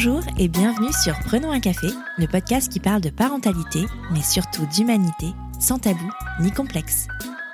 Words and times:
Bonjour 0.00 0.22
et 0.38 0.46
bienvenue 0.46 0.92
sur 0.92 1.18
Prenons 1.26 1.50
un 1.50 1.58
café, 1.58 1.88
le 2.18 2.28
podcast 2.28 2.70
qui 2.70 2.78
parle 2.78 3.00
de 3.00 3.10
parentalité, 3.10 3.84
mais 4.12 4.22
surtout 4.22 4.64
d'humanité, 4.66 5.26
sans 5.58 5.80
tabou 5.80 6.08
ni 6.40 6.52
complexe. 6.52 7.08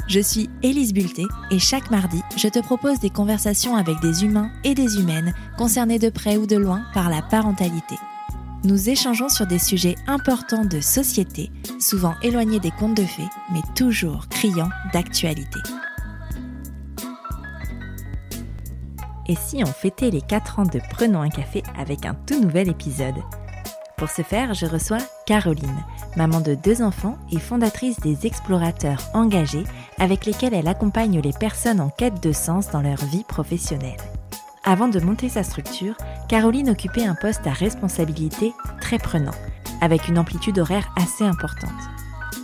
Je 0.09 0.21
suis 0.21 0.51
Élise 0.63 0.93
Bulté 0.93 1.25
et 1.51 1.59
chaque 1.59 1.91
mardi, 1.91 2.21
je 2.37 2.49
te 2.49 2.59
propose 2.59 3.01
des 3.01 3.09
conversations 3.09 3.77
avec 3.77 3.99
des 4.01 4.25
humains 4.25 4.51
et 4.63 4.75
des 4.75 5.01
humaines 5.01 5.33
concernés 5.57 5.99
de 5.99 6.11
près 6.11 6.37
ou 6.37 6.47
de 6.47 6.57
loin 6.57 6.85
par 6.93 7.09
la 7.09 7.23
parentalité. 7.23 7.95
Nous 8.63 8.91
échangeons 8.91 9.31
sur 9.31 9.47
des 9.47 9.59
sujets 9.59 9.97
importants 10.07 10.67
de 10.67 10.83
société, 10.83 11.51
souvent 11.81 12.15
éloignés 12.23 12.61
des 12.61 12.73
contes 12.73 12.99
de 12.99 13.07
fées, 13.07 13.31
mais 13.55 13.63
toujours 13.75 14.29
criants 14.29 14.69
d'actualité. 14.93 15.61
Et 19.27 19.37
si 19.37 19.63
on 19.65 19.73
fêtait 19.73 20.11
les 20.11 20.21
4 20.21 20.59
ans 20.59 20.65
de 20.65 20.81
Prenons 20.91 21.23
un 21.23 21.31
café 21.31 21.63
avec 21.79 22.05
un 22.05 22.15
tout 22.15 22.41
nouvel 22.41 22.69
épisode? 22.69 23.23
Pour 23.97 24.11
ce 24.11 24.23
faire, 24.23 24.53
je 24.53 24.67
reçois 24.67 24.99
Caroline, 25.25 25.85
maman 26.17 26.41
de 26.41 26.55
deux 26.55 26.83
enfants 26.83 27.17
et 27.33 27.39
fondatrice 27.39 27.99
des 28.01 28.27
Explorateurs 28.27 29.01
engagés 29.15 29.65
avec 29.99 30.27
lesquels 30.27 30.53
elle 30.53 30.69
accompagne 30.69 31.21
les 31.21 31.33
personnes 31.33 31.81
en 31.81 31.89
quête 31.89 32.23
de 32.23 32.33
sens 32.33 32.71
dans 32.71 32.83
leur 32.83 33.03
vie 33.07 33.25
professionnelle. 33.25 34.01
Avant 34.63 34.89
de 34.89 35.01
monter 35.01 35.31
sa 35.31 35.43
structure, 35.43 35.97
Caroline 36.29 36.71
occupait 36.71 37.07
un 37.07 37.15
poste 37.15 37.47
à 37.47 37.53
responsabilité 37.53 38.53
très 38.81 38.99
prenant, 38.99 39.35
avec 39.81 40.09
une 40.09 40.19
amplitude 40.19 40.59
horaire 40.59 40.93
assez 40.97 41.25
importante. 41.25 41.71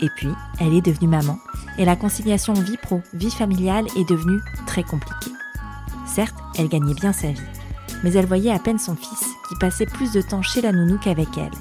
Et 0.00 0.08
puis, 0.16 0.32
elle 0.60 0.74
est 0.74 0.84
devenue 0.84 1.08
maman, 1.08 1.36
et 1.76 1.84
la 1.84 1.96
conciliation 1.96 2.54
vie 2.54 2.78
pro-vie 2.78 3.30
familiale 3.30 3.86
est 3.96 4.08
devenue 4.08 4.40
très 4.66 4.82
compliquée. 4.82 5.32
Certes, 6.14 6.34
elle 6.58 6.68
gagnait 6.68 6.94
bien 6.94 7.12
sa 7.12 7.28
vie, 7.28 7.40
mais 8.02 8.12
elle 8.14 8.26
voyait 8.26 8.50
à 8.50 8.58
peine 8.58 8.80
son 8.80 8.96
fils, 8.96 9.26
qui 9.48 9.54
passait 9.60 9.86
plus 9.86 10.12
de 10.12 10.20
temps 10.20 10.42
chez 10.42 10.60
la 10.60 10.72
nounou 10.72 10.98
qu'avec 10.98 11.28
elle. 11.38 11.52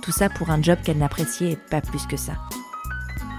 Tout 0.00 0.12
ça 0.12 0.28
pour 0.28 0.50
un 0.50 0.62
job 0.62 0.78
qu'elle 0.84 0.98
n'appréciait 0.98 1.58
pas 1.70 1.80
plus 1.80 2.06
que 2.06 2.16
ça. 2.16 2.34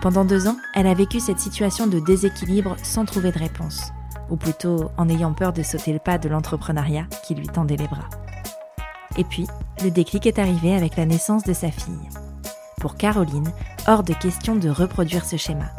Pendant 0.02 0.26
deux 0.26 0.48
ans, 0.48 0.58
elle 0.76 0.88
a 0.88 0.94
vécu 0.94 1.22
cette 1.22 1.40
situation 1.40 1.88
de 1.88 2.00
déséquilibre 2.00 2.76
sans 2.84 3.06
trouver 3.06 3.32
de 3.32 3.40
réponse, 3.40 3.94
ou 4.30 4.36
plutôt 4.36 4.92
en 4.98 5.08
ayant 5.08 5.32
peur 5.32 5.54
de 5.54 5.64
sauter 5.64 5.94
le 5.94 6.00
pas 6.00 6.18
de 6.18 6.28
l'entrepreneuriat 6.28 7.08
qui 7.26 7.34
lui 7.34 7.48
tendait 7.48 7.78
les 7.78 7.88
bras. 7.88 8.10
Et 9.18 9.24
puis, 9.24 9.48
le 9.82 9.90
déclic 9.90 10.26
est 10.26 10.38
arrivé 10.38 10.76
avec 10.76 10.98
la 10.98 11.06
naissance 11.06 11.44
de 11.44 11.54
sa 11.54 11.72
fille. 11.72 12.10
Pour 12.82 12.98
Caroline, 12.98 13.52
hors 13.88 14.04
de 14.04 14.14
question 14.14 14.58
de 14.58 14.70
reproduire 14.70 15.24
ce 15.24 15.38
schéma. 15.38 15.72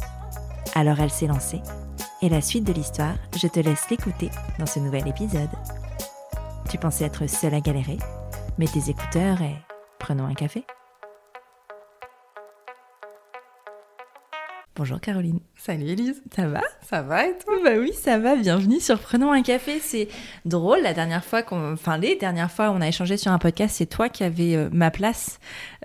Alors 0.75 0.99
elle 0.99 1.11
s'est 1.11 1.27
lancée 1.27 1.61
et 2.21 2.29
la 2.29 2.41
suite 2.41 2.65
de 2.65 2.73
l'histoire, 2.73 3.15
je 3.37 3.47
te 3.47 3.61
laisse 3.61 3.89
l'écouter 3.91 4.31
dans 4.59 4.67
ce 4.67 4.81
nouvel 4.81 5.07
épisode. 5.07 5.51
Tu 6.71 6.79
pensais 6.79 7.05
être 7.05 7.29
seule 7.29 7.55
à 7.55 7.61
galérer 7.61 7.99
Mets 8.59 8.67
tes 8.67 8.91
écouteurs 8.91 9.41
et 9.41 9.55
prenons 9.99 10.27
un 10.27 10.35
café. 10.35 10.65
Bonjour 14.75 15.01
Caroline. 15.01 15.41
Salut 15.57 15.89
Elise. 15.89 16.23
Ça 16.35 16.47
va? 16.47 16.61
Ça 16.89 17.03
va 17.03 17.27
et 17.27 17.37
toi? 17.39 17.55
Bah 17.65 17.73
oui, 17.79 17.93
ça 17.93 18.19
va. 18.19 18.37
Bienvenue 18.37 18.79
sur 18.79 19.01
Prenons 19.01 19.33
un 19.33 19.43
café. 19.43 19.81
C'est 19.81 20.07
drôle, 20.45 20.81
la 20.83 20.95
dernière 20.95 21.25
fois 21.25 21.43
qu'on... 21.43 21.73
Enfin, 21.73 21.99
les 21.99 22.15
dernières 22.15 22.51
fois 22.51 22.71
on 22.71 22.81
a 22.81 22.87
échangé 22.87 23.17
sur 23.17 23.33
un 23.33 23.39
podcast, 23.39 23.75
c'est 23.79 23.87
toi 23.87 24.09
qui 24.09 24.23
avais 24.23 24.55
euh, 24.55 24.69
ma 24.73 24.93
place. 24.93 25.41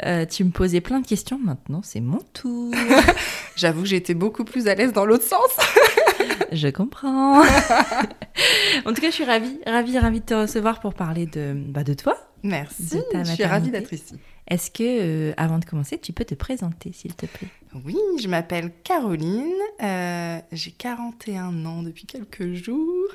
Euh, 0.06 0.26
tu 0.26 0.44
me 0.44 0.52
posais 0.52 0.80
plein 0.80 1.00
de 1.00 1.08
questions. 1.08 1.40
Maintenant, 1.44 1.82
c'est 1.84 2.02
mon 2.02 2.20
tour. 2.34 2.72
J'avoue 3.56 3.82
que 3.82 3.88
j'étais 3.88 4.14
beaucoup 4.14 4.46
plus 4.46 4.68
à 4.68 4.76
l'aise 4.76 4.94
dans 4.94 5.06
l'autre 5.06 5.26
sens. 5.26 5.40
Je 6.52 6.68
comprends. 6.68 7.42
en 8.86 8.94
tout 8.94 9.02
cas, 9.02 9.10
je 9.10 9.16
suis 9.16 9.26
ravie, 9.26 9.60
ravie, 9.66 9.98
ravie 9.98 10.20
de 10.20 10.26
te 10.26 10.34
recevoir 10.34 10.80
pour 10.80 10.94
parler 10.94 11.26
de, 11.26 11.54
bah, 11.56 11.84
de 11.84 11.94
toi. 11.94 12.18
Merci. 12.44 13.00
je 13.14 13.24
suis 13.32 13.46
ravie 13.46 13.72
d'être 13.72 13.94
ici. 13.94 14.16
Est-ce 14.48 14.70
que, 14.70 14.84
euh, 14.84 15.34
avant 15.38 15.58
de 15.58 15.66
commencer, 15.66 15.98
tu 15.98 16.12
peux 16.12 16.26
te 16.26 16.36
présenter, 16.36 16.92
s'il 16.92 17.16
te 17.16 17.26
plaît? 17.26 17.48
Oui, 17.86 17.96
je 18.22 18.28
m'appelle 18.28 18.72
Caroline. 18.84 19.54
Euh, 19.82 20.40
j'ai 20.52 20.72
41 20.72 21.66
ans 21.66 21.82
depuis 21.82 22.06
quelques 22.06 22.54
jours. 22.54 23.08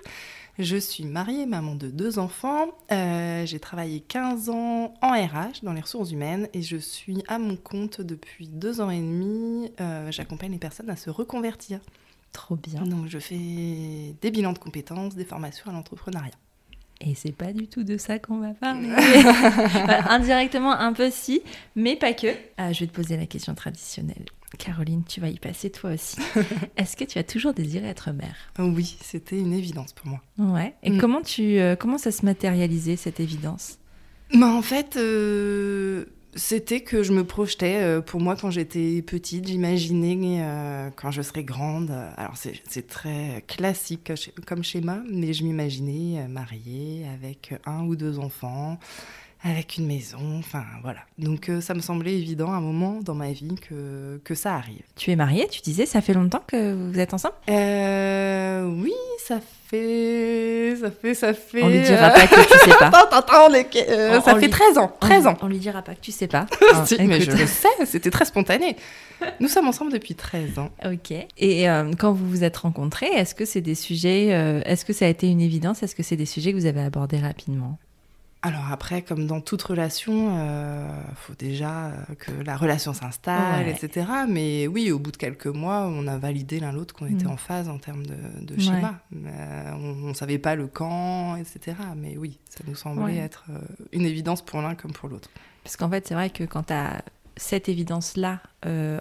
Je 0.58 0.76
suis 0.76 1.04
mariée, 1.04 1.47
maman 1.47 1.74
de 1.74 1.88
deux 1.88 2.18
enfants. 2.18 2.68
Euh, 2.91 3.44
j'ai 3.47 3.60
travaillé 3.60 4.00
15 4.00 4.48
ans 4.48 4.94
en 5.02 5.10
RH, 5.12 5.62
dans 5.62 5.72
les 5.72 5.82
ressources 5.82 6.10
humaines, 6.10 6.48
et 6.54 6.62
je 6.62 6.78
suis 6.78 7.22
à 7.28 7.38
mon 7.38 7.56
compte 7.56 8.00
depuis 8.00 8.48
deux 8.48 8.80
ans 8.80 8.91
et 8.91 8.98
demi. 8.98 9.70
J'accompagne 10.10 10.52
les 10.52 10.58
personnes 10.58 10.91
à 10.91 10.97
se 10.97 11.10
reconvertir. 11.10 11.78
Trop 12.33 12.56
bien. 12.56 12.83
Donc, 12.83 13.06
je 13.09 13.19
fais 13.19 14.15
des 14.21 14.31
bilans 14.31 14.53
de 14.53 14.59
compétences, 14.59 15.15
des 15.15 15.25
formations 15.25 15.71
à 15.71 15.72
l'entrepreneuriat. 15.72 16.33
Et 17.00 17.15
c'est 17.15 17.33
pas 17.33 17.53
du 17.53 17.69
tout 17.69 17.84
de 17.84 17.97
ça 17.97 18.19
qu'on 18.19 18.39
va 18.39 18.55
parler. 18.55 18.89
indirectement, 20.09 20.72
un 20.72 20.93
peu 20.93 21.11
si, 21.11 21.43
mais 21.77 21.94
pas 21.94 22.12
que. 22.12 22.28
Ah, 22.56 22.72
je 22.72 22.81
vais 22.81 22.87
te 22.89 22.93
poser 22.93 23.16
la 23.16 23.27
question 23.27 23.55
traditionnelle. 23.55 24.25
Caroline, 24.59 25.05
tu 25.05 25.21
vas 25.21 25.28
y 25.28 25.39
passer 25.39 25.71
toi 25.71 25.91
aussi. 25.93 26.16
Est-ce 26.77 26.97
que 26.97 27.05
tu 27.05 27.19
as 27.19 27.22
toujours 27.22 27.53
désiré 27.53 27.87
être 27.87 28.11
mère? 28.11 28.37
Oui, 28.59 28.97
c'était 29.03 29.39
une 29.39 29.53
évidence 29.53 29.93
pour 29.93 30.06
moi. 30.06 30.21
Ouais. 30.39 30.75
Et 30.83 30.91
mm. 30.91 30.99
comment 30.99 31.22
tu 31.22 31.59
euh, 31.59 31.77
comment 31.77 31.99
ça 31.99 32.10
se 32.10 32.25
matérialisait 32.25 32.97
cette 32.97 33.21
évidence? 33.21 33.78
Bah, 34.34 34.49
en 34.49 34.62
fait, 34.62 34.97
euh, 34.97 36.06
c'était 36.34 36.81
que 36.83 37.03
je 37.03 37.12
me 37.12 37.25
projetais, 37.25 37.83
euh, 37.83 38.00
pour 38.00 38.21
moi, 38.21 38.37
quand 38.37 38.50
j'étais 38.50 39.03
petite, 39.03 39.49
j'imaginais 39.49 40.43
euh, 40.43 40.91
quand 40.94 41.11
je 41.11 41.22
serais 41.22 41.44
grande. 41.44 41.91
Alors, 42.16 42.34
c'est 42.37 42.87
très 42.87 43.44
classique 43.47 44.12
comme 44.47 44.62
schéma, 44.62 45.03
mais 45.11 45.33
je 45.33 45.44
m'imaginais 45.44 46.21
euh, 46.21 46.28
mariée 46.28 47.06
avec 47.12 47.55
un 47.65 47.84
ou 47.84 47.97
deux 47.97 48.19
enfants, 48.19 48.78
avec 49.43 49.76
une 49.76 49.87
maison, 49.87 50.38
enfin 50.38 50.65
voilà. 50.82 51.00
Donc 51.19 51.50
ça 51.60 51.75
me 51.75 51.81
semblait 51.81 52.15
évident 52.15 52.53
à 52.53 52.56
un 52.56 52.60
moment 52.60 53.00
dans 53.03 53.15
ma 53.15 53.32
vie 53.32 53.54
que, 53.69 54.21
que 54.25 54.34
ça 54.34 54.54
arrive. 54.54 54.82
Tu 54.97 55.10
es 55.10 55.16
mariée, 55.16 55.47
tu 55.49 55.60
disais, 55.60 55.87
ça 55.87 56.00
fait 56.00 56.15
longtemps 56.15 56.43
que 56.47 56.75
vous 56.75 56.99
êtes 56.99 57.15
ensemble? 57.15 57.34
Oui, 57.48 58.93
ça 59.28 59.41
fait... 59.69 60.77
Ça 60.81 60.91
fait, 60.91 61.15
ça 61.15 61.34
fait... 61.34 61.62
On 61.62 61.69
lui 61.69 61.82
dira 61.82 62.10
pas 62.10 62.27
que 62.27 62.34
tu 62.34 62.59
sais 62.59 62.77
pas. 62.78 62.87
attends, 62.94 63.16
attends, 63.19 63.53
euh, 63.53 64.21
ça 64.21 64.37
fait 64.37 64.48
13 64.48 64.78
ans, 64.78 64.93
13 65.00 65.27
ans. 65.27 65.37
On 65.43 65.48
lui 65.48 65.59
dira 65.59 65.82
pas 65.82 65.94
que 65.94 66.00
tu 66.00 66.12
sais 66.12 66.27
pas. 66.27 66.47
si, 66.87 66.97
mais 67.03 67.21
je 67.21 67.31
le 67.31 67.47
sais, 67.47 67.69
c'était 67.84 68.10
très 68.10 68.25
spontané. 68.25 68.77
Nous 69.41 69.48
sommes 69.48 69.69
ensemble 69.69 69.93
depuis 69.93 70.15
13 70.15 70.59
ans. 70.59 70.71
Ok. 70.84 71.12
Et 71.37 71.69
euh, 71.69 71.91
quand 71.98 72.12
vous 72.12 72.28
vous 72.28 72.44
êtes 72.44 72.56
rencontrés, 72.56 73.06
est-ce 73.06 73.34
que 73.34 73.44
c'est 73.44 73.60
des 73.60 73.75
sujets... 73.75 74.28
Euh, 74.32 74.60
est-ce 74.65 74.84
que 74.84 74.93
ça 74.93 75.04
a 75.04 75.09
été 75.09 75.28
une 75.28 75.41
évidence? 75.41 75.82
Est-ce 75.82 75.94
que 75.94 76.03
c'est 76.03 76.16
des 76.16 76.27
sujets 76.27 76.53
que 76.53 76.56
vous 76.56 76.66
avez 76.66 76.82
abordés 76.82 77.19
rapidement? 77.19 77.78
Alors 78.43 78.71
après, 78.71 79.03
comme 79.03 79.26
dans 79.26 79.41
toute 79.41 79.62
relation, 79.62 80.28
il 80.28 80.38
euh, 80.38 81.03
faut 81.16 81.34
déjà 81.37 81.87
euh, 81.87 82.15
que 82.19 82.31
la 82.31 82.56
relation 82.56 82.94
s'installe, 82.94 83.66
etc. 83.66 84.06
Mais 84.28 84.69
oui, 84.69 84.93
au 84.93 85.00
bout 85.00 85.10
de 85.10 85.16
quelques 85.16 85.49
mois, 85.49 85.88
on 85.88 86.06
a 86.06 86.19
validé 86.19 86.60
l'un 86.60 86.71
l'autre 86.71 86.94
qu'on 86.94 87.06
était 87.06 87.25
mm. 87.25 87.32
en 87.32 87.37
phase 87.37 87.69
en 87.69 87.78
termes 87.78 88.04
de, 88.06 88.60
schéma. 88.60 89.00
Euh, 89.12 89.72
on 89.72 90.09
ne 90.09 90.15
savait 90.15 90.38
pas 90.38 90.54
le 90.54 90.69
quand, 90.69 91.34
etc. 91.34 91.77
Mais 91.97 92.16
oui, 92.16 92.38
ça 92.48 92.60
nous 92.69 92.77
semblait 92.77 93.16
être 93.16 93.47
une 93.93 94.06
évidence 94.06 94.43
pour 94.43 94.62
l'un 94.62 94.77
comme 94.77 94.93
pour 94.93 95.09
l'autre. 95.09 95.31
Parce 95.65 95.77
qu'en 95.77 95.91
fait, 95.91 96.06
c'est 96.06 96.15
vrai 96.15 96.31
que 96.31 96.44
quand 96.44 96.65
tu 96.65 96.72
as 96.72 97.03
cette 97.37 97.69
évidence-là 97.69 98.41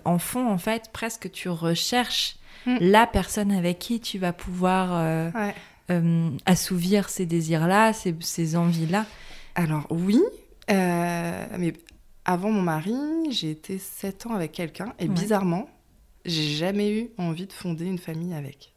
en 0.04 0.18
fond, 0.18 0.50
en 0.50 0.58
fait, 0.58 0.90
presque 0.92 1.30
tu 1.32 1.48
recherches 1.50 2.38
mm. 2.66 2.78
la 2.82 3.06
personne 3.06 3.52
avec 3.52 3.78
qui 3.78 4.00
tu 4.00 4.18
vas 4.18 4.34
pouvoir 4.34 5.32
assouvir 6.46 7.10
ces 7.10 7.26
désirs-là, 7.26 7.94
ces, 7.94 8.16
ces 8.20 8.56
envies-là. 8.56 9.06
Alors 9.56 9.88
oui, 9.90 10.22
euh, 10.70 11.46
mais 11.58 11.74
avant 12.26 12.52
mon 12.52 12.62
mari, 12.62 12.94
j'ai 13.32 13.52
été 13.52 13.78
7 13.78 14.28
ans 14.28 14.34
avec 14.34 14.52
quelqu'un 14.52 14.94
et 15.00 15.08
bizarrement, 15.08 15.70
j'ai 16.26 16.44
jamais 16.44 16.92
eu 16.92 17.10
envie 17.18 17.48
de 17.48 17.54
fonder 17.54 17.86
une 17.86 17.98
famille 17.98 18.34
avec. 18.34 18.74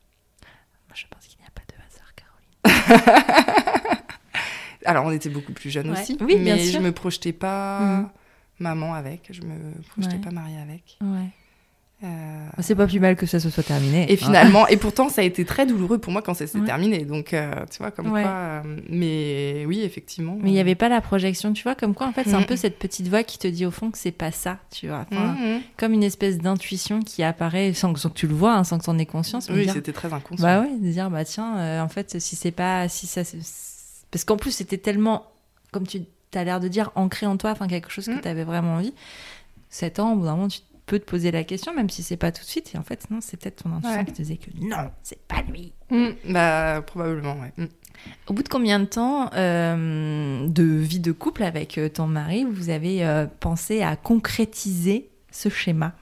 Moi, 0.88 0.94
je 0.94 1.04
pense 1.10 1.26
qu'il 1.26 1.38
n'y 1.40 1.46
a 1.46 1.50
pas 1.50 1.62
de 1.68 1.74
hasard, 1.84 2.14
Caroline. 2.14 3.96
Alors, 4.86 5.04
on 5.04 5.10
était 5.10 5.28
beaucoup 5.28 5.52
plus 5.52 5.70
jeunes 5.70 5.90
aussi, 5.90 6.16
oui, 6.20 6.36
mais 6.38 6.58
je 6.58 6.78
me 6.78 6.92
projetais 6.92 7.32
pas 7.32 7.80
mm. 7.80 8.10
maman 8.60 8.94
avec, 8.94 9.28
je 9.30 9.42
me 9.42 9.82
projetais 9.90 10.18
pas 10.18 10.30
mariée 10.30 10.58
avec. 10.58 10.96
Ouais. 11.00 11.28
Euh, 12.02 12.46
c'est 12.60 12.74
pas 12.74 12.86
plus 12.86 12.98
mal 12.98 13.14
que 13.14 13.26
ça 13.26 13.40
se 13.40 13.50
soit 13.50 13.62
terminé. 13.62 14.10
Et 14.10 14.16
finalement, 14.16 14.66
et 14.68 14.78
pourtant, 14.78 15.10
ça 15.10 15.20
a 15.20 15.24
été 15.24 15.44
très 15.44 15.66
douloureux 15.66 15.98
pour 15.98 16.12
moi 16.12 16.22
quand 16.22 16.32
ça 16.32 16.46
s'est 16.46 16.60
terminé. 16.60 17.04
Donc, 17.04 17.34
euh, 17.34 17.52
tu 17.70 17.78
vois, 17.78 17.90
comme 17.90 18.08
quoi. 18.08 18.20
Euh, 18.20 18.62
mais 18.88 19.64
oui, 19.66 19.82
effectivement. 19.82 20.38
Mais 20.40 20.50
il 20.50 20.54
n'y 20.54 20.60
avait 20.60 20.74
pas 20.74 20.88
la 20.88 21.02
projection, 21.02 21.52
tu 21.52 21.62
vois, 21.62 21.74
comme 21.74 21.94
quoi, 21.94 22.06
en 22.06 22.12
fait, 22.12 22.24
c'est 22.24 22.34
un 22.34 22.42
peu 22.42 22.56
cette 22.56 22.78
petite 22.78 23.08
voix 23.08 23.22
qui 23.22 23.38
te 23.38 23.46
dit 23.46 23.66
au 23.66 23.70
fond 23.70 23.90
que 23.90 23.98
c'est 23.98 24.12
pas 24.12 24.32
ça, 24.32 24.58
tu 24.70 24.88
vois. 24.88 25.06
Mm-hmm. 25.12 25.60
Comme 25.76 25.92
une 25.92 26.02
espèce 26.02 26.38
d'intuition 26.38 27.00
qui 27.00 27.22
apparaît 27.22 27.74
sans 27.74 27.92
que, 27.92 28.08
tu 28.08 28.26
le 28.26 28.34
vois, 28.34 28.54
hein, 28.54 28.64
sans 28.64 28.78
que 28.78 28.84
tu 28.84 28.90
en 28.90 28.98
aies 28.98 29.06
conscience. 29.06 29.50
Oui, 29.50 29.68
c'était 29.70 29.92
très 29.92 30.12
inconscient. 30.12 30.46
Bah 30.46 30.64
oui, 30.66 30.80
de 30.80 30.90
dire, 30.90 31.10
bah 31.10 31.24
tiens, 31.24 31.82
en 31.82 31.88
fait, 31.88 32.18
si 32.18 32.34
c'est 32.34 32.50
pas. 32.50 32.88
Si 32.88 33.06
ça, 33.06 33.22
Parce 34.10 34.24
qu'en 34.24 34.36
plus, 34.36 34.52
c'était 34.52 34.78
tellement, 34.78 35.26
comme 35.70 35.86
tu 35.86 36.00
as 36.34 36.44
l'air 36.44 36.60
de 36.60 36.68
dire, 36.68 36.92
ancré 36.94 37.26
en 37.26 37.36
toi, 37.36 37.50
enfin, 37.50 37.68
quelque 37.68 37.90
chose 37.90 38.06
que 38.06 38.12
mm. 38.12 38.20
tu 38.22 38.28
avais 38.28 38.44
vraiment 38.44 38.76
envie. 38.76 38.94
7 39.68 40.00
ans, 40.00 40.12
au 40.12 40.16
bout 40.16 40.24
d'un 40.24 40.34
moment, 40.34 40.48
tu 40.48 40.60
peux 40.90 40.98
te 40.98 41.04
poser 41.04 41.30
la 41.30 41.44
question, 41.44 41.72
même 41.74 41.88
si 41.88 42.02
c'est 42.02 42.16
pas 42.16 42.32
tout 42.32 42.42
de 42.42 42.48
suite. 42.48 42.72
Et 42.74 42.78
en 42.78 42.82
fait, 42.82 43.08
non, 43.10 43.20
c'est 43.20 43.36
peut-être 43.40 43.62
ton 43.62 43.72
intuition 43.72 43.98
Ouais. 44.00 44.04
qui 44.04 44.12
te 44.12 44.16
disait 44.22 44.36
que 44.38 44.50
non, 44.60 44.90
c'est 45.02 45.20
pas 45.26 45.42
lui. 45.42 45.72
Mm, 45.90 46.08
bah, 46.32 46.82
probablement, 46.86 47.34
ouais. 47.40 47.52
Mm. 47.56 47.66
Au 48.28 48.32
bout 48.32 48.42
de 48.42 48.48
combien 48.48 48.80
de 48.80 48.86
temps 48.86 49.30
euh, 49.34 50.48
de 50.48 50.62
vie 50.64 51.00
de 51.00 51.12
couple 51.12 51.42
avec 51.44 51.78
euh, 51.78 51.88
ton 51.88 52.06
mari, 52.06 52.44
vous 52.44 52.70
avez 52.70 53.04
euh, 53.06 53.26
pensé 53.40 53.82
à 53.82 53.94
concrétiser 53.96 55.10
ce 55.30 55.48
schéma? 55.48 55.92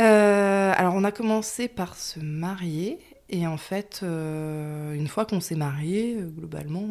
Euh, 0.00 0.72
alors, 0.76 0.94
on 0.94 1.04
a 1.04 1.12
commencé 1.12 1.68
par 1.68 1.94
se 1.96 2.18
marier. 2.20 2.98
Et 3.30 3.46
en 3.46 3.56
fait, 3.56 4.02
une 4.04 5.08
fois 5.08 5.24
qu'on 5.24 5.40
s'est 5.40 5.56
marié, 5.56 6.18
globalement, 6.36 6.86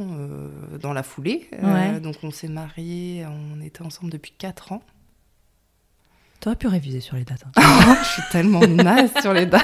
dans 0.81 0.91
la 0.91 1.03
foulée, 1.03 1.47
Ouais. 1.61 1.99
donc 1.99 2.15
on 2.23 2.31
s'est 2.31 2.47
marié, 2.47 3.23
on 3.27 3.61
était 3.61 3.83
ensemble 3.83 4.11
depuis 4.11 4.33
4 4.37 4.71
ans. 4.71 4.81
T'aurais 6.43 6.57
pu 6.57 6.67
réviser 6.67 6.99
sur 6.99 7.15
les 7.15 7.23
dates. 7.23 7.45
hein. 7.55 7.95
Je 8.03 8.07
suis 8.09 8.21
tellement 8.29 8.59
naze 8.67 9.11
sur 9.21 9.31
les 9.31 9.45
dates. 9.45 9.63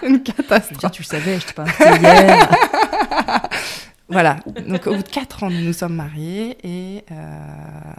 C'est 0.00 0.06
une 0.06 0.22
catastrophe. 0.22 0.92
tu 0.92 1.00
le 1.00 1.06
savais, 1.06 1.40
je 1.40 1.46
t'ai 1.46 1.52
pas 1.54 1.62
invité 1.62 1.84
hier. 1.98 2.50
Voilà, 4.12 4.38
donc 4.66 4.86
au 4.88 4.96
bout 4.96 5.02
de 5.04 5.08
4 5.08 5.44
ans, 5.44 5.50
nous 5.50 5.60
nous 5.60 5.72
sommes 5.72 5.94
mariés 5.94 6.58
et, 6.64 7.04
euh, 7.12 7.94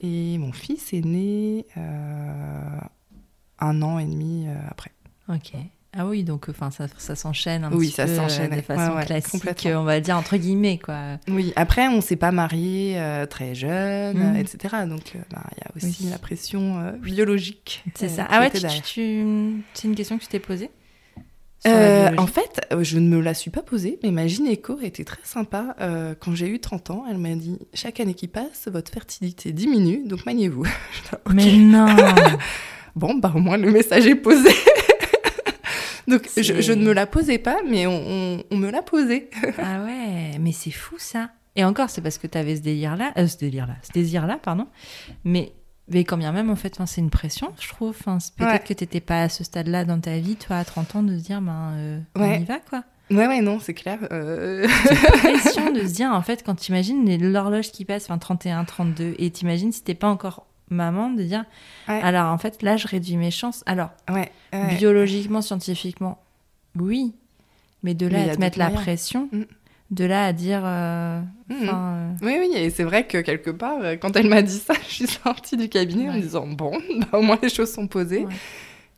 et 0.00 0.38
mon 0.38 0.50
fils 0.50 0.92
est 0.92 1.04
né 1.04 1.64
euh, 1.76 2.78
un 3.60 3.80
an 3.80 4.00
et 4.00 4.06
demi 4.06 4.48
euh, 4.48 4.54
après. 4.68 4.90
ok. 5.28 5.52
Ah 5.98 6.06
oui, 6.06 6.24
donc 6.24 6.46
enfin 6.50 6.70
ça, 6.70 6.86
ça 6.98 7.14
s'enchaîne 7.14 7.64
un 7.64 7.72
Oui, 7.72 7.86
petit 7.86 7.94
ça 7.96 8.04
peu 8.04 8.10
euh, 8.12 8.16
s'enchaîne, 8.16 8.50
de 8.54 8.60
façon 8.60 8.96
ouais, 8.96 9.04
classique, 9.06 9.30
complètement. 9.32 9.80
on 9.80 9.84
va 9.84 10.00
dire 10.00 10.16
entre 10.16 10.36
guillemets 10.36 10.78
quoi. 10.78 11.18
Oui, 11.28 11.52
après, 11.56 11.88
on 11.88 12.00
s'est 12.00 12.16
pas 12.16 12.32
mariés 12.32 12.94
euh, 12.98 13.24
très 13.26 13.54
jeune, 13.54 14.34
euh, 14.36 14.38
etc. 14.38 14.74
Donc, 14.88 15.12
euh, 15.14 15.18
bah, 15.30 15.42
il 15.56 15.58
y 15.58 15.64
a 15.64 15.70
aussi 15.88 16.04
Oui. 16.04 16.10
la 16.10 16.18
pression 16.18 16.78
euh, 16.80 16.92
biologique. 16.92 17.82
C'est 17.94 18.06
euh, 18.06 18.08
ça. 18.16 18.26
Ah 18.30 18.40
ouais, 18.40 18.50
tu, 18.50 18.58
tu- 18.82 19.62
c'est 19.74 19.88
une 19.88 19.94
question 19.94 20.18
que 20.18 20.22
tu 20.22 20.28
t'es 20.28 20.38
posée 20.40 20.70
Euh, 21.66 22.10
en 22.18 22.26
fait, 22.28 22.60
euh, 22.72 22.84
je 22.84 22.98
ne 22.98 23.08
me 23.08 23.20
la 23.20 23.34
suis 23.34 23.50
pas 23.50 23.62
posée, 23.62 23.98
mais 24.04 24.12
ma 24.12 24.26
gynéco 24.28 24.78
était 24.82 25.02
très 25.04 25.18
sympa. 25.24 25.74
Euh, 25.80 26.14
quand 26.18 26.32
j'ai 26.34 26.48
eu 26.48 26.60
30 26.60 26.90
ans, 26.90 27.04
elle 27.10 27.18
m'a 27.18 27.34
dit 27.34 27.58
Chaque 27.74 27.98
année 27.98 28.14
qui 28.14 28.28
passe, 28.28 28.68
votre 28.70 28.92
fertilité 28.92 29.50
diminue, 29.52 30.06
donc 30.06 30.26
maniez-vous. 30.26 30.66
Mais 31.34 31.56
non 31.56 31.86
Bon, 32.94 33.14
bah 33.14 33.32
au 33.34 33.40
moins 33.40 33.56
le 33.58 33.70
message 33.72 34.06
est 34.06 34.14
posé. 34.14 34.50
donc 36.08 36.28
je, 36.36 36.72
ne 36.72 36.84
me 36.84 36.92
la 36.92 37.06
posais 37.06 37.38
pas, 37.38 37.58
mais 37.68 37.86
on, 37.86 37.92
on- 38.36 38.42
on 38.50 38.56
me 38.56 38.70
l'a 38.70 38.82
posé. 38.82 39.30
Ah 39.58 39.82
ouais, 39.84 40.38
mais 40.40 40.52
c'est 40.52 40.70
fou 40.70 40.96
ça. 40.98 41.30
Et 41.56 41.64
encore, 41.64 41.88
c'est 41.90 42.02
parce 42.02 42.18
que 42.18 42.26
tu 42.26 42.36
avais 42.36 42.56
ce 42.56 42.60
délire-là, 42.60 43.12
euh, 43.16 43.26
ce 43.26 43.38
délire-là, 43.38 43.76
ce 43.82 43.90
désir-là, 43.92 44.38
pardon. 44.42 44.66
Mais, 45.24 45.52
mais 45.88 46.04
quand 46.04 46.18
bien 46.18 46.32
même, 46.32 46.50
en 46.50 46.56
fait, 46.56 46.76
c'est 46.86 47.00
une 47.00 47.10
pression, 47.10 47.52
je 47.60 47.68
trouve. 47.68 47.96
Peut-être 47.98 48.40
Ouais. 48.40 48.58
que 48.58 48.74
tu 48.74 48.84
n'étais 48.84 49.00
pas 49.00 49.22
à 49.22 49.28
ce 49.28 49.42
stade-là 49.42 49.84
dans 49.84 49.98
ta 49.98 50.18
vie, 50.18 50.36
toi, 50.36 50.56
à 50.58 50.64
30 50.64 50.96
ans, 50.96 51.02
de 51.02 51.16
se 51.16 51.22
dire, 51.22 51.40
ben, 51.40 51.72
euh, 51.76 51.98
on 52.14 52.32
y 52.34 52.44
va, 52.44 52.58
quoi. 52.58 52.84
Ouais, 53.10 53.26
ouais, 53.28 53.40
non, 53.40 53.58
c'est 53.60 53.72
clair. 53.74 54.00
Euh, 54.12 54.66
pression 55.18 55.70
de 55.72 55.80
se 55.86 55.94
dire, 55.94 56.10
en 56.12 56.22
fait, 56.22 56.42
quand 56.44 56.56
tu 56.56 56.72
imagines 56.72 57.16
l'horloge 57.32 57.70
qui 57.70 57.84
passe, 57.84 58.04
enfin, 58.04 58.18
31, 58.18 58.64
32, 58.64 59.14
et 59.18 59.30
t'imagines 59.30 59.70
si 59.72 59.82
t'es 59.82 59.94
pas 59.94 60.08
encore 60.08 60.45
maman, 60.70 61.10
de 61.10 61.22
dire, 61.22 61.44
Ouais. 61.88 62.00
alors, 62.02 62.32
en 62.32 62.38
fait, 62.38 62.62
là, 62.62 62.76
je 62.76 62.86
réduis 62.88 63.16
mes 63.16 63.30
chances. 63.30 63.62
Alors, 63.66 63.90
ouais, 64.10 64.30
ouais. 64.52 64.76
biologiquement, 64.76 65.40
scientifiquement, 65.42 66.18
oui. 66.78 67.14
Mais 67.82 67.94
de 67.94 68.06
là 68.06 68.24
Mais 68.24 68.30
à 68.30 68.34
te 68.36 68.40
mettre 68.40 68.58
la 68.58 68.64
moyens. 68.66 68.82
pression, 68.84 69.28
Mm. 69.32 69.42
de 69.92 70.04
là 70.04 70.26
à 70.26 70.32
dire, 70.32 70.62
euh, 70.64 71.20
Mhm. 71.48 71.56
enfin, 71.62 71.78
euh, 71.94 72.12
Oui, 72.22 72.36
oui, 72.40 72.50
et 72.56 72.70
c'est 72.70 72.82
vrai 72.84 73.06
que 73.06 73.18
quelque 73.18 73.50
part, 73.50 73.78
euh, 73.80 73.96
quand 73.96 74.16
elle 74.16 74.28
m'a 74.28 74.42
dit 74.42 74.58
ça, 74.58 74.74
je 74.88 74.94
suis 74.94 75.06
sortie 75.06 75.56
du 75.56 75.68
cabinet 75.68 76.08
en 76.10 76.14
me 76.14 76.20
disant 76.20 76.46
Bon, 76.46 76.72
bah, 77.12 77.18
au 77.18 77.22
moins 77.22 77.38
les 77.42 77.48
choses 77.48 77.72
sont 77.72 77.86
posées. 77.86 78.26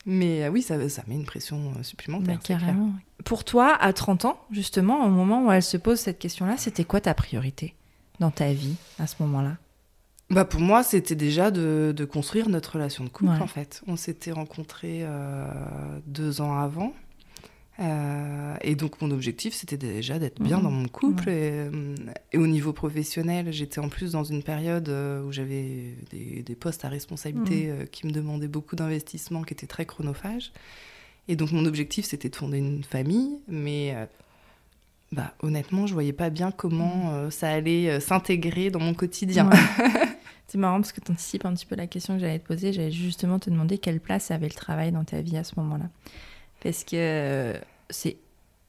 Mais 0.07 0.45
euh, 0.45 0.49
oui, 0.49 0.63
ça, 0.63 0.89
ça 0.89 1.03
met 1.07 1.17
une 1.17 1.27
pression 1.27 1.73
supplémentaire. 1.83 2.37
Bah, 2.37 2.41
carrément. 2.43 2.93
Pour 3.25 3.45
toi, 3.45 3.77
à 3.79 3.93
30 3.93 4.25
ans, 4.25 4.39
justement, 4.51 5.05
au 5.05 5.11
moment 5.11 5.45
où 5.45 5.53
elle 5.53 5.63
se 5.63 5.77
pose 5.77 5.99
cette 5.99 6.19
question-là, 6.19 6.55
c'était 6.57 6.85
quoi 6.85 7.01
ta 7.03 7.13
priorité 7.13 7.75
dans 8.21 8.31
ta 8.31 8.53
vie 8.55 8.77
à 8.99 9.07
ce 9.07 9.17
moment-là? 9.21 9.57
Bah 10.31 10.45
pour 10.45 10.61
moi, 10.61 10.83
c'était 10.83 11.15
déjà 11.15 11.51
de, 11.51 11.95
de 11.97 12.05
construire 12.05 12.49
notre 12.51 12.75
relation 12.75 13.03
de 13.05 13.09
couple, 13.09 13.31
Ouais. 13.33 13.41
en 13.41 13.47
fait. 13.47 13.83
On 13.87 13.97
s'était 13.97 14.33
rencontrés 14.33 15.01
euh, 15.03 15.47
deux 16.07 16.41
ans 16.43 16.59
avant. 16.59 16.93
Euh, 17.81 18.55
et 18.61 18.75
donc, 18.75 19.01
mon 19.01 19.11
objectif, 19.11 19.55
c'était 19.55 19.77
déjà 19.79 20.19
d'être 20.19 20.43
bien 20.43 20.59
Mhm. 20.59 20.63
dans 20.65 20.71
mon 20.71 20.89
couple. 20.89 21.29
Et, 21.31 21.51
euh, 21.53 21.95
et 22.33 22.37
au 22.39 22.47
niveau 22.47 22.73
professionnel, 22.75 23.53
j'étais 23.53 23.79
en 23.79 23.89
plus 23.89 24.13
dans 24.13 24.25
une 24.25 24.43
période 24.43 24.89
où 24.89 25.33
j'avais 25.33 25.95
des, 26.11 26.43
des 26.43 26.55
postes 26.57 26.85
à 26.85 26.89
responsabilité 26.89 27.69
Mhm. 27.69 27.87
qui 27.89 28.07
me 28.07 28.13
demandaient 28.13 28.49
beaucoup 28.49 28.77
d'investissement, 28.77 29.43
qui 29.45 29.55
étaient 29.55 29.67
très 29.69 29.87
chronophages. 29.87 30.53
Et 31.29 31.37
donc, 31.37 31.53
mon 31.53 31.65
objectif, 31.65 32.05
c'était 32.05 32.29
de 32.29 32.37
fonder 32.37 32.59
une 32.59 32.85
famille. 32.85 33.39
Mais 33.49 33.95
bah, 35.13 35.33
honnêtement, 35.41 35.87
je 35.87 35.95
voyais 35.95 36.13
pas 36.13 36.31
bien 36.31 36.51
comment 36.51 37.13
euh, 37.13 37.31
ça 37.31 37.49
allait 37.51 37.89
euh, 37.89 38.01
s'intégrer 38.01 38.71
dans 38.71 38.81
mon 38.81 38.95
quotidien. 38.95 39.49
Ouais. 39.49 39.57
C'est 40.47 40.59
marrant 40.59 40.81
parce 40.81 40.93
que 40.93 41.01
tu 41.01 41.13
anticipes 41.13 41.45
un 41.45 41.55
petit 41.55 41.67
peu 41.67 41.77
la 41.77 41.87
question 41.87 42.15
que 42.15 42.21
j'allais 42.21 42.39
te 42.39 42.47
poser. 42.47 42.73
J'allais 42.73 42.91
justement 42.91 43.39
te 43.39 43.51
demander 43.51 43.79
quelle 43.79 44.01
place 44.01 44.31
avait 44.31 44.49
le 44.49 44.55
travail 44.55 44.93
dans 44.93 45.05
ta 45.05 45.21
vie 45.21 45.37
à 45.37 45.45
ce 45.45 45.53
moment-là. 45.59 45.87
Parce 46.63 46.85
que 46.85 46.97
euh, 46.97 47.59
c'est. 47.91 48.17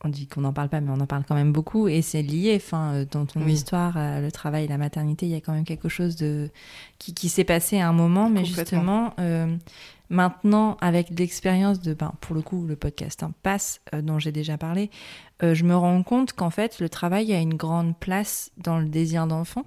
On 0.06 0.08
dit 0.08 0.28
qu'on 0.28 0.40
n'en 0.42 0.54
parle 0.54 0.70
pas, 0.70 0.80
mais 0.80 0.92
on 0.92 1.02
en 1.02 1.06
parle 1.06 1.26
quand 1.28 1.36
même 1.36 1.52
beaucoup. 1.52 1.90
Et 1.90 2.02
c'est 2.02 2.22
lié, 2.22 2.54
enfin, 2.56 3.04
dans 3.12 3.26
ton 3.26 3.42
Oui. 3.42 3.52
histoire, 3.52 3.96
le 3.98 4.30
travail, 4.32 4.66
la 4.68 4.78
maternité, 4.78 5.26
il 5.26 5.34
y 5.34 5.36
a 5.36 5.42
quand 5.42 5.52
même 5.52 5.66
quelque 5.66 5.90
chose 5.90 6.16
de 6.16 6.50
qui, 7.00 7.14
qui 7.14 7.28
s'est 7.28 7.44
passé 7.44 7.82
à 7.82 7.90
un 7.90 7.92
moment. 7.92 8.30
Mais 8.30 8.46
justement, 8.46 9.14
maintenant, 10.10 10.78
avec 10.82 11.10
l'expérience 11.18 11.80
de, 11.82 11.94
ben, 11.94 12.14
pour 12.22 12.36
le 12.36 12.42
coup, 12.42 12.66
le 12.66 12.76
podcast 12.76 13.24
hein, 13.24 13.32
passe, 13.44 13.82
euh, 13.94 14.02
dont 14.02 14.20
j'ai 14.20 14.32
déjà 14.32 14.58
parlé, 14.58 14.90
euh, 15.44 15.54
je 15.54 15.64
me 15.64 15.76
rends 15.76 16.02
compte 16.04 16.34
qu'en 16.34 16.50
fait, 16.50 16.80
le 16.80 16.90
travail 16.90 17.34
a 17.34 17.40
une 17.40 17.54
grande 17.56 17.98
place 17.98 18.52
dans 18.58 18.80
le 18.80 18.88
désir 18.88 19.28
d'enfant. 19.28 19.64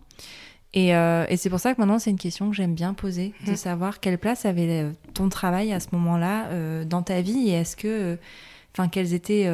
Et, 0.74 0.94
euh, 0.96 1.26
et 1.28 1.36
c'est 1.36 1.50
pour 1.50 1.60
ça 1.60 1.74
que 1.74 1.80
maintenant, 1.80 1.98
c'est 1.98 2.10
une 2.10 2.18
question 2.18 2.48
que 2.50 2.56
j'aime 2.56 2.74
bien 2.74 2.94
poser, 2.94 3.34
de 3.44 3.50
Mhm. 3.50 3.56
savoir 3.56 4.00
quelle 4.00 4.18
place 4.18 4.44
avait 4.46 4.86
ton 5.14 5.28
travail 5.28 5.72
à 5.72 5.80
ce 5.80 5.88
moment-là 5.92 6.84
dans 6.84 7.02
ta 7.02 7.20
vie 7.20 7.50
et 7.50 7.52
est-ce 7.52 7.76
que, 7.76 8.18
enfin, 8.74 8.88
quelles 8.88 9.12
étaient, 9.12 9.50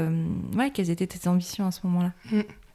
ouais, 0.56 0.70
quelles 0.70 0.91
étaient 0.91 1.08
tes 1.08 1.29
ambitions 1.29 1.67
à 1.67 1.73
ce 1.73 1.81
moment-là? 1.88 2.12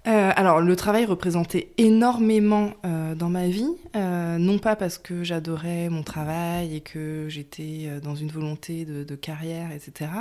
Euh, 0.06 0.32
alors, 0.36 0.60
le 0.60 0.76
travail 0.76 1.06
représentait 1.06 1.70
énormément 1.78 2.74
euh, 2.86 3.16
dans 3.16 3.30
ma 3.30 3.48
vie, 3.48 3.70
euh, 3.96 4.38
non 4.38 4.60
pas 4.60 4.76
parce 4.76 4.98
que 4.98 5.24
j'adorais 5.24 5.90
mon 5.90 6.04
travail 6.04 6.76
et 6.76 6.82
que 6.82 7.28
j'étais 7.30 7.90
dans 8.04 8.16
une 8.16 8.30
volonté 8.30 8.84
de, 8.84 9.04
de 9.04 9.16
carrière, 9.16 9.72
etc., 9.72 10.12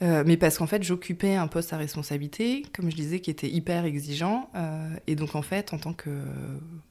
mais 0.00 0.36
parce 0.36 0.58
qu'en 0.58 0.66
fait, 0.66 0.82
j'occupais 0.82 1.36
un 1.36 1.46
poste 1.46 1.72
à 1.72 1.78
responsabilité, 1.78 2.64
comme 2.74 2.90
je 2.90 2.96
disais, 2.96 3.20
qui 3.20 3.30
était 3.30 3.48
hyper 3.48 3.86
exigeant. 3.86 4.50
et 5.06 5.14
donc, 5.14 5.34
en 5.34 5.40
fait, 5.40 5.72
en 5.72 5.78
tant 5.78 5.94
que 5.94 6.10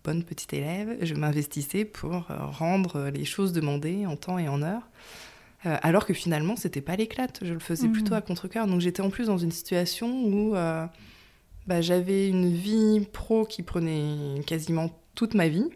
bonne 0.03 0.23
petite 0.23 0.53
élève, 0.53 0.97
je 1.01 1.13
m'investissais 1.13 1.85
pour 1.85 2.27
rendre 2.29 3.11
les 3.13 3.25
choses 3.25 3.51
demandées 3.51 4.07
en 4.07 4.15
temps 4.15 4.39
et 4.39 4.47
en 4.47 4.63
heure. 4.63 4.89
Alors 5.65 6.05
que 6.05 6.13
finalement, 6.13 6.55
c'était 6.55 6.81
pas 6.81 6.95
l'éclate. 6.95 7.39
Je 7.43 7.53
le 7.53 7.59
faisais 7.59 7.87
plutôt 7.87 8.15
à 8.15 8.21
contre-cœur. 8.21 8.67
Donc, 8.67 8.81
j'étais 8.81 9.01
en 9.01 9.09
plus 9.09 9.27
dans 9.27 9.37
une 9.37 9.51
situation 9.51 10.23
où 10.25 10.55
euh, 10.55 10.85
bah, 11.67 11.81
j'avais 11.81 12.27
une 12.29 12.51
vie 12.53 13.07
pro 13.11 13.45
qui 13.45 13.63
prenait 13.63 14.41
quasiment 14.45 14.89
toute 15.15 15.33
ma 15.33 15.47
vie, 15.47 15.69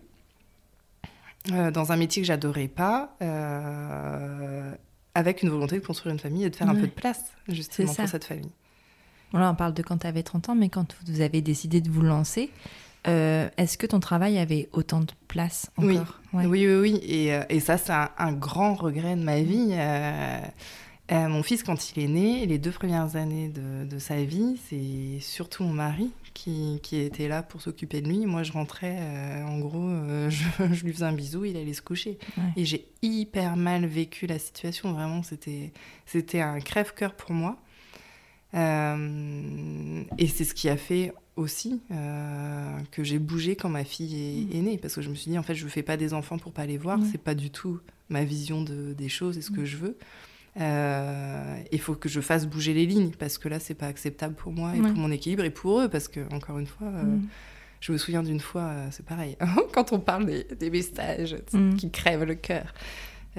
euh, 1.51 1.71
dans 1.71 1.91
un 1.91 1.95
métier 1.97 2.21
que 2.21 2.27
j'adorais 2.27 2.67
pas, 2.67 3.15
euh, 3.21 4.71
avec 5.15 5.43
une 5.43 5.49
volonté 5.49 5.79
de 5.79 5.85
construire 5.85 6.13
une 6.13 6.19
famille 6.19 6.43
et 6.43 6.49
de 6.49 6.55
faire 6.55 6.69
un 6.69 6.75
peu 6.75 6.87
de 6.87 6.91
place, 6.91 7.23
justement, 7.47 7.87
pour 8.03 8.09
cette 8.09 8.25
famille. 8.25 8.51
Bon, 9.31 9.39
Là, 9.39 9.51
on 9.51 9.55
parle 9.55 9.73
de 9.73 9.81
quand 9.81 9.97
tu 9.99 10.07
avais 10.07 10.23
30 10.23 10.49
ans, 10.49 10.55
mais 10.55 10.69
quand 10.69 10.95
vous 11.07 11.21
avez 11.21 11.41
décidé 11.41 11.81
de 11.81 11.89
vous 11.89 12.01
lancer, 12.01 12.49
euh, 13.07 13.49
est-ce 13.57 13.77
que 13.77 13.85
ton 13.87 13.99
travail 13.99 14.37
avait 14.37 14.69
autant 14.73 14.99
de 15.01 15.11
place 15.27 15.69
encore? 15.77 16.19
Oui. 16.33 16.39
Ouais. 16.39 16.45
Oui, 16.45 16.67
oui, 16.67 16.75
oui. 16.75 16.95
Et, 17.03 17.39
et 17.49 17.59
ça, 17.59 17.77
c'est 17.77 17.93
un, 17.93 18.09
un 18.17 18.33
grand 18.33 18.73
regret 18.75 19.15
de 19.15 19.23
ma 19.23 19.41
vie. 19.41 19.73
Euh, 21.11 21.29
mon 21.29 21.41
fils, 21.41 21.63
quand 21.63 21.91
il 21.91 22.03
est 22.03 22.07
né, 22.07 22.45
les 22.45 22.57
deux 22.57 22.71
premières 22.71 23.15
années 23.15 23.47
de, 23.47 23.85
de 23.85 23.99
sa 23.99 24.23
vie, 24.23 24.59
c'est 24.69 25.19
surtout 25.21 25.63
mon 25.63 25.71
mari 25.71 26.11
qui, 26.33 26.79
qui 26.83 26.97
était 26.97 27.29
là 27.29 27.43
pour 27.43 27.61
s'occuper 27.61 28.01
de 28.01 28.09
lui. 28.09 28.25
Moi, 28.25 28.43
je 28.43 28.51
rentrais, 28.51 28.97
euh, 28.99 29.43
en 29.45 29.59
gros, 29.59 29.87
euh, 29.87 30.29
je, 30.29 30.43
je 30.73 30.83
lui 30.83 30.91
faisais 30.91 31.05
un 31.05 31.13
bisou, 31.13 31.45
il 31.45 31.55
allait 31.55 31.73
se 31.73 31.81
coucher. 31.81 32.17
Ouais. 32.37 32.43
Et 32.57 32.65
j'ai 32.65 32.87
hyper 33.01 33.55
mal 33.55 33.85
vécu 33.85 34.27
la 34.27 34.37
situation. 34.37 34.91
Vraiment, 34.91 35.23
c'était 35.23 35.71
c'était 36.05 36.41
un 36.41 36.59
crève-cœur 36.59 37.13
pour 37.13 37.31
moi. 37.31 37.57
Et 38.53 40.27
c'est 40.27 40.43
ce 40.43 40.55
qui 40.55 40.67
a 40.67 40.77
fait 40.77 41.13
aussi 41.35 41.79
que 42.91 43.03
j'ai 43.03 43.19
bougé 43.19 43.55
quand 43.55 43.69
ma 43.69 43.83
fille 43.83 44.49
est, 44.51 44.57
est 44.57 44.61
née. 44.61 44.77
Parce 44.77 44.95
que 44.95 45.01
je 45.01 45.09
me 45.09 45.15
suis 45.15 45.29
dit, 45.29 45.37
en 45.37 45.43
fait, 45.43 45.53
je 45.53 45.65
ne 45.65 45.69
fais 45.69 45.83
pas 45.83 45.95
des 45.95 46.13
enfants 46.13 46.39
pour 46.39 46.51
pas 46.51 46.65
les 46.65 46.77
voir. 46.77 46.97
Mm. 46.97 47.09
C'est 47.11 47.21
pas 47.21 47.35
du 47.35 47.51
tout 47.51 47.79
ma 48.09 48.23
vision 48.23 48.63
de, 48.63 48.93
des 48.93 49.09
choses 49.09 49.37
et 49.37 49.41
ce 49.41 49.51
que 49.51 49.65
je 49.65 49.77
veux. 49.77 49.97
Euh, 50.59 51.57
Il 51.71 51.79
faut 51.79 51.95
que 51.95 52.09
je 52.09 52.21
fasse 52.21 52.45
bouger 52.47 52.73
les 52.73 52.85
lignes 52.85 53.11
parce 53.11 53.37
que 53.37 53.49
là, 53.49 53.59
c'est 53.59 53.73
pas 53.75 53.87
acceptable 53.87 54.35
pour 54.35 54.51
moi 54.51 54.75
et 54.75 54.79
Ouais. 54.81 54.89
pour 54.89 54.97
mon 54.97 55.11
équilibre 55.11 55.43
et 55.43 55.49
pour 55.49 55.79
eux. 55.81 55.89
Parce 55.89 56.07
que, 56.07 56.21
encore 56.33 56.57
une 56.59 56.67
fois, 56.67 56.87
euh, 56.87 57.03
Mm. 57.03 57.27
je 57.81 57.91
me 57.91 57.97
souviens 57.97 58.23
d'une 58.23 58.39
fois, 58.39 58.61
euh, 58.63 58.87
c'est 58.91 59.05
pareil, 59.05 59.37
quand 59.73 59.91
on 59.93 59.99
parle 59.99 60.25
des, 60.25 60.43
des 60.43 60.69
messages 60.69 61.35
Mm. 61.53 61.75
qui 61.75 61.91
crèvent 61.91 62.23
le 62.23 62.35
cœur. 62.35 62.73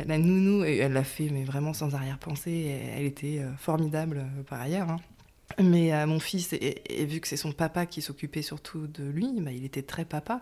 la 0.06 0.16
nounou, 0.16 0.62
et 0.64 0.76
elle 0.76 0.92
l'a 0.92 1.02
fait, 1.02 1.28
mais 1.28 1.42
vraiment 1.42 1.72
sans 1.72 1.92
arrière-pensée. 1.96 2.78
Elle 2.96 3.04
était 3.06 3.42
formidable 3.56 4.26
par 4.48 4.60
ailleurs. 4.60 4.88
Hein. 4.90 4.98
Mais 5.60 6.06
mon 6.06 6.20
fils, 6.20 6.52
et, 6.52 7.04
vu 7.06 7.18
que 7.18 7.26
c'est 7.26 7.36
son 7.36 7.50
papa 7.50 7.84
qui 7.84 8.00
s'occupait 8.00 8.42
surtout 8.42 8.86
de 8.86 9.02
lui, 9.02 9.26
bah, 9.40 9.50
il 9.50 9.64
était 9.64 9.82
très 9.82 10.04
papa. 10.04 10.40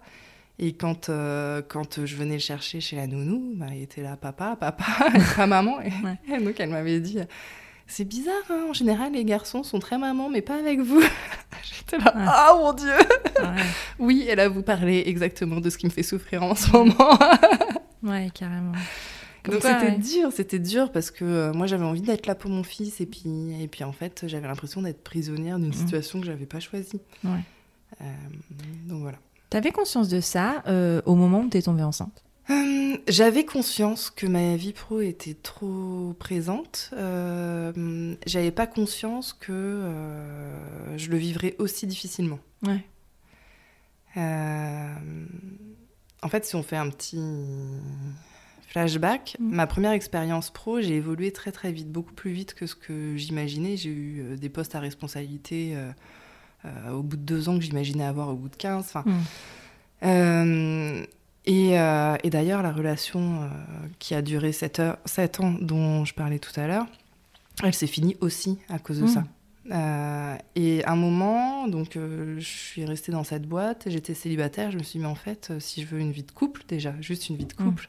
Et 0.58 0.72
quand, 0.72 1.10
quand 1.68 2.04
je 2.06 2.16
venais 2.16 2.34
le 2.34 2.40
chercher 2.40 2.80
chez 2.80 2.96
la 2.96 3.06
nounou, 3.06 3.52
bah, 3.56 3.66
il 3.72 3.82
était 3.82 4.02
là, 4.02 4.16
papa, 4.16 4.56
papa, 4.56 4.84
pas 5.36 5.46
maman. 5.46 5.78
Et, 5.82 5.90
donc 6.42 6.58
elle 6.58 6.70
m'avait 6.70 7.00
dit, 7.00 7.18
c'est 7.86 8.04
bizarre, 8.04 8.34
hein, 8.50 8.66
en 8.68 8.72
général, 8.72 9.12
les 9.12 9.25
garçons 9.25 9.62
sont 9.62 9.78
très 9.78 9.96
mamans, 9.96 10.28
mais 10.28 10.42
pas 10.42 10.56
avec 10.58 10.80
vous. 10.80 11.02
J'étais 11.62 11.98
là, 11.98 12.52
oh 12.52 12.58
mon 12.58 12.72
Dieu 12.72 12.92
Oui, 13.98 14.26
elle 14.28 14.40
a 14.40 14.48
vous 14.48 14.62
parlé 14.62 15.04
exactement 15.06 15.60
de 15.60 15.70
ce 15.70 15.78
qui 15.78 15.86
me 15.86 15.90
fait 15.90 16.02
souffrir 16.02 16.42
en 16.42 16.54
ce 16.54 16.70
moment. 16.72 17.18
ouais, 18.02 18.30
carrément. 18.34 18.72
Donc 19.44 19.62
c'était 19.62 19.92
dur, 19.92 20.32
c'était 20.32 20.58
dur 20.58 20.90
parce 20.90 21.12
que 21.12 21.25
euh, 21.25 21.52
moi 21.52 21.68
j'avais 21.68 21.84
envie 21.84 22.00
d'être 22.00 22.26
là 22.26 22.34
pour 22.34 22.50
mon 22.50 22.64
fils 22.64 23.00
et 23.00 23.06
puis, 23.06 23.54
et 23.62 23.68
puis 23.68 23.84
en 23.84 23.92
fait 23.92 24.25
j'avais 24.26 24.48
l'impression 24.48 24.82
d'être 24.82 25.04
prisonnière 25.04 25.60
d'une 25.60 25.68
mmh. 25.68 25.75
situation 25.75 26.20
que 26.20 26.26
j'avais 26.26 26.46
pas 26.46 26.58
choisie. 26.58 27.00
Ouais. 27.22 27.38
Euh, 28.00 28.04
donc 28.88 29.02
voilà. 29.02 29.18
T'avais 29.50 29.71
conscience 29.71 30.09
de 30.09 30.21
ça 30.21 30.62
euh, 30.67 31.00
au 31.07 31.15
moment 31.15 31.41
où 31.41 31.49
t'es 31.49 31.62
tombée 31.62 31.83
enceinte? 31.83 32.25
Euh, 32.50 32.97
j'avais 33.09 33.45
conscience 33.45 34.11
que 34.11 34.26
ma 34.26 34.57
vie 34.57 34.73
pro 34.73 35.00
était 35.00 35.35
trop 35.35 36.15
présente. 36.19 36.91
Euh, 36.95 38.15
j'avais 38.26 38.53
pas 38.53 38.67
conscience 38.67 39.33
que 39.33 39.53
euh, 39.53 40.99
je 40.99 41.11
le 41.11 41.17
vivrais 41.17 41.57
aussi 41.59 41.87
difficilement. 41.87 42.38
Ouais. 42.65 42.85
Euh, 44.17 44.95
en 46.23 46.29
fait, 46.29 46.45
si 46.45 46.55
on 46.55 46.62
fait 46.62 46.76
un 46.76 46.88
petit 46.88 47.21
flashback, 48.69 49.37
mm. 49.38 49.55
ma 49.55 49.67
première 49.67 49.93
expérience 49.93 50.50
pro, 50.50 50.81
j'ai 50.81 50.97
évolué 50.97 51.33
très 51.33 51.53
très 51.53 51.73
vite, 51.73 51.91
beaucoup 51.91 52.15
plus 52.15 52.33
vite 52.33 52.55
que 52.55 52.67
ce 52.67 52.76
que 52.76 53.17
j'imaginais. 53.17 53.76
J'ai 53.76 53.91
eu 53.91 54.37
des 54.37 54.49
postes 54.49 54.75
à 54.76 54.81
responsabilité 54.81 55.76
au 56.92 57.02
bout 57.02 57.16
de 57.16 57.23
deux 57.23 57.49
ans 57.49 57.58
que 57.58 57.64
j'imaginais 57.64 58.04
avoir 58.04 58.28
au 58.28 58.35
bout 58.35 58.49
de 58.49 58.56
15. 58.56 58.85
Enfin, 58.85 59.04
mm. 59.06 59.12
Euh, 60.02 61.04
et, 61.46 62.30
d'ailleurs, 62.30 62.62
la 62.62 62.73
relation 62.73 63.42
euh, 63.42 63.49
qui 63.99 64.14
a 64.14 64.23
duré 64.23 64.52
7, 64.52 64.80
ans, 64.80 65.54
dont 65.61 66.04
je 66.04 66.14
parlais 66.14 66.38
tout 66.38 66.58
à 66.58 66.66
l'heure, 66.66 66.87
elle 67.62 67.75
s'est 67.75 67.87
finie 67.87 68.16
aussi 68.20 68.58
à 68.68 68.78
cause 68.78 69.00
de 69.00 69.04
mmh. 69.04 69.08
ça. 69.08 69.25
Euh, 69.73 70.37
et 70.54 70.85
à 70.85 70.92
un 70.92 70.96
moment, 70.96 71.68
donc, 71.68 71.94
je 71.94 72.44
suis 72.44 72.85
restée 72.85 73.12
dans 73.12 73.25
cette 73.25 73.46
boîte, 73.46 73.85
j'étais 73.88 74.14
célibataire, 74.14 74.70
je 74.70 74.78
me 74.78 74.82
suis 74.82 74.99
dit, 74.99 75.04
mais 75.04 75.11
en 75.11 75.14
fait, 75.14 75.52
si 75.58 75.82
je 75.82 75.87
veux 75.87 76.00
une 76.00 76.12
vie 76.12 76.23
de 76.23 76.30
couple, 76.30 76.62
déjà, 76.68 76.94
juste 77.00 77.28
une 77.28 77.37
vie 77.37 77.46
de 77.46 77.54
mmh. 77.54 77.64
couple, 77.64 77.88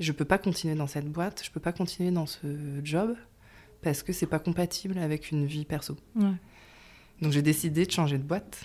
je 0.00 0.12
peux 0.12 0.24
pas 0.24 0.38
continuer 0.38 0.74
dans 0.74 0.88
cette 0.88 1.08
boîte, 1.08 1.42
je 1.44 1.50
peux 1.50 1.60
pas 1.60 1.72
continuer 1.72 2.10
dans 2.10 2.26
ce 2.26 2.46
job, 2.82 3.14
parce 3.82 4.02
que 4.02 4.12
c'est 4.12 4.26
pas 4.26 4.38
compatible 4.38 4.98
avec 4.98 5.30
une 5.30 5.44
vie 5.44 5.64
perso. 5.64 5.96
Donc 7.22 7.32
j'ai 7.32 7.42
décidé 7.42 7.86
de 7.86 7.90
changer 7.90 8.18
de 8.18 8.22
boîte. 8.22 8.62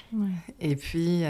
Et 0.59 0.75
puis, 0.75 1.21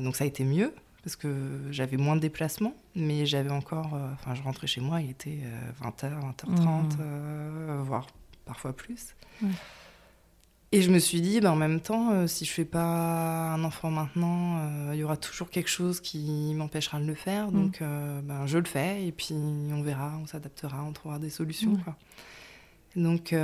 donc 0.00 0.16
ça 0.16 0.24
a 0.24 0.26
été 0.26 0.44
mieux 0.44 0.72
parce 1.04 1.16
que 1.16 1.28
j'avais 1.70 1.98
moins 1.98 2.16
de 2.16 2.22
déplacements, 2.22 2.74
mais 2.96 3.26
j'avais 3.26 3.50
encore. 3.50 3.94
Euh, 3.94 4.08
enfin, 4.14 4.34
je 4.34 4.42
rentrais 4.42 4.66
chez 4.66 4.80
moi, 4.80 5.02
il 5.02 5.10
était 5.10 5.38
20h, 5.82 6.04
euh, 6.04 6.20
20h30, 6.20 6.46
mmh. 6.46 6.88
euh, 6.98 7.82
voire 7.84 8.06
parfois 8.46 8.72
plus. 8.72 9.14
Et 10.72 10.80
je 10.80 10.90
me 10.90 10.98
suis 10.98 11.20
dit, 11.20 11.40
ben, 11.40 11.50
en 11.50 11.56
même 11.56 11.80
temps, 11.80 12.26
si 12.26 12.46
je 12.46 12.50
fais 12.50 12.64
pas 12.64 13.52
un 13.52 13.62
enfant 13.64 13.90
maintenant, 13.90 14.92
il 14.92 14.98
y 14.98 15.04
aura 15.04 15.18
toujours 15.18 15.50
quelque 15.50 15.70
chose 15.70 16.00
qui 16.00 16.52
m'empêchera 16.56 16.98
de 16.98 17.04
le 17.04 17.14
faire. 17.14 17.48
Mmh. 17.48 17.52
Donc, 17.52 17.80
ben, 17.80 18.46
je 18.46 18.58
le 18.58 18.64
fais 18.64 19.06
et 19.06 19.12
puis 19.12 19.34
on 19.34 19.82
verra, 19.82 20.18
on 20.20 20.26
s'adaptera, 20.26 20.82
on 20.82 20.92
trouvera 20.92 21.18
des 21.18 21.30
solutions. 21.30 21.76
Quoi. 21.76 21.96
Donc, 22.96 23.34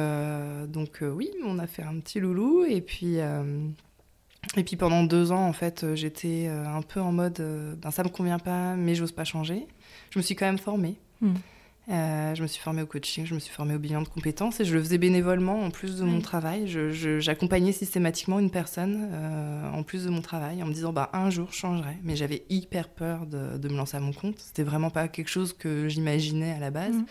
donc 0.69 1.03
oui, 1.03 1.31
on 1.45 1.59
a 1.59 1.67
fait 1.67 1.83
un 1.83 1.99
petit 2.01 2.21
loulou 2.21 2.65
et 2.65 2.81
puis. 2.81 3.19
Et 4.57 4.65
puis 4.65 4.77
pendant 4.77 5.05
deux 5.05 5.33
ans, 5.33 5.47
en 5.47 5.53
fait, 5.53 5.85
euh, 5.85 5.95
j'étais 5.95 6.47
euh, 6.49 6.67
un 6.67 6.83
peu 6.83 7.01
en 7.01 7.13
mode 7.13 7.41
euh, 7.41 7.75
ben, 7.77 7.91
ça 7.91 8.03
me 8.03 8.09
convient 8.09 8.39
pas, 8.39 8.75
mais 8.75 8.95
j'ose 8.95 9.13
pas 9.13 9.25
changer. 9.25 9.67
Je 10.11 10.19
me 10.19 10.23
suis 10.23 10.35
quand 10.35 10.47
même 10.47 10.59
formée. 10.59 10.97
Hmm. 11.21 11.35
je 11.89 12.41
me 12.41 12.47
suis 12.47 12.63
formée 12.63 12.81
au 12.81 12.87
coaching, 12.87 13.27
je 13.27 13.35
me 13.35 13.41
suis 13.41 13.53
formée 13.53 13.75
au 13.75 13.79
bilan 13.79 14.01
de 14.01 14.09
compétences 14.09 14.59
et 14.61 14.65
je 14.65 14.75
le 14.75 14.81
faisais 14.81 14.97
bénévolement 14.97 15.61
en 15.61 15.71
plus 15.71 15.99
de 15.99 16.05
mon 16.05 16.21
travail. 16.21 16.67
J'accompagnais 16.67 17.73
systématiquement 17.73 18.39
une 18.39 18.51
personne 18.51 19.11
en 19.75 19.83
plus 19.83 20.05
de 20.05 20.11
mon 20.11 20.23
travail 20.23 20.63
en 20.63 20.67
me 20.67 20.73
disant 20.73 20.95
bah, 20.95 21.11
un 21.13 21.29
jour 21.29 21.49
je 21.51 21.57
changerai. 21.57 21.99
Mais 22.03 22.17
j'avais 22.17 22.45
hyper 22.49 22.89
peur 22.89 23.27
de, 23.27 23.59
de, 23.59 23.69
me 23.69 23.77
lancer 23.77 23.99
à 23.99 24.01
mon 24.01 24.13
compte. 24.13 24.39
C'était 24.39 24.63
vraiment 24.63 24.89
pas 24.89 25.09
quelque 25.09 25.29
chose 25.29 25.53
que 25.53 25.89
j'imaginais 25.89 26.53
à 26.53 26.59
la 26.59 26.71
base. 26.71 26.95
Hmm. 26.95 27.05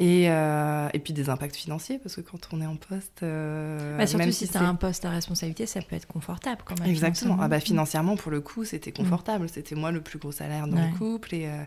Et, 0.00 0.28
euh, 0.28 0.88
et, 0.92 0.98
puis 0.98 1.12
des 1.12 1.28
impacts 1.28 1.54
financiers, 1.54 1.98
parce 1.98 2.16
que 2.16 2.20
quand 2.20 2.48
on 2.52 2.60
est 2.60 2.66
en 2.66 2.74
poste. 2.74 3.22
Euh, 3.22 3.96
bah, 3.96 4.06
surtout 4.08 4.32
si, 4.32 4.48
tu 4.48 4.56
as 4.56 4.62
un 4.62 4.74
poste 4.74 5.04
à 5.04 5.10
responsabilité, 5.10 5.66
ça 5.66 5.80
peut 5.82 5.94
être 5.94 6.08
confortable 6.08 6.62
quand 6.64 6.78
même. 6.80 6.90
Exactement. 6.90 7.38
Ah 7.40 7.46
bah, 7.46 7.60
financièrement, 7.60 8.16
pour 8.16 8.32
le 8.32 8.40
coup, 8.40 8.64
c'était 8.64 8.90
mm. 8.90 8.94
confortable. 8.94 9.48
C'était 9.48 9.76
moi 9.76 9.92
le 9.92 10.00
plus 10.00 10.18
gros 10.18 10.32
salaire 10.32 10.66
dans 10.66 10.76
le 10.76 10.98
couple. 10.98 11.34
Et, 11.34 11.46
euh, 11.46 11.62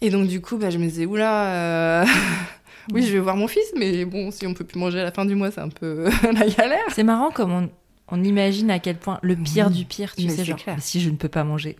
et 0.00 0.10
donc, 0.10 0.28
du 0.28 0.40
coup, 0.40 0.56
bah, 0.56 0.70
je 0.70 0.78
me 0.78 0.84
disais, 0.84 1.04
oula, 1.04 2.04
oui, 2.92 3.02
je 3.02 3.12
vais 3.12 3.18
voir 3.18 3.36
mon 3.36 3.48
fils, 3.48 3.72
mais 3.76 4.04
bon, 4.04 4.30
si 4.30 4.46
on 4.46 4.54
peut 4.54 4.64
plus 4.64 4.78
manger 4.78 5.00
à 5.00 5.04
la 5.04 5.12
fin 5.12 5.24
du 5.24 5.34
mois, 5.34 5.50
c'est 5.50 5.60
un 5.60 5.68
peu 5.68 6.08
la 6.22 6.46
galère. 6.46 6.84
C'est 6.90 7.02
marrant 7.02 7.32
comme 7.32 7.50
on, 7.50 7.70
on, 8.06 8.22
imagine 8.22 8.70
à 8.70 8.78
quel 8.78 8.98
point 8.98 9.18
le 9.22 9.34
pire 9.34 9.68
du 9.70 9.84
pire, 9.84 10.14
tu 10.14 10.28
sais, 10.28 10.44
genre, 10.44 10.58
si 10.78 11.00
je 11.00 11.10
ne 11.10 11.16
peux 11.16 11.28
pas 11.28 11.42
manger, 11.42 11.76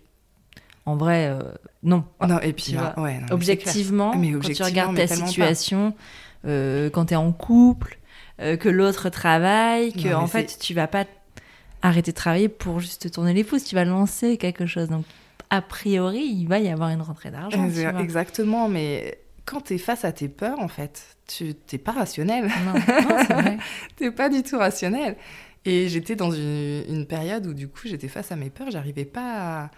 en 0.84 0.96
vrai, 0.96 1.28
euh, 1.28 1.40
non. 1.82 2.04
Non, 2.26 2.40
et 2.40 2.52
puis, 2.52 2.74
objectivement, 3.30 4.12
quand 4.12 4.52
tu 4.52 4.62
regardes 4.62 4.96
ta 4.96 5.06
situation, 5.06 5.94
euh, 6.46 6.90
quand 6.90 7.06
tu 7.06 7.14
es 7.14 7.16
en 7.16 7.32
couple, 7.32 7.98
euh, 8.40 8.56
que 8.56 8.68
l'autre 8.68 9.08
travaille, 9.08 9.92
que 9.92 10.12
en 10.12 10.26
fait, 10.26 10.58
tu 10.60 10.74
vas 10.74 10.88
pas 10.88 11.04
arrêter 11.82 12.10
de 12.12 12.16
travailler 12.16 12.48
pour 12.48 12.80
juste 12.80 13.10
tourner 13.12 13.32
les 13.32 13.44
pouces, 13.44 13.64
tu 13.64 13.74
vas 13.74 13.84
lancer 13.84 14.36
quelque 14.36 14.66
chose. 14.66 14.88
Donc, 14.88 15.04
a 15.50 15.62
priori, 15.62 16.24
il 16.24 16.46
va 16.46 16.58
y 16.58 16.68
avoir 16.68 16.88
une 16.90 17.02
rentrée 17.02 17.30
d'argent. 17.30 17.68
Exactement, 18.00 18.68
mais 18.68 19.18
quand 19.44 19.60
tu 19.60 19.74
es 19.74 19.78
face 19.78 20.04
à 20.04 20.12
tes 20.12 20.28
peurs, 20.28 20.58
en 20.58 20.68
fait, 20.68 21.16
tu 21.28 21.54
t'es 21.54 21.78
pas 21.78 21.92
rationnel. 21.92 22.50
Non, 22.64 22.74
non 22.74 23.58
c'est 23.98 24.10
pas 24.16 24.28
du 24.28 24.42
tout 24.42 24.58
rationnel. 24.58 25.16
Et 25.64 25.88
j'étais 25.88 26.16
dans 26.16 26.32
une, 26.32 26.84
une, 26.88 27.06
période 27.06 27.46
où, 27.46 27.54
du 27.54 27.68
coup, 27.68 27.82
j'étais 27.84 28.08
face 28.08 28.32
à 28.32 28.36
mes 28.36 28.50
peurs, 28.50 28.72
j'arrivais 28.72 29.04
pas 29.04 29.64
à 29.64 29.70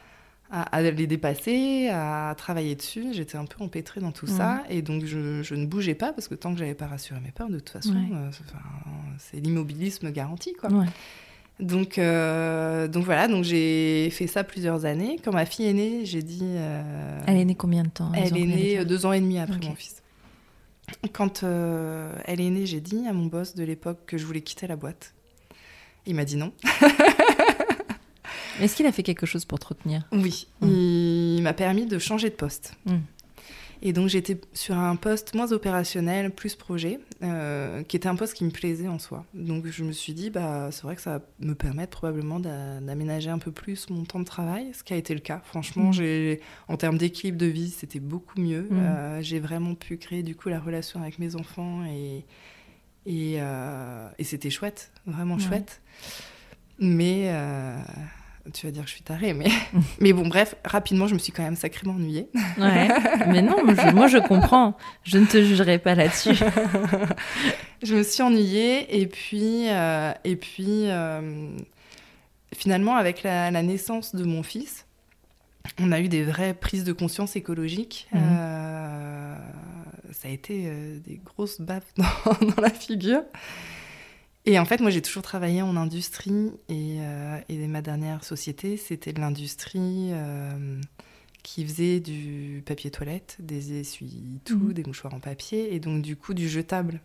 à, 0.50 0.82
les 0.82 1.06
dépasser, 1.06 1.88
à 1.90 2.34
travailler 2.36 2.74
dessus. 2.76 3.12
J'étais 3.12 3.36
un 3.36 3.44
peu 3.44 3.62
empêtrée 3.62 4.00
dans 4.00 4.12
tout 4.12 4.26
ça. 4.26 4.62
Et 4.68 4.82
donc, 4.82 5.04
je, 5.04 5.54
ne 5.54 5.66
bougeais 5.66 5.94
pas 5.94 6.12
parce 6.12 6.28
que 6.28 6.34
tant 6.34 6.52
que 6.52 6.58
j'avais 6.58 6.74
pas 6.74 6.86
rassuré 6.86 7.20
mes 7.20 7.30
peurs, 7.30 7.48
de 7.48 7.58
toute 7.58 7.70
façon, 7.70 7.94
euh, 7.94 8.30
c'est 9.18 9.38
l'immobilisme 9.38 10.10
garanti. 10.12 10.52
Quoi. 10.52 10.70
Donc, 11.60 11.98
euh, 11.98 12.88
donc 12.88 13.04
voilà, 13.04 13.28
donc 13.28 13.44
j'ai 13.44 14.10
fait 14.10 14.26
ça 14.26 14.44
plusieurs 14.44 14.84
années. 14.84 15.18
Quand 15.24 15.32
ma 15.32 15.46
fille 15.46 15.66
est 15.66 15.72
née, 15.72 16.04
j'ai 16.04 16.22
dit. 16.22 16.42
Euh, 16.42 17.20
elle 17.26 17.38
est 17.38 17.44
née 17.44 17.54
combien 17.54 17.84
de 17.84 17.88
temps 17.88 18.12
Elle 18.14 18.36
est 18.36 18.46
née 18.46 18.84
deux 18.84 19.06
ans 19.06 19.12
et 19.12 19.20
demi 19.20 19.38
après 19.38 19.60
mon 19.60 19.74
fils. 19.74 20.02
Quand 21.12 21.42
elle 21.42 22.40
est 22.40 22.50
née, 22.50 22.66
j'ai 22.66 22.80
dit 22.80 23.06
à 23.08 23.12
mon 23.12 23.26
boss 23.26 23.54
de 23.54 23.64
l'époque 23.64 24.00
que 24.06 24.18
je 24.18 24.26
voulais 24.26 24.42
quitter 24.42 24.66
la 24.66 24.76
boîte. 24.76 25.14
Il 26.06 26.14
m'a 26.14 26.24
dit 26.24 26.36
non. 26.36 26.52
Est-ce 28.60 28.76
qu'il 28.76 28.86
a 28.86 28.92
fait 28.92 29.02
quelque 29.02 29.26
chose 29.26 29.44
pour 29.44 29.58
te 29.58 29.68
retenir 29.68 30.06
Oui, 30.12 30.46
mm. 30.60 30.68
il 30.68 31.42
m'a 31.42 31.54
permis 31.54 31.86
de 31.86 31.98
changer 31.98 32.30
de 32.30 32.34
poste. 32.34 32.74
Mm. 32.86 32.96
Et 33.86 33.92
donc 33.92 34.08
j'étais 34.08 34.40
sur 34.54 34.78
un 34.78 34.96
poste 34.96 35.34
moins 35.34 35.52
opérationnel, 35.52 36.30
plus 36.30 36.54
projet, 36.54 37.00
euh, 37.22 37.82
qui 37.82 37.96
était 37.96 38.08
un 38.08 38.16
poste 38.16 38.32
qui 38.32 38.44
me 38.44 38.50
plaisait 38.50 38.88
en 38.88 38.98
soi. 38.98 39.26
Donc 39.34 39.66
je 39.66 39.84
me 39.84 39.92
suis 39.92 40.14
dit, 40.14 40.30
bah, 40.30 40.70
c'est 40.72 40.84
vrai 40.84 40.96
que 40.96 41.02
ça 41.02 41.18
va 41.18 41.24
me 41.40 41.54
permettre 41.54 41.98
probablement 41.98 42.40
d'aménager 42.40 43.28
un 43.28 43.38
peu 43.38 43.52
plus 43.52 43.90
mon 43.90 44.04
temps 44.04 44.20
de 44.20 44.24
travail, 44.24 44.70
ce 44.72 44.82
qui 44.82 44.94
a 44.94 44.96
été 44.96 45.12
le 45.12 45.20
cas. 45.20 45.42
Franchement, 45.44 45.90
mm. 45.90 45.92
j'ai, 45.92 46.40
en 46.68 46.78
termes 46.78 46.96
d'équilibre 46.96 47.36
de 47.36 47.46
vie, 47.46 47.68
c'était 47.68 48.00
beaucoup 48.00 48.40
mieux. 48.40 48.68
Euh, 48.72 49.20
j'ai 49.20 49.38
vraiment 49.38 49.74
pu 49.74 49.98
créer 49.98 50.22
du 50.22 50.34
coup 50.34 50.48
la 50.48 50.60
relation 50.60 51.02
avec 51.02 51.18
mes 51.18 51.36
enfants 51.36 51.84
et, 51.84 52.24
et, 53.04 53.34
euh, 53.38 54.08
et 54.18 54.24
c'était 54.24 54.50
chouette, 54.50 54.92
vraiment 55.04 55.38
chouette. 55.38 55.82
Mais 56.78 57.30
tu 58.52 58.66
vas 58.66 58.72
dire 58.72 58.82
que 58.82 58.88
je 58.88 58.94
suis 58.94 59.02
tarée, 59.02 59.32
mais, 59.32 59.48
mais 60.00 60.12
bon, 60.12 60.26
bref, 60.26 60.54
rapidement, 60.64 61.06
je 61.06 61.14
me 61.14 61.18
suis 61.18 61.32
quand 61.32 61.42
même 61.42 61.56
sacrément 61.56 61.94
ennuyée. 61.94 62.28
Ouais, 62.58 62.88
mais 63.28 63.42
non, 63.42 63.56
moi 63.94 64.06
je 64.06 64.18
comprends. 64.18 64.76
Je 65.04 65.18
ne 65.18 65.26
te 65.26 65.42
jugerai 65.42 65.78
pas 65.78 65.94
là-dessus. 65.94 66.34
je 67.82 67.94
me 67.94 68.02
suis 68.02 68.22
ennuyée, 68.22 69.00
et 69.00 69.06
puis, 69.06 69.68
euh, 69.68 70.12
et 70.24 70.36
puis 70.36 70.88
euh, 70.88 71.48
finalement, 72.54 72.96
avec 72.96 73.22
la, 73.22 73.50
naissance 73.62 74.14
de 74.14 74.24
mon 74.24 74.42
fils, 74.42 74.86
on 75.80 75.92
a 75.92 76.00
eu 76.00 76.08
des 76.08 76.22
vraies 76.22 76.54
prises 76.54 76.84
de 76.84 76.92
conscience 76.92 77.36
écologiques. 77.36 78.08
Mhm. 78.12 78.20
Euh, 78.22 79.36
ça 80.12 80.28
a 80.28 80.30
été 80.30 80.70
des 81.06 81.20
grosses 81.24 81.60
baffes 81.60 81.92
dans, 81.96 82.46
dans 82.46 82.62
la 82.62 82.70
figure. 82.70 83.22
Et 84.46 84.58
en 84.58 84.64
fait, 84.66 84.80
moi, 84.80 84.90
j'ai 84.90 85.00
toujours 85.00 85.22
travaillé 85.22 85.62
en 85.62 85.74
industrie 85.76 86.50
et, 86.68 86.96
euh, 87.00 87.38
et 87.48 87.56
ma 87.66 87.80
dernière 87.80 88.24
société, 88.24 88.76
c'était 88.76 89.12
de 89.14 89.20
l'industrie 89.20 90.10
euh, 90.12 90.80
qui 91.42 91.64
faisait 91.64 92.00
du 92.00 92.62
papier 92.66 92.90
toilette, 92.90 93.36
des 93.38 93.80
essuie-tout, 93.80 94.58
Mhm. 94.58 94.72
des 94.74 94.84
mouchoirs 94.84 95.14
en 95.14 95.20
papier, 95.20 95.74
et 95.74 95.80
donc 95.80 96.02
du 96.02 96.16
coup 96.16 96.34
du 96.34 96.48
jetable. 96.48 97.00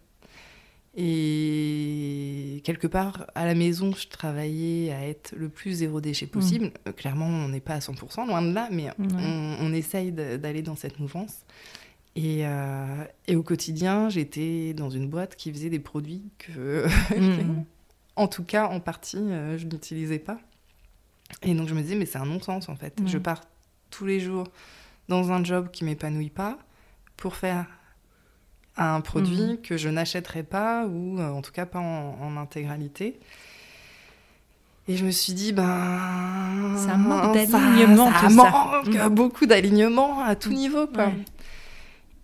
Et 0.97 2.61
quelque 2.65 2.87
part, 2.87 3.27
à 3.35 3.45
la 3.45 3.55
maison, 3.55 3.93
je 3.95 4.07
travaillais 4.09 4.91
à 4.91 5.07
être 5.07 5.33
le 5.37 5.47
plus 5.47 5.71
zéro 5.73 6.01
déchet 6.01 6.27
possible. 6.27 6.71
Euh, 6.87 6.91
Clairement, 6.91 7.27
on 7.27 7.47
n'est 7.47 7.59
pas 7.61 7.75
à 7.75 7.79
100%, 7.79 8.25
loin 8.27 8.41
de 8.41 8.51
là, 8.53 8.67
mais 8.71 8.87
on, 8.99 9.57
on 9.61 9.73
essaye 9.73 10.11
d'aller 10.11 10.61
dans 10.61 10.75
cette 10.75 10.99
mouvance. 10.99 11.45
Et, 12.15 12.45
euh, 12.45 13.03
et 13.27 13.35
au 13.35 13.43
quotidien, 13.43 14.09
j'étais 14.09 14.73
dans 14.73 14.89
une 14.89 15.07
boîte 15.07 15.35
qui 15.35 15.51
faisait 15.51 15.69
des 15.69 15.79
produits 15.79 16.23
que, 16.37 16.85
Mm. 17.17 17.63
en 18.15 18.27
tout 18.27 18.43
cas, 18.43 18.67
en 18.67 18.79
partie, 18.79 19.17
euh, 19.17 19.57
je 19.57 19.65
n'utilisais 19.65 20.19
pas. 20.19 20.37
Et 21.43 21.53
donc 21.53 21.67
je 21.69 21.73
me 21.75 21.81
disais, 21.81 21.95
mais 21.95 22.05
c'est 22.05 22.17
un 22.17 22.25
non-sens 22.25 22.67
en 22.69 22.75
fait. 22.75 22.97
Je 23.05 23.17
pars 23.19 23.41
tous 23.91 24.05
les 24.05 24.19
jours 24.19 24.47
dans 25.07 25.31
un 25.31 25.43
job 25.43 25.69
qui 25.71 25.83
m'épanouit 25.83 26.29
pas 26.31 26.57
pour 27.17 27.35
faire 27.35 27.65
un 28.77 29.01
produit 29.01 29.41
Mhm. 29.51 29.61
que 29.61 29.77
je 29.77 29.89
n'achèterai 29.89 30.43
pas 30.43 30.85
ou 30.87 31.19
euh, 31.19 31.29
en 31.29 31.41
tout 31.41 31.51
cas 31.51 31.65
pas 31.65 31.79
en, 31.79 32.17
en 32.21 32.37
intégralité. 32.37 33.19
Et 34.87 34.97
je 34.97 35.05
me 35.05 35.11
suis 35.11 35.33
dit, 35.33 35.53
ben. 35.53 36.75
Ça 36.77 36.97
manque 36.97 37.35
d'alignement, 37.35 38.11
Ça, 38.11 38.21
ça. 38.21 38.29
manque 38.29 39.13
beaucoup 39.13 39.45
d'alignement 39.45 40.21
à 40.23 40.35
tout 40.35 40.51
niveau, 40.51 40.87
quoi. 40.87 41.07
Ouais. 41.07 41.13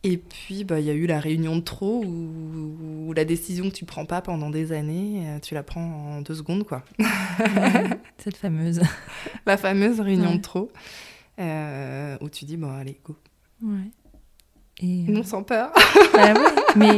Et 0.07 0.17
puis, 0.17 0.63
bah, 0.63 0.79
il 0.79 0.85
y 0.85 0.89
a 0.91 0.93
eu 0.93 1.07
la 1.07 1.19
réunion 1.19 1.55
de 1.55 1.62
trop 1.62 2.03
où, 2.05 3.07
où 3.07 3.13
la 3.13 3.25
décision 3.25 3.69
que 3.69 3.75
tu 3.75 3.85
prends 3.85 4.05
pas 4.05 4.21
pendant 4.21 4.50
des 4.51 4.71
années, 4.71 5.24
euh, 5.27 5.39
tu 5.39 5.55
la 5.55 5.63
prends 5.63 5.81
en 6.17 6.21
deux 6.21 6.35
secondes, 6.35 6.63
quoi. 6.63 6.83
Cette 8.17 8.38
fameuse. 8.38 8.81
La 9.45 9.57
fameuse 9.57 10.00
réunion 10.00 10.31
Ouais. 10.31 10.38
de 10.38 10.41
trop 10.41 10.71
euh, 11.39 12.17
où 12.21 12.29
tu 12.29 12.45
dis, 12.45 12.55
bon, 12.57 12.71
allez, 12.71 13.00
go. 13.03 13.15
Ouais. 13.63 13.89
Et, 14.81 15.05
euh, 15.07 15.12
Non, 15.12 15.24
sans 15.24 15.43
peur. 15.43 15.71
bah 16.13 16.33
ouais, 16.33 16.51
mais 16.75 16.97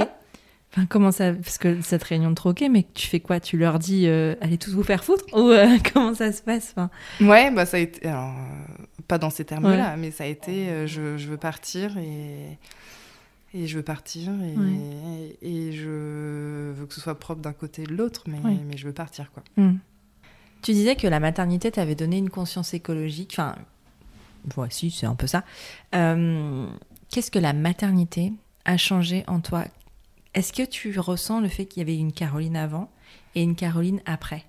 enfin, 0.73 0.85
comment 0.89 1.11
ça 1.11 1.33
Parce 1.33 1.57
que 1.57 1.81
cette 1.81 2.03
réunion 2.03 2.29
de 2.31 2.35
troquet, 2.35 2.69
mais 2.69 2.85
tu 2.93 3.07
fais 3.07 3.19
quoi? 3.19 3.39
Tu 3.39 3.57
leur 3.57 3.79
dis 3.79 4.07
euh, 4.07 4.35
allez 4.41 4.57
tous 4.57 4.73
vous 4.73 4.83
faire 4.83 5.03
foutre 5.03 5.23
Ou 5.33 5.49
euh, 5.49 5.77
comment 5.93 6.13
ça 6.13 6.31
se 6.31 6.41
passe? 6.41 6.73
Enfin, 6.75 6.89
Ouais, 7.21 7.51
bah, 7.51 7.65
ça 7.65 7.77
a 7.77 7.79
été. 7.81 8.05
Alors, 8.07 8.33
pas 9.07 9.17
dans 9.17 9.29
ces 9.29 9.45
termes-là, 9.45 9.95
mais 9.97 10.11
ça 10.11 10.23
a 10.25 10.27
été, 10.27 10.69
euh, 10.69 10.87
je, 10.87 11.17
je 11.17 11.27
veux 11.29 11.37
partir 11.37 11.97
et. 11.97 12.57
Et 13.53 13.65
je 13.67 13.77
veux 13.77 13.83
partir 13.83 14.29
et, 14.43 14.55
Ouais. 14.57 15.37
et 15.41 15.71
je 15.71 16.71
veux 16.73 16.85
que 16.85 16.93
ce 16.93 17.01
soit 17.01 17.17
propre 17.17 17.41
d'un 17.41 17.53
côté 17.53 17.83
et 17.83 17.85
de 17.85 17.95
l'autre, 17.95 18.23
mais, 18.27 18.39
Ouais. 18.39 18.57
mais 18.67 18.77
je 18.77 18.85
veux 18.87 18.93
partir, 18.93 19.31
quoi. 19.31 19.43
Hmm. 19.55 19.77
Tu 20.61 20.73
disais 20.73 20.95
que 20.95 21.07
la 21.07 21.19
maternité 21.19 21.71
t'avait 21.71 21.95
donné 21.95 22.17
une 22.17 22.29
conscience 22.29 22.73
écologique. 22.73 23.31
Enfin, 23.33 23.55
voici, 24.55 24.91
c'est 24.91 25.05
un 25.05 25.15
peu 25.15 25.27
ça. 25.27 25.43
Euh, 25.95 26.67
Qu'est-ce 27.09 27.31
que 27.31 27.39
la 27.39 27.53
maternité 27.53 28.33
a 28.65 28.75
changé 28.75 29.23
en 29.27 29.39
toi? 29.39 29.63
Est-ce 30.33 30.51
que 30.51 30.63
tu 30.63 30.99
ressens 30.99 31.39
le 31.39 31.47
fait 31.47 31.65
qu'il 31.65 31.79
y 31.79 31.83
avait 31.83 31.97
une 31.97 32.11
Caroline 32.11 32.57
avant 32.57 32.91
et 33.33 33.41
une 33.43 33.55
Caroline 33.55 34.01
après? 34.05 34.43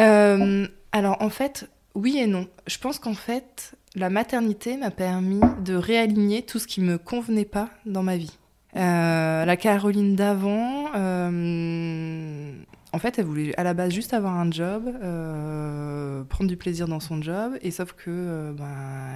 Euh, 0.00 0.66
alors 0.92 1.20
en 1.20 1.30
fait, 1.30 1.68
oui 1.94 2.18
et 2.18 2.26
non. 2.26 2.48
Je 2.66 2.78
pense 2.78 2.98
qu'en 2.98 3.14
fait, 3.14 3.74
la 3.94 4.10
maternité 4.10 4.76
m'a 4.76 4.90
permis 4.90 5.40
de 5.64 5.74
réaligner 5.74 6.42
tout 6.42 6.58
ce 6.58 6.66
qui 6.66 6.80
me 6.80 6.98
convenait 6.98 7.44
pas 7.44 7.70
dans 7.86 8.02
ma 8.02 8.16
vie. 8.16 8.36
Euh, 8.76 9.44
la 9.44 9.56
Caroline 9.56 10.16
d'avant, 10.16 10.86
euh, 10.96 12.52
en 12.92 12.98
fait, 12.98 13.18
elle 13.20 13.24
voulait 13.24 13.56
à 13.56 13.62
la 13.62 13.72
base 13.72 13.92
juste 13.92 14.14
avoir 14.14 14.36
un 14.36 14.50
job, 14.50 14.82
euh, 15.02 16.24
prendre 16.24 16.48
du 16.50 16.56
plaisir 16.56 16.88
dans 16.88 16.98
son 16.98 17.22
job, 17.22 17.52
et 17.62 17.70
sauf 17.70 17.92
que 17.92 18.52
ben, 18.52 18.66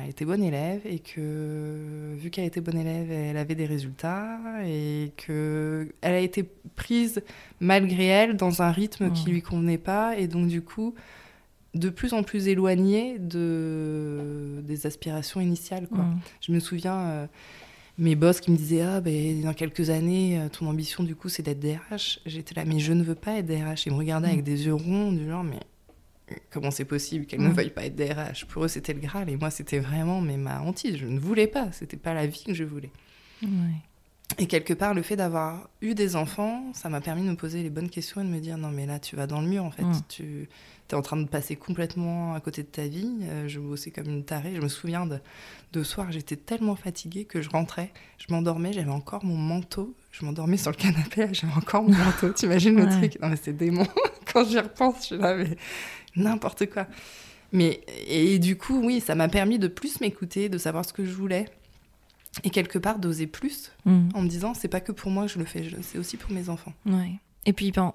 elle 0.05 0.11
était 0.11 0.25
bonne 0.25 0.45
élève 0.45 0.81
et 0.85 1.01
que 1.01 2.15
vu 2.17 2.31
qu'elle 2.31 2.45
était 2.45 2.61
bonne 2.61 2.79
élève, 2.79 3.11
elle 3.11 3.37
avait 3.37 3.57
des 3.57 3.67
résultats 3.67 4.39
et 4.65 5.13
que 5.17 5.89
elle 6.03 6.15
a 6.15 6.21
été 6.21 6.49
prise 6.77 7.21
malgré 7.61 8.07
elle 8.07 8.37
dans 8.37 8.63
un 8.63 8.71
rythme 8.71 9.11
qui 9.11 9.27
Ouais. 9.27 9.33
lui 9.33 9.43
convenait 9.43 9.79
pas 9.79 10.17
et 10.17 10.29
donc 10.29 10.47
du 10.47 10.63
coup 10.63 10.95
de 11.79 11.89
plus 11.91 12.13
en 12.13 12.23
plus 12.23 12.49
éloignée 12.49 13.19
de 13.19 14.61
des 14.63 14.87
aspirations 14.87 15.41
initiales 15.41 15.87
quoi. 15.89 16.05
Hmm. 16.05 16.19
Je 16.41 16.53
me 16.53 16.61
souviens 16.61 16.99
euh, 16.99 17.27
mes 17.99 18.15
boss 18.15 18.41
qui 18.41 18.51
me 18.51 18.57
disaient 18.57 18.83
ah 18.83 19.01
ben 19.01 19.41
dans 19.43 19.55
quelques 19.55 19.91
années 19.91 20.39
euh, 20.41 20.49
ton 20.49 20.67
ambition 20.69 21.05
du 21.05 21.15
coup 21.15 21.29
c'est 21.29 21.43
d'être 21.43 21.61
DRH. 21.61 22.21
J'étais 22.27 22.55
là 22.55 22.65
mais 22.65 22.79
je 22.79 22.93
ne 22.93 23.03
veux 23.03 23.15
pas 23.15 23.39
être 23.39 23.47
DRH. 23.47 23.87
Ils 23.87 23.93
me 23.93 23.99
regardaient 23.99 24.29
Mm. 24.29 24.33
avec 24.33 24.45
des 24.45 24.67
yeux 24.67 24.75
ronds 24.75 25.13
du 25.13 25.27
genre 25.29 25.45
mais 25.45 25.61
comment 26.51 26.71
c'est 26.71 26.85
possible 26.85 27.25
qu'elle 27.27 27.41
ne 27.41 27.49
Mm. 27.49 27.53
veuille 27.53 27.71
pas 27.71 27.85
être 27.87 27.97
DRH 27.97 28.45
Pour 28.47 28.65
eux 28.65 28.69
c'était 28.69 28.93
le 28.93 29.01
Graal 29.01 29.29
et 29.31 29.37
moi 29.37 29.51
c'était 29.51 29.79
vraiment 29.79 30.21
mais 30.21 30.37
ma 30.37 30.61
hantise. 30.61 30.97
Je 30.97 31.07
ne 31.07 31.19
voulais 31.19 31.47
pas. 31.47 31.73
C'était 31.73 31.97
pas 31.97 32.15
la 32.15 32.27
vie 32.27 32.45
que 32.47 32.55
je 32.55 32.65
voulais. 32.65 32.91
Ouais. 33.43 33.49
Et 34.37 34.47
quelque 34.47 34.75
part, 34.75 34.93
le 34.93 35.01
fait 35.03 35.17
d'avoir 35.17 35.69
eu 35.81 35.95
des 35.95 36.15
enfants, 36.15 36.63
ça 36.75 36.89
m'a 36.91 37.01
permis 37.01 37.23
de 37.23 37.31
me 37.31 37.35
poser 37.37 37.63
les 37.63 37.71
bonnes 37.71 37.89
questions 37.89 38.21
et 38.21 38.25
de 38.25 38.29
me 38.29 38.41
dire 38.41 38.59
non, 38.59 38.69
mais 38.69 38.85
là, 38.85 38.99
tu 38.99 39.17
vas 39.17 39.27
dans 39.27 39.41
le 39.41 39.49
mur 39.49 39.65
en 39.65 39.71
fait. 39.71 39.83
Mm. 39.83 40.03
Tu 40.09 40.49
es 40.91 40.95
en 40.95 41.03
train 41.03 41.17
de 41.17 41.27
passer 41.27 41.57
complètement 41.57 42.35
à 42.35 42.41
côté 42.41 42.63
de 42.63 42.69
ta 42.69 42.87
vie. 42.87 43.11
Euh, 43.23 43.49
je 43.49 43.59
bossais 43.59 43.91
comme 43.91 44.07
une 44.07 44.25
tarée. 44.25 44.55
Je 44.55 44.61
me 44.61 44.69
souviens 44.69 45.07
de, 45.07 45.19
de 45.73 45.83
soir, 45.83 46.13
j'étais 46.13 46.37
tellement 46.37 46.77
fatiguée 46.77 47.25
que 47.25 47.41
je 47.41 47.49
rentrais, 47.49 47.91
je 48.19 48.27
m'endormais, 48.33 48.73
j'avais 48.75 48.91
encore 48.91 49.25
mon 49.25 49.37
manteau. 49.37 49.95
Je 50.13 50.25
m'endormais 50.25 50.57
sur 50.59 50.71
le 50.73 50.77
canapé, 50.77 51.29
j'avais 51.33 51.55
encore 51.55 51.83
mon 51.83 51.95
manteau. 51.97 52.31
T'imagines 52.31 52.77
le 52.77 52.85
Ouais. 52.85 52.91
truc? 53.09 53.19
Non, 53.23 53.31
mais 53.31 53.37
c'est 53.43 53.57
démon. 53.57 53.87
Quand 54.33 54.45
j'y 54.47 54.59
repense, 54.61 54.97
je 55.01 55.05
suis 55.07 55.19
là, 55.19 55.35
mais 55.37 55.57
n'importe 56.17 56.69
quoi. 56.71 56.87
Mais, 57.51 57.81
et 58.07 58.39
du 58.39 58.59
coup, 58.59 58.79
oui, 58.85 59.01
ça 59.01 59.15
m'a 59.15 59.29
permis 59.29 59.59
de 59.59 59.69
plus 59.69 60.01
m'écouter, 60.03 60.51
de 60.51 60.59
savoir 60.59 60.85
ce 60.85 60.93
que 60.93 61.05
je 61.05 61.13
voulais. 61.13 61.47
Et 62.45 62.51
quelque 62.51 62.79
part, 62.79 62.99
d'oser 62.99 63.27
plus 63.27 63.73
Hmm. 63.85 64.09
en 64.15 64.23
me 64.23 64.29
disant 64.29 64.55
c'est 64.55 64.69
pas 64.69 64.81
que 64.81 64.93
pour 64.93 65.11
moi 65.11 65.27
que 65.27 65.33
je 65.33 65.39
le 65.39 65.45
fais, 65.45 65.65
c'est 65.83 65.99
aussi 65.99 66.17
pour 66.17 66.31
mes 66.33 66.49
enfants. 66.51 66.73
Ouais. 66.87 67.13
Et 67.47 67.53
puis, 67.53 67.73
ben, 67.73 67.93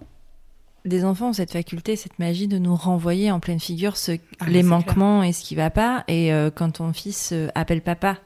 les 0.86 1.06
enfants 1.06 1.30
ont 1.30 1.34
cette 1.34 1.52
faculté, 1.54 1.96
cette 1.96 2.20
magie 2.20 2.48
de 2.48 2.58
nous 2.58 2.76
renvoyer 2.76 3.32
en 3.32 3.40
pleine 3.40 3.60
figure 3.60 3.96
ce, 3.96 4.14
Ah, 4.40 4.48
les 4.50 4.62
c'est 4.62 4.68
manquements 4.68 5.24
et 5.24 5.32
ce 5.32 5.44
qui 5.44 5.56
va 5.56 5.70
pas. 5.70 6.04
Et 6.08 6.34
euh, 6.34 6.50
quand 6.54 6.72
ton 6.72 6.92
fils 6.94 7.30
euh, 7.32 7.48
appelle 7.56 7.82
papa, 7.82 8.18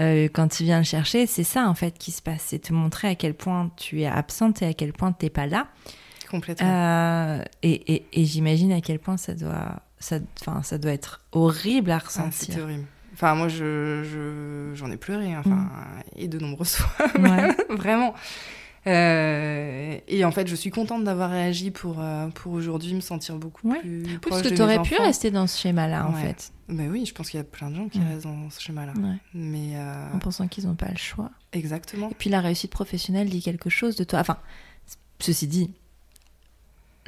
euh, 0.00 0.28
quand 0.32 0.60
il 0.60 0.64
vient 0.64 0.78
le 0.78 0.84
chercher, 0.84 1.26
c'est 1.26 1.42
ça 1.44 1.68
en 1.68 1.74
fait 1.74 1.98
qui 1.98 2.12
se 2.12 2.22
passe. 2.22 2.42
C'est 2.46 2.60
te 2.60 2.72
montrer 2.72 3.08
à 3.08 3.14
quel 3.16 3.34
point 3.34 3.70
tu 3.76 4.02
es 4.02 4.06
absente 4.06 4.62
et 4.62 4.66
à 4.66 4.74
quel 4.74 4.92
point 4.92 5.10
t'es 5.12 5.30
pas 5.30 5.46
là. 5.46 5.66
Complètement. 6.30 7.40
Et 7.62 7.94
et, 7.94 8.04
et 8.12 8.24
j'imagine 8.26 8.70
à 8.72 8.80
quel 8.80 8.98
point 8.98 9.16
ça 9.16 9.34
doit, 9.34 9.80
ça, 9.98 10.18
ça 10.62 10.78
doit 10.78 10.92
être 10.92 11.22
horrible 11.32 11.90
à 11.90 11.96
Ah, 11.96 12.00
c'était 12.06 12.20
ressentir. 12.52 12.64
horrible. 12.64 12.84
Enfin, 13.20 13.34
moi, 13.34 13.48
je, 13.48 14.04
je- 14.04 14.70
j'en 14.76 14.90
ai 14.92 14.96
pleuré, 14.96 15.32
hein, 15.34 15.42
enfin, 15.44 15.68
et 16.14 16.28
de 16.28 16.38
nombreuses 16.38 16.76
fois, 16.76 17.06
Ouais. 17.18 17.56
vraiment. 17.68 18.14
Euh, 18.86 19.98
et 20.08 20.24
en 20.24 20.30
fait, 20.30 20.46
je 20.46 20.54
suis 20.54 20.70
contente 20.70 21.04
d'avoir 21.04 21.30
réagi 21.30 21.70
pour, 21.70 21.96
euh, 22.00 22.28
pour 22.28 22.52
aujourd'hui 22.52 22.94
me 22.94 23.00
sentir 23.00 23.36
beaucoup 23.36 23.68
Ouais. 23.68 23.80
plus 23.80 24.02
Oui, 24.04 24.18
parce 24.28 24.42
que 24.42 24.48
tu 24.48 24.62
aurais 24.62 24.80
pu 24.82 24.94
rester 24.96 25.30
dans 25.30 25.46
ce 25.46 25.60
schéma-là 25.60 26.06
en 26.08 26.12
fait, 26.12 26.52
Mais 26.68 26.88
oui, 26.88 27.04
je 27.04 27.12
pense 27.12 27.28
qu'il 27.30 27.38
y 27.38 27.40
a 27.40 27.44
plein 27.44 27.70
de 27.70 27.76
gens 27.76 27.88
qui 27.88 27.98
restent 28.00 28.24
dans 28.24 28.48
ce 28.50 28.60
schéma-là. 28.60 28.92
Mais 29.34 29.72
euh, 29.74 30.12
en 30.14 30.18
pensant 30.18 30.46
qu'ils 30.48 30.66
n'ont 30.66 30.74
pas 30.76 30.88
le 30.90 30.96
choix. 30.96 31.30
exactement. 31.52 32.08
Et 32.10 32.14
puis 32.14 32.30
la 32.30 32.40
réussite 32.40 32.70
professionnelle 32.70 33.28
dit 33.28 33.42
quelque 33.42 33.68
chose 33.70 33.96
de 33.96 34.04
toi. 34.04 34.20
Enfin, 34.20 34.38
ceci 35.18 35.46
dit, 35.48 35.70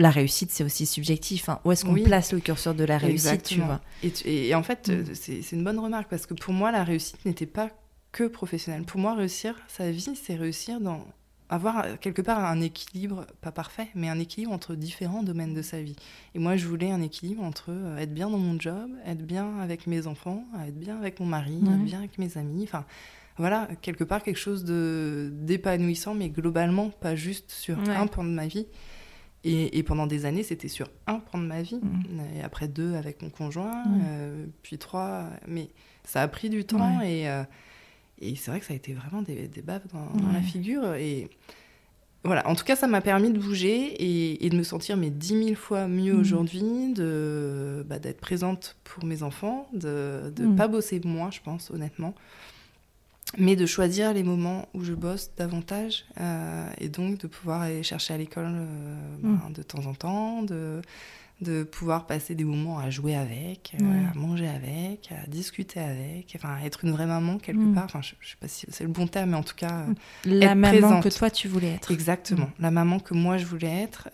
la 0.01 0.11
réussite, 0.11 0.51
c'est 0.51 0.65
aussi 0.65 0.87
subjectif. 0.87 1.49
hein. 1.49 1.61
Où 1.65 1.73
est-ce 1.73 1.85
qu'on 1.85 1.93
Oui. 1.93 2.03
place 2.03 2.33
le 2.33 2.41
curseur 2.41 2.75
de 2.75 2.85
la 2.85 2.99
réussite, 2.99 3.43
tu 3.45 3.61
vois? 3.61 3.81
Et, 4.25 4.55
en 4.55 4.63
fait, 4.63 4.89
Mm. 4.89 4.93
euh, 4.93 5.05
c'est 5.15 5.53
une 5.53 5.63
bonne 5.65 5.79
remarque 5.79 6.09
parce 6.09 6.27
que 6.27 6.35
pour 6.35 6.53
moi, 6.55 6.73
la 6.73 6.85
réussite 6.85 7.25
n'était 7.25 7.47
pas 7.47 7.71
que 8.13 8.25
professionnelle. 8.25 8.83
Pour 8.85 8.99
moi, 9.01 9.15
réussir 9.15 9.55
sa 9.69 9.91
vie, 9.91 10.15
c'est 10.21 10.35
réussir 10.35 10.81
dans 10.81 11.07
avoir 11.53 11.85
euh, 11.85 11.97
quelque 12.01 12.23
part 12.23 12.45
un 12.45 12.61
équilibre, 12.61 13.27
pas 13.41 13.51
parfait, 13.51 13.89
mais 13.97 14.09
un 14.09 14.19
équilibre 14.21 14.53
entre 14.53 14.77
différents 14.77 15.23
domaines 15.25 15.53
de 15.53 15.63
sa 15.63 15.83
vie. 15.83 15.97
Et 16.37 16.39
moi, 16.39 16.57
je 16.57 16.65
voulais 16.67 16.93
un 16.93 17.03
équilibre 17.03 17.43
entre 17.43 17.67
euh, 17.71 17.99
être 17.99 18.15
bien 18.15 18.31
dans 18.31 18.39
mon 18.39 18.59
job, 18.59 18.89
être 19.05 19.27
bien 19.27 19.59
avec 19.59 19.87
mes 19.89 20.07
enfants, 20.07 20.45
être 20.67 20.79
bien 20.79 20.97
avec 20.97 21.19
mon 21.21 21.27
mari, 21.27 21.59
être 21.75 21.85
bien 21.85 21.99
avec 21.99 22.19
mes 22.19 22.39
amis. 22.39 22.63
Enfin, 22.63 22.85
voilà, 23.37 23.69
quelque 23.83 24.05
part 24.05 24.23
quelque 24.23 24.39
chose 24.39 24.65
de 24.65 25.31
d'épanouissant, 25.33 26.15
mais 26.15 26.29
globalement, 26.31 26.91
pas 26.91 27.17
juste 27.17 27.51
sur 27.51 27.79
Ouais. 27.79 27.97
un 27.97 28.07
point 28.07 28.25
de 28.25 28.31
ma 28.31 28.47
vie. 28.47 28.67
Et, 29.45 29.79
et 29.79 29.83
pendant 29.83 30.07
des 30.07 30.27
années, 30.27 30.43
c'était 30.43 30.69
sur 30.69 30.89
un 31.07 31.19
point 31.19 31.41
de 31.41 31.47
ma 31.47 31.63
vie. 31.63 31.81
Mm. 31.83 32.37
Et 32.37 32.43
après 32.43 32.69
deux 32.69 32.95
avec 32.95 33.23
mon 33.23 33.31
conjoint, 33.31 33.85
Ouais. 33.87 34.03
euh, 34.07 34.45
puis 34.63 34.77
trois. 34.79 35.29
Mais 35.49 35.69
ça 36.05 36.21
a 36.23 36.29
pris 36.29 36.51
du 36.51 36.65
temps 36.65 37.01
et, 37.01 37.29
euh, 37.29 37.43
et 38.21 38.35
c'est 38.37 38.51
vrai 38.51 38.61
que 38.61 38.67
ça 38.67 38.75
a 38.75 38.77
été 38.77 38.93
vraiment 38.93 39.23
des, 39.23 39.49
des 39.49 39.63
baves 39.63 39.87
dans, 39.93 40.21
dans 40.21 40.33
la 40.33 40.43
figure. 40.43 40.95
Et 40.95 41.29
voilà, 42.23 42.47
en 42.47 42.55
tout 42.55 42.65
cas, 42.65 42.77
ça 42.77 42.87
m'a 42.87 43.01
permis 43.01 43.31
de 43.33 43.39
bouger 43.39 43.79
et, 43.95 44.45
et 44.45 44.51
de 44.51 44.57
me 44.59 44.63
sentir 44.63 44.99
mais 44.99 45.09
dix 45.09 45.35
mille 45.35 45.57
fois 45.57 45.89
mieux 45.89 46.13
Mm. 46.15 46.21
aujourd'hui, 46.21 46.93
de 46.93 47.83
bah, 47.89 47.99
d'être 47.99 48.21
présente 48.21 48.77
pour 48.85 49.05
mes 49.07 49.23
enfants, 49.23 49.69
de 49.73 50.33
ne 50.39 50.47
Mm. 50.49 50.57
pas 50.57 50.69
bosser 50.69 51.01
moins, 51.03 51.31
je 51.31 51.41
pense, 51.41 51.71
honnêtement. 51.71 52.15
Mais 53.39 53.55
de 53.55 53.65
choisir 53.65 54.13
les 54.13 54.25
moments 54.25 54.69
où 54.75 54.83
je 54.83 54.93
bosse 54.93 55.31
davantage 55.37 56.05
euh, 56.21 56.69
et 56.79 56.89
donc 56.89 57.19
de 57.19 57.29
pouvoir 57.29 57.61
aller 57.61 57.83
chercher 57.85 58.15
à 58.15 58.19
l'école 58.19 58.47
euh, 58.49 59.17
Mm. 59.23 59.37
ben, 59.37 59.51
de 59.55 59.63
temps 59.63 59.87
en 59.87 59.95
temps, 59.95 60.43
de, 60.43 60.83
de 61.41 61.63
pouvoir 61.63 62.07
passer 62.09 62.35
des 62.35 62.43
moments 62.43 62.81
à 62.81 62.91
jouer 62.91 63.15
avec, 63.15 63.77
euh, 63.81 63.85
à 64.13 64.19
manger 64.19 64.49
avec, 64.49 65.11
à 65.13 65.29
discuter 65.29 65.79
avec, 65.79 66.33
enfin 66.35 66.59
être 66.65 66.85
une 66.85 66.91
vraie 66.91 67.07
maman 67.07 67.39
quelque 67.39 67.61
Mm. 67.61 67.75
part. 67.75 67.85
Enfin, 67.85 68.01
je, 68.03 68.09
sais 68.29 68.37
pas 68.41 68.49
si 68.49 68.67
c'est 68.69 68.83
le 68.83 68.91
bon 68.91 69.07
terme, 69.07 69.31
mais 69.31 69.37
en 69.37 69.45
tout 69.45 69.55
cas, 69.55 69.87
euh, 69.89 69.95
La 70.25 70.47
Être 70.47 70.55
maman 70.57 70.79
présente. 70.81 71.03
que 71.05 71.09
toi 71.17 71.31
tu 71.31 71.47
voulais 71.47 71.75
être. 71.75 71.93
exactement. 71.93 72.47
Mm. 72.47 72.63
La 72.63 72.71
maman 72.73 72.99
que 72.99 73.15
moi 73.15 73.39
je 73.39 73.47
voulais 73.47 73.83
être, 73.83 74.09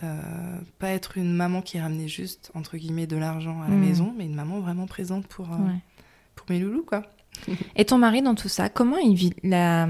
pas 0.77 0.89
être 0.89 1.17
une 1.17 1.33
maman 1.33 1.63
qui 1.63 1.79
ramenait 1.79 2.07
juste 2.07 2.51
entre 2.53 2.77
guillemets 2.77 3.07
de 3.07 3.17
l'argent 3.17 3.63
à 3.63 3.67
la 3.67 3.75
Mm. 3.75 3.79
maison, 3.79 4.13
mais 4.15 4.25
une 4.25 4.35
maman 4.35 4.59
vraiment 4.59 4.85
présente 4.85 5.25
pour 5.25 5.49
Ouais. 5.49 5.79
pour 6.35 6.45
mes 6.51 6.59
loulous 6.59 6.83
quoi. 6.83 7.01
Et 7.75 7.85
ton 7.85 7.97
mari 7.97 8.21
dans 8.21 8.35
tout 8.35 8.49
ça, 8.49 8.69
comment 8.69 8.97
il 8.97 9.15
vit 9.15 9.33
la... 9.43 9.87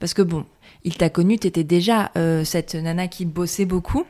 Parce 0.00 0.14
que 0.14 0.22
bon, 0.22 0.44
il 0.84 0.96
t'a 0.96 1.08
connu, 1.10 1.38
t'étais 1.38 1.64
déjà 1.64 2.10
euh, 2.16 2.44
cette 2.44 2.74
nana 2.74 3.08
qui 3.08 3.24
bossait 3.24 3.64
beaucoup, 3.64 4.04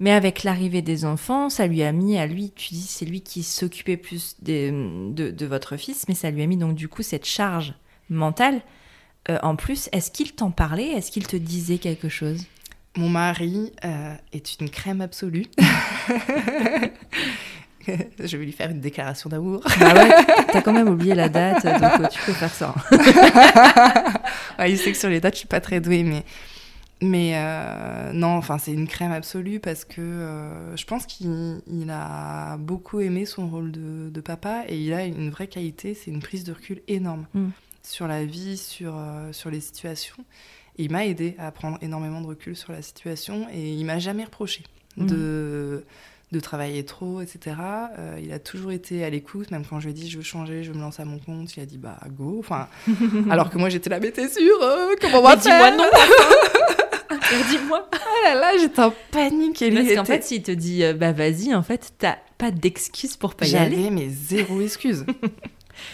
mais 0.00 0.12
avec 0.12 0.42
l'arrivée 0.44 0.82
des 0.82 1.04
enfants, 1.04 1.48
ça 1.48 1.66
lui 1.66 1.82
a 1.82 1.92
mis 1.92 2.18
à 2.18 2.26
lui, 2.26 2.52
tu 2.54 2.74
dis 2.74 2.82
c'est 2.82 3.06
lui 3.06 3.22
qui 3.22 3.42
s'occupait 3.42 3.96
plus 3.96 4.36
des- 4.42 4.70
de, 4.70 5.30
de 5.30 5.46
votre 5.46 5.76
fils, 5.76 6.04
mais 6.08 6.14
ça 6.14 6.30
lui 6.30 6.42
a 6.42 6.46
mis 6.46 6.56
donc 6.58 6.74
du 6.74 6.88
coup 6.88 7.02
cette 7.02 7.24
charge 7.26 7.74
mentale. 8.10 8.60
Euh, 9.30 9.38
en 9.42 9.56
plus, 9.56 9.88
est-ce 9.92 10.10
qu'il 10.10 10.32
t'en 10.34 10.50
parlait? 10.50 10.90
Est-ce 10.92 11.10
qu'il 11.10 11.26
te 11.26 11.36
disait 11.36 11.78
quelque 11.78 12.08
chose? 12.08 12.44
Mon 12.96 13.08
mari 13.08 13.72
euh, 13.84 14.14
est 14.32 14.60
une 14.60 14.70
crème 14.70 15.00
absolue. 15.00 15.46
je 18.18 18.36
vais 18.36 18.44
lui 18.44 18.52
faire 18.52 18.70
une 18.70 18.80
déclaration 18.80 19.28
d'amour. 19.30 19.62
Bah 19.80 19.94
ouais, 19.94 20.10
t'as 20.52 20.62
quand 20.62 20.72
même 20.72 20.88
oublié 20.88 21.14
la 21.14 21.28
date, 21.28 21.64
donc 21.64 22.00
euh, 22.00 22.06
tu 22.10 22.20
peux 22.24 22.32
faire 22.32 22.52
ça. 22.54 22.74
Ouais, 24.58 24.70
il 24.72 24.78
sait 24.78 24.92
que 24.92 24.98
sur 24.98 25.08
les 25.08 25.20
dates, 25.20 25.34
je 25.34 25.40
suis 25.40 25.48
pas 25.48 25.60
très 25.60 25.80
douée, 25.80 26.02
mais 26.02 26.24
mais 27.02 27.32
euh, 27.34 28.12
non, 28.14 28.28
enfin 28.38 28.56
c'est 28.56 28.72
une 28.72 28.88
crème 28.88 29.12
absolue 29.12 29.60
parce 29.60 29.84
que 29.84 30.00
euh, 30.00 30.74
je 30.76 30.84
pense 30.86 31.04
qu'il 31.04 31.60
il 31.70 31.90
a 31.90 32.56
beaucoup 32.56 33.00
aimé 33.00 33.26
son 33.26 33.48
rôle 33.48 33.70
de, 33.70 34.08
de 34.08 34.20
papa 34.22 34.62
et 34.66 34.78
il 34.78 34.92
a 34.94 35.04
une 35.04 35.28
vraie 35.30 35.46
qualité, 35.46 35.92
c'est 35.94 36.10
une 36.10 36.20
prise 36.22 36.44
de 36.44 36.52
recul 36.52 36.80
énorme 36.88 37.26
Mm. 37.34 37.48
sur 37.82 38.06
la 38.08 38.24
vie, 38.24 38.56
sur 38.56 38.94
euh, 38.96 39.30
sur 39.32 39.50
les 39.50 39.60
situations. 39.60 40.16
Et 40.78 40.84
il 40.84 40.90
m'a 40.92 41.04
aidé 41.06 41.36
à 41.38 41.50
prendre 41.52 41.76
énormément 41.82 42.20
de 42.22 42.26
recul 42.28 42.56
sur 42.56 42.72
la 42.72 42.80
situation 42.82 43.46
et 43.52 43.72
il 43.74 43.84
m'a 43.84 43.98
jamais 43.98 44.24
reproché 44.24 44.62
Mm. 44.96 45.06
de 45.06 45.84
de 46.36 46.40
travailler 46.40 46.84
trop, 46.84 47.20
etc. 47.20 47.56
Euh, 47.98 48.18
il 48.22 48.32
a 48.32 48.38
toujours 48.38 48.70
été 48.72 49.04
à 49.04 49.10
l'écoute, 49.10 49.50
même 49.50 49.64
quand 49.68 49.80
je 49.80 49.86
lui 49.86 49.90
ai 49.92 49.94
dit 49.94 50.08
je 50.10 50.16
veux 50.18 50.22
changer, 50.22 50.62
je 50.62 50.70
veux 50.70 50.76
me 50.76 50.82
lancer 50.82 51.02
à 51.02 51.04
mon 51.04 51.18
compte, 51.18 51.56
il 51.56 51.60
a 51.62 51.66
dit 51.66 51.78
bah 51.78 51.98
go. 52.16 52.36
Enfin, 52.38 52.68
alors 53.30 53.50
que 53.50 53.58
moi 53.58 53.68
j'étais 53.68 53.90
là, 53.90 53.98
mais 54.00 54.10
t'es 54.12 54.28
sûre 54.28 54.62
euh, 54.62 54.94
Comment 55.00 55.18
on 55.18 55.22
va 55.22 55.34
Mais 55.36 55.42
dis-moi 55.42 55.70
non 55.72 55.84
Dis-moi 57.50 57.88
Ah 57.92 58.34
là 58.34 58.40
là, 58.40 58.52
j'étais 58.58 58.80
en 58.82 58.92
panique. 59.10 59.60
Et 59.62 59.70
Parce 59.70 59.84
qu'en 59.94 60.02
était- 60.04 60.04
fait, 60.04 60.24
s'il 60.24 60.42
te 60.42 60.50
dit 60.52 60.82
euh, 60.84 60.92
bah 60.94 61.12
vas-y, 61.12 61.54
en 61.54 61.62
fait, 61.62 61.92
t'as 61.98 62.16
pas 62.38 62.50
d'excuse 62.50 63.16
pour 63.16 63.34
pas 63.34 63.46
y 63.46 63.56
aller. 63.56 63.76
j'avais 63.76 63.90
mais 63.90 64.08
zéro 64.08 64.60
excuse. 64.60 65.04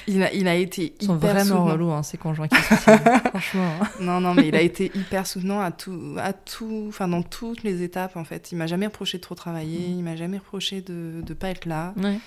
il, 0.07 0.23
a, 0.23 0.33
il 0.33 0.49
a 0.49 0.55
été 0.55 0.95
Ils 1.01 1.07
sont 1.07 1.16
hyper 1.16 1.31
vraiment 1.35 1.45
soutenant. 1.45 1.64
relous, 1.64 1.90
hein, 1.92 2.03
ces 2.03 2.18
conjoints 2.18 2.49
qui. 2.49 2.57
Franchement. 3.31 3.71
hein. 3.81 3.88
Non, 4.01 4.21
non, 4.21 4.35
mais 4.35 4.49
il 4.49 4.55
a 4.57 4.61
été 4.61 4.90
hyper 4.95 5.27
soutenant 5.27 5.61
à 5.61 5.71
tout, 5.71 6.16
à 6.18 6.33
tout, 6.33 6.87
enfin 6.88 7.09
dans 7.09 7.23
toutes 7.23 7.62
les 7.62 7.83
étapes 7.83 8.16
en 8.16 8.25
fait. 8.25 8.53
Il 8.53 8.57
m'a 8.57 8.66
jamais 8.66 8.87
reproché 8.87 9.18
de 9.18 9.23
trop 9.23 9.35
travailler, 9.35 9.79
Mm. 9.88 9.99
il 9.99 10.03
m'a 10.03 10.16
jamais 10.16 10.38
reproché 10.38 10.81
de 10.81 11.23
de 11.25 11.35
pas 11.35 11.49
être 11.49 11.66
là. 11.66 11.95
Ouais. 11.97 12.18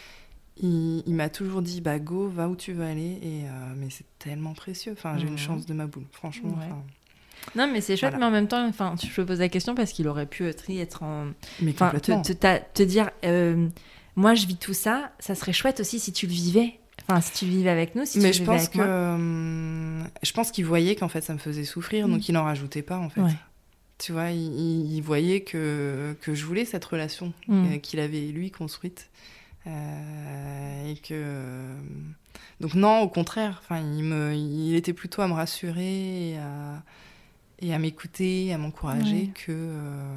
Il, 0.61 1.03
il 1.05 1.13
m'a 1.13 1.27
toujours 1.29 1.61
dit 1.61 1.81
bah 1.81 1.99
go, 1.99 2.29
va 2.29 2.47
où 2.47 2.55
tu 2.55 2.71
veux 2.71 2.85
aller 2.85 3.19
et 3.21 3.43
euh, 3.45 3.73
mais 3.75 3.87
c'est 3.89 4.05
tellement 4.19 4.53
précieux. 4.53 4.93
Enfin, 4.93 5.17
j'ai 5.17 5.27
une 5.27 5.37
chance 5.37 5.65
de 5.65 5.73
ma 5.73 5.85
boule, 5.85 6.05
franchement. 6.11 6.49
Ouais. 6.51 6.65
enfin. 6.67 6.81
Non, 7.55 7.69
mais 7.71 7.81
c'est 7.81 7.95
chouette, 7.97 8.11
Voilà. 8.13 8.25
mais 8.25 8.29
en 8.29 8.31
même 8.31 8.47
temps, 8.47 8.65
enfin, 8.67 8.95
je 9.03 9.21
me 9.21 9.27
pose 9.27 9.39
la 9.39 9.49
question 9.49 9.75
parce 9.75 9.91
qu'il 9.91 10.07
aurait 10.07 10.25
pu 10.25 10.47
être, 10.47 10.63
être 10.69 11.03
en. 11.03 11.27
Mais 11.61 11.73
complètement. 11.73 12.21
te, 12.21 12.31
te- 12.33 12.61
te 12.73 12.83
dire, 12.83 13.11
euh, 13.25 13.67
moi 14.15 14.33
je 14.33 14.47
vis 14.47 14.55
tout 14.55 14.73
ça, 14.73 15.11
ça 15.19 15.35
serait 15.35 15.51
chouette 15.53 15.81
aussi 15.81 15.99
si 15.99 16.11
tu 16.13 16.25
le 16.25 16.31
vivais. 16.31 16.79
Enfin, 17.07 17.21
si 17.21 17.31
tu 17.33 17.45
vivais 17.45 17.69
avec 17.69 17.93
nous, 17.95 18.05
si 18.05 18.19
mais 18.19 18.31
tu 18.31 18.37
je 18.37 18.39
vivais 18.43 18.51
pense 18.53 18.61
avec 18.63 18.71
que 18.73 18.77
moi. 18.77 19.15
hum, 19.15 20.07
je 20.23 20.31
pense 20.31 20.51
qu'il 20.51 20.65
voyait 20.65 20.95
qu'en 20.95 21.07
fait 21.09 21.21
ça 21.21 21.33
me 21.33 21.37
faisait 21.39 21.63
souffrir, 21.65 22.07
Mm. 22.07 22.11
donc 22.11 22.29
il 22.29 22.31
n'en 22.33 22.43
rajoutait 22.43 22.81
pas 22.81 22.97
en 22.97 23.09
fait. 23.09 23.21
Ouais. 23.21 23.35
Tu 23.97 24.11
vois, 24.11 24.31
il, 24.31 24.91
il- 24.93 25.01
voyait 25.01 25.41
que, 25.41 26.15
que 26.21 26.33
je 26.33 26.45
voulais 26.45 26.65
cette 26.65 26.83
relation 26.85 27.31
Mm. 27.47 27.65
euh, 27.65 27.77
qu'il 27.77 27.99
avait 27.99 28.21
lui 28.27 28.49
construite. 28.51 29.09
Euh, 29.67 30.91
et 30.91 30.95
que. 30.97 31.59
Donc, 32.61 32.73
non, 32.75 32.99
au 33.01 33.09
contraire, 33.09 33.61
enfin, 33.63 33.79
il, 33.81 34.03
me, 34.03 34.33
il 34.33 34.75
était 34.75 34.93
plutôt 34.93 35.21
à 35.21 35.27
me 35.27 35.33
rassurer 35.33 36.31
et 36.31 36.37
à, 36.37 36.83
et 37.59 37.73
à 37.73 37.79
m'écouter, 37.79 38.53
à 38.53 38.57
m'encourager 38.57 39.15
Ouais. 39.15 39.29
que. 39.33 39.51
euh, 39.51 40.15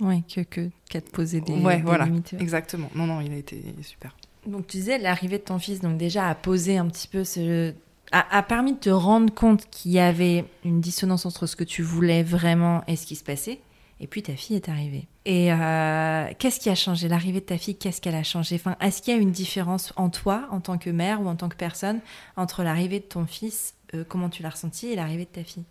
Ouais, 0.00 0.22
que, 0.32 0.40
que, 0.40 0.70
qu'à 0.90 1.00
te 1.00 1.10
poser 1.10 1.40
des, 1.40 1.52
Ouais, 1.52 1.76
des 1.76 1.82
voilà. 1.82 2.06
limites. 2.06 2.32
ouais. 2.32 2.42
Exactement. 2.42 2.90
Non, 2.96 3.06
non, 3.06 3.20
il 3.20 3.32
a 3.32 3.36
été 3.36 3.62
super. 3.82 4.16
Donc 4.46 4.66
tu 4.66 4.76
disais 4.78 4.98
l'arrivée 4.98 5.38
de 5.38 5.44
ton 5.44 5.58
fils, 5.58 5.80
donc 5.80 5.96
déjà 5.96 6.28
a 6.28 6.34
posé 6.34 6.76
un 6.76 6.86
petit 6.88 7.08
peu 7.08 7.24
ce, 7.24 7.72
a, 8.12 8.36
a 8.36 8.42
permis 8.42 8.74
de 8.74 8.78
te 8.78 8.90
rendre 8.90 9.32
compte 9.32 9.68
qu'il 9.70 9.92
y 9.92 10.00
avait 10.00 10.44
une 10.64 10.80
dissonance 10.80 11.26
entre 11.26 11.46
ce 11.46 11.56
que 11.56 11.64
tu 11.64 11.82
voulais 11.82 12.22
vraiment 12.22 12.82
et 12.86 12.96
ce 12.96 13.06
qui 13.06 13.16
se 13.16 13.24
passait. 13.24 13.60
Et 14.00 14.06
puis 14.06 14.22
ta 14.22 14.34
fille 14.34 14.56
est 14.56 14.68
arrivée. 14.68 15.06
Et 15.24 15.52
euh, 15.52 16.28
qu'est-ce 16.38 16.60
qui 16.60 16.68
a 16.68 16.74
changé? 16.74 17.08
L'arrivée 17.08 17.40
de 17.40 17.46
ta 17.46 17.56
fille, 17.56 17.76
qu'est-ce 17.76 18.00
qu'elle 18.00 18.16
a 18.16 18.24
changé? 18.24 18.56
Enfin, 18.56 18.76
est-ce 18.80 19.00
qu'il 19.00 19.14
y 19.14 19.16
a 19.16 19.20
une 19.20 19.30
différence 19.30 19.92
en 19.96 20.10
toi, 20.10 20.46
en 20.50 20.60
tant 20.60 20.78
que 20.78 20.90
mère 20.90 21.22
ou 21.22 21.28
en 21.28 21.36
tant 21.36 21.48
que 21.48 21.56
personne, 21.56 22.00
entre 22.36 22.64
l'arrivée 22.64 22.98
de 22.98 23.04
ton 23.04 23.24
fils, 23.24 23.74
euh, 23.94 24.04
comment 24.06 24.28
tu 24.28 24.42
l'as 24.42 24.50
ressenti, 24.50 24.88
et 24.88 24.96
l'arrivée 24.96 25.24
de 25.24 25.30
ta 25.30 25.44
fille? 25.44 25.62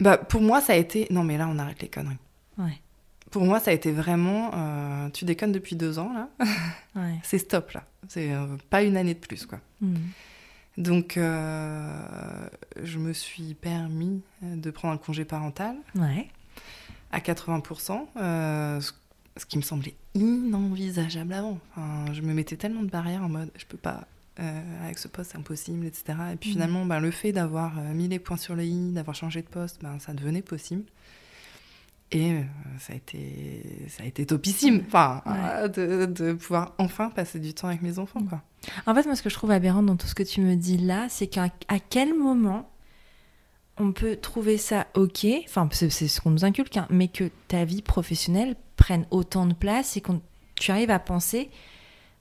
Bah, 0.00 0.16
pour 0.16 0.40
moi, 0.40 0.60
ça 0.60 0.72
a 0.72 0.76
été. 0.76 1.08
Non, 1.10 1.24
mais 1.24 1.36
là, 1.36 1.48
on 1.50 1.58
arrête 1.58 1.82
les 1.82 1.88
conneries. 1.88 2.16
Ouais, 2.56 2.80
Pour 3.34 3.44
moi, 3.44 3.58
ça 3.58 3.72
a 3.72 3.74
été 3.74 3.90
vraiment. 3.90 4.52
euh, 4.54 5.08
tu 5.10 5.24
déconnes 5.24 5.50
depuis 5.50 5.74
deux 5.74 5.98
ans, 5.98 6.12
là. 6.14 6.28
ouais. 6.96 7.18
C'est 7.24 7.38
stop, 7.38 7.72
là. 7.72 7.82
C'est 8.08 8.32
euh, 8.32 8.46
pas 8.70 8.82
une 8.84 8.96
année 8.96 9.14
de 9.14 9.18
plus, 9.18 9.44
quoi. 9.44 9.58
Hmm. 9.80 9.96
Donc, 10.78 11.16
euh, 11.16 12.48
je 12.82 12.98
me 12.98 13.12
suis 13.12 13.54
permis 13.54 14.22
de 14.40 14.70
prendre 14.70 14.94
un 14.94 14.98
congé 14.98 15.24
parental 15.24 15.74
Ouais. 15.96 16.28
à 17.10 17.18
80%, 17.18 18.06
euh, 18.16 18.80
ce, 18.80 18.92
ce 19.36 19.46
qui 19.46 19.56
me 19.58 19.62
semblait 19.62 19.96
inenvisageable 20.14 21.32
avant. 21.32 21.58
Enfin, 21.72 22.12
je 22.12 22.22
me 22.22 22.32
mettais 22.34 22.56
tellement 22.56 22.82
de 22.82 22.90
barrières 22.90 23.24
en 23.24 23.28
mode 23.28 23.50
je 23.56 23.64
peux 23.66 23.76
pas, 23.76 24.06
avec 24.82 24.98
ce 24.98 25.08
poste, 25.08 25.32
c'est 25.32 25.38
impossible, 25.38 25.86
etc. 25.86 26.04
Et 26.32 26.36
puis 26.36 26.50
Mhm. 26.50 26.54
finalement, 26.54 26.86
ben, 26.86 27.00
le 27.00 27.10
fait 27.10 27.32
d'avoir 27.32 27.74
mis 27.94 28.06
les 28.06 28.18
points 28.20 28.36
sur 28.36 28.54
le 28.54 28.64
i, 28.64 28.92
d'avoir 28.92 29.16
changé 29.16 29.42
de 29.42 29.48
poste, 29.48 29.80
ben, 29.82 29.98
ça 29.98 30.12
devenait 30.12 30.42
possible. 30.42 30.84
Et 32.14 32.32
euh, 32.32 32.42
ça, 32.78 32.92
a 32.92 32.96
été, 32.96 33.86
ça 33.88 34.02
a 34.04 34.06
été 34.06 34.24
topissime, 34.24 34.82
enfin, 34.86 35.22
Ouais. 35.26 35.68
de, 35.68 36.06
de 36.06 36.32
pouvoir 36.32 36.72
enfin 36.78 37.10
passer 37.10 37.38
du 37.40 37.52
temps 37.54 37.68
avec 37.68 37.82
mes 37.82 37.98
enfants. 37.98 38.22
Quoi. 38.28 38.40
En 38.86 38.94
fait, 38.94 39.04
moi, 39.04 39.16
ce 39.16 39.22
que 39.22 39.28
je 39.28 39.34
trouve 39.34 39.50
aberrant 39.50 39.82
dans 39.82 39.96
tout 39.96 40.06
ce 40.06 40.14
que 40.14 40.22
tu 40.22 40.40
me 40.40 40.54
dis 40.54 40.78
là, 40.78 41.06
c'est 41.08 41.26
qu'à 41.26 41.48
quel 41.90 42.14
moment 42.14 42.70
on 43.78 43.92
peut 43.92 44.16
trouver 44.16 44.56
ça 44.56 44.86
ok, 44.94 45.26
enfin, 45.46 45.68
c'est 45.72 45.90
ce 45.90 46.20
qu'on 46.20 46.30
nous 46.30 46.44
inculque, 46.44 46.76
hein, 46.76 46.86
mais 46.90 47.08
que 47.08 47.30
ta 47.48 47.64
vie 47.64 47.82
professionnelle 47.82 48.54
prenne 48.76 49.04
autant 49.10 49.46
de 49.46 49.54
place 49.54 49.96
et 49.96 50.00
que 50.00 50.12
tu 50.54 50.70
arrives 50.70 50.90
à 50.90 51.00
penser, 51.00 51.50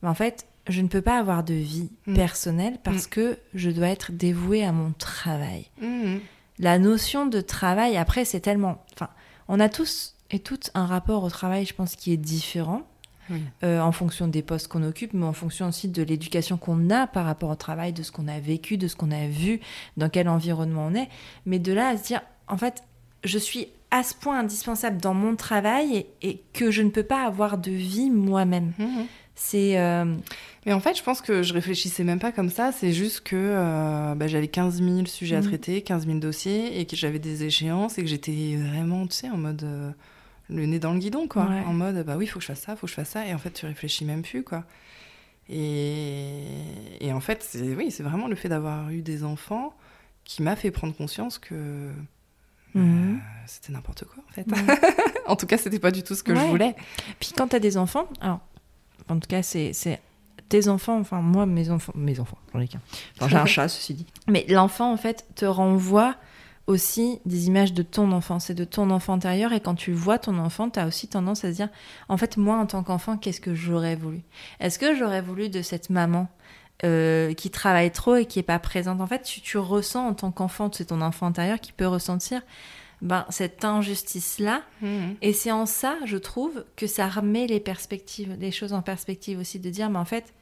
mais 0.01 0.09
en 0.09 0.15
fait, 0.15 0.47
je 0.67 0.81
ne 0.81 0.87
peux 0.87 1.01
pas 1.01 1.19
avoir 1.19 1.43
de 1.43 1.53
vie 1.53 1.91
Mm. 2.07 2.15
personnelle 2.15 2.77
parce 2.83 3.05
que 3.05 3.37
je 3.53 3.69
dois 3.69 3.89
être 3.89 4.11
dévouée 4.11 4.63
à 4.65 4.71
mon 4.71 4.91
travail. 4.93 5.67
Mhm. 5.81 6.19
La 6.59 6.79
notion 6.79 7.25
de 7.27 7.41
travail, 7.41 7.97
après, 7.97 8.25
c'est 8.25 8.39
tellement. 8.39 8.83
Enfin, 8.93 9.09
on 9.47 9.59
a 9.59 9.69
tous 9.69 10.15
et 10.31 10.39
toutes 10.39 10.71
un 10.73 10.85
rapport 10.85 11.23
au 11.23 11.29
travail, 11.29 11.65
je 11.65 11.73
pense, 11.73 11.95
qui 11.95 12.11
est 12.13 12.17
différent 12.17 12.81
Oui. 13.29 13.41
euh, 13.63 13.79
en 13.79 13.91
fonction 13.91 14.27
des 14.27 14.41
postes 14.41 14.67
qu'on 14.67 14.83
occupe, 14.83 15.13
mais 15.13 15.25
en 15.25 15.33
fonction 15.33 15.67
aussi 15.67 15.87
de 15.87 16.01
l'éducation 16.03 16.57
qu'on 16.57 16.89
a 16.89 17.07
par 17.07 17.25
rapport 17.25 17.49
au 17.49 17.55
travail, 17.55 17.93
de 17.93 18.03
ce 18.03 18.11
qu'on 18.11 18.27
a 18.27 18.39
vécu, 18.39 18.77
de 18.77 18.87
ce 18.87 18.95
qu'on 18.95 19.11
a 19.11 19.27
vu, 19.27 19.59
dans 19.97 20.09
quel 20.09 20.27
environnement 20.27 20.87
on 20.91 20.95
est. 20.95 21.09
Mais 21.45 21.59
de 21.59 21.71
là 21.73 21.89
à 21.89 21.97
se 21.97 22.03
dire, 22.03 22.21
en 22.47 22.57
fait, 22.57 22.83
je 23.23 23.37
suis 23.37 23.67
à 23.91 24.01
ce 24.01 24.15
point 24.15 24.39
indispensable 24.39 24.99
dans 24.99 25.13
mon 25.13 25.35
travail 25.35 25.97
et, 25.97 26.07
et 26.27 26.41
que 26.51 26.71
je 26.71 26.81
ne 26.81 26.89
peux 26.89 27.03
pas 27.03 27.25
avoir 27.25 27.59
de 27.59 27.69
vie 27.71 28.09
moi-même. 28.09 28.73
Mhm. 28.79 29.05
C'est. 29.35 29.79
euh, 29.79 30.05
Mais 30.65 30.73
en 30.73 30.79
fait, 30.79 30.95
je 30.97 31.03
pense 31.03 31.19
que 31.21 31.41
je 31.43 31.53
réfléchissais 31.53 32.03
même 32.03 32.19
pas 32.19 32.31
comme 32.31 32.49
ça. 32.49 32.71
C'est 32.71 32.93
juste 32.93 33.21
que 33.21 33.35
euh, 33.35 34.13
bah, 34.15 34.27
j'avais 34.27 34.47
15 34.47 34.81
000 34.81 35.05
sujets 35.07 35.35
à 35.35 35.41
Mhm. 35.41 35.47
traiter, 35.47 35.81
15 35.81 36.05
000 36.05 36.19
dossiers, 36.19 36.79
et 36.79 36.85
que 36.85 36.95
j'avais 36.95 37.19
des 37.19 37.43
échéances, 37.43 37.97
et 37.97 38.03
que 38.03 38.07
j'étais 38.07 38.55
vraiment, 38.57 39.07
tu 39.07 39.15
sais, 39.15 39.29
en 39.29 39.37
mode 39.37 39.63
euh, 39.63 39.91
le 40.49 40.65
nez 40.67 40.77
dans 40.79 40.93
le 40.93 40.99
guidon, 40.99 41.27
quoi. 41.27 41.45
Ouais. 41.45 41.61
En 41.65 41.73
mode, 41.73 42.05
bah 42.05 42.15
oui, 42.17 42.25
il 42.25 42.27
faut 42.27 42.37
que 42.39 42.43
je 42.43 42.47
fasse 42.47 42.61
ça, 42.61 42.75
faut 42.75 42.85
que 42.85 42.91
je 42.91 42.95
fasse 42.95 43.09
ça. 43.09 43.25
Et 43.25 43.33
en 43.33 43.37
fait, 43.39 43.51
tu 43.51 43.65
réfléchis 43.65 44.05
même 44.05 44.21
plus, 44.21 44.43
quoi. 44.43 44.65
Et, 45.49 46.43
et 47.01 47.11
en 47.11 47.19
fait, 47.19 47.43
c'est 47.43 47.75
oui, 47.75 47.91
c'est 47.91 48.03
vraiment 48.03 48.27
le 48.27 48.35
fait 48.35 48.49
d'avoir 48.49 48.89
eu 48.91 49.01
des 49.01 49.23
enfants 49.23 49.73
qui 50.23 50.41
m'a 50.41 50.55
fait 50.55 50.71
prendre 50.71 50.95
conscience 50.95 51.37
que 51.37 51.89
mhm. 52.75 53.15
euh, 53.15 53.17
c'était 53.45 53.73
n'importe 53.73 54.05
quoi, 54.05 54.23
en 54.29 54.31
fait. 54.31 54.45
Ouais. 54.49 54.79
en 55.27 55.35
tout 55.35 55.45
cas, 55.47 55.57
c'était 55.57 55.79
pas 55.79 55.91
du 55.91 56.03
tout 56.03 56.15
ce 56.15 56.23
que 56.23 56.33
je 56.35 56.41
voulais. 56.41 56.75
Puis 57.19 57.31
quand 57.35 57.47
tu 57.49 57.55
as 57.55 57.59
des 57.59 57.77
enfants, 57.77 58.07
alors, 58.21 58.39
en 59.09 59.19
tout 59.19 59.27
cas, 59.27 59.43
c'est 59.43 59.73
tes 60.49 60.67
enfants, 60.67 60.99
enfin, 60.99 61.21
moi, 61.21 61.45
mes 61.45 61.71
enfants, 61.71 61.93
mes 61.95 62.19
enfants, 62.19 62.37
j'en 62.53 62.59
ai 62.59 62.67
qu'un. 62.67 62.81
Enfin, 63.17 63.27
j'ai 63.27 63.37
un 63.37 63.45
chat, 63.45 63.67
ceci 63.67 63.93
dit. 63.93 64.05
Mais 64.27 64.45
l'enfant, 64.49 64.91
en 64.91 64.97
fait, 64.97 65.25
te 65.35 65.45
renvoie 65.45 66.15
aussi 66.67 67.19
des 67.25 67.47
images 67.47 67.73
de 67.73 67.81
ton 67.81 68.11
enfant, 68.11 68.39
c'est 68.39 68.53
de 68.53 68.63
ton 68.63 68.89
enfant 68.89 69.13
intérieur. 69.13 69.51
Et 69.51 69.59
quand 69.59 69.75
tu 69.75 69.91
vois 69.91 70.17
ton 70.19 70.37
enfant, 70.37 70.69
tu 70.69 70.79
as 70.79 70.87
aussi 70.87 71.07
tendance 71.07 71.43
à 71.43 71.49
se 71.49 71.55
dire, 71.55 71.69
en 72.07 72.17
fait, 72.17 72.37
moi, 72.37 72.57
en 72.57 72.65
tant 72.65 72.83
qu'enfant, 72.83 73.17
qu'est-ce 73.17 73.41
que 73.41 73.55
j'aurais 73.55 73.95
voulu? 73.95 74.21
Est-ce 74.59 74.79
que 74.79 74.95
j'aurais 74.95 75.21
voulu 75.21 75.49
de 75.49 75.61
cette 75.61 75.89
maman 75.89 76.27
euh, 76.83 77.33
qui 77.33 77.49
travaille 77.49 77.91
trop 77.91 78.15
et 78.15 78.25
qui 78.25 78.39
est 78.39 78.43
pas 78.43 78.59
présente? 78.59 79.01
En 79.01 79.07
fait, 79.07 79.23
tu, 79.23 79.41
tu 79.41 79.57
ressens 79.57 80.07
en 80.07 80.13
tant 80.13 80.31
qu'enfant, 80.31 80.69
c'est 80.71 80.85
ton 80.85 81.01
enfant 81.01 81.25
intérieur 81.25 81.59
qui 81.59 81.71
peut 81.71 81.87
ressentir 81.87 82.41
ben, 83.03 83.25
cette 83.29 83.63
injustice-là. 83.65 84.63
Mhm. 84.81 85.15
Et 85.21 85.33
c'est 85.33 85.51
en 85.51 85.65
ça, 85.67 85.97
je 86.05 86.17
trouve, 86.17 86.63
que 86.75 86.87
ça 86.87 87.07
remet 87.09 87.45
les 87.47 87.59
perspectives, 87.59 88.35
les 88.39 88.51
choses 88.51 88.73
en 88.73 88.81
perspective 88.81 89.37
aussi, 89.39 89.59
de 89.59 89.69
dire, 89.69 89.89
mais 89.89 89.99
en 89.99 90.05
fait, 90.05 90.33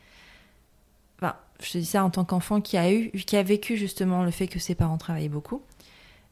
ben, 1.19 1.35
je 1.59 1.71
te 1.71 1.77
dis 1.79 1.85
ça 1.85 2.03
en 2.05 2.09
tant 2.11 2.23
qu'enfant 2.23 2.61
qui 2.61 2.77
a 2.77 2.91
eu, 2.93 3.09
qui 3.11 3.35
a 3.35 3.43
vécu 3.43 3.77
justement 3.77 4.23
le 4.23 4.31
fait 4.31 4.47
que 4.47 4.59
ses 4.59 4.75
parents 4.75 4.97
travaillaient 4.97 5.27
beaucoup. 5.27 5.61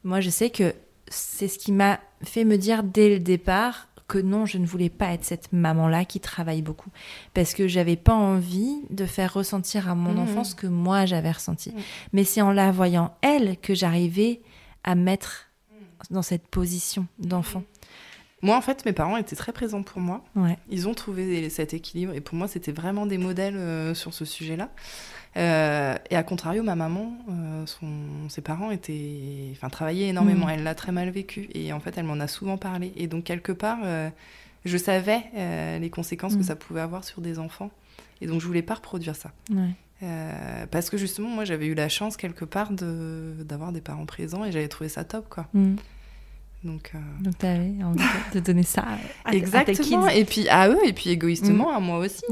Moi, 0.04 0.20
je 0.20 0.30
sais 0.30 0.50
que 0.50 0.72
c'est 1.08 1.48
ce 1.48 1.58
qui 1.58 1.72
m'a 1.72 1.98
fait 2.22 2.44
me 2.44 2.56
dire 2.56 2.84
dès 2.84 3.08
le 3.08 3.18
départ 3.18 3.88
que 4.06 4.18
non, 4.18 4.46
je 4.46 4.58
ne 4.58 4.66
voulais 4.66 4.88
pas 4.88 5.12
être 5.12 5.24
cette 5.24 5.52
maman-là 5.52 6.04
qui 6.04 6.18
travaille 6.20 6.62
beaucoup. 6.62 6.90
Parce 7.34 7.54
que 7.54 7.68
j'avais 7.68 7.96
pas 7.96 8.14
envie 8.14 8.82
de 8.90 9.04
faire 9.04 9.34
ressentir 9.34 9.88
à 9.88 9.94
mon 9.94 10.12
Mhm. 10.12 10.18
enfant 10.20 10.44
ce 10.44 10.54
que 10.56 10.66
moi 10.66 11.06
j'avais 11.06 11.30
ressenti. 11.30 11.70
Mhm. 11.70 11.80
Mais 12.12 12.24
c'est 12.24 12.40
en 12.40 12.52
la 12.52 12.72
voyant 12.72 13.14
elle 13.22 13.56
que 13.58 13.74
j'arrivais 13.74 14.40
à 14.82 14.94
mettre 14.96 15.49
dans 16.10 16.22
cette 16.22 16.46
position 16.46 17.06
d'enfant. 17.18 17.62
Moi, 18.42 18.56
en 18.56 18.62
fait, 18.62 18.86
mes 18.86 18.92
parents 18.94 19.18
étaient 19.18 19.36
très 19.36 19.52
présents 19.52 19.82
pour 19.82 20.00
moi. 20.00 20.24
Ouais. 20.34 20.56
Ils 20.70 20.88
ont 20.88 20.94
trouvé 20.94 21.50
cet 21.50 21.74
équilibre 21.74 22.14
et 22.14 22.22
pour 22.22 22.36
moi, 22.36 22.48
c'était 22.48 22.72
vraiment 22.72 23.04
des 23.04 23.18
modèles 23.18 23.56
euh, 23.56 23.92
sur 23.94 24.14
ce 24.14 24.24
sujet-là. 24.24 24.70
Euh, 25.36 25.94
et 26.08 26.16
à 26.16 26.22
contrario, 26.22 26.62
ma 26.62 26.74
maman, 26.74 27.12
euh, 27.28 27.66
son- 27.66 28.28
ses 28.30 28.40
parents 28.40 28.70
étaient, 28.70 29.48
enfin, 29.52 29.68
travaillaient 29.68 30.08
énormément. 30.08 30.46
Mm. 30.46 30.50
Elle 30.50 30.62
l'a 30.62 30.74
très 30.74 30.90
mal 30.90 31.10
vécu 31.10 31.48
et 31.54 31.72
en 31.74 31.80
fait, 31.80 31.96
elle 31.98 32.04
m'en 32.06 32.18
a 32.18 32.26
souvent 32.28 32.56
parlé. 32.56 32.92
Et 32.96 33.06
donc, 33.08 33.24
quelque 33.24 33.52
part, 33.52 33.78
je 34.64 34.76
savais 34.78 35.78
les 35.78 35.90
conséquences 35.90 36.34
Mm. 36.34 36.38
que 36.38 36.44
ça 36.44 36.56
pouvait 36.56 36.80
avoir 36.80 37.04
sur 37.04 37.20
des 37.20 37.38
enfants. 37.38 37.70
Et 38.22 38.26
donc, 38.26 38.40
je 38.40 38.46
voulais 38.46 38.62
pas 38.62 38.74
reproduire 38.74 39.16
ça. 39.16 39.32
Ouais. 39.50 39.70
Euh, 40.02 40.66
parce 40.70 40.88
que 40.90 40.96
justement, 40.96 41.28
moi, 41.28 41.44
j'avais 41.44 41.66
eu 41.66 41.74
la 41.74 41.88
chance 41.88 42.16
quelque 42.16 42.44
part 42.44 42.72
de 42.72 43.34
d'avoir 43.44 43.70
des 43.72 43.80
parents 43.82 44.06
présents 44.06 44.44
et 44.44 44.52
j'avais 44.52 44.68
trouvé 44.68 44.88
ça 44.88 45.04
top, 45.04 45.28
quoi. 45.28 45.46
Mm. 45.52 45.74
Donc, 46.62 46.92
euh, 46.94 46.98
Donc 47.22 47.38
tu 47.38 47.46
avais 47.46 47.72
envie 47.82 48.04
de, 48.34 48.40
donner 48.40 48.64
ça 48.64 48.82
à, 48.82 49.28
à 49.28 49.30
tes 49.30 49.38
Exactement. 49.38 50.06
kids. 50.06 50.18
Et 50.18 50.24
puis 50.26 50.46
à 50.50 50.68
eux, 50.68 50.76
et 50.84 50.92
puis 50.92 51.08
égoïstement 51.08 51.74
à 51.74 51.80
moi 51.80 51.98
aussi. 51.98 52.22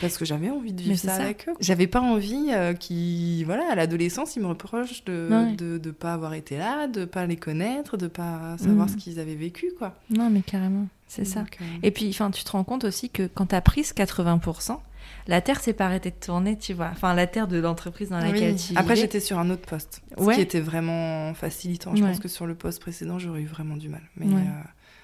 Parce 0.00 0.16
que 0.18 0.24
j'avais 0.24 0.50
envie 0.50 0.72
de 0.72 0.82
vivre 0.82 0.96
ça, 0.98 1.16
ça. 1.16 1.22
avec 1.24 1.48
eux. 1.48 1.52
J'avais 1.60 1.86
pas 1.86 2.00
envie 2.00 2.48
euh, 2.50 2.72
qu'ils, 2.74 3.44
voilà, 3.44 3.70
à 3.70 3.76
l'adolescence, 3.76 4.34
ils 4.34 4.42
me 4.42 4.48
reprochent 4.48 5.04
de, 5.04 5.28
Ouais. 5.30 5.52
de 5.54 5.78
de 5.78 5.90
pas 5.92 6.12
avoir 6.14 6.34
été 6.34 6.58
là, 6.58 6.88
de 6.88 7.04
pas 7.04 7.24
les 7.26 7.36
connaître, 7.36 7.96
de 7.96 8.08
pas 8.08 8.56
savoir 8.58 8.86
Mm. 8.86 8.90
ce 8.90 8.96
qu'ils 8.96 9.20
avaient 9.20 9.36
vécu, 9.36 9.70
quoi. 9.78 9.94
Non, 10.10 10.28
mais 10.28 10.40
carrément, 10.42 10.88
c'est 11.06 11.24
ça. 11.24 11.40
Euh, 11.40 11.64
Et 11.84 11.92
puis, 11.92 12.08
enfin, 12.10 12.32
tu 12.32 12.42
te 12.42 12.50
rends 12.50 12.64
compte 12.64 12.82
aussi 12.84 13.10
que 13.10 13.28
quand 13.32 13.46
tu 13.46 13.54
as 13.54 13.60
pris 13.60 13.84
ce 13.84 13.94
80%, 13.94 14.80
la 15.26 15.40
Terre 15.40 15.60
s'est 15.60 15.72
pas 15.72 15.86
arrêtée 15.86 16.10
de 16.10 16.16
tourner, 16.16 16.56
tu 16.58 16.72
vois. 16.74 16.88
Enfin, 16.92 17.14
la 17.14 17.26
Terre 17.26 17.46
de 17.48 17.58
l'entreprise 17.58 18.08
dans 18.10 18.20
oui. 18.20 18.32
laquelle 18.32 18.56
tu 18.56 18.76
Après, 18.76 18.96
j'étais 18.96 19.20
sur 19.20 19.38
un 19.38 19.50
autre 19.50 19.66
poste, 19.66 20.02
ce 20.18 20.22
Ouais. 20.22 20.34
qui 20.36 20.40
était 20.40 20.60
vraiment 20.60 21.32
facilitant. 21.34 21.94
Je 21.94 22.02
Ouais. 22.02 22.08
pense 22.10 22.18
que 22.20 22.28
sur 22.28 22.46
le 22.46 22.54
poste 22.54 22.80
précédent, 22.80 23.18
j'aurais 23.18 23.42
eu 23.42 23.46
vraiment 23.46 23.76
du 23.76 23.88
mal. 23.88 24.02
Mais 24.16 24.26
Ouais. 24.26 24.40
euh, 24.40 24.62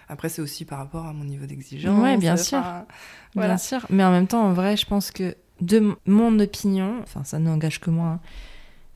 après, 0.09 0.29
c'est 0.29 0.42
aussi 0.42 0.64
par 0.64 0.79
rapport 0.79 1.07
à 1.07 1.12
mon 1.12 1.25
niveau 1.25 1.47
d'exigence. 1.47 2.01
Ouais, 2.03 2.16
bien 2.16 2.35
euh, 2.35 2.37
sûr. 2.37 2.59
enfin, 2.59 2.87
Bien 3.35 3.59
sûr. 3.59 3.87
Mais 3.90 4.05
en 4.05 4.11
même 4.11 4.27
temps, 4.27 4.45
en 4.45 4.53
vrai, 4.53 4.77
je 4.77 4.87
pense 4.87 5.11
que, 5.11 5.37
de 5.61 5.97
mon 6.07 6.38
opinion, 6.38 7.01
enfin, 7.03 7.25
ça 7.25 7.38
n'engage 7.38 7.81
que 7.81 7.90
moi, 7.90 8.07
hein, 8.09 8.21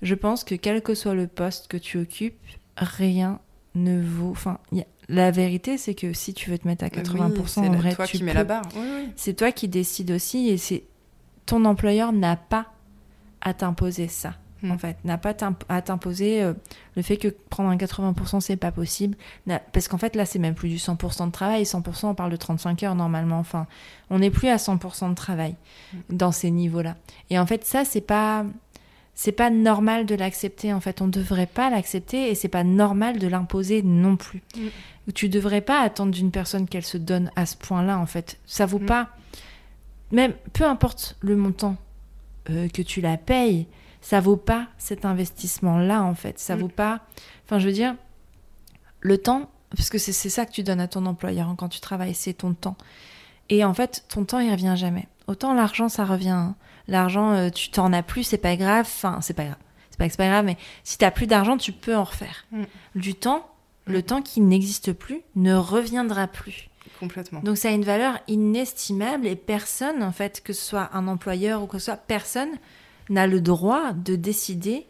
je 0.03 0.15
pense 0.15 0.45
que 0.45 0.55
quel 0.55 0.83
que 0.83 0.95
soit 0.95 1.15
le 1.15 1.27
poste 1.27 1.69
que 1.69 1.77
tu 1.77 1.99
occupes, 1.99 2.39
rien 2.77 3.39
ne 3.75 4.01
vaut. 4.01 4.31
Enfin, 4.31 4.59
y 4.73 4.81
a- 4.81 4.87
la 5.09 5.31
vérité, 5.31 5.77
c'est 5.79 5.95
que 5.95 6.13
si 6.13 6.35
tu 6.35 6.51
veux 6.51 6.59
te 6.59 6.67
mettre 6.69 6.85
à 6.85 6.89
80%, 6.89 7.63
Oui, 7.63 7.69
en 7.69 7.73
c'est 7.73 7.79
vrai, 7.79 7.95
toi 7.95 8.07
tu 8.07 8.17
qui 8.19 8.23
mets 8.23 8.33
la 8.33 8.45
barre. 8.45 8.63
Oui, 8.77 8.83
oui. 8.97 9.09
C'est 9.17 9.35
toi 9.35 9.51
qui 9.53 9.69
décides 9.69 10.11
aussi 10.13 10.49
et 10.49 10.57
c'est 10.57 10.85
ton 11.51 11.65
employeur 11.65 12.13
n'a 12.13 12.37
pas 12.37 12.67
à 13.41 13.55
t'imposer 13.55 14.07
ça. 14.07 14.35
Hmm. 14.63 14.71
En 14.71 14.79
fait, 14.79 14.97
n'a 15.05 15.19
pas 15.19 15.35
à 15.69 15.83
t'imposer 15.83 16.43
euh, 16.43 16.53
le 16.95 17.03
fait 17.03 17.17
que 17.17 17.27
prendre 17.27 17.71
un 17.71 17.77
80% 17.77 18.41
c'est 18.41 18.57
pas 18.57 18.71
possible. 18.71 19.17
Parce 19.73 19.89
qu'en 19.89 19.99
fait 19.99 20.15
là 20.15 20.27
c'est 20.27 20.39
même 20.39 20.55
plus 20.55 20.69
du 20.69 20.77
100% 20.77 21.27
de 21.27 21.33
travail. 21.33 21.65
100% 21.65 22.07
on 22.07 22.15
parle 22.15 22.31
de 22.31 22.37
35 22.37 22.85
heures 22.85 22.95
normalement. 22.95 23.41
Enfin, 23.41 23.67
on 24.11 24.21
n'est 24.21 24.31
plus 24.31 24.47
à 24.47 24.57
100% 24.57 25.11
de 25.11 25.15
travail 25.15 25.57
dans 26.09 26.31
ces 26.31 26.53
niveaux-là. 26.53 26.95
Et 27.31 27.39
en 27.39 27.47
fait 27.47 27.65
ça 27.65 27.85
c'est 27.85 28.01
pas 28.01 28.45
c'est 29.17 29.33
pas 29.33 29.51
normal 29.51 30.07
de 30.07 30.15
l'accepter. 30.15 30.73
En 30.73 30.81
fait, 30.81 31.03
on 31.03 31.09
devrait 31.09 31.47
pas 31.47 31.69
l'accepter 31.69 32.31
et 32.31 32.35
c'est 32.35 32.49
pas 32.49 32.65
normal 32.65 33.19
de 33.19 33.27
l'imposer 33.27 33.83
non 33.83 34.17
plus. 34.17 34.43
Mm. 34.57 35.13
Tu 35.15 35.29
devrais 35.29 35.61
pas 35.61 35.81
attendre 35.81 36.13
d'une 36.13 36.31
personne 36.31 36.69
qu'elle 36.69 36.85
se 36.85 36.97
donne 36.97 37.31
à 37.37 37.45
ce 37.45 37.57
point-là. 37.57 37.99
En 37.99 38.07
fait, 38.07 38.39
ça 38.47 38.65
vaut 38.67 38.79
pas. 38.79 39.11
Même 40.13 40.35
peu 40.53 40.65
importe 40.65 41.17
le 41.21 41.37
montant 41.37 41.77
euh, 42.51 42.69
que 42.69 42.83
tu 42.83 43.01
la 43.01 43.17
payes, 43.17 43.67
ça 44.01 44.21
vaut 44.21 44.37
pas 44.37 44.67
cet 44.79 45.05
investissement-là. 45.05 46.03
En 46.03 46.15
fait, 46.15 46.39
ça 46.39 46.57
Mm. 46.57 46.61
vaut 46.61 46.69
pas. 46.69 47.01
Enfin, 47.45 47.59
je 47.59 47.67
veux 47.67 47.73
dire, 47.75 47.95
le 49.01 49.19
temps, 49.19 49.51
parce 49.77 49.89
que 49.91 49.99
c'est 49.99 50.13
ça 50.13 50.47
que 50.47 50.53
tu 50.53 50.63
donnes 50.63 50.81
à 50.81 50.89
ton 50.89 51.07
employeur 51.07 51.49
hein, 51.49 51.55
quand 51.57 51.69
tu 51.69 51.81
travailles, 51.81 52.15
c'est 52.15 52.33
ton 52.35 52.55
temps. 52.55 52.77
Et 53.51 53.65
en 53.65 53.75
fait, 53.75 54.05
ton 54.09 54.25
temps, 54.25 54.39
il 54.41 54.51
revient 54.51 54.75
jamais. 54.77 55.07
Autant 55.27 55.55
l'argent, 55.55 55.89
ça 55.89 56.05
revient. 56.05 56.29
hein. 56.31 56.57
L'argent, 56.89 57.33
euh, 57.33 57.51
tu 57.51 57.71
t'en 57.71 57.93
as 57.93 58.03
plus, 58.03 58.25
c'est 58.25 58.39
pas 58.39 58.57
grave. 58.57 58.87
Enfin, 58.87 59.19
c'est 59.21 59.35
pas 59.35 59.45
grave. 59.45 59.57
C'est 59.91 59.99
pas 59.99 60.09
pas 60.17 60.29
grave, 60.29 60.45
mais 60.45 60.57
si 60.83 60.97
t'as 60.99 61.11
plus 61.11 61.27
d'argent, 61.27 61.57
tu 61.57 61.73
peux 61.73 61.95
en 61.97 62.05
refaire. 62.05 62.47
Mm. 62.53 62.63
Du 62.97 63.15
temps, 63.15 63.47
le 63.87 63.99
Mm. 63.99 64.03
temps 64.03 64.23
qui 64.23 64.41
n'existe 64.41 64.93
plus 64.93 65.21
ne 65.37 65.55
reviendra 65.55 66.27
plus. 66.27 66.70
Complètement. 67.01 67.41
Donc 67.41 67.57
ça 67.57 67.69
a 67.69 67.73
une 67.73 67.85
valeur 67.85 68.19
inestimable 68.29 69.27
et 69.27 69.35
personne, 69.37 70.03
en 70.03 70.13
fait, 70.13 70.43
que 70.43 70.53
ce 70.53 70.63
soit 70.65 70.91
un 70.93 71.09
employeur 71.09 71.63
ou 71.63 71.67
que 71.67 71.79
ce 71.79 71.87
soit 71.87 71.97
personne, 71.97 72.51
n'a 73.09 73.27
le 73.27 73.41
droit 73.41 73.93
de 73.93 74.15
décider 74.15 74.87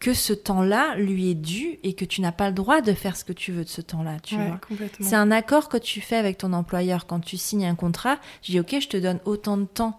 que 0.00 0.14
ce 0.14 0.32
temps-là 0.32 0.96
lui 0.96 1.30
est 1.30 1.34
dû 1.34 1.78
et 1.82 1.94
que 1.94 2.04
tu 2.04 2.20
n'as 2.20 2.32
pas 2.32 2.48
le 2.48 2.54
droit 2.54 2.80
de 2.82 2.92
faire 2.92 3.16
ce 3.16 3.24
que 3.24 3.32
tu 3.32 3.52
veux 3.52 3.64
de 3.64 3.68
ce 3.68 3.80
temps-là, 3.80 4.18
tu 4.22 4.36
Ouais, 4.36 4.48
vois. 4.48 4.60
complètement. 4.68 5.06
C'est 5.06 5.14
un 5.16 5.30
accord 5.30 5.68
que 5.68 5.76
tu 5.78 6.00
fais 6.00 6.16
avec 6.16 6.38
ton 6.38 6.52
employeur 6.52 7.06
quand 7.06 7.20
tu 7.20 7.36
signes 7.36 7.66
un 7.66 7.74
contrat. 7.74 8.18
Je 8.42 8.52
dis 8.52 8.60
ok, 8.60 8.76
je 8.80 8.88
te 8.88 8.96
donne 8.96 9.18
autant 9.24 9.56
de 9.56 9.64
temps 9.64 9.98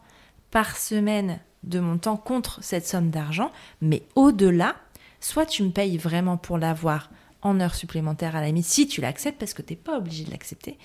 par 0.52 0.78
semaine 0.78 1.40
de 1.64 1.80
mon 1.80 1.98
temps 1.98 2.18
contre 2.18 2.60
cette 2.62 2.88
somme 2.88 3.10
d'argent, 3.10 3.52
mais 3.82 4.04
au-delà, 4.16 4.76
soit 5.20 5.48
tu 5.48 5.64
me 5.64 5.72
payes 5.72 5.98
vraiment 5.98 6.38
pour 6.38 6.60
l'avoir 6.60 7.10
en 7.46 7.60
heures 7.62 7.76
supplémentaires 7.76 8.36
à 8.36 8.42
la 8.42 8.48
limite, 8.48 8.66
si 8.66 8.88
tu 8.88 9.02
l'acceptes, 9.02 9.38
parce 9.40 9.54
que 9.54 9.62
tu 9.62 9.74
n'es 9.74 9.78
pas 9.78 9.98
obligé 9.98 10.24
de 10.26 10.32
l'accepter. 10.32 10.78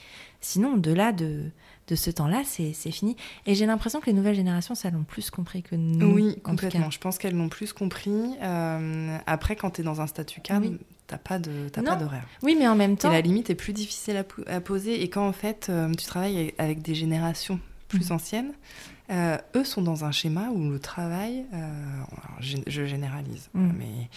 Sinon, 0.43 0.75
au-delà 0.75 1.13
de, 1.13 1.45
de 1.89 1.95
ce 1.95 2.11
temps-là, 2.11 2.43
c'est 2.45 2.73
fini. 2.93 3.17
Et 3.47 3.55
j'ai 3.55 3.67
l'impression 3.67 3.99
que 4.01 4.07
les 4.07 4.13
nouvelles 4.13 4.35
générations, 4.37 4.75
ça 4.75 4.91
l'ont 4.91 5.03
plus 5.05 5.31
compris 5.31 5.63
que 5.63 5.75
nous. 5.75 6.13
Oui, 6.15 6.37
complètement. 6.43 6.91
Je 6.91 6.99
pense 6.99 7.19
qu'elles 7.19 7.35
l'ont 7.37 7.49
plus 7.49 7.73
compris. 7.73 8.13
Euh, 8.43 9.17
après, 9.27 9.57
quand 9.57 9.71
tu 9.71 9.81
es 9.81 9.85
dans 9.85 10.01
un 10.01 10.07
statut 10.07 10.41
cadre, 10.41 10.67
Oui. 10.69 10.79
t'as 11.07 11.17
pas 11.19 11.39
d'horaire. 11.39 12.27
Oui, 12.43 12.57
mais 12.59 12.69
en 12.69 12.77
même 12.77 12.93
Et 12.93 12.97
temps, 12.97 13.11
la 13.11 13.21
limite 13.23 13.49
est 13.51 13.55
plus 13.55 13.73
difficile 13.73 14.17
à, 14.19 14.25
po- 14.25 14.43
à 14.47 14.61
poser. 14.61 15.03
Et 15.03 15.09
quand 15.11 15.27
en 15.27 15.33
fait 15.33 15.67
euh, 15.71 15.91
tu 15.95 16.05
travailles 16.05 16.53
avec 16.59 16.83
des 16.83 16.95
générations 16.95 17.59
plus 17.89 18.11
Mhm. 18.11 18.17
anciennes, 18.17 18.53
euh, 19.11 19.37
eux 19.57 19.65
sont 19.65 19.83
dans 19.83 20.05
un 20.05 20.13
schéma 20.13 20.51
où 20.55 20.71
le 20.71 20.79
travail, 20.79 21.45
alors, 21.53 22.37
je, 22.41 22.59
je 22.67 22.85
généralise, 22.87 23.49
Mhm. 23.55 23.75
mais 23.79 24.09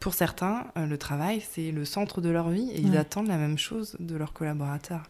pour 0.00 0.14
certains, 0.14 0.66
euh, 0.76 0.86
le 0.86 0.98
travail 0.98 1.42
c'est 1.52 1.70
le 1.70 1.84
centre 1.84 2.20
de 2.20 2.30
leur 2.30 2.48
vie 2.48 2.70
et 2.72 2.80
ils 2.80 2.96
attendent 2.96 3.28
la 3.28 3.36
même 3.36 3.58
chose 3.58 3.96
de 4.00 4.16
leurs 4.16 4.32
collaborateurs. 4.32 5.04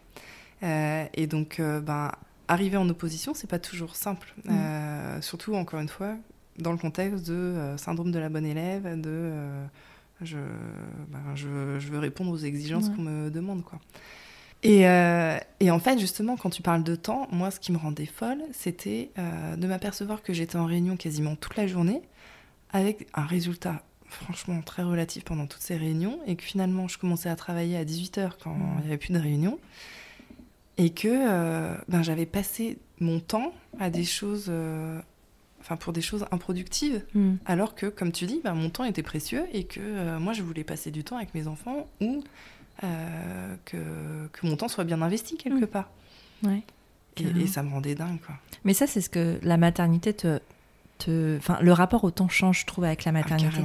Euh, 0.63 1.05
et 1.15 1.27
donc, 1.27 1.59
euh, 1.59 1.81
ben, 1.81 2.13
arriver 2.49 2.77
en 2.77 2.89
opposition, 2.89 3.33
c'est 3.33 3.49
pas 3.49 3.59
toujours 3.59 3.97
simple. 3.97 4.35
Euh, 4.51 5.21
surtout, 5.23 5.55
encore 5.55 5.81
une 5.81 5.89
fois, 5.89 6.17
dans 6.59 6.73
le 6.73 6.77
contexte 6.79 7.27
de 7.29 7.75
syndrome 7.79 8.11
de 8.11 8.19
la 8.19 8.29
bonne 8.29 8.45
élève, 8.45 9.01
de 9.01 9.33
je, 10.21 10.37
ben, 11.09 11.21
je, 11.35 11.79
je 11.79 11.89
veux 11.89 11.99
répondre 11.99 12.31
aux 12.31 12.37
exigences 12.37 12.89
Ouais. 12.89 12.97
qu'on 12.97 13.03
me 13.03 13.31
demande. 13.31 13.65
Quoi. 13.65 13.79
Et, 14.63 14.81
et 15.61 15.71
en 15.71 15.79
fait, 15.79 15.99
justement, 15.99 16.37
quand 16.37 16.51
tu 16.51 16.61
parles 16.61 16.83
de 16.83 16.97
temps, 16.97 17.27
moi, 17.31 17.51
ce 17.51 17.59
qui 17.61 17.73
me 17.73 17.79
rendait 17.79 18.05
folle, 18.05 18.43
c'était 18.53 19.13
de 19.17 19.67
m'apercevoir 19.67 20.21
que 20.23 20.35
j'étais 20.35 20.57
en 20.57 20.67
réunion 20.67 20.97
quasiment 20.99 21.37
toute 21.37 21.57
la 21.57 21.67
journée, 21.67 22.03
avec 22.73 23.07
un 23.15 23.25
résultat 23.25 23.83
franchement 24.11 24.61
très 24.63 24.83
relatif 24.83 25.25
pendant 25.25 25.47
toutes 25.47 25.63
ces 25.63 25.77
réunions, 25.77 26.19
et 26.27 26.37
que 26.37 26.43
finalement, 26.43 26.89
je 26.89 26.99
commençais 26.99 27.29
à 27.31 27.37
travailler 27.37 27.77
à 27.77 27.85
18h 27.85 28.33
quand 28.43 28.55
Mhm. 28.55 28.75
il 28.79 28.81
n'y 28.83 28.87
avait 28.89 28.99
plus 28.99 29.13
de 29.15 29.19
réunion, 29.19 29.59
et 30.79 30.91
que 30.91 31.09
euh, 31.09 31.75
ben, 31.89 32.03
j'avais 32.03 32.27
passé 32.27 32.79
mon 33.01 33.21
temps 33.21 33.53
à 33.79 33.91
des 33.91 34.05
choses... 34.05 34.47
euh, 34.49 35.01
Enfin, 35.63 35.77
pour 35.77 35.93
des 35.93 36.01
choses 36.01 36.25
improductives, 36.31 37.05
Hmm. 37.15 37.35
alors 37.45 37.75
que, 37.75 37.85
comme 37.85 38.13
tu 38.13 38.25
dis, 38.25 38.41
ben, 38.43 38.55
mon 38.55 38.71
temps 38.71 38.85
était 38.85 39.03
précieux 39.03 39.45
et 39.53 39.65
que 39.65 39.79
euh, 39.79 40.19
moi, 40.19 40.33
je 40.33 40.43
voulais 40.43 40.65
passer 40.65 40.91
du 40.91 41.05
temps 41.05 41.17
avec 41.19 41.35
mes 41.35 41.47
enfants 41.49 41.87
ou 42.01 42.25
que, 43.67 43.77
que 44.33 44.47
mon 44.47 44.57
temps 44.57 44.69
soit 44.69 44.85
bien 44.85 45.03
investi 45.03 45.37
quelque 45.37 45.65
Mm. 45.65 45.69
part. 45.69 45.91
Ouais, 46.43 46.63
Et, 47.19 47.47
ça 47.47 47.63
me 47.63 47.69
rendait 47.71 47.95
dingue, 47.95 48.19
quoi. 48.25 48.35
Mais 48.65 48.73
ça, 48.73 48.87
c'est 48.87 49.03
ce 49.03 49.11
que 49.11 49.39
la 49.43 49.59
maternité 49.59 50.15
te. 50.15 50.41
te... 50.99 51.37
Enfin, 51.37 51.59
le 51.61 51.73
rapport 51.75 52.05
au 52.05 52.11
temps 52.11 52.29
change, 52.31 52.61
je 52.61 52.67
trouve, 52.67 52.85
avec 52.85 53.05
la 53.05 53.11
Ah, 53.11 53.13
maternité. 53.13 53.59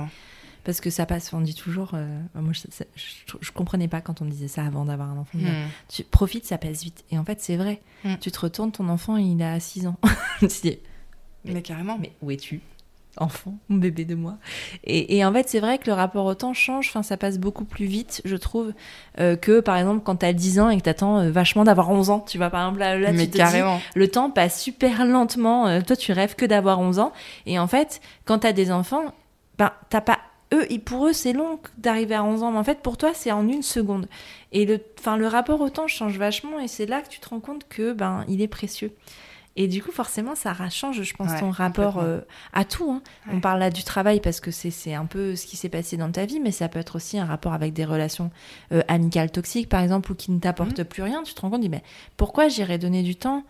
Parce 0.66 0.82
que 0.82 0.90
ça 0.90 1.06
passe. 1.06 1.32
On 1.32 1.40
dit 1.42 1.56
toujours, 1.56 1.92
euh, 1.94 2.20
moi 2.34 2.52
je, 2.54 2.62
ça- 2.70 2.86
je, 2.96 3.34
je 3.40 3.52
comprenais 3.52 3.88
pas 3.88 4.02
quand 4.02 4.22
on 4.22 4.26
me 4.26 4.32
disait 4.32 4.48
ça 4.50 4.66
avant 4.66 4.86
d'avoir 4.86 5.10
un 5.10 5.18
enfant. 5.18 5.38
Hmm. 5.38 5.68
Tu 5.88 6.04
profites, 6.04 6.46
ça 6.46 6.58
passe 6.58 6.84
vite. 6.84 7.04
Et 7.12 7.18
en 7.18 7.24
fait, 7.24 7.40
c'est 7.40 7.56
vrai. 7.56 7.82
Mm. 8.04 8.16
Tu 8.20 8.32
te 8.32 8.40
retournes, 8.40 8.72
ton 8.72 8.90
enfant, 8.90 9.16
il 9.18 9.42
a 9.42 9.60
6 9.60 9.88
ans. 9.88 9.96
tu 10.40 10.48
te 10.48 10.62
dis, 10.68 10.80
Mais 11.46 11.62
carrément. 11.62 11.98
mais 12.00 12.12
où 12.22 12.32
es-tu 12.32 12.62
Enfant, 13.18 13.56
mon 13.70 13.78
bébé 13.78 14.04
de 14.04 14.14
moi? 14.14 14.38
Et, 14.84 15.16
et 15.18 15.24
en 15.24 15.32
fait, 15.32 15.48
c'est 15.48 15.62
vrai 15.62 15.78
que 15.78 15.86
le 15.88 15.94
rapport 15.94 16.26
au 16.26 16.36
temps 16.36 16.54
change. 16.54 16.90
Enfin, 16.90 17.02
ça 17.02 17.16
passe 17.16 17.40
beaucoup 17.40 17.64
plus 17.64 17.86
vite, 17.86 18.22
je 18.26 18.36
trouve, 18.36 18.74
euh, 19.20 19.38
que 19.38 19.62
par 19.62 19.78
exemple 19.78 20.02
quand 20.04 20.18
t'as 20.18 20.34
10 20.34 20.60
ans 20.60 20.70
et 20.70 20.76
que 20.78 20.82
t'attends 20.84 21.20
euh, 21.20 21.32
vachement 21.32 21.64
d'avoir 21.64 21.90
11 21.90 22.10
ans. 22.10 22.20
Tu 22.20 22.38
vois, 22.38 22.50
par 22.50 22.64
exemple, 22.64 22.80
là, 22.80 22.98
là 23.00 23.14
mais 23.14 23.28
tu 23.28 23.38
te 23.40 23.52
dis, 23.52 23.62
le 23.96 24.08
temps 24.10 24.30
passe 24.32 24.62
super 24.62 25.06
lentement. 25.06 25.66
Euh, 25.68 25.80
toi, 25.80 25.96
tu 25.96 26.12
rêves 26.12 26.36
que 26.36 26.46
d'avoir 26.46 26.80
11 26.80 27.00
ans. 27.00 27.14
Et 27.46 27.58
en 27.58 27.68
fait, 27.68 28.02
quand 28.26 28.40
t'as 28.40 28.52
des 28.52 28.70
enfants, 28.70 29.06
ben, 29.58 29.72
t'as 29.90 30.02
pas. 30.02 30.20
Eux, 30.54 30.66
et 30.72 30.80
pour 30.80 31.08
eux, 31.08 31.14
c'est 31.14 31.34
long 31.34 31.60
d'arriver 31.78 32.16
à 32.16 32.24
11 32.24 32.44
ans. 32.44 32.52
Mais 32.52 32.60
en 32.60 32.64
fait, 32.64 32.80
pour 32.82 32.98
toi, 32.98 33.12
c'est 33.14 33.32
en 33.32 33.48
une 33.48 33.64
seconde. 33.64 34.08
Et 34.52 34.66
le, 34.66 34.80
enfin, 35.00 35.18
le 35.18 35.28
rapport 35.28 35.60
au 35.62 35.70
temps 35.70 35.88
change 35.88 36.18
vachement. 36.18 36.60
Et 36.60 36.68
c'est 36.68 36.86
là 36.86 37.02
que 37.02 37.10
tu 37.10 37.20
te 37.20 37.30
rends 37.30 37.40
compte 37.40 37.68
que 37.68 37.94
ben, 37.94 38.24
il 38.28 38.42
est 38.42 38.48
précieux. 38.48 38.94
Et 39.58 39.68
du 39.70 39.82
coup, 39.82 39.92
forcément, 39.94 40.36
ça 40.36 40.54
change, 40.70 41.02
je 41.02 41.14
pense, 41.16 41.32
Ouais, 41.32 41.40
ton 41.40 41.50
rapport 41.50 42.00
euh, 42.00 42.20
à 42.52 42.66
tout. 42.66 42.92
hein. 42.92 43.02
On 43.32 43.40
parle 43.40 43.60
là 43.60 43.70
du 43.70 43.84
travail 43.86 44.20
parce 44.20 44.42
que 44.42 44.52
c'est 44.52 44.94
un 44.94 45.06
peu 45.06 45.38
ce 45.38 45.46
qui 45.48 45.56
s'est 45.56 45.70
passé 45.70 45.96
dans 45.96 46.12
ta 46.12 46.26
vie, 46.26 46.42
mais 46.42 46.52
ça 46.52 46.68
peut 46.68 46.78
être 46.80 46.98
aussi 46.98 47.18
un 47.18 47.24
rapport 47.26 47.54
avec 47.54 47.72
des 47.72 47.86
relations 47.86 48.32
euh, 48.74 48.82
amicales 48.90 49.32
toxiques, 49.32 49.70
par 49.70 49.82
exemple, 49.82 50.12
ou 50.12 50.16
qui 50.16 50.32
ne 50.32 50.40
t'apportent 50.40 50.80
Mhm. 50.80 50.86
plus 50.86 51.04
rien. 51.04 51.24
Tu 51.24 51.34
te 51.34 51.40
rends 51.42 51.50
compte, 51.50 51.62
dis, 51.62 51.70
mais 51.70 51.84
pourquoi 52.18 52.50
j'irais 52.50 52.78
donner 52.78 53.02
du 53.02 53.16
temps 53.16 53.44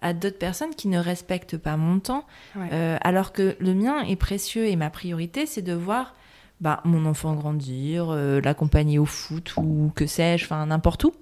à 0.00 0.14
d'autres 0.14 0.38
personnes 0.38 0.74
qui 0.74 0.88
ne 0.88 0.98
respectent 0.98 1.58
pas 1.58 1.76
mon 1.76 2.00
temps, 2.00 2.24
Ouais. 2.56 2.70
euh, 2.72 2.96
alors 3.02 3.32
que 3.34 3.54
le 3.60 3.74
mien 3.74 4.02
est 4.04 4.16
précieux 4.16 4.64
et 4.66 4.76
ma 4.76 4.88
priorité, 4.88 5.44
c'est 5.44 5.60
de 5.60 5.74
voir 5.74 6.14
bah, 6.60 6.80
mon 6.84 7.06
enfant 7.06 7.34
grandir, 7.34 8.10
euh, 8.10 8.40
l'accompagner 8.42 8.98
au 8.98 9.06
foot 9.06 9.54
ou 9.56 9.92
que 9.94 10.06
sais-je, 10.06 10.44
enfin 10.44 10.66
n'importe 10.66 11.04
où. 11.04 11.12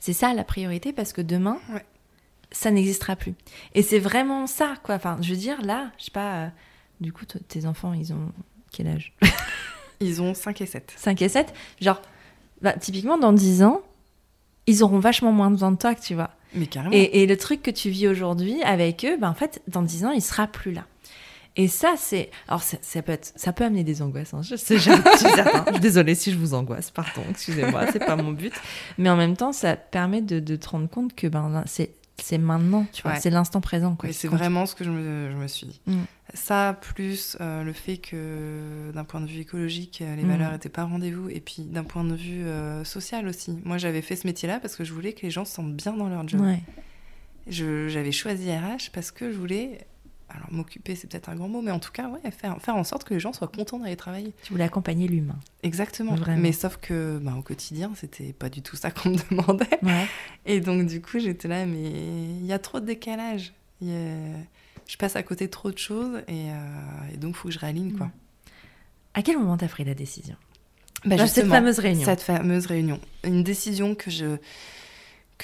C'est 0.00 0.12
ça 0.12 0.32
la 0.34 0.44
priorité 0.44 0.92
parce 0.92 1.12
que 1.12 1.20
demain, 1.20 1.58
Ouais. 1.72 1.84
ça 2.52 2.70
n'existera 2.70 3.16
plus. 3.16 3.34
Et 3.74 3.82
c'est 3.82 3.98
vraiment 3.98 4.46
ça, 4.46 4.74
quoi. 4.82 4.94
Enfin, 4.96 5.18
je 5.20 5.30
veux 5.30 5.38
dire, 5.38 5.60
là, 5.62 5.90
je 5.98 6.04
sais 6.06 6.10
pas, 6.10 6.34
euh, 6.44 6.48
du 7.00 7.12
coup, 7.12 7.24
tes 7.26 7.66
enfants, 7.66 7.92
ils 7.92 8.12
ont 8.12 8.32
quel 8.72 8.88
âge? 8.88 9.12
Ils 10.00 10.20
ont 10.20 10.34
5 10.34 10.60
et 10.60 10.66
7. 10.66 10.92
5 10.96 11.22
et 11.22 11.28
7 11.28 11.54
Genre, 11.80 12.02
bah, 12.60 12.72
typiquement, 12.72 13.16
dans 13.16 13.32
10 13.32 13.62
ans, 13.62 13.80
ils 14.66 14.82
auront 14.82 14.98
vachement 14.98 15.30
moins 15.32 15.50
besoin 15.50 15.70
de 15.70 15.76
toi 15.76 15.94
que 15.94 16.00
tu 16.02 16.14
vois. 16.14 16.30
Mais 16.54 16.66
carrément. 16.66 16.92
Et, 16.92 17.22
et 17.22 17.26
le 17.26 17.36
truc 17.36 17.62
que 17.62 17.70
tu 17.70 17.90
vis 17.90 18.08
aujourd'hui 18.08 18.60
avec 18.64 19.04
eux, 19.04 19.16
ben 19.16 19.30
en 19.30 19.34
fait, 19.34 19.62
dans 19.68 19.82
10 19.82 20.04
ans, 20.06 20.10
il 20.10 20.20
sera 20.20 20.46
plus 20.48 20.72
là. 20.72 20.84
Et 21.56 21.68
ça, 21.68 21.94
c'est. 21.96 22.30
Alors, 22.48 22.62
ça, 22.62 22.76
ça 22.82 23.00
peut 23.02 23.12
être, 23.12 23.32
ça 23.36 23.52
peut 23.52 23.64
amener 23.64 23.84
des 23.84 24.02
angoisses. 24.02 24.34
hein. 24.34 24.42
Je 24.42 24.56
sais, 24.56 24.76
je 24.78 24.90
suis 24.90 25.28
certain. 25.34 25.70
Désolée 25.78 26.14
si 26.16 26.32
je 26.32 26.36
vous 26.38 26.52
angoisse. 26.54 26.90
Pardon, 26.90 27.22
excusez-moi, 27.30 27.86
c'est 27.92 28.04
pas 28.04 28.16
mon 28.16 28.32
but. 28.32 28.52
Mais 28.98 29.08
en 29.08 29.16
même 29.16 29.36
temps, 29.36 29.52
ça 29.52 29.76
permet 29.76 30.20
de, 30.20 30.40
de 30.40 30.56
te 30.56 30.68
rendre 30.68 30.88
compte 30.88 31.14
que 31.14 31.28
ben, 31.28 31.62
c'est, 31.66 31.90
c'est 32.20 32.38
maintenant, 32.38 32.86
tu 32.92 33.02
vois, 33.02 33.12
Ouais. 33.12 33.20
c'est 33.20 33.30
l'instant 33.30 33.60
présent. 33.60 33.94
Quoi, 33.94 34.12
c'est 34.12 34.26
vraiment 34.28 34.66
ce 34.66 34.74
que 34.74 34.82
je 34.84 34.90
me, 34.90 35.30
je 35.30 35.36
me 35.36 35.46
suis 35.46 35.66
dit. 35.68 35.80
Mm. 35.86 36.02
Ça, 36.32 36.76
plus 36.80 37.36
euh, 37.40 37.62
le 37.62 37.72
fait 37.72 37.98
que 37.98 38.90
d'un 38.92 39.04
point 39.04 39.20
de 39.20 39.26
vue 39.26 39.40
écologique, 39.40 40.00
euh, 40.02 40.16
les 40.16 40.24
Mm. 40.24 40.28
valeurs 40.30 40.52
n'étaient 40.52 40.68
pas 40.68 40.84
au 40.84 40.88
rendez-vous, 40.88 41.28
et 41.28 41.38
puis 41.40 41.62
d'un 41.62 41.84
point 41.84 42.02
de 42.02 42.14
vue 42.16 42.44
euh, 42.46 42.82
social 42.82 43.28
aussi. 43.28 43.56
Moi, 43.64 43.78
j'avais 43.78 44.02
fait 44.02 44.16
ce 44.16 44.26
métier-là 44.26 44.58
parce 44.58 44.74
que 44.74 44.82
je 44.82 44.92
voulais 44.92 45.12
que 45.12 45.22
les 45.22 45.30
gens 45.30 45.44
se 45.44 45.54
sentent 45.54 45.76
bien 45.76 45.92
dans 45.92 46.08
leur 46.08 46.26
job. 46.26 46.40
Ouais. 46.40 46.60
Je- 47.46 47.88
J'avais 47.88 48.12
choisi 48.12 48.50
RH 48.50 48.90
parce 48.92 49.10
que 49.10 49.30
je 49.30 49.36
voulais, 49.36 49.86
alors 50.34 50.52
m'occuper, 50.52 50.94
c'est 50.96 51.06
peut-être 51.08 51.28
un 51.28 51.34
grand 51.36 51.48
mot, 51.48 51.62
mais 51.62 51.70
en 51.70 51.78
tout 51.78 51.92
cas, 51.92 52.08
ouais, 52.08 52.30
faire, 52.30 52.60
faire 52.60 52.76
en 52.76 52.84
sorte 52.84 53.04
que 53.04 53.14
les 53.14 53.20
gens 53.20 53.32
soient 53.32 53.48
contents 53.48 53.78
d'aller 53.78 53.96
travailler. 53.96 54.32
Tu 54.42 54.52
voulais 54.52 54.64
accompagner 54.64 55.06
l'humain. 55.08 55.38
Exactement. 55.62 56.14
Vraiment. 56.14 56.40
Mais 56.42 56.52
sauf 56.52 56.76
que, 56.78 57.18
bah, 57.22 57.34
au 57.38 57.42
quotidien, 57.42 57.92
c'était 57.96 58.32
pas 58.32 58.48
du 58.48 58.62
tout 58.62 58.76
ça 58.76 58.90
qu'on 58.90 59.10
me 59.10 59.16
demandait. 59.30 59.66
Ouais. 59.82 60.06
Et 60.46 60.60
donc, 60.60 60.86
du 60.86 61.00
coup, 61.00 61.18
j'étais 61.18 61.48
là, 61.48 61.66
mais 61.66 61.90
il 61.90 62.44
y 62.46 62.52
a 62.52 62.58
trop 62.58 62.80
de 62.80 62.86
décalage. 62.86 63.52
Il 63.80 63.88
y 63.88 63.94
a- 63.94 64.38
Je 64.86 64.96
passe 64.98 65.16
à 65.16 65.22
côté 65.22 65.46
de 65.46 65.50
trop 65.50 65.70
de 65.70 65.78
choses 65.78 66.18
et, 66.28 66.50
euh, 66.50 66.54
et 67.12 67.16
donc, 67.16 67.30
il 67.34 67.36
faut 67.36 67.48
que 67.48 67.54
je 67.54 67.58
réaligne, 67.58 67.92
quoi. 67.92 68.10
À 69.14 69.22
quel 69.22 69.38
moment 69.38 69.56
t'as 69.56 69.68
pris 69.68 69.84
la 69.84 69.94
décision? 69.94 70.36
Bah, 71.04 71.16
Là, 71.16 71.26
Cette 71.26 71.46
fameuse 71.48 71.78
réunion. 71.78 72.04
Cette 72.04 72.22
fameuse 72.22 72.66
réunion. 72.66 73.00
Une 73.24 73.42
décision 73.44 73.94
que 73.94 74.10
je, 74.10 74.36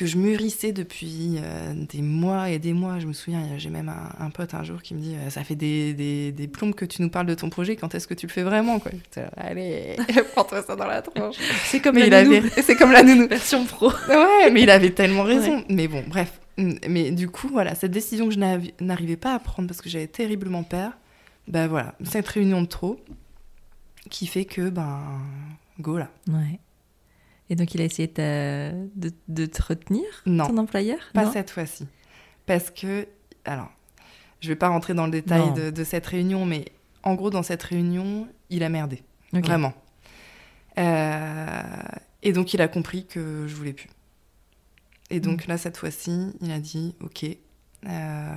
que 0.01 0.07
je 0.07 0.17
mûrissais 0.17 0.73
depuis 0.73 1.35
euh, 1.37 1.75
des 1.75 2.01
mois 2.01 2.49
et 2.49 2.59
des 2.59 2.73
mois. 2.73 2.99
Je 3.01 3.07
me 3.07 3.13
souviens, 3.13 3.43
j'ai 3.59 3.69
même 3.69 3.91
un, 3.91 4.25
un 4.25 4.31
pote 4.31 4.55
un 4.55 4.65
jour 4.65 4.81
qui 4.81 4.95
me 4.95 5.01
dit 5.01 5.15
euh, 5.15 5.29
Ça 5.29 5.45
fait 5.45 5.57
des, 5.57 5.93
des, 5.93 6.33
des 6.33 6.49
plombes 6.49 6.75
que 6.75 6.87
tu 6.87 7.03
nous 7.03 7.11
parles 7.11 7.27
de 7.27 7.35
ton 7.35 7.51
projet, 7.51 7.77
quand 7.77 7.95
est-ce 7.95 8.09
que 8.09 8.15
tu 8.15 8.27
le 8.27 8.33
fais 8.33 8.43
vraiment 8.43 8.79
quoi? 8.79 8.93
Allez, 9.37 9.97
prends-toi 10.35 10.63
ça 10.63 10.75
dans 10.75 10.87
la 10.87 11.03
tronche. 11.03 11.37
C'est 11.65 11.81
comme 11.81 11.97
Mais 11.97 12.09
la 12.09 12.25
nounou. 12.25 12.37
avait... 12.39 12.49
C'est 12.63 12.77
comme 12.77 12.93
la 12.93 13.03
nounou. 13.03 13.29
version 13.29 13.63
pro. 13.67 13.91
Ouais, 14.09 14.51
mais 14.51 14.63
il 14.63 14.71
avait 14.71 14.89
tellement 14.89 15.25
raison. 15.25 15.63
Mais 15.69 15.87
bon, 15.87 16.03
bref. 16.09 16.41
Mais 16.57 17.11
du 17.11 17.29
coup, 17.29 17.49
voilà, 17.53 17.75
cette 17.75 17.91
décision 17.91 18.27
que 18.27 18.33
je 18.35 18.41
n'arrivais 18.83 19.17
pas 19.19 19.35
à 19.35 19.39
prendre 19.39 19.69
parce 19.69 19.83
que 19.83 19.91
j'avais 19.91 20.07
terriblement 20.07 20.63
peur, 20.63 20.93
ben 21.47 21.67
voilà, 21.67 21.95
cette 22.05 22.29
réunion 22.29 22.63
de 22.63 22.67
trop 22.69 22.99
qui 24.09 24.27
fait 24.27 24.47
que, 24.47 24.71
ben, 24.71 24.99
go 25.79 25.99
là. 25.99 26.09
Ouais. 26.27 26.59
Et 27.51 27.57
donc, 27.57 27.75
il 27.75 27.81
a 27.83 27.85
essayé 27.85 28.07
de, 28.09 28.13
t'a- 28.15 28.73
de, 28.95 29.13
de 29.29 29.47
te 29.47 29.61
retenir, 29.63 30.05
Non. 30.25 30.47
ton 30.47 30.57
employeur? 30.57 30.99
Pas 31.13 31.25
Non 31.27 31.33
cette 31.33 31.51
fois-ci. 31.51 31.87
Parce 32.47 32.71
que, 32.71 33.07
alors, 33.45 33.71
je 34.41 34.49
vais 34.49 34.57
pas 34.57 34.69
rentrer 34.69 34.95
dans 34.95 35.05
le 35.05 35.11
détail 35.13 35.53
de, 35.55 35.71
de 35.71 35.85
cette 35.85 36.07
réunion, 36.07 36.47
mais 36.47 36.65
en 37.03 37.15
gros, 37.17 37.29
dans 37.31 37.43
cette 37.43 37.63
réunion, 37.65 38.29
il 38.51 38.63
a 38.63 38.69
merdé. 38.69 39.03
Vraiment. 39.33 39.75
Euh, 40.79 41.63
et 42.23 42.33
donc, 42.33 42.55
il 42.55 42.61
a 42.61 42.69
compris 42.69 43.07
que 43.07 43.47
je 43.47 43.55
voulais 43.55 43.73
plus. 43.73 43.89
Et 45.11 45.19
Mm. 45.19 45.23
donc, 45.23 45.47
là, 45.47 45.59
cette 45.59 45.77
fois-ci, 45.77 46.33
il 46.41 46.51
a 46.53 46.61
dit 46.61 46.95
Ok, 47.01 47.25
euh, 47.25 48.35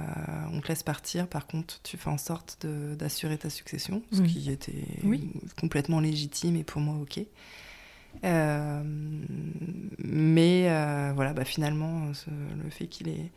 on 0.52 0.60
te 0.62 0.68
laisse 0.70 0.84
partir. 0.84 1.28
Par 1.28 1.46
contre, 1.48 1.80
tu 1.84 1.98
fais 1.98 2.10
en 2.10 2.18
sorte 2.18 2.66
d'assurer 2.66 3.38
ta 3.38 3.50
succession, 3.50 4.02
ce 4.12 4.22
Mm. 4.22 4.28
qui 4.28 4.52
était 4.52 4.74
Oui. 5.04 5.32
complètement 5.60 6.00
légitime 6.00 6.56
et 6.56 6.64
pour 6.64 6.82
moi, 6.82 6.96
ok. 7.02 7.20
Euh, 8.24 8.82
mais 10.00 10.68
euh, 10.70 11.12
voilà, 11.16 11.34
bah, 11.34 11.46
finalement, 11.46 12.14
ce- 12.14 12.30
le 12.30 12.70
fait 12.70 12.88
qu'il 12.88 13.10
ait, 13.10 13.32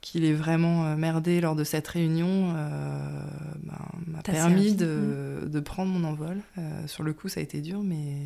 qu'il 0.00 0.24
ait 0.24 0.32
vraiment 0.34 0.86
euh, 0.86 0.96
merdé 0.96 1.40
lors 1.40 1.54
de 1.54 1.64
cette 1.64 1.86
réunion 1.88 2.52
euh, 2.56 3.22
ben, 3.62 3.78
m'a 4.06 4.22
permis 4.22 4.74
de, 4.74 5.42
de 5.46 5.60
prendre 5.60 5.92
mon 5.92 6.04
envol. 6.08 6.38
Euh, 6.58 6.86
sur 6.86 7.02
le 7.02 7.12
coup, 7.12 7.28
ça 7.28 7.40
a 7.40 7.42
été 7.42 7.60
dur, 7.60 7.82
mais 7.82 8.16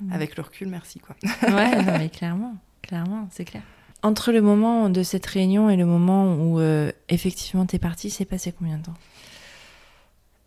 Mm. 0.00 0.12
avec 0.14 0.36
le 0.36 0.42
recul, 0.42 0.66
merci. 0.68 0.98
Quoi. 0.98 1.14
Ouais, 1.42 1.76
non, 1.84 1.92
mais 1.98 2.08
clairement, 2.08 2.56
clairement, 2.80 3.28
c'est 3.30 3.44
clair. 3.44 3.62
Entre 4.02 4.32
le 4.32 4.40
moment 4.42 4.88
de 4.90 5.04
cette 5.04 5.26
réunion 5.26 5.70
et 5.70 5.76
le 5.76 5.86
moment 5.86 6.34
où 6.34 6.58
euh, 6.58 6.90
effectivement 7.08 7.66
t'es 7.66 7.78
parti, 7.78 8.10
c'est 8.10 8.24
passé 8.24 8.50
combien 8.50 8.78
de 8.78 8.82
temps? 8.84 8.94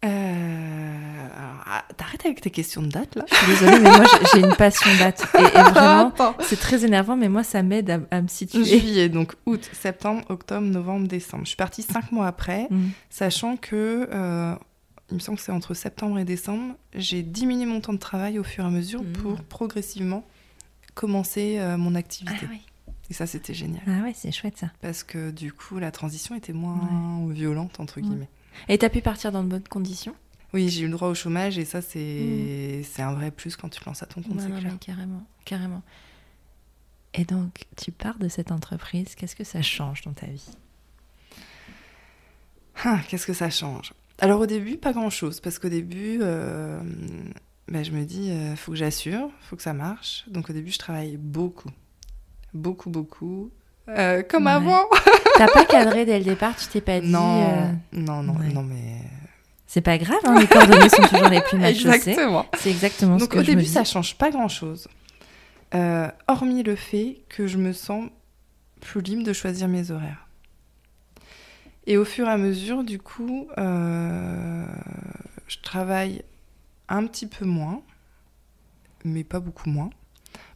Euh, 0.05 1.27
ah, 1.65 1.83
T'arrêtes 1.97 2.25
avec 2.25 2.41
tes 2.41 2.51
questions 2.51 2.81
de 2.81 2.87
date, 2.89 3.15
là 3.15 3.25
Je 3.29 3.35
suis 3.35 3.47
désolée, 3.47 3.79
mais 3.79 3.89
moi 3.89 4.03
j'ai- 4.33 4.39
une 4.41 4.55
passion 4.55 4.89
date. 4.99 5.25
Et, 5.35 5.41
et 5.41 5.43
vraiment, 5.71 6.13
c'est 6.41 6.59
très 6.59 6.85
énervant, 6.85 7.15
mais 7.17 7.29
moi 7.29 7.43
ça 7.43 7.63
m'aide 7.63 7.89
à, 7.89 7.99
à 8.11 8.21
me 8.21 8.27
situer. 8.27 8.63
Juillet, 8.63 9.09
donc 9.09 9.33
août, 9.45 9.69
septembre, 9.73 10.23
octobre, 10.29 10.65
novembre, 10.67 11.07
décembre. 11.07 11.43
Je 11.43 11.49
suis 11.49 11.57
partie 11.57 11.81
cinq 11.81 12.11
mois 12.11 12.27
après, 12.27 12.67
Mm. 12.69 12.89
sachant 13.09 13.57
que, 13.57 14.07
euh, 14.11 14.55
il 15.11 15.15
me 15.15 15.19
semble 15.19 15.37
que 15.37 15.43
c'est 15.43 15.51
entre 15.51 15.73
septembre 15.73 16.17
et 16.19 16.25
décembre, 16.25 16.75
j'ai 16.93 17.21
diminué 17.21 17.65
mon 17.65 17.79
temps 17.81 17.93
de 17.93 17.97
travail 17.99 18.39
au 18.39 18.43
fur 18.43 18.63
et 18.63 18.67
à 18.67 18.71
mesure 18.71 19.01
Mhm. 19.03 19.11
pour 19.13 19.41
progressivement 19.43 20.23
commencer 20.93 21.57
euh, 21.59 21.77
mon 21.77 21.95
Ah 21.95 21.99
activité. 21.99 22.45
ouais, 22.47 22.61
Et 23.09 23.13
ça, 23.13 23.27
c'était 23.27 23.53
génial. 23.53 23.81
ah 23.87 24.03
ouais 24.03 24.13
c'est 24.15 24.31
chouette 24.31 24.57
ça. 24.57 24.67
Parce 24.81 25.03
que 25.03 25.29
du 25.31 25.51
coup, 25.53 25.77
la 25.79 25.91
transition 25.91 26.35
était 26.35 26.53
moins 26.53 26.79
violente, 27.29 27.79
entre 27.79 27.97
Ouais. 27.97 28.03
guillemets. 28.03 28.29
Et 28.69 28.77
t'as 28.77 28.89
pu 28.89 29.01
partir 29.01 29.31
dans 29.31 29.43
de 29.43 29.49
bonnes 29.49 29.67
conditions 29.67 30.15
Oui, 30.53 30.69
j'ai 30.69 30.81
eu 30.81 30.85
le 30.85 30.91
droit 30.93 31.07
au 31.09 31.15
chômage 31.15 31.57
et 31.57 31.65
ça, 31.65 31.81
c'est 31.81 32.81
c'est 32.83 33.01
un 33.01 33.13
vrai 33.13 33.31
plus 33.31 33.55
quand 33.55 33.69
tu 33.69 33.79
te 33.79 33.85
lances 33.85 34.03
à 34.03 34.05
ton 34.05 34.21
compte, 34.21 34.39
c'est 34.41 34.59
clair. 34.59 34.77
carrément, 34.79 35.23
carrément. 35.45 35.81
Et 37.13 37.23
donc, 37.23 37.63
tu 37.77 37.91
pars 37.91 38.17
de 38.19 38.27
cette 38.27 38.51
entreprise, 38.51 39.15
qu'est-ce 39.15 39.35
que 39.37 39.43
ça 39.45 39.61
change 39.61 40.01
dans 40.01 40.11
ta 40.13 40.25
vie? 40.25 40.49
Ah, 42.83 42.99
Qu'est-ce 43.07 43.25
que 43.25 43.33
ça 43.33 43.49
change? 43.49 43.93
Alors 44.19 44.39
au 44.41 44.45
début, 44.45 44.77
pas 44.77 44.93
grand-chose, 44.93 45.39
parce 45.39 45.59
qu'au 45.59 45.69
début, 45.69 46.19
euh, 46.21 46.79
ben, 47.67 47.83
je 47.83 47.91
me 47.91 48.03
dis, 48.05 48.29
il 48.29 48.55
faut 48.57 48.71
que 48.71 48.77
j'assure, 48.77 49.29
faut 49.41 49.55
que 49.55 49.61
ça 49.61 49.73
marche. 49.73 50.23
Donc 50.27 50.49
au 50.49 50.53
début, 50.53 50.71
je 50.71 50.79
travaille 50.79 51.17
beaucoup, 51.17 51.69
beaucoup, 52.53 52.89
beaucoup, 52.89 53.51
Euh, 53.87 54.23
comme 54.23 54.45
Ouais. 54.45 54.51
avant. 54.51 54.83
T'as 55.37 55.47
pas 55.47 55.65
cadré 55.65 56.05
dès 56.05 56.17
le 56.19 56.25
départ, 56.25 56.55
tu 56.55 56.67
t'es 56.67 56.81
pas 56.81 56.99
dit. 56.99 57.09
non, 57.09 57.43
euh, 57.49 57.71
non, 57.93 58.23
non, 58.23 58.33
ouais. 58.37 58.53
non, 58.53 58.63
mais 58.63 59.01
C'est 59.67 59.81
pas 59.81 59.97
grave, 59.97 60.19
hein, 60.25 60.39
les 60.39 60.47
coordonnées 60.47 60.89
sont 60.89 61.01
toujours 61.03 61.27
les 61.29 61.41
plus 61.41 61.57
mal 61.57 61.71
exactement. 61.71 62.45
C'est 62.57 62.69
exactement 62.71 63.17
ce 63.17 63.23
Donc 63.23 63.31
que 63.33 63.39
au 63.39 63.41
je 63.41 63.47
début, 63.47 63.57
me 63.57 63.63
dis. 63.63 63.69
ça 63.71 63.83
change 63.83 64.15
pas 64.17 64.29
grand-chose, 64.31 64.87
Euh, 65.73 66.09
hormis 66.27 66.63
le 66.63 66.75
fait 66.75 67.21
que 67.29 67.47
je 67.47 67.57
me 67.57 67.73
sens 67.73 68.09
plus 68.79 69.01
libre 69.01 69.23
de 69.23 69.33
choisir 69.33 69.67
mes 69.67 69.91
horaires. 69.91 70.27
Et 71.87 71.97
au 71.97 72.05
fur 72.05 72.27
et 72.27 72.31
à 72.31 72.37
mesure, 72.37 72.83
du 72.83 72.97
coup, 72.99 73.47
euh, 73.57 74.65
je 75.47 75.57
travaille 75.61 76.23
un 76.89 77.05
petit 77.07 77.27
peu 77.27 77.45
moins, 77.45 77.81
mais 79.03 79.23
pas 79.23 79.39
beaucoup 79.39 79.69
moins. 79.69 79.89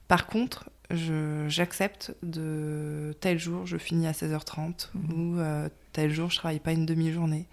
Par 0.08 0.26
contre, 0.26 0.70
j'accepte 0.92 2.16
de 2.24 3.16
tel 3.20 3.38
jour 3.38 3.66
je 3.66 3.78
finis 3.78 4.08
à 4.08 4.12
16h30 4.12 4.90
mmh. 4.94 5.14
ou 5.14 5.40
euh, 5.40 5.70
tel 5.94 6.12
jour 6.12 6.30
je 6.32 6.38
travaille 6.38 6.60
pas 6.60 6.72
une 6.72 6.86
demi-journée. 6.86 7.46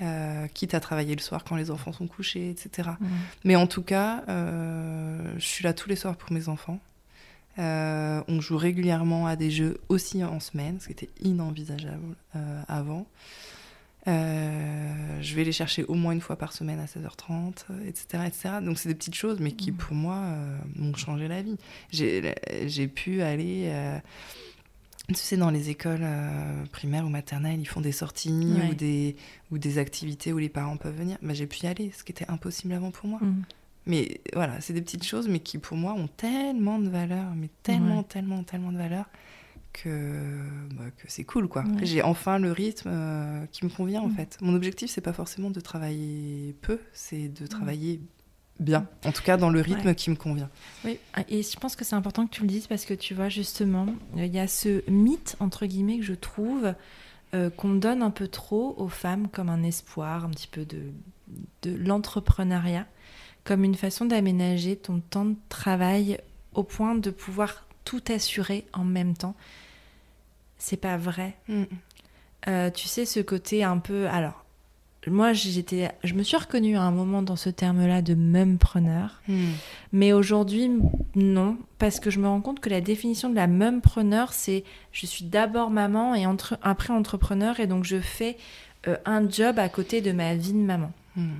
Euh, 0.00 0.48
quitte 0.48 0.74
à 0.74 0.80
travailler 0.80 1.14
le 1.14 1.20
soir 1.20 1.44
quand 1.44 1.54
les 1.54 1.70
enfants 1.70 1.92
sont 1.92 2.08
couchés, 2.08 2.50
etc. 2.50 2.90
Mmh. 2.98 3.06
Mais 3.44 3.56
en 3.56 3.68
tout 3.68 3.82
cas, 3.82 4.24
euh, 4.28 5.34
je 5.36 5.44
suis 5.44 5.62
là 5.62 5.74
tous 5.74 5.88
les 5.88 5.96
soirs 5.96 6.16
pour 6.16 6.32
mes 6.32 6.48
enfants. 6.48 6.80
on 7.58 8.40
joue 8.40 8.56
régulièrement 8.56 9.26
à 9.26 9.36
des 9.36 9.50
jeux 9.50 9.78
aussi 9.88 10.24
en 10.24 10.40
semaine, 10.40 10.80
ce 10.80 10.86
qui 10.86 10.92
était 10.92 11.10
inenvisageable 11.20 12.16
avant. 12.66 13.06
Euh, 14.08 15.18
je 15.20 15.34
vais 15.36 15.44
les 15.44 15.52
chercher 15.52 15.84
au 15.84 15.94
moins 15.94 16.12
une 16.12 16.20
fois 16.20 16.36
par 16.36 16.52
semaine 16.52 16.80
à 16.80 16.86
16h30, 16.86 17.86
etc. 17.86 18.24
etc. 18.26 18.48
Donc 18.62 18.78
c'est 18.78 18.88
des 18.88 18.94
petites 18.94 19.14
choses, 19.14 19.38
mais 19.40 19.52
qui 19.52 19.70
mmh. 19.70 19.76
pour 19.76 19.94
moi 19.94 20.16
euh, 20.16 20.58
m'ont 20.76 20.94
changé 20.94 21.28
la 21.28 21.42
vie. 21.42 21.56
J'ai 21.90 22.88
pu 22.88 23.22
aller... 23.22 23.66
Euh, 23.66 23.98
tu 25.08 25.16
sais, 25.16 25.36
dans 25.36 25.50
les 25.50 25.68
écoles 25.68 26.06
primaires 26.70 27.04
ou 27.04 27.08
maternelles, 27.08 27.60
ils 27.60 27.66
font 27.66 27.80
des 27.80 27.92
sorties 27.92 28.30
ou, 28.70 28.74
des, 28.74 29.16
ou 29.50 29.58
des 29.58 29.78
activités 29.78 30.32
où 30.32 30.38
les 30.38 30.48
parents 30.48 30.76
peuvent 30.76 30.96
venir. 30.96 31.18
Bah, 31.22 31.34
j'ai 31.34 31.46
pu 31.46 31.64
y 31.64 31.66
aller, 31.66 31.90
ce 31.94 32.04
qui 32.04 32.12
était 32.12 32.30
impossible 32.30 32.72
avant 32.72 32.92
pour 32.92 33.08
moi. 33.08 33.18
Mmh. 33.20 33.42
Mais 33.86 34.20
voilà, 34.32 34.60
c'est 34.60 34.72
des 34.72 34.80
petites 34.80 35.04
choses, 35.04 35.28
mais 35.28 35.40
qui 35.40 35.58
pour 35.58 35.76
moi 35.76 35.92
ont 35.92 36.06
tellement 36.06 36.78
de 36.78 36.88
valeur, 36.88 37.34
mais 37.34 37.50
tellement, 37.64 38.04
tellement, 38.04 38.44
tellement 38.44 38.70
de 38.70 38.78
valeur 38.78 39.06
que, 39.72 40.20
bah, 40.74 40.84
que 40.96 41.04
c'est 41.08 41.24
cool 41.24 41.48
quoi. 41.48 41.64
J'ai 41.82 42.02
enfin 42.02 42.38
le 42.38 42.52
rythme 42.52 42.90
euh, 42.92 43.46
qui 43.52 43.64
me 43.64 43.70
convient 43.70 44.02
en 44.02 44.08
mm. 44.08 44.14
fait. 44.14 44.38
Mon 44.40 44.54
objectif 44.54 44.90
c'est 44.90 45.00
pas 45.00 45.12
forcément 45.12 45.50
de 45.50 45.60
travailler 45.60 46.54
peu, 46.62 46.78
c'est 46.92 47.28
de 47.28 47.44
mm. 47.44 47.48
travailler 47.48 48.00
bien. 48.60 48.86
En 49.04 49.12
tout 49.12 49.22
cas 49.22 49.36
dans 49.36 49.50
le 49.50 49.60
rythme 49.60 49.94
qui 49.94 50.10
me 50.10 50.16
convient. 50.16 50.50
Oui, 50.84 50.98
et 51.28 51.42
je 51.42 51.56
pense 51.58 51.76
que 51.76 51.84
c'est 51.84 51.96
important 51.96 52.26
que 52.26 52.32
tu 52.32 52.42
le 52.42 52.48
dises 52.48 52.66
parce 52.66 52.84
que 52.84 52.94
tu 52.94 53.14
vois 53.14 53.28
justement, 53.28 53.86
il 54.16 54.26
y 54.26 54.38
a 54.38 54.46
ce 54.46 54.88
mythe 54.90 55.36
entre 55.40 55.66
guillemets 55.66 55.98
que 55.98 56.04
je 56.04 56.14
trouve 56.14 56.74
euh, 57.34 57.50
qu'on 57.50 57.74
donne 57.74 58.02
un 58.02 58.10
peu 58.10 58.28
trop 58.28 58.74
aux 58.76 58.88
femmes 58.88 59.28
comme 59.28 59.48
un 59.48 59.62
espoir, 59.62 60.26
un 60.26 60.30
petit 60.30 60.48
peu 60.48 60.64
de, 60.64 60.82
de 61.62 61.74
l'entrepreneuriat, 61.74 62.86
comme 63.44 63.64
une 63.64 63.74
façon 63.74 64.04
d'aménager 64.04 64.76
ton 64.76 65.00
temps 65.00 65.24
de 65.24 65.36
travail 65.48 66.18
au 66.54 66.62
point 66.62 66.94
de 66.94 67.10
pouvoir 67.10 67.66
tout 67.84 68.02
assurer 68.08 68.64
en 68.72 68.84
même 68.84 69.16
temps 69.16 69.34
c'est 70.62 70.76
pas 70.76 70.96
vrai. 70.96 71.34
Mm. 71.48 71.64
Euh, 72.48 72.70
tu 72.70 72.88
sais, 72.88 73.04
ce 73.04 73.20
côté 73.20 73.64
un 73.64 73.78
peu. 73.78 74.06
Alors, 74.08 74.44
moi, 75.08 75.32
j'étais, 75.32 75.90
je 76.04 76.14
me 76.14 76.22
suis 76.22 76.36
reconnue 76.36 76.76
à 76.76 76.82
un 76.82 76.92
moment 76.92 77.22
dans 77.22 77.36
ce 77.36 77.50
terme-là 77.50 78.00
de 78.00 78.14
mumpreneur. 78.14 79.20
Mm. 79.26 79.50
Mais 79.92 80.12
aujourd'hui, 80.12 80.70
non. 81.16 81.58
Parce 81.78 81.98
que 81.98 82.10
je 82.10 82.20
me 82.20 82.28
rends 82.28 82.40
compte 82.40 82.60
que 82.60 82.70
la 82.70 82.80
définition 82.80 83.28
de 83.28 83.34
la 83.34 83.48
mumpreneur, 83.48 84.32
c'est 84.32 84.64
je 84.92 85.06
suis 85.06 85.24
d'abord 85.24 85.70
maman 85.70 86.14
et 86.14 86.26
entre, 86.26 86.58
après 86.62 86.92
entrepreneur. 86.92 87.58
Et 87.58 87.66
donc, 87.66 87.84
je 87.84 88.00
fais 88.00 88.36
euh, 88.86 88.96
un 89.04 89.28
job 89.28 89.58
à 89.58 89.68
côté 89.68 90.00
de 90.00 90.12
ma 90.12 90.34
vie 90.36 90.52
de 90.52 90.58
maman. 90.58 90.92
Mm. 91.16 91.30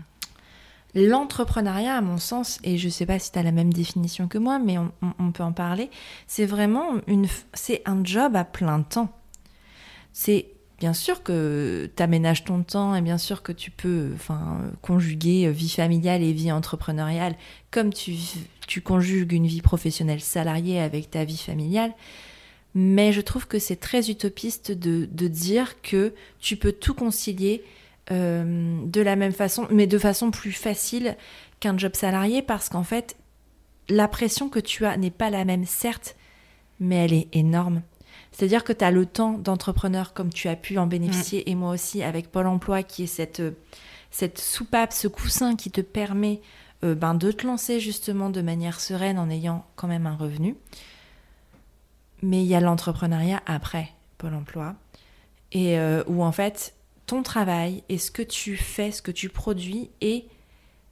L'entrepreneuriat, 0.95 1.97
à 1.97 2.01
mon 2.03 2.19
sens, 2.19 2.59
et 2.65 2.77
je 2.77 2.87
ne 2.87 2.91
sais 2.91 3.07
pas 3.07 3.19
si 3.19 3.33
tu 3.33 3.39
as 3.39 3.43
la 3.43 3.53
même 3.53 3.73
définition 3.73 4.29
que 4.29 4.37
moi, 4.37 4.59
mais 4.59 4.77
on, 4.79 5.33
peut 5.33 5.43
en 5.43 5.53
parler, 5.53 5.91
c'est 6.27 6.45
vraiment 6.45 6.97
une, 7.07 7.27
c'est 7.55 7.81
un 7.87 8.05
job 8.05 8.37
à 8.37 8.45
plein 8.45 8.83
temps. 8.83 9.11
C'est 10.13 10.49
bien 10.79 10.93
sûr 10.93 11.23
que 11.23 11.91
tu 11.97 12.03
aménages 12.03 12.45
ton 12.45 12.63
temps 12.63 12.95
et 12.95 13.01
bien 13.01 13.17
sûr 13.17 13.43
que 13.43 13.53
tu 13.53 13.71
peux 13.71 14.11
enfin, 14.15 14.61
conjuguer 14.83 15.51
vie 15.51 15.71
familiale 15.71 16.23
et 16.23 16.33
vie 16.33 16.53
entrepreneuriale 16.53 17.37
comme 17.71 17.93
tu, 17.93 18.15
tu 18.67 18.83
conjugues 18.83 19.33
une 19.33 19.47
vie 19.47 19.63
professionnelle 19.63 20.21
salariée 20.21 20.81
avec 20.81 21.11
ta 21.11 21.25
vie 21.25 21.39
familiale. 21.39 21.95
Mais 22.75 23.13
je 23.13 23.21
trouve 23.21 23.47
que 23.47 23.59
c'est 23.59 23.77
très 23.77 24.11
utopiste 24.11 24.73
de, 24.73 25.09
de 25.11 25.29
dire 25.29 25.81
que 25.83 26.13
tu 26.41 26.57
peux 26.57 26.73
tout 26.73 26.95
concilier 26.95 27.63
euh, 28.11 28.85
de 28.85 29.01
la 29.01 29.15
même 29.15 29.33
façon, 29.33 29.69
mais 29.71 29.87
de 29.87 29.99
façon 29.99 30.33
plus 30.33 30.53
facile 30.53 31.17
qu'un 31.61 31.79
job 31.79 31.95
salarié 31.95 32.43
parce 32.43 32.69
qu'en 32.69 32.83
fait, 32.83 33.17
la 33.89 34.09
pression 34.09 34.49
que 34.49 34.59
tu 34.59 34.85
as 34.85 34.97
n'est 34.97 35.13
pas 35.13 35.31
la 35.31 35.45
même, 35.45 35.65
certes, 35.65 36.17
mais 36.81 36.97
elle 36.97 37.13
est 37.13 37.29
énorme. 37.33 37.83
C'est-à-dire 38.33 38.65
que 38.65 38.73
tu 38.73 38.85
as 38.85 38.91
le 38.91 39.07
temps 39.07 39.39
d'entrepreneur 39.39 40.15
comme 40.15 40.33
tu 40.33 40.49
as 40.49 40.57
pu 40.57 40.79
en 40.79 40.87
bénéficier, 40.89 41.49
et 41.49 41.55
moi 41.55 41.71
aussi 41.71 42.03
avec 42.03 42.33
Pôle 42.33 42.49
Emploi, 42.49 42.83
qui 42.83 43.05
est 43.05 43.07
cette, 43.07 43.41
euh, 43.41 43.53
cette 44.11 44.39
soupape, 44.39 44.93
ce 44.93 45.07
coussin 45.07 45.55
qui 45.55 45.71
te 45.71 45.81
permet 45.81 46.41
euh, 46.83 46.97
ben, 46.97 47.15
de 47.15 47.31
te 47.31 47.47
lancer 47.47 47.79
justement 47.79 48.31
de 48.31 48.43
manière 48.43 48.81
sereine 48.81 49.19
en 49.19 49.31
ayant 49.31 49.65
quand 49.77 49.87
même 49.87 50.09
un 50.09 50.17
revenu. 50.17 50.57
Mais 52.21 52.43
il 52.43 52.49
y 52.49 52.57
a 52.57 52.61
l'entrepreneuriat 52.61 53.43
après 53.47 53.93
Pôle 54.19 54.35
Emploi, 54.35 54.75
et 55.53 55.77
où 56.07 56.23
en 56.23 56.33
fait, 56.33 56.73
ton 57.13 57.23
travail 57.23 57.85
et 57.91 57.99
ce 57.99 58.11
que 58.11 58.23
tu 58.23 58.57
fais, 58.57 58.91
ce 58.91 59.03
que 59.03 59.11
tu 59.11 59.29
produis 59.29 59.91
et 60.01 60.25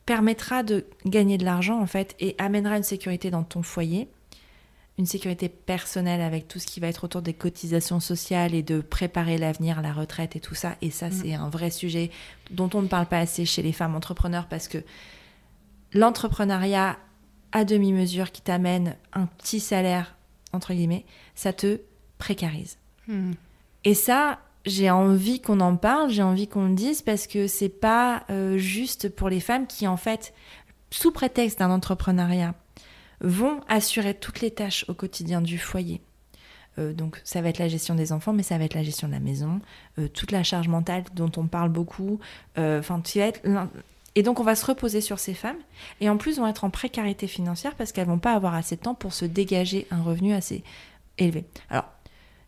permettra 0.04 0.62
de 0.62 0.84
gagner 1.06 1.38
de 1.38 1.46
l'argent 1.46 1.80
en 1.80 1.86
fait 1.86 2.14
et 2.20 2.34
amènera 2.36 2.76
une 2.76 2.82
sécurité 2.82 3.30
dans 3.30 3.42
ton 3.42 3.62
foyer, 3.62 4.06
une 4.98 5.06
sécurité 5.06 5.48
personnelle 5.48 6.20
avec 6.20 6.46
tout 6.46 6.58
ce 6.58 6.66
qui 6.66 6.78
va 6.78 6.88
être 6.88 7.04
autour 7.04 7.22
des 7.22 7.32
cotisations 7.32 8.00
sociales 8.00 8.54
et 8.54 8.62
de 8.62 8.82
préparer 8.82 9.38
l'avenir, 9.38 9.80
la 9.80 9.94
retraite 9.94 10.36
et 10.36 10.40
tout 10.40 10.54
ça. 10.54 10.76
Et 10.82 10.90
ça, 10.90 11.08
mm. 11.08 11.12
c'est 11.12 11.32
un 11.32 11.48
vrai 11.48 11.70
sujet 11.70 12.10
dont 12.50 12.68
on 12.74 12.82
ne 12.82 12.88
parle 12.88 13.06
pas 13.06 13.20
assez 13.20 13.46
chez 13.46 13.62
les 13.62 13.72
femmes 13.72 13.96
entrepreneurs 13.96 14.46
parce 14.46 14.68
que 14.68 14.84
l'entrepreneuriat 15.94 16.98
à 17.52 17.64
demi-mesure 17.64 18.30
qui 18.30 18.42
t'amène 18.42 18.94
un 19.14 19.24
petit 19.24 19.58
salaire, 19.58 20.16
entre 20.52 20.74
guillemets, 20.74 21.06
ça 21.34 21.54
te 21.54 21.80
précarise. 22.18 22.76
Mm. 23.06 23.32
Et 23.84 23.94
ça, 23.94 24.38
j'ai 24.66 24.90
envie 24.90 25.40
qu'on 25.40 25.60
en 25.60 25.76
parle, 25.76 26.10
j'ai 26.10 26.22
envie 26.22 26.48
qu'on 26.48 26.68
le 26.68 26.74
dise 26.74 27.02
parce 27.02 27.26
que 27.26 27.46
c'est 27.46 27.68
pas 27.68 28.24
euh, 28.30 28.58
juste 28.58 29.08
pour 29.08 29.28
les 29.28 29.40
femmes 29.40 29.66
qui 29.66 29.86
en 29.86 29.96
fait, 29.96 30.34
sous 30.90 31.12
prétexte 31.12 31.58
d'un 31.58 31.70
entrepreneuriat, 31.70 32.54
vont 33.20 33.60
assurer 33.68 34.14
toutes 34.14 34.40
les 34.40 34.50
tâches 34.50 34.84
au 34.88 34.94
quotidien 34.94 35.40
du 35.40 35.58
foyer. 35.58 36.00
Euh, 36.78 36.92
donc 36.92 37.20
ça 37.24 37.40
va 37.40 37.48
être 37.48 37.58
la 37.58 37.68
gestion 37.68 37.94
des 37.94 38.12
enfants, 38.12 38.32
mais 38.32 38.42
ça 38.42 38.58
va 38.58 38.64
être 38.64 38.74
la 38.74 38.82
gestion 38.82 39.08
de 39.08 39.12
la 39.12 39.20
maison, 39.20 39.60
euh, 39.98 40.08
toute 40.08 40.30
la 40.30 40.42
charge 40.42 40.68
mentale 40.68 41.04
dont 41.14 41.32
on 41.36 41.46
parle 41.46 41.70
beaucoup. 41.70 42.20
Tu 43.04 43.18
être 43.18 43.40
et 44.16 44.22
donc 44.22 44.40
on 44.40 44.42
va 44.42 44.56
se 44.56 44.66
reposer 44.66 45.00
sur 45.00 45.18
ces 45.18 45.34
femmes 45.34 45.58
et 46.00 46.10
en 46.10 46.16
plus 46.16 46.38
vont 46.38 46.46
être 46.46 46.64
en 46.64 46.70
précarité 46.70 47.28
financière 47.28 47.76
parce 47.76 47.92
qu'elles 47.92 48.08
vont 48.08 48.18
pas 48.18 48.34
avoir 48.34 48.54
assez 48.54 48.74
de 48.76 48.80
temps 48.80 48.94
pour 48.94 49.12
se 49.12 49.24
dégager 49.24 49.86
un 49.90 50.02
revenu 50.02 50.34
assez 50.34 50.64
élevé. 51.16 51.44
Alors 51.70 51.84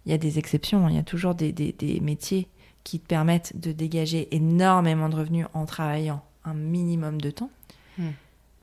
il 0.07 0.12
y 0.12 0.14
a 0.14 0.18
des 0.18 0.38
exceptions, 0.38 0.86
hein. 0.86 0.90
il 0.90 0.96
y 0.96 0.98
a 0.98 1.05
toujours 1.05 1.34
des, 1.34 2.00
métiers 2.03 2.48
qui 2.84 2.98
te 2.98 3.07
permettent 3.07 3.59
de 3.61 3.72
dégager 3.72 4.34
énormément 4.34 5.09
de 5.09 5.16
revenus 5.16 5.46
en 5.55 5.66
travaillant 5.66 6.22
un 6.44 6.55
minimum 6.55 7.20
de 7.20 7.30
temps. 7.30 7.50
Hmm. 7.98 8.11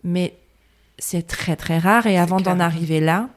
Mais 0.04 0.38
c'est 0.98 1.26
très 1.26 1.56
très 1.56 1.80
rare 1.80 2.08
et 2.08 2.18
avant 2.18 2.42
d'en 2.42 2.60
arriver 2.60 3.00
là, 3.00 3.30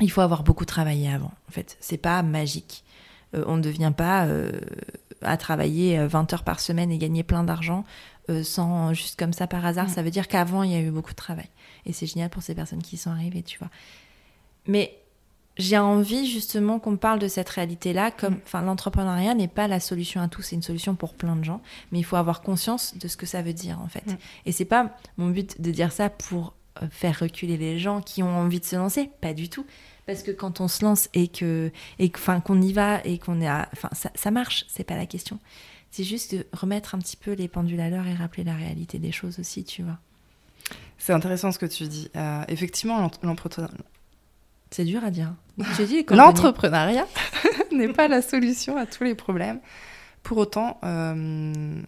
il 0.00 0.10
faut 0.10 0.22
avoir 0.22 0.42
beaucoup 0.42 0.64
travaillé 0.64 1.10
avant. 1.10 1.32
En 1.48 1.52
fait, 1.52 1.76
c'est 1.80 1.98
pas 1.98 2.22
magique. 2.22 2.84
Euh, 3.34 3.44
on 3.46 3.56
ne 3.56 3.62
devient 3.62 3.92
pas 3.94 4.24
euh, 4.26 4.52
à 5.20 5.36
travailler 5.36 5.98
20 6.06 6.32
euh, 6.32 6.34
heures 6.34 6.44
par 6.44 6.60
semaine 6.60 6.90
et 6.90 6.98
gagner 6.98 7.22
plein 7.22 7.44
d'argent 7.44 7.84
sans 8.42 8.92
juste 8.92 9.18
comme 9.18 9.32
ça 9.32 9.46
par 9.46 9.64
hasard. 9.64 9.86
Hmm. 9.86 9.90
Ça 9.90 10.02
veut 10.02 10.10
dire 10.10 10.28
qu'avant 10.28 10.62
il 10.62 10.70
y 10.70 10.74
a 10.74 10.80
eu 10.80 10.90
beaucoup 10.90 11.12
de 11.12 11.16
travail 11.16 11.48
et 11.86 11.94
c'est 11.94 12.04
génial 12.04 12.28
pour 12.28 12.42
ces 12.42 12.54
personnes 12.54 12.82
qui 12.82 12.98
sont 12.98 13.10
arrivées, 13.10 13.42
tu 13.42 13.58
vois. 13.58 13.70
Mais 14.66 14.98
j'ai 15.58 15.78
envie 15.78 16.30
justement 16.30 16.78
qu'on 16.78 16.96
parle 16.96 17.18
de 17.18 17.28
cette 17.28 17.48
réalité-là, 17.48 18.10
comme, 18.10 18.34
mm. 18.34 18.40
enfin, 18.44 18.62
l'entrepreneuriat 18.62 19.34
n'est 19.34 19.48
pas 19.48 19.68
la 19.68 19.80
solution 19.80 20.20
à 20.20 20.28
tout, 20.28 20.42
c'est 20.42 20.56
une 20.56 20.62
solution 20.62 20.94
pour 20.94 21.14
plein 21.14 21.36
de 21.36 21.44
gens, 21.44 21.60
mais 21.90 21.98
il 21.98 22.04
faut 22.04 22.16
avoir 22.16 22.42
conscience 22.42 22.96
de 22.96 23.08
ce 23.08 23.16
que 23.16 23.26
ça 23.26 23.42
veut 23.42 23.52
dire 23.52 23.80
en 23.80 23.88
fait. 23.88 24.06
Mm. 24.06 24.16
Et 24.46 24.52
c'est 24.52 24.64
pas 24.64 24.96
mon 25.16 25.28
but 25.28 25.60
de 25.60 25.70
dire 25.70 25.92
ça 25.92 26.10
pour 26.10 26.54
euh, 26.82 26.86
faire 26.90 27.18
reculer 27.18 27.56
les 27.56 27.78
gens 27.78 28.00
qui 28.00 28.22
ont 28.22 28.36
envie 28.36 28.60
de 28.60 28.64
se 28.64 28.76
lancer, 28.76 29.10
pas 29.20 29.34
du 29.34 29.48
tout. 29.48 29.66
Parce 30.06 30.22
que 30.22 30.30
quand 30.30 30.60
on 30.60 30.68
se 30.68 30.84
lance 30.84 31.10
et 31.12 31.28
que, 31.28 31.70
et 31.98 32.10
enfin, 32.14 32.40
qu'on 32.40 32.62
y 32.62 32.72
va 32.72 33.04
et 33.04 33.18
qu'on 33.18 33.42
est, 33.42 33.50
enfin, 33.50 33.90
ça, 33.92 34.10
ça 34.14 34.30
marche, 34.30 34.64
c'est 34.68 34.84
pas 34.84 34.96
la 34.96 35.04
question. 35.04 35.38
C'est 35.90 36.04
juste 36.04 36.34
de 36.34 36.46
remettre 36.52 36.94
un 36.94 36.98
petit 36.98 37.16
peu 37.16 37.32
les 37.32 37.48
pendules 37.48 37.80
à 37.80 37.90
l'heure 37.90 38.06
et 38.06 38.14
rappeler 38.14 38.44
la 38.44 38.54
réalité 38.54 38.98
des 38.98 39.12
choses 39.12 39.38
aussi, 39.38 39.64
tu 39.64 39.82
vois. 39.82 39.98
C'est 40.98 41.12
intéressant 41.12 41.52
ce 41.52 41.58
que 41.58 41.66
tu 41.66 41.86
dis. 41.88 42.10
Euh, 42.16 42.42
effectivement, 42.48 43.10
l'entrepreneuriat 43.22 43.74
c'est 44.70 44.84
dur 44.84 45.02
à 45.04 45.10
dire. 45.10 45.34
L'entrepreneuriat 46.10 47.06
n'est 47.72 47.88
pas 47.92 48.08
la 48.08 48.22
solution 48.22 48.76
à 48.76 48.86
tous 48.86 49.04
les 49.04 49.14
problèmes. 49.14 49.60
Pour 50.22 50.38
autant, 50.38 50.78
euh, 50.84 51.80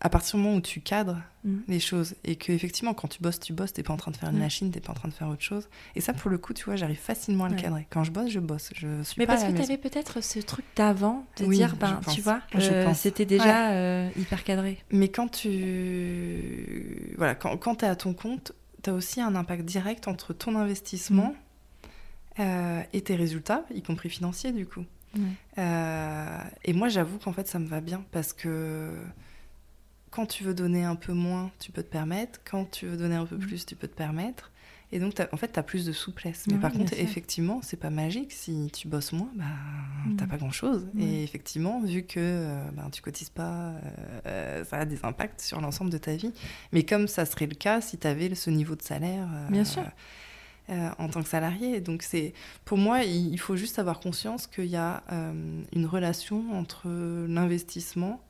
à 0.00 0.08
partir 0.10 0.36
du 0.38 0.42
moment 0.44 0.56
où 0.56 0.60
tu 0.60 0.80
cadres 0.80 1.18
Mm. 1.44 1.58
les 1.68 1.78
choses 1.78 2.16
et 2.24 2.34
que 2.34 2.50
effectivement 2.50 2.94
quand 2.94 3.06
tu 3.06 3.22
bosses 3.22 3.38
tu 3.38 3.52
bosses 3.52 3.72
t'es 3.72 3.84
pas 3.84 3.92
en 3.92 3.96
train 3.96 4.10
de 4.10 4.16
faire 4.16 4.28
une 4.28 4.34
Ouais. 4.34 4.42
machine 4.42 4.72
t'es 4.72 4.80
pas 4.80 4.90
en 4.90 4.94
train 4.96 5.06
de 5.08 5.14
faire 5.14 5.28
autre 5.28 5.40
chose 5.42 5.68
et 5.94 6.00
ça 6.00 6.12
pour 6.12 6.32
le 6.32 6.36
coup 6.36 6.52
tu 6.52 6.64
vois 6.64 6.74
j'arrive 6.74 6.98
facilement 6.98 7.44
à 7.44 7.48
le 7.48 7.54
Ouais. 7.54 7.62
cadrer 7.62 7.86
quand 7.90 8.02
je 8.02 8.10
bosse 8.10 8.28
je 8.28 8.40
bosse 8.40 8.70
je 8.74 9.02
suis 9.04 9.14
Mais 9.20 9.24
pas 9.26 9.34
parce 9.34 9.44
à 9.44 9.46
la 9.46 9.52
que 9.52 9.56
tu 9.56 9.60
maison. 9.62 9.72
avais 9.74 9.80
peut-être 9.80 10.20
ce 10.20 10.40
truc 10.40 10.64
d'avant, 10.74 11.24
de 11.38 11.44
Oui, 11.44 11.58
dire, 11.58 11.76
ben, 11.76 12.00
tu 12.12 12.20
vois, 12.20 12.40
euh, 12.56 12.92
c'était 12.94 13.24
déjà 13.24 13.70
euh, 13.70 14.08
hyper 14.16 14.42
cadré. 14.42 14.78
mais 14.90 15.06
quand 15.08 15.28
tu 15.28 17.14
voilà 17.16 17.36
quand, 17.36 17.56
quand 17.56 17.76
tu 17.76 17.84
es 17.84 17.88
à 17.88 17.94
ton 17.96 18.14
compte 18.14 18.50
tu 18.82 18.90
as 18.90 18.94
aussi 18.94 19.20
un 19.20 19.36
impact 19.36 19.64
direct 19.64 20.08
entre 20.08 20.32
ton 20.32 20.56
investissement 20.56 21.28
Mm. 21.32 21.36
Euh, 22.38 22.82
et 22.92 23.00
tes 23.02 23.16
résultats 23.16 23.64
y 23.74 23.82
compris 23.82 24.08
financiers 24.10 24.52
du 24.52 24.66
coup 24.66 24.84
Ouais. 25.16 25.22
Euh, 25.56 26.38
et 26.64 26.74
moi, 26.74 26.88
j'avoue 26.90 27.18
qu'en 27.18 27.32
fait, 27.32 27.48
ça 27.48 27.58
me 27.58 27.66
va 27.66 27.80
bien 27.80 28.04
parce 28.12 28.34
que 28.34 28.92
quand 30.10 30.26
tu 30.26 30.44
veux 30.44 30.54
donner 30.54 30.84
un 30.84 30.96
peu 30.96 31.12
moins, 31.14 31.50
tu 31.58 31.72
peux 31.72 31.82
te 31.82 31.90
permettre. 31.90 32.40
Quand 32.48 32.70
tu 32.70 32.86
veux 32.86 32.96
donner 32.96 33.16
un 33.16 33.24
peu 33.26 33.36
Mm. 33.36 33.40
plus, 33.40 33.64
tu 33.66 33.74
peux 33.74 33.88
te 33.88 33.96
permettre. 33.96 34.50
Et 34.92 34.98
donc, 35.00 35.14
en 35.32 35.36
fait, 35.36 35.52
tu 35.52 35.58
as 35.58 35.62
plus 35.62 35.84
de 35.86 35.92
souplesse. 35.92 36.44
Mais 36.46 36.54
Ouais, 36.54 36.60
par 36.60 36.72
contre, 36.72 36.94
sûr. 36.94 37.02
effectivement, 37.02 37.60
c'est 37.62 37.76
pas 37.78 37.90
magique. 37.90 38.32
Si 38.32 38.70
tu 38.72 38.86
bosses 38.88 39.12
moins, 39.12 39.30
bah, 39.34 39.44
Mm. 40.06 40.16
t'as 40.16 40.26
pas 40.26 40.36
grand-chose. 40.36 40.86
Et 40.98 41.22
effectivement, 41.24 41.80
vu 41.82 42.02
que 42.04 42.20
euh, 42.20 42.70
ben, 42.72 42.88
tu 42.90 43.02
cotises 43.02 43.28
pas, 43.30 43.72
euh, 44.26 44.64
ça 44.64 44.76
a 44.78 44.84
des 44.86 45.04
impacts 45.04 45.40
sur 45.42 45.60
l'ensemble 45.60 45.90
de 45.90 45.98
ta 45.98 46.16
vie. 46.16 46.32
Mais 46.72 46.84
comme 46.84 47.06
ça 47.08 47.24
serait 47.26 47.46
le 47.46 47.54
cas 47.54 47.80
si 47.82 47.98
tu 47.98 48.06
avais 48.06 48.34
ce 48.34 48.48
niveau 48.50 48.76
de 48.76 48.82
salaire. 48.82 49.26
Bien 49.50 49.64
sûr. 49.64 49.84
Euh, 50.70 50.90
en 50.98 51.08
tant 51.08 51.22
que 51.22 51.28
salarié. 51.28 51.80
Donc 51.80 52.02
c'est, 52.02 52.32
pour 52.64 52.78
moi, 52.78 53.02
il 53.04 53.38
faut 53.38 53.56
juste 53.56 53.78
avoir 53.78 54.00
conscience 54.00 54.46
qu'il 54.46 54.66
y 54.66 54.76
a 54.76 55.02
euh, 55.12 55.62
une 55.72 55.86
relation 55.86 56.44
entre 56.52 56.88
l'investissement 57.28 58.20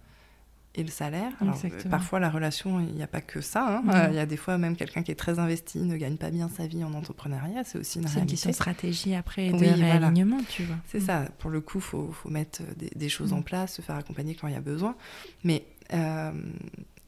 et 0.74 0.82
le 0.84 0.90
salaire. 0.90 1.32
Alors, 1.40 1.58
euh, 1.64 1.68
parfois, 1.90 2.20
la 2.20 2.30
relation, 2.30 2.78
il 2.78 2.94
n'y 2.94 3.02
a 3.02 3.08
pas 3.08 3.20
que 3.22 3.40
ça. 3.40 3.66
hein. 3.78 3.82
Euh, 3.92 4.08
Il 4.10 4.16
y 4.16 4.20
a 4.20 4.26
des 4.26 4.36
fois 4.36 4.58
même 4.58 4.76
quelqu'un 4.76 5.02
qui 5.02 5.10
est 5.10 5.16
très 5.16 5.40
investi 5.40 5.78
ne 5.78 5.96
gagne 5.96 6.16
pas 6.16 6.30
bien 6.30 6.48
sa 6.48 6.66
vie 6.68 6.84
en 6.84 6.92
entrepreneuriat. 6.94 7.64
C'est 7.64 7.78
aussi 7.78 7.98
une 7.98 8.06
C'est 8.06 8.20
une 8.20 8.26
question 8.26 8.50
de 8.50 8.54
stratégie 8.54 9.14
après, 9.16 9.46
et 9.46 9.52
Oui, 9.52 9.58
de 9.60 9.74
voilà. 9.74 9.98
réalignement, 9.98 10.38
tu 10.48 10.62
vois. 10.64 10.76
C'est 10.86 11.00
ça. 11.00 11.24
Pour 11.38 11.50
le 11.50 11.60
coup, 11.60 11.78
il 11.78 11.84
faut, 11.84 12.12
faut 12.12 12.28
mettre 12.28 12.62
des, 12.76 12.90
des 12.94 13.08
choses 13.08 13.32
Mm. 13.32 13.36
en 13.38 13.42
place, 13.42 13.74
se 13.74 13.82
faire 13.82 13.96
accompagner 13.96 14.36
quand 14.36 14.46
il 14.46 14.54
y 14.54 14.56
a 14.56 14.60
besoin. 14.60 14.94
Mais 15.42 15.64
euh, 15.94 16.30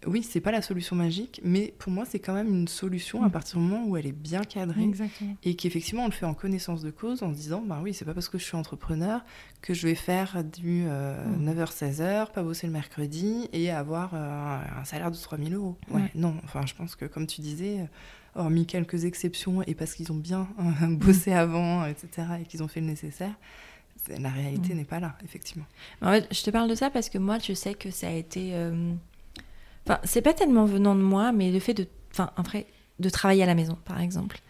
oui, 0.06 0.22
c'est 0.22 0.40
pas 0.40 0.50
la 0.50 0.62
solution 0.62 0.96
magique, 0.96 1.40
mais 1.44 1.74
pour 1.78 1.92
moi, 1.92 2.04
c'est 2.08 2.18
quand 2.20 2.32
même 2.32 2.48
une 2.48 2.68
solution 2.68 3.22
à 3.22 3.28
Mm. 3.28 3.30
partir 3.32 3.58
du 3.58 3.64
moment 3.66 3.84
où 3.86 3.96
elle 3.98 4.06
est 4.06 4.12
bien 4.12 4.40
cadrée 4.42 4.82
Exactement. 4.82 5.36
et 5.42 5.54
qu'effectivement 5.56 6.04
on 6.04 6.06
le 6.06 6.12
fait 6.12 6.24
en 6.26 6.32
connaissance 6.34 6.80
de 6.82 6.90
cause 6.90 7.22
en 7.22 7.32
se 7.32 7.36
disant 7.38 7.60
bah 7.60 7.80
oui 7.82 7.92
c'est 7.92 8.06
pas 8.06 8.14
parce 8.14 8.28
que 8.30 8.38
je 8.38 8.44
suis 8.44 8.56
entrepreneur 8.56 9.22
que 9.60 9.74
je 9.74 9.86
vais 9.86 9.94
faire 9.94 10.42
du 10.42 10.84
euh, 10.86 11.22
Mm. 11.26 11.50
9h-16h 11.50 12.32
pas 12.32 12.42
bosser 12.42 12.66
le 12.66 12.72
mercredi 12.72 13.48
et 13.52 13.70
avoir 13.70 14.12
euh, 14.14 14.58
un 14.80 14.84
salaire 14.84 15.10
de 15.10 15.16
3000 15.16 15.54
euros 15.54 15.76
ouais, 15.90 16.00
Ouais. 16.00 16.10
non 16.14 16.34
enfin 16.44 16.64
je 16.66 16.74
pense 16.74 16.96
que 16.96 17.04
comme 17.04 17.26
tu 17.26 17.42
disais 17.42 17.86
hormis 18.34 18.64
quelques 18.64 19.04
exceptions 19.04 19.60
et 19.66 19.74
parce 19.74 19.92
qu'ils 19.94 20.10
ont 20.12 20.16
bien 20.16 20.48
euh, 20.82 20.86
bossé 20.96 21.32
avant 21.32 21.84
etc 21.84 22.06
et 22.40 22.44
qu'ils 22.44 22.62
ont 22.62 22.68
fait 22.68 22.80
le 22.80 22.86
nécessaire 22.86 23.34
la 24.18 24.30
réalité 24.30 24.72
Mm. 24.72 24.76
n'est 24.78 24.84
pas 24.84 24.98
là 24.98 25.14
effectivement 25.24 25.66
En 26.00 26.10
fait, 26.12 26.26
je 26.32 26.42
te 26.42 26.48
parle 26.50 26.70
de 26.70 26.74
ça 26.74 26.88
parce 26.90 27.10
que 27.10 27.18
moi, 27.18 27.38
tu 27.38 27.54
sais 27.54 27.74
que 27.74 27.90
ça 27.90 28.08
a 28.08 28.12
été. 28.12 28.54
euh, 28.54 28.94
Enfin, 29.90 30.00
c'est 30.04 30.22
pas 30.22 30.32
tellement 30.34 30.64
venant 30.66 30.94
de 30.94 31.00
moi, 31.02 31.32
mais 31.32 31.50
le 31.50 31.58
fait 31.60 31.74
de. 31.74 31.86
Enfin, 32.12 32.30
après, 32.36 32.66
de 32.98 33.08
travailler 33.08 33.42
à 33.42 33.46
la 33.46 33.54
maison, 33.54 33.76
par 33.84 34.00
exemple. 34.00 34.40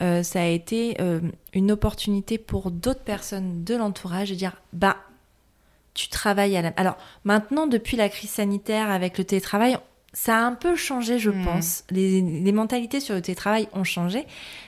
Euh, 0.00 0.22
ça 0.22 0.40
a 0.42 0.46
été 0.46 0.96
euh, 1.00 1.20
une 1.52 1.72
opportunité 1.72 2.38
pour 2.38 2.70
d'autres 2.70 3.02
personnes 3.02 3.64
de 3.64 3.74
l'entourage 3.74 4.30
de 4.30 4.34
dire 4.36 4.52
bah, 4.72 4.96
tu 5.94 6.08
travailles 6.08 6.56
à 6.56 6.62
la. 6.62 6.68
Alors, 6.76 6.96
maintenant, 7.24 7.66
depuis 7.66 7.96
la 7.96 8.08
crise 8.08 8.30
sanitaire 8.30 8.90
avec 8.90 9.18
le 9.18 9.24
télétravail, 9.24 9.76
ça 10.12 10.38
a 10.38 10.40
un 10.40 10.54
peu 10.54 10.76
changé, 10.76 11.18
je 11.18 11.30
Mhm. 11.30 11.44
pense. 11.44 11.84
Les, 11.90 12.20
les 12.22 12.52
mentalités 12.52 13.00
sur 13.00 13.14
le 13.14 13.20
télétravail 13.22 13.68
ont 13.72 13.84
changé. 13.84 14.24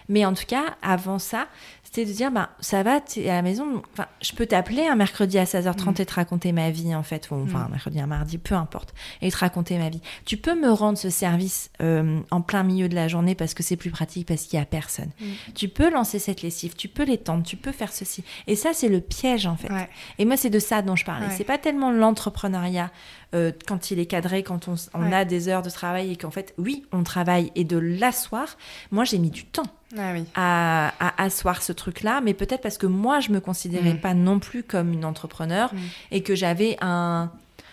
Mais 0.09 0.25
en 0.25 0.35
tout 0.35 0.45
cas, 0.47 0.77
avant 0.83 1.19
ça, 1.19 1.47
c'était 1.93 2.09
de 2.09 2.13
dire 2.15 2.31
bah, 2.31 2.51
ça 2.61 2.83
va, 2.85 3.01
tu 3.01 3.21
es 3.21 3.29
à 3.31 3.35
la 3.35 3.43
maison. 3.43 3.83
Enfin, 3.93 4.07
je 4.23 4.33
peux 4.33 4.47
t'appeler 4.47 4.87
un 4.87 4.95
mercredi 4.95 5.39
à 5.39 5.45
16h30 5.45 5.87
Mhm. 5.99 6.03
et 6.03 6.07
te 6.07 6.15
raconter 6.15 6.53
ma 6.53 6.71
vie, 6.71 6.95
en 6.95 7.03
fait. 7.03 7.29
Ou, 7.31 7.35
enfin, 7.35 7.59
Mhm. 7.59 7.65
un 7.65 7.69
mercredi, 7.71 8.01
un 8.01 8.07
mardi, 8.07 8.39
peu 8.39 8.55
importe. 8.55 8.95
Et 9.23 9.31
te 9.31 9.37
raconter 9.37 9.77
ma 9.77 9.89
vie. 9.89 10.01
Tu 10.25 10.37
peux 10.37 10.55
me 10.55 10.71
rendre 10.71 10.97
ce 10.99 11.11
service 11.11 11.71
euh, 11.81 12.21
en 12.31 12.43
plein 12.43 12.63
milieu 12.63 12.89
de 12.89 12.95
la 12.95 13.09
journée 13.09 13.35
parce 13.35 13.55
que 13.55 13.63
c'est 13.65 13.77
plus 13.77 13.91
pratique, 13.91 14.29
parce 14.29 14.43
qu'il 14.45 14.59
n'y 14.59 14.63
a 14.63 14.67
personne. 14.67 15.11
Mhm. 15.21 15.27
Tu 15.57 15.69
peux 15.69 15.91
lancer 15.91 16.19
cette 16.21 16.43
lessive, 16.43 16.75
tu 16.77 16.87
peux 16.89 17.05
l'étendre, 17.05 17.43
tu 17.43 17.57
peux 17.57 17.73
faire 17.73 17.93
ceci. 17.93 18.23
Et 18.47 18.55
ça, 18.55 18.71
c'est 18.73 18.89
le 18.89 19.01
piège, 19.01 19.47
en 19.47 19.57
fait. 19.57 19.71
ouais 19.73 19.89
Et 20.19 20.25
moi, 20.25 20.37
c'est 20.37 20.51
de 20.51 20.59
ça 20.61 20.83
dont 20.83 20.95
je 20.97 21.05
parlais. 21.05 21.27
Ouais. 21.27 21.35
C'est 21.37 21.45
pas 21.45 21.59
tellement 21.59 21.91
l'entrepreneuriat 21.91 22.91
euh, 23.35 23.53
quand 23.69 23.91
il 23.91 23.99
est 24.01 24.07
cadré, 24.07 24.43
quand 24.43 24.67
on, 24.69 24.75
on 24.95 25.03
Ouais. 25.09 25.15
a 25.15 25.25
des 25.25 25.49
heures 25.49 25.63
de 25.63 25.71
travail 25.71 26.13
et 26.13 26.17
qu'en 26.17 26.31
fait, 26.31 26.53
oui, 26.59 26.85
on 26.93 27.03
travaille 27.05 27.53
et 27.55 27.65
de 27.65 27.77
l'asseoir. 27.79 28.57
Moi, 28.91 29.05
j'ai 29.05 29.19
mis 29.19 29.31
du 29.31 29.45
temps 29.45 29.63
ah 29.97 30.13
oui 30.13 30.25
à, 30.35 30.93
à 31.01 31.23
asseoir 31.23 31.63
ce 31.63 31.73
truc-là, 31.73 32.21
mais 32.23 32.35
peut-être 32.35 32.61
parce 32.63 32.79
que 32.79 32.87
moi, 32.87 33.21
je 33.21 33.31
me 33.31 33.41
considérais 33.41 33.95
Mm. 33.95 34.01
pas 34.01 34.15
non 34.15 34.39
plus 34.41 34.63
comme 34.63 34.93
une 34.93 35.05
entrepreneur 35.05 35.73
Mm. 35.73 35.79
et 36.13 36.23
que 36.23 36.35
j'avais 36.35 36.77
un 36.81 37.31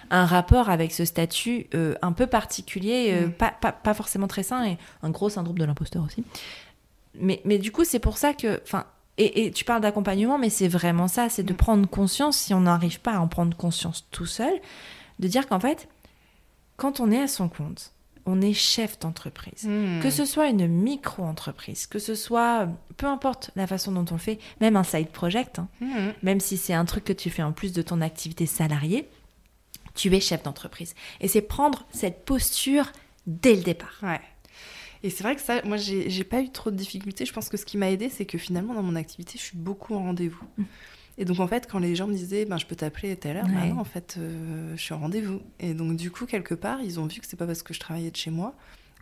un 0.09 0.25
rapport 0.25 0.69
avec 0.69 0.93
ce 0.93 1.03
statut 1.03 1.67
euh, 1.75 1.93
un 2.01 2.13
peu 2.13 2.27
particulier, 2.27 3.09
euh, 3.11 3.27
Mm. 3.27 3.31
pas, 3.31 3.51
pas, 3.51 3.73
pas 3.73 3.93
forcément 3.93 4.27
très 4.27 4.41
sain, 4.43 4.63
et 4.65 4.77
un 5.03 5.09
gros 5.09 5.27
syndrome 5.29 5.57
de 5.59 5.65
l'imposteur 5.65 6.01
aussi. 6.05 6.23
Mais, 7.19 7.41
mais 7.45 7.57
du 7.57 7.71
coup, 7.73 7.83
c'est 7.83 7.99
pour 7.99 8.17
ça 8.17 8.33
que... 8.33 8.61
Enfin, 8.63 8.85
et, 9.17 9.45
et 9.47 9.51
tu 9.51 9.65
parles 9.65 9.81
d'accompagnement, 9.81 10.37
mais 10.37 10.49
c'est 10.49 10.67
vraiment 10.67 11.07
ça, 11.07 11.27
c'est 11.27 11.43
de 11.43 11.51
prendre 11.53 11.87
conscience, 11.89 12.37
si 12.37 12.53
on 12.53 12.61
n'arrive 12.61 13.01
pas 13.01 13.15
à 13.15 13.19
en 13.19 13.27
prendre 13.27 13.57
conscience 13.57 14.05
tout 14.11 14.27
seul, 14.27 14.53
de 15.19 15.27
dire 15.27 15.47
qu'en 15.47 15.59
fait, 15.59 15.87
quand 16.75 16.99
on 16.99 17.11
est 17.11 17.21
à 17.21 17.27
son 17.27 17.49
compte, 17.49 17.91
on 18.25 18.41
est 18.41 18.53
chef 18.53 18.99
d'entreprise. 18.99 19.63
Mhm. 19.63 20.01
Que 20.01 20.09
ce 20.09 20.25
soit 20.25 20.47
une 20.49 20.67
micro-entreprise, 20.67 21.87
que 21.87 21.97
ce 21.99 22.13
soit, 22.13 22.67
peu 22.97 23.05
importe 23.07 23.51
la 23.55 23.67
façon 23.67 23.91
dont 23.93 24.05
on 24.11 24.15
le 24.15 24.19
fait, 24.19 24.37
même 24.59 24.75
un 24.75 24.83
side 24.83 25.07
project, 25.09 25.59
hein, 25.59 25.69
Mhm. 25.79 26.13
même 26.23 26.39
si 26.41 26.57
c'est 26.57 26.73
un 26.73 26.83
truc 26.85 27.05
que 27.05 27.13
tu 27.13 27.29
fais 27.29 27.43
en 27.43 27.53
plus 27.53 27.71
de 27.71 27.81
ton 27.81 28.01
activité 28.01 28.45
salariée, 28.45 29.07
tu 29.95 30.13
es 30.15 30.19
chef 30.19 30.43
d'entreprise. 30.43 30.93
Et 31.21 31.27
c'est 31.27 31.41
prendre 31.41 31.87
cette 31.91 32.25
posture 32.25 32.91
dès 33.25 33.55
le 33.55 33.61
départ. 33.63 33.97
Ouais. 34.03 34.21
Et 35.03 35.09
c'est 35.09 35.23
vrai 35.23 35.35
que 35.35 35.41
ça, 35.41 35.61
moi, 35.63 35.77
j'ai 35.77 36.09
j'ai 36.09 36.23
pas 36.23 36.41
eu 36.41 36.49
trop 36.49 36.69
de 36.69 36.75
difficultés. 36.75 37.25
Je 37.25 37.31
pense 37.33 37.49
que 37.49 37.55
ce 37.57 37.65
qui 37.65 37.77
m'a 37.77 37.89
aidé, 37.89 38.09
c'est 38.09 38.25
que 38.25 38.37
finalement, 38.37 38.73
dans 38.73 38.83
mon 38.83 38.95
activité, 38.95 39.37
je 39.37 39.43
suis 39.43 39.57
beaucoup 39.57 39.95
en 39.95 39.99
rendez-vous. 40.03 40.43
Mm. 40.57 40.63
Et 41.17 41.25
donc, 41.25 41.39
en 41.39 41.47
fait, 41.47 41.67
quand 41.69 41.79
les 41.79 41.95
gens 41.95 42.07
me 42.07 42.13
disaient, 42.13 42.45
ben, 42.45 42.57
je 42.57 42.65
peux 42.65 42.75
t'appeler 42.75 43.11
à 43.11 43.15
telle 43.15 43.37
heure, 43.37 43.45
bah 43.47 43.61
Ouais. 43.63 43.69
non, 43.69 43.79
en 43.79 43.83
fait, 43.83 44.15
euh, 44.19 44.75
je 44.75 44.81
suis 44.81 44.93
en 44.93 44.99
rendez-vous. 44.99 45.41
Et 45.59 45.73
donc, 45.73 45.95
du 45.97 46.11
coup, 46.11 46.25
quelque 46.25 46.53
part, 46.53 46.81
ils 46.81 46.99
ont 46.99 47.07
vu 47.07 47.19
que 47.19 47.25
c'est 47.27 47.37
pas 47.37 47.47
parce 47.47 47.63
que 47.63 47.73
je 47.73 47.79
travaillais 47.79 48.11
de 48.11 48.15
chez 48.15 48.29
moi 48.31 48.53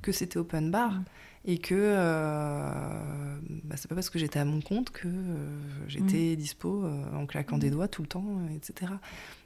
que 0.01 0.11
c'était 0.11 0.37
open 0.37 0.71
bar. 0.71 0.91
Mm. 0.91 1.03
Et 1.47 1.57
que 1.59 1.75
euh, 1.75 3.37
bah, 3.65 3.75
c'est 3.77 3.87
pas 3.87 3.93
parce 3.95 4.09
que 4.09 4.17
j'étais 4.17 4.39
à 4.39 4.45
mon 4.45 4.61
compte 4.61 4.89
que 4.89 5.07
euh, 5.07 5.47
j'étais 5.87 6.35
dispo 6.35 6.83
euh, 6.83 7.03
en 7.15 7.25
claquant 7.27 7.59
des 7.59 7.69
doigts 7.69 7.87
tout 7.87 8.01
le 8.01 8.07
temps, 8.07 8.25
etc. 8.55 8.93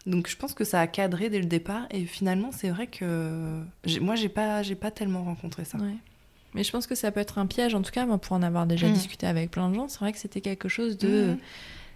Donc 0.05 0.29
je 0.29 0.37
pense 0.37 0.53
que 0.53 0.63
ça 0.63 0.79
a 0.79 0.87
cadré 0.87 1.29
dès 1.29 1.39
le 1.39 1.45
départ. 1.45 1.87
Et 1.91 2.05
finalement, 2.05 2.51
c'est 2.53 2.69
vrai 2.69 2.87
que 2.87 3.61
moi, 4.01 4.15
j'ai 4.15 4.29
pas, 4.29 4.61
pas 4.79 4.91
tellement 4.91 5.23
rencontré 5.23 5.65
ça. 5.65 5.77
Ouais. 5.77 5.95
Mais 6.53 6.63
je 6.63 6.71
pense 6.71 6.87
que 6.87 6.95
ça 6.95 7.11
peut 7.11 7.19
être 7.19 7.37
un 7.37 7.45
piège, 7.45 7.75
en 7.75 7.81
tout 7.81 7.91
cas, 7.91 8.05
moi, 8.05 8.17
pour 8.17 8.33
en 8.33 8.41
avoir 8.43 8.65
déjà 8.65 8.87
Mm. 8.87 8.93
discuté 8.93 9.27
avec 9.27 9.51
plein 9.51 9.69
de 9.69 9.75
gens, 9.75 9.87
c'est 9.87 9.99
vrai 9.99 10.13
que 10.13 10.19
c'était 10.19 10.41
quelque 10.41 10.69
chose 10.69 10.97
de... 10.97 11.35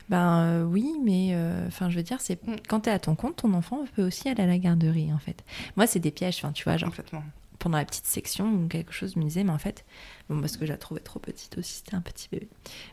Ben 0.09 0.39
euh, 0.43 0.63
oui, 0.63 0.91
mais 1.03 1.29
euh, 1.33 1.67
enfin, 1.67 1.89
je 1.89 1.95
veux 1.97 2.03
dire, 2.03 2.19
c'est 2.21 2.45
Mm. 2.45 2.55
quand 2.67 2.81
tu 2.81 2.89
es 2.89 2.91
à 2.91 2.99
ton 2.99 3.15
compte, 3.15 3.37
ton 3.37 3.53
enfant 3.53 3.85
peut 3.95 4.03
aussi 4.05 4.27
aller 4.29 4.43
à 4.43 4.47
la 4.47 4.57
garderie, 4.57 5.13
en 5.13 5.17
fait. 5.19 5.43
Moi, 5.77 5.87
c'est 5.87 5.99
des 5.99 6.11
pièges, 6.11 6.37
enfin, 6.37 6.51
tu 6.51 6.63
vois, 6.65 6.75
genre, 6.77 6.89
Complètement. 6.89 7.23
pendant 7.59 7.77
la 7.77 7.85
petite 7.85 8.05
section 8.05 8.51
où 8.51 8.67
quelque 8.67 8.91
chose 8.91 9.15
me 9.15 9.23
disait 9.23 9.45
mais 9.45 9.51
en 9.53 9.57
fait 9.57 9.85
bon 10.29 10.41
parce 10.41 10.57
que 10.57 10.65
je 10.65 10.71
la 10.71 10.77
trouvais 10.77 10.99
trop 10.99 11.19
petite 11.19 11.57
aussi 11.57 11.75
c'était 11.75 11.95
un 11.95 12.01
petit 12.01 12.27
bébé 12.29 12.49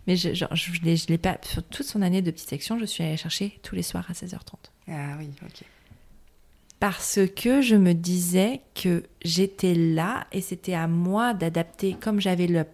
mais 0.07 0.15
je, 0.15 0.33
genre, 0.33 0.55
je 0.55 0.71
l'ai 1.09 1.19
pas 1.19 1.39
sur 1.43 1.65
toute 1.65 1.87
son 1.87 2.03
année 2.03 2.23
de 2.23 2.31
petite 2.31 2.49
section 2.49 2.79
je 2.79 2.85
suis 2.85 3.03
allée 3.03 3.17
chercher 3.17 3.59
tous 3.65 3.75
les 3.75 3.83
soirs 3.83 4.07
à 4.09 4.13
16h30 4.13 4.39
Ah 4.89 5.17
oui, 5.19 5.29
ok. 5.45 5.65
parce 6.79 7.19
que 7.37 7.61
je 7.63 7.75
me 7.75 7.95
disais 7.95 8.61
que 8.81 9.03
j'étais 9.25 9.75
là 9.75 10.27
et 10.31 10.41
c'était 10.41 10.75
à 10.75 10.87
moi 10.87 11.35
d'adapter 11.35 11.95
comme 12.01 12.21
j'avais 12.21 12.47
le, 12.47 12.65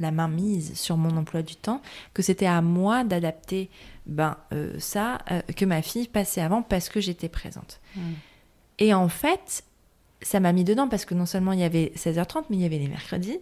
la 0.00 0.10
main 0.10 0.28
mise 0.28 0.74
sur 0.78 0.96
mon 0.96 1.16
emploi 1.16 1.42
du 1.42 1.54
temps 1.56 1.80
que 2.14 2.22
c'était 2.22 2.46
à 2.46 2.60
moi 2.62 3.04
d'adapter 3.04 3.70
ben 4.06 4.36
euh, 4.52 4.74
ça 4.78 5.18
euh, 5.30 5.40
que 5.56 5.64
ma 5.64 5.82
fille 5.82 6.08
passait 6.08 6.40
avant 6.40 6.62
parce 6.62 6.88
que 6.88 7.00
j'étais 7.00 7.28
présente 7.28 7.80
Mm. 7.96 8.00
et 8.80 8.92
en 8.94 9.08
fait, 9.08 9.62
ça 10.20 10.40
m'a 10.40 10.52
mis 10.52 10.64
dedans 10.64 10.88
parce 10.88 11.04
que 11.04 11.14
non 11.14 11.26
seulement 11.26 11.52
il 11.52 11.60
y 11.60 11.64
avait 11.64 11.92
16h30, 11.96 12.44
mais 12.50 12.56
il 12.56 12.62
y 12.62 12.64
avait 12.64 12.78
les 12.78 12.88
mercredis. 12.88 13.38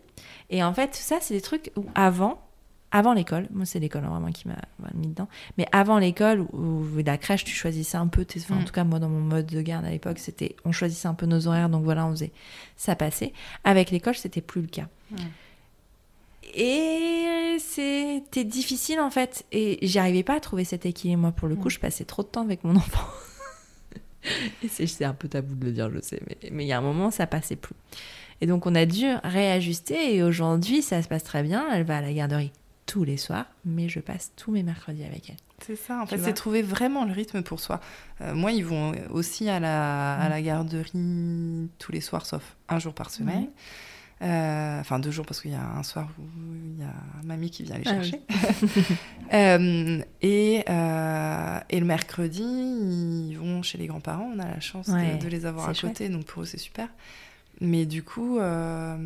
Et 0.50 0.62
en 0.64 0.74
fait, 0.74 0.88
tout 0.88 0.96
ça, 1.00 1.18
c'est 1.20 1.32
des 1.32 1.40
trucs 1.40 1.70
où 1.76 1.86
avant, 1.94 2.42
avant 2.90 3.12
l'école, 3.14 3.46
moi 3.52 3.64
c'est 3.64 3.78
l'école 3.78 4.04
hein, 4.04 4.10
vraiment 4.10 4.30
qui 4.32 4.46
m'a 4.48 4.56
mis 4.94 5.06
dedans, 5.06 5.28
mais 5.56 5.66
avant 5.72 5.98
l'école 5.98 6.40
ou, 6.52 6.84
la 7.06 7.16
crèche, 7.18 7.44
tu 7.44 7.54
choisissais 7.54 7.96
un 7.96 8.08
peu, 8.08 8.24
tes, 8.26 8.40
enfin, 8.40 8.56
en 8.56 8.60
Mm. 8.60 8.64
tout 8.64 8.72
cas 8.72 8.84
moi 8.84 8.98
dans 8.98 9.08
mon 9.08 9.20
mode 9.20 9.46
de 9.46 9.62
garde 9.62 9.84
à 9.86 9.90
l'époque, 9.90 10.18
c'était 10.18 10.54
on 10.66 10.72
choisissait 10.72 11.08
un 11.08 11.14
peu 11.14 11.24
nos 11.26 11.46
horaires, 11.46 11.68
donc 11.70 11.84
voilà, 11.84 12.04
on 12.04 12.10
faisait 12.10 12.32
ça 12.76 12.94
passait. 12.96 13.32
Avec 13.64 13.90
l'école, 13.90 14.16
c'était 14.16 14.42
plus 14.42 14.60
le 14.60 14.66
cas. 14.68 14.88
Mm. 15.12 15.16
Et 16.54 17.56
c'était 17.58 18.44
difficile 18.44 19.00
en 19.00 19.10
fait, 19.10 19.44
et 19.52 19.78
j'y 19.82 19.98
arrivais 19.98 20.22
pas 20.22 20.34
à 20.34 20.40
trouver 20.40 20.64
cet 20.64 20.86
équilibre. 20.86 21.22
Moi, 21.22 21.32
pour 21.32 21.48
le 21.48 21.56
coup, 21.56 21.68
Mm. 21.68 21.70
je 21.70 21.80
passais 21.80 22.04
trop 22.04 22.22
de 22.22 22.28
temps 22.28 22.42
avec 22.42 22.64
mon 22.64 22.76
enfant. 22.76 23.06
Et 24.62 24.68
c'est 24.68 25.04
un 25.04 25.14
peu 25.14 25.26
tabou 25.28 25.54
de 25.56 25.64
le 25.64 25.72
dire, 25.72 25.90
je 25.92 26.00
sais, 26.00 26.22
mais 26.52 26.64
il 26.64 26.68
y 26.68 26.72
a 26.72 26.78
un 26.78 26.82
moment, 26.82 27.10
ça 27.10 27.26
passait 27.26 27.56
plus. 27.56 27.74
Et 28.40 28.46
donc, 28.46 28.66
on 28.66 28.74
a 28.74 28.86
dû 28.86 29.06
réajuster. 29.24 30.14
Et 30.14 30.22
aujourd'hui, 30.22 30.82
ça 30.82 31.02
se 31.02 31.08
passe 31.08 31.24
très 31.24 31.42
bien. 31.42 31.66
Elle 31.72 31.84
va 31.84 31.98
à 31.98 32.00
la 32.00 32.12
garderie 32.12 32.52
tous 32.86 33.04
les 33.04 33.16
soirs, 33.16 33.46
mais 33.64 33.88
je 33.88 34.00
passe 34.00 34.32
tous 34.36 34.52
mes 34.52 34.62
mercredis 34.62 35.04
avec 35.04 35.30
elle. 35.30 35.36
C'est 35.64 35.76
ça, 35.76 36.00
en 36.00 36.06
fait, 36.06 36.18
c'est 36.18 36.32
trouver 36.34 36.62
vraiment 36.62 37.04
le 37.04 37.12
rythme 37.12 37.42
pour 37.42 37.60
soi. 37.60 37.80
Euh, 38.20 38.34
moi, 38.34 38.52
ils 38.52 38.64
vont 38.64 38.92
aussi 39.10 39.48
à 39.48 39.60
la, 39.60 40.14
à 40.14 40.26
mm. 40.26 40.30
la 40.30 40.42
garderie 40.42 41.68
tous 41.78 41.92
les 41.92 42.00
soirs, 42.00 42.26
sauf 42.26 42.56
un 42.68 42.78
jour 42.78 42.94
par 42.94 43.10
semaine. 43.10 43.48
Euh, 44.22 44.80
enfin, 44.80 44.98
deux 44.98 45.10
jours, 45.10 45.26
parce 45.26 45.40
qu'il 45.40 45.50
y 45.50 45.56
a 45.56 45.64
un 45.76 45.82
soir 45.82 46.08
où 46.18 46.22
il 46.54 46.80
y 46.80 46.84
a 46.84 46.94
mamie 47.24 47.50
qui 47.50 47.64
vient 47.64 47.76
les 47.76 47.84
ah 47.86 48.02
chercher. 48.02 48.20
Euh, 49.32 50.02
et, 50.20 50.56
et, 50.56 51.80
le 51.80 51.86
mercredi, 51.86 52.42
ils 52.42 53.34
vont 53.38 53.62
chez 53.62 53.78
les 53.78 53.86
grands-parents. 53.86 54.30
On 54.36 54.38
a 54.38 54.46
la 54.46 54.60
chance 54.60 54.90
de, 54.90 55.26
les 55.26 55.46
avoir 55.46 55.70
à 55.70 55.72
côté, 55.72 56.10
donc 56.10 56.26
pour 56.26 56.42
eux, 56.42 56.44
c'est 56.44 56.58
super. 56.58 56.88
Mais 57.62 57.86
du 57.86 58.02
coup, 58.02 58.38
euh, 58.38 58.96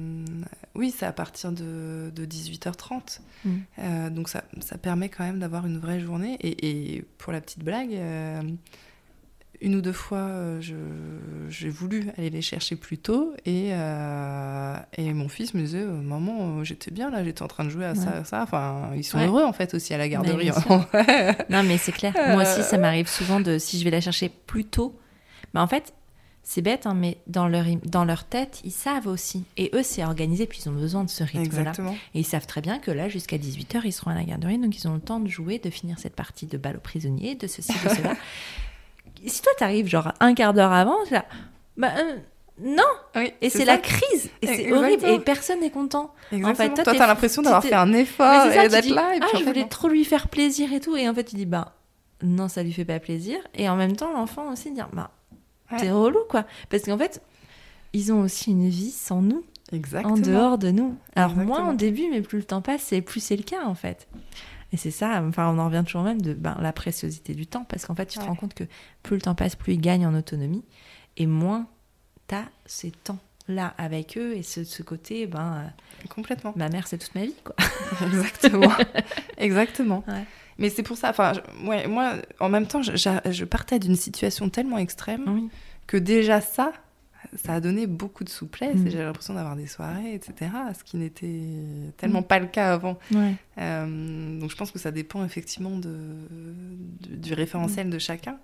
oui, 0.74 0.92
c'est 0.96 1.04
à 1.04 1.12
partir 1.12 1.52
de, 1.52 2.10
18h30. 2.16 3.20
Mm. 3.44 3.50
Euh, 3.78 4.10
donc 4.10 4.30
ça, 4.30 4.44
ça, 4.60 4.78
permet 4.78 5.10
quand 5.10 5.24
même 5.24 5.38
d'avoir 5.38 5.66
une 5.66 5.78
vraie 5.78 6.00
journée. 6.00 6.38
Et, 6.40 7.04
pour 7.18 7.34
la 7.34 7.42
petite 7.42 7.62
blague, 7.62 7.92
euh, 7.92 8.40
une 9.60 9.76
ou 9.76 9.80
deux 9.80 9.92
fois, 9.92 10.60
j'ai 10.60 11.68
voulu 11.68 12.10
aller 12.16 12.30
les 12.30 12.42
chercher 12.42 12.76
plus 12.76 12.98
tôt. 12.98 13.34
Et, 13.44 13.70
et 13.70 15.12
mon 15.12 15.28
fils 15.28 15.54
me 15.54 15.60
disait, 15.60 15.84
maman, 15.84 16.64
j'étais 16.64 16.90
bien 16.90 17.10
là, 17.10 17.24
j'étais 17.24 17.42
en 17.42 17.48
train 17.48 17.64
de 17.64 17.70
jouer 17.70 17.86
à 17.86 17.94
ça, 17.94 18.24
ça. 18.24 18.42
Enfin, 18.42 18.90
ils 18.96 19.04
sont 19.04 19.18
heureux 19.18 19.44
en 19.44 19.52
fait 19.52 19.74
aussi 19.74 19.94
à 19.94 19.98
la 19.98 20.08
garderie. 20.08 20.50
non, 21.50 21.62
mais 21.62 21.78
c'est 21.78 21.92
clair. 21.92 22.12
Moi 22.28 22.42
aussi, 22.42 22.62
ça 22.62 22.78
m'arrive 22.78 23.08
souvent 23.08 23.40
de, 23.40 23.58
si 23.58 23.78
je 23.78 23.84
vais 23.84 23.90
la 23.90 24.00
chercher 24.00 24.28
plus 24.28 24.64
tôt, 24.64 24.98
bah, 25.54 25.62
en 25.62 25.66
fait, 25.66 25.94
c'est 26.42 26.62
bête, 26.62 26.86
hein, 26.86 26.94
mais 26.94 27.18
dans 27.26 27.48
leur, 27.48 27.64
dans 27.84 28.04
leur 28.04 28.24
tête, 28.24 28.60
ils 28.62 28.70
savent 28.70 29.08
aussi. 29.08 29.44
Et 29.56 29.70
eux, 29.74 29.82
c'est 29.82 30.04
organisé, 30.04 30.46
puis 30.46 30.60
ils 30.64 30.68
ont 30.68 30.72
besoin 30.72 31.02
de 31.02 31.10
ce 31.10 31.24
rythme-là. 31.24 31.72
Et 32.14 32.20
ils 32.20 32.24
savent 32.24 32.46
très 32.46 32.60
bien 32.60 32.78
que 32.78 32.92
là, 32.92 33.08
jusqu'à 33.08 33.36
18h, 33.36 33.80
ils 33.84 33.92
seront 33.92 34.12
à 34.12 34.14
la 34.14 34.22
garderie, 34.22 34.56
donc 34.58 34.78
ils 34.78 34.86
ont 34.86 34.94
le 34.94 35.00
temps 35.00 35.18
de 35.18 35.28
jouer, 35.28 35.58
de 35.58 35.70
finir 35.70 35.98
cette 35.98 36.14
partie 36.14 36.46
de 36.46 36.56
balle 36.56 36.76
aux 36.76 36.80
prisonniers, 36.80 37.34
de 37.34 37.48
ceci, 37.48 37.72
de 37.72 37.88
cela. 37.88 38.14
si 39.26 39.42
toi, 39.42 39.52
t'arrives 39.58 39.86
genre 39.86 40.12
un 40.20 40.34
quart 40.34 40.54
d'heure 40.54 40.72
avant, 40.72 40.96
là, 41.10 41.24
bah, 41.76 41.90
euh, 41.98 42.16
non 42.60 42.84
Et 43.40 43.50
c'est 43.50 43.64
la 43.64 43.78
crise 43.78 44.30
Et 44.40 44.46
c'est 44.46 44.72
horrible 44.72 45.06
Et 45.06 45.18
personne 45.18 45.60
n'est 45.60 45.70
content. 45.70 46.14
En 46.32 46.54
fait, 46.54 46.70
toi, 46.70 46.94
t'as 46.94 47.06
l'impression 47.06 47.42
d'avoir 47.42 47.62
fait 47.62 47.74
un 47.74 47.92
effort 47.92 48.46
et 48.46 48.68
d'être 48.68 48.88
là. 48.88 49.16
Et 49.16 49.20
ah, 49.20 49.26
je 49.38 49.44
voulais 49.44 49.68
trop 49.68 49.88
lui 49.88 50.04
faire 50.04 50.28
plaisir 50.28 50.72
et 50.72 50.80
tout. 50.80 50.96
Et 50.96 51.08
en 51.08 51.14
fait, 51.14 51.24
tu 51.24 51.36
dis, 51.36 51.46
bah, 51.46 51.74
non, 52.22 52.48
ça 52.48 52.62
lui 52.62 52.72
fait 52.72 52.84
pas 52.84 52.98
plaisir. 52.98 53.38
Et 53.54 53.68
en 53.68 53.76
même 53.76 53.96
temps, 53.96 54.12
l'enfant 54.12 54.50
aussi 54.50 54.70
dire, 54.70 54.88
bah, 54.92 55.10
c'est 55.78 55.90
relou, 55.90 56.20
quoi. 56.28 56.44
Parce 56.70 56.84
qu'en 56.84 56.96
fait, 56.96 57.20
ils 57.92 58.12
ont 58.12 58.20
aussi 58.20 58.50
une 58.50 58.68
vie 58.68 58.90
sans 58.90 59.20
nous. 59.20 59.44
Exactement. 59.72 60.14
En 60.14 60.18
dehors 60.18 60.58
de 60.58 60.70
nous. 60.70 60.96
Alors, 61.16 61.34
moins 61.34 61.70
au 61.70 61.74
début, 61.74 62.08
mais 62.10 62.20
plus 62.22 62.38
le 62.38 62.44
temps 62.44 62.62
passe, 62.62 62.92
et 62.92 63.02
plus 63.02 63.20
c'est 63.20 63.36
le 63.36 63.42
cas, 63.42 63.64
en 63.66 63.74
fait. 63.74 64.06
Et 64.72 64.76
c'est 64.76 64.90
ça, 64.90 65.22
enfin, 65.22 65.48
on 65.48 65.58
en 65.58 65.66
revient 65.66 65.82
toujours 65.84 66.02
même 66.02 66.20
de 66.20 66.34
ben, 66.34 66.56
la 66.60 66.72
préciosité 66.72 67.34
du 67.34 67.46
temps, 67.46 67.64
parce 67.64 67.86
qu'en 67.86 67.94
fait, 67.94 68.06
tu 68.06 68.18
te 68.18 68.24
rends 68.24 68.34
compte 68.34 68.54
que 68.54 68.64
plus 69.02 69.16
le 69.16 69.22
temps 69.22 69.34
passe, 69.34 69.54
plus 69.56 69.74
ils 69.74 69.80
gagnent 69.80 70.06
en 70.06 70.14
autonomie, 70.14 70.64
et 71.16 71.26
moins 71.26 71.68
tu 72.28 72.34
as 72.34 72.44
ces 72.64 72.90
temps-là 72.90 73.74
avec 73.78 74.18
eux, 74.18 74.34
et 74.36 74.42
ce, 74.42 74.64
ce 74.64 74.82
côté, 74.82 75.26
ben. 75.26 75.64
Euh, 75.64 76.08
Complètement. 76.08 76.52
Ma 76.56 76.68
mère, 76.68 76.86
c'est 76.86 76.98
toute 76.98 77.14
ma 77.14 77.24
vie, 77.24 77.34
quoi. 77.44 77.54
Exactement. 78.06 78.72
Exactement. 79.38 80.04
Mais 80.58 80.70
c'est 80.70 80.82
pour 80.82 80.96
ça, 80.96 81.10
enfin, 81.10 81.32
ouais, 81.64 81.86
moi, 81.86 82.14
en 82.40 82.48
même 82.48 82.66
temps, 82.66 82.82
je, 82.82 82.96
je 82.96 83.44
partais 83.44 83.78
d'une 83.78 83.96
situation 83.96 84.48
tellement 84.48 84.78
extrême 84.78 85.48
que 85.86 85.96
déjà 85.96 86.40
ça, 86.40 86.72
ça 87.34 87.54
a 87.54 87.60
donné 87.60 87.86
beaucoup 87.86 88.24
de 88.24 88.28
souplesse 88.28 88.76
et 88.76 88.88
mm. 88.88 88.90
j'avais 88.90 89.04
l'impression 89.04 89.34
d'avoir 89.34 89.56
des 89.56 89.66
soirées, 89.66 90.14
etc. 90.14 90.50
Ce 90.78 90.84
qui 90.84 90.96
n'était 90.96 91.40
tellement 91.96 92.20
mm. 92.20 92.26
pas 92.26 92.38
le 92.38 92.46
cas 92.46 92.72
avant. 92.72 92.98
Euh, 93.58 94.40
donc 94.40 94.50
je 94.50 94.56
pense 94.56 94.70
que 94.70 94.78
ça 94.78 94.90
dépend 94.90 95.24
effectivement 95.24 95.78
de, 95.78 95.96
du 97.00 97.34
référentiel 97.34 97.88
mm. 97.88 97.90
de 97.90 97.98
chacun. 97.98 98.38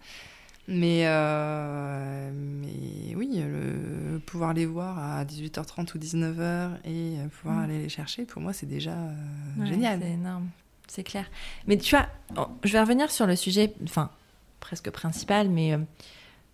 Mais, 0.69 1.03
euh, 1.07 2.31
mais 2.33 3.15
oui, 3.17 3.43
le, 3.45 4.21
pouvoir 4.21 4.55
les 4.55 4.65
voir 4.65 4.99
à 4.99 5.25
18h30 5.25 5.97
ou 5.97 5.99
19h 5.99 6.71
et 6.85 7.17
pouvoir 7.41 7.59
aller 7.59 7.83
les 7.83 7.89
chercher, 7.89 8.25
pour 8.25 8.41
moi, 8.41 8.53
c'est 8.53 8.67
déjà 8.67 8.93
euh, 8.93 9.67
génial. 9.67 10.01
C'est 10.01 10.11
énorme 10.11 10.49
c'est 10.89 11.05
clair. 11.05 11.25
Mais 11.67 11.79
tu 11.79 11.97
vois, 11.97 12.07
je 12.65 12.73
vais 12.73 12.81
revenir 12.81 13.11
sur 13.11 13.27
le 13.27 13.35
sujet, 13.35 13.73
enfin, 13.85 14.11
presque 14.61 14.91
principal, 14.91 15.49
mais 15.49 15.79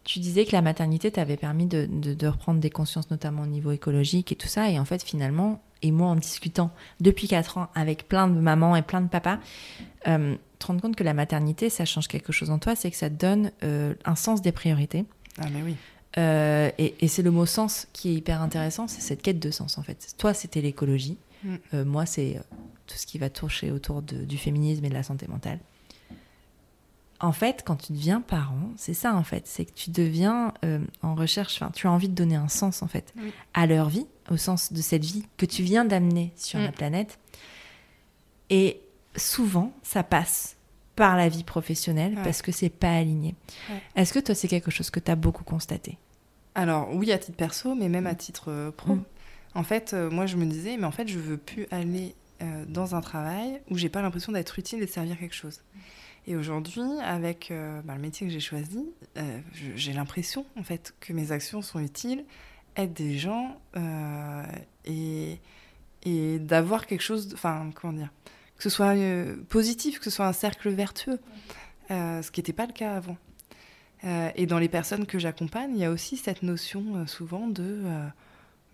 tu 0.08 0.20
disais 0.20 0.46
que 0.46 0.52
la 0.52 0.62
maternité 0.62 1.10
t'avait 1.10 1.36
permis 1.36 1.66
de, 1.66 2.26
reprendre 2.26 2.60
des 2.60 2.70
consciences, 2.70 3.10
notamment 3.10 3.42
au 3.42 3.46
niveau 3.46 3.72
écologique 3.72 4.32
et 4.32 4.36
tout 4.36 4.48
ça. 4.48 4.70
Et 4.70 4.78
en 4.78 4.86
fait, 4.86 5.02
finalement, 5.02 5.62
et 5.82 5.90
moi 5.90 6.08
en 6.08 6.16
discutant 6.16 6.70
depuis 6.98 7.28
4 7.28 7.58
ans 7.58 7.68
avec 7.74 8.08
plein 8.08 8.26
de 8.26 8.40
mamans 8.40 8.74
et 8.74 8.80
plein 8.80 9.02
de 9.02 9.08
papas, 9.08 9.38
euh, 10.06 10.34
te 10.58 10.66
rendre 10.66 10.80
compte 10.80 10.96
que 10.96 11.04
la 11.04 11.12
maternité, 11.12 11.68
ça 11.68 11.84
change 11.84 12.08
quelque 12.08 12.32
chose 12.32 12.48
en 12.48 12.58
toi, 12.58 12.74
c'est 12.74 12.90
que 12.90 12.96
ça 12.96 13.10
te 13.10 13.16
donne 13.16 13.52
euh, 13.62 13.92
un 14.06 14.16
sens 14.16 14.40
des 14.40 14.50
priorités. 14.50 15.04
Ah, 15.38 15.48
mais 15.52 15.60
oui. 15.62 15.76
et, 16.16 16.94
et 17.04 17.06
c'est 17.06 17.22
le 17.22 17.30
mot 17.30 17.44
sens 17.44 17.86
qui 17.92 18.08
est 18.08 18.14
hyper 18.14 18.40
intéressant, 18.40 18.88
c'est 18.88 19.02
cette 19.02 19.20
quête 19.20 19.38
de 19.38 19.50
sens 19.50 19.76
en 19.76 19.82
fait. 19.82 20.14
Toi, 20.16 20.32
c'était 20.32 20.62
l'écologie. 20.62 21.18
Mm. 21.44 21.82
moi, 21.82 22.06
c'est 22.06 22.40
tout 22.86 22.96
ce 22.96 23.06
qui 23.06 23.18
va 23.18 23.28
toucher 23.28 23.70
autour 23.70 24.00
du 24.00 24.38
féminisme 24.38 24.86
et 24.86 24.88
de 24.88 24.94
la 24.94 25.02
santé 25.02 25.26
mentale. 25.28 25.58
En 27.20 27.32
fait, 27.32 27.64
quand 27.66 27.76
tu 27.76 27.92
deviens 27.92 28.20
parent, 28.20 28.70
c'est 28.76 28.94
ça 28.94 29.14
en 29.14 29.24
fait, 29.24 29.46
c'est 29.46 29.64
que 29.64 29.72
tu 29.72 29.90
deviens 29.90 30.54
euh, 30.64 30.78
en 31.02 31.16
recherche, 31.16 31.60
enfin, 31.60 31.72
tu 31.74 31.88
as 31.88 31.90
envie 31.90 32.08
de 32.08 32.14
donner 32.14 32.36
un 32.36 32.48
sens 32.48 32.80
en 32.82 32.86
fait 32.86 33.12
à 33.54 33.66
leur 33.66 33.88
vie, 33.88 34.06
au 34.30 34.36
sens 34.36 34.72
de 34.72 34.80
cette 34.80 35.04
vie 35.04 35.26
que 35.36 35.44
tu 35.44 35.62
viens 35.62 35.84
d'amener 35.84 36.32
sur 36.36 36.60
la 36.60 36.68
mm. 36.68 36.72
planète. 36.72 37.18
Et 38.50 38.80
souvent, 39.16 39.72
ça 39.82 40.04
passe 40.04 40.56
par 40.94 41.16
la 41.16 41.28
vie 41.28 41.42
professionnelle 41.42 42.16
parce 42.22 42.40
que 42.40 42.52
c'est 42.52 42.70
pas 42.70 42.92
aligné. 42.92 43.34
Est-ce 43.96 44.12
que 44.12 44.20
toi, 44.20 44.34
c'est 44.34 44.48
quelque 44.48 44.70
chose 44.70 44.90
que 44.90 45.00
tu 45.00 45.10
as 45.10 45.16
beaucoup 45.16 45.44
constaté? 45.44 45.98
Alors, 46.54 46.88
oui, 46.94 47.10
à 47.10 47.18
titre 47.18 47.36
perso, 47.36 47.74
mais 47.74 47.88
même 47.88 48.06
à 48.06 48.14
titre 48.14 48.50
euh, 48.50 48.70
pro. 48.70 48.94
Mm. 48.94 49.04
En 49.54 49.64
fait, 49.64 49.92
euh, 49.92 50.08
moi, 50.08 50.26
je 50.26 50.36
me 50.36 50.46
disais, 50.46 50.76
mais 50.76 50.86
en 50.86 50.92
fait, 50.92 51.08
je 51.08 51.18
veux 51.18 51.36
plus 51.36 51.66
aller 51.72 52.14
dans 52.68 52.94
un 52.94 53.00
travail 53.00 53.60
où 53.68 53.76
j'ai 53.76 53.88
pas 53.88 54.00
l'impression 54.00 54.30
d'être 54.30 54.60
utile 54.60 54.80
et 54.80 54.86
de 54.86 54.90
servir 54.90 55.18
quelque 55.18 55.34
chose. 55.34 55.60
Et 56.28 56.36
aujourd'hui, 56.36 56.82
avec 57.02 57.50
euh, 57.50 57.80
bah, 57.86 57.94
le 57.94 58.02
métier 58.02 58.26
que 58.26 58.32
j'ai 58.32 58.38
choisi, 58.38 58.84
euh, 59.16 59.40
j'ai 59.54 59.94
l'impression 59.94 60.44
en 60.58 60.62
fait 60.62 60.94
que 61.00 61.14
mes 61.14 61.32
actions 61.32 61.62
sont 61.62 61.80
utiles, 61.80 62.22
aident 62.76 62.92
des 62.92 63.16
gens 63.16 63.58
et, 64.84 65.40
et 66.02 66.38
d'avoir 66.38 66.86
quelque 66.86 67.00
chose, 67.00 67.30
enfin 67.32 67.70
comment 67.74 67.94
dire, 67.94 68.12
que 68.58 68.62
ce 68.62 68.68
soit 68.68 68.94
positif, 69.48 70.00
que 70.00 70.04
ce 70.04 70.10
soit 70.10 70.26
un 70.26 70.34
cercle 70.34 70.68
vertueux, 70.68 71.18
ce 71.88 72.30
qui 72.30 72.40
n'était 72.40 72.52
pas 72.52 72.66
le 72.66 72.74
cas 72.74 72.94
avant. 72.94 73.16
et 74.36 74.44
dans 74.44 74.58
les 74.58 74.68
personnes 74.68 75.06
que 75.06 75.18
j'accompagne, 75.18 75.70
il 75.74 75.78
y 75.78 75.84
a 75.84 75.90
aussi 75.90 76.18
cette 76.18 76.42
notion 76.42 77.06
souvent 77.06 77.48
de 77.48 77.82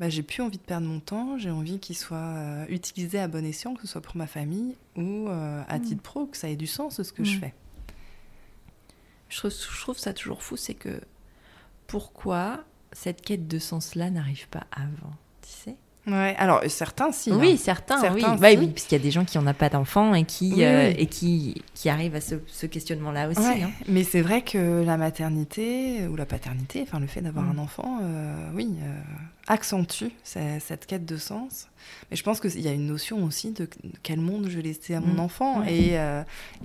bah, 0.01 0.09
j'ai 0.09 0.23
plus 0.23 0.43
envie 0.43 0.59
de 0.59 0.63
perdre 0.63 0.87
mon 0.87 1.01
temps, 1.01 1.39
j'ai 1.39 1.51
envie 1.51 1.79
qu'il 1.79 1.97
soit 1.97 2.17
euh, 2.17 2.67
utilisé 2.69 3.19
à 3.19 3.29
bon 3.29 3.45
escient, 3.45 3.75
que 3.75 3.83
ce 3.83 3.87
soit 3.87 4.01
pour 4.01 4.17
ma 4.17 4.27
famille 4.27 4.77
ou 4.97 5.29
euh, 5.29 5.63
à 5.69 5.79
hmm. 5.79 5.83
titre 5.83 6.03
pro, 6.03 6.27
que 6.27 6.37
ça 6.37 6.49
ait 6.49 6.57
du 6.57 6.67
sens 6.67 7.01
ce 7.01 7.13
que 7.13 7.23
je 7.25 7.37
hmm. 7.37 7.41
fais. 7.41 7.55
Je 9.29 9.39
trouve, 9.39 9.53
je 9.53 9.81
trouve, 9.81 9.99
ça 9.99 10.13
toujours 10.13 10.43
fou, 10.43 10.57
c'est 10.57 10.75
que 10.75 11.01
pourquoi 11.87 12.65
cette 12.93 13.21
quête 13.23 13.49
de 13.49 13.59
sens-là 13.59 14.11
n'arrive 14.11 14.49
pas 14.49 14.67
avant, 14.73 15.15
tu 15.43 15.51
sais? 15.51 15.77
Ouais, 16.07 16.35
alors 16.37 16.61
certains 16.69 17.13
si. 17.13 17.33
Oui, 17.33 17.53
hein. 17.53 17.57
certains, 17.57 18.13
oui. 18.13 18.23
Bah, 18.39 18.49
oui. 18.59 18.69
parce 18.69 18.85
qu'il 18.85 18.99
y 18.99 19.01
a 19.01 19.03
des 19.03 19.11
gens 19.11 19.25
qui 19.25 19.39
n'ont 19.39 19.55
pas 19.55 19.71
d'enfants 19.71 20.15
et 20.15 20.25
qui 20.25 20.63
euh, 20.63 20.93
et 20.97 21.07
qui, 21.07 21.63
qui 21.73 21.89
arrivent 21.89 22.15
à 22.15 22.21
ce, 22.21 22.67
questionnement-là 22.67 23.29
aussi. 23.31 23.41
Hein. 23.41 23.71
Mais 23.89 24.05
c'est 24.05 24.21
vrai 24.21 24.43
que 24.43 24.85
la 24.85 24.99
maternité 24.99 26.07
ou 26.07 26.17
la 26.17 26.27
paternité, 26.27 26.83
enfin 26.83 27.01
le 27.01 27.07
fait 27.07 27.23
d'avoir 27.23 27.47
mm. 27.47 27.59
un 27.59 27.59
enfant, 27.59 28.01
euh, 28.03 28.51
oui, 28.55 28.75
euh, 28.83 29.01
accentue 29.47 30.11
cette 30.23 30.87
quête 30.87 31.07
de 31.07 31.17
sens. 31.17 31.69
Mais 32.11 32.17
je 32.19 32.23
pense 32.23 32.39
qu'il 32.39 32.61
y 32.61 32.69
a 32.69 32.73
une 32.73 32.87
notion 32.87 33.25
aussi 33.25 33.53
de 33.53 33.69
quel 34.03 34.21
monde 34.21 34.49
je 34.51 34.57
vais 34.57 34.63
laisser 34.63 34.95
à 34.95 35.01
mon 35.01 35.15
mm. 35.15 35.21
enfant 35.21 35.65
et, 35.65 35.97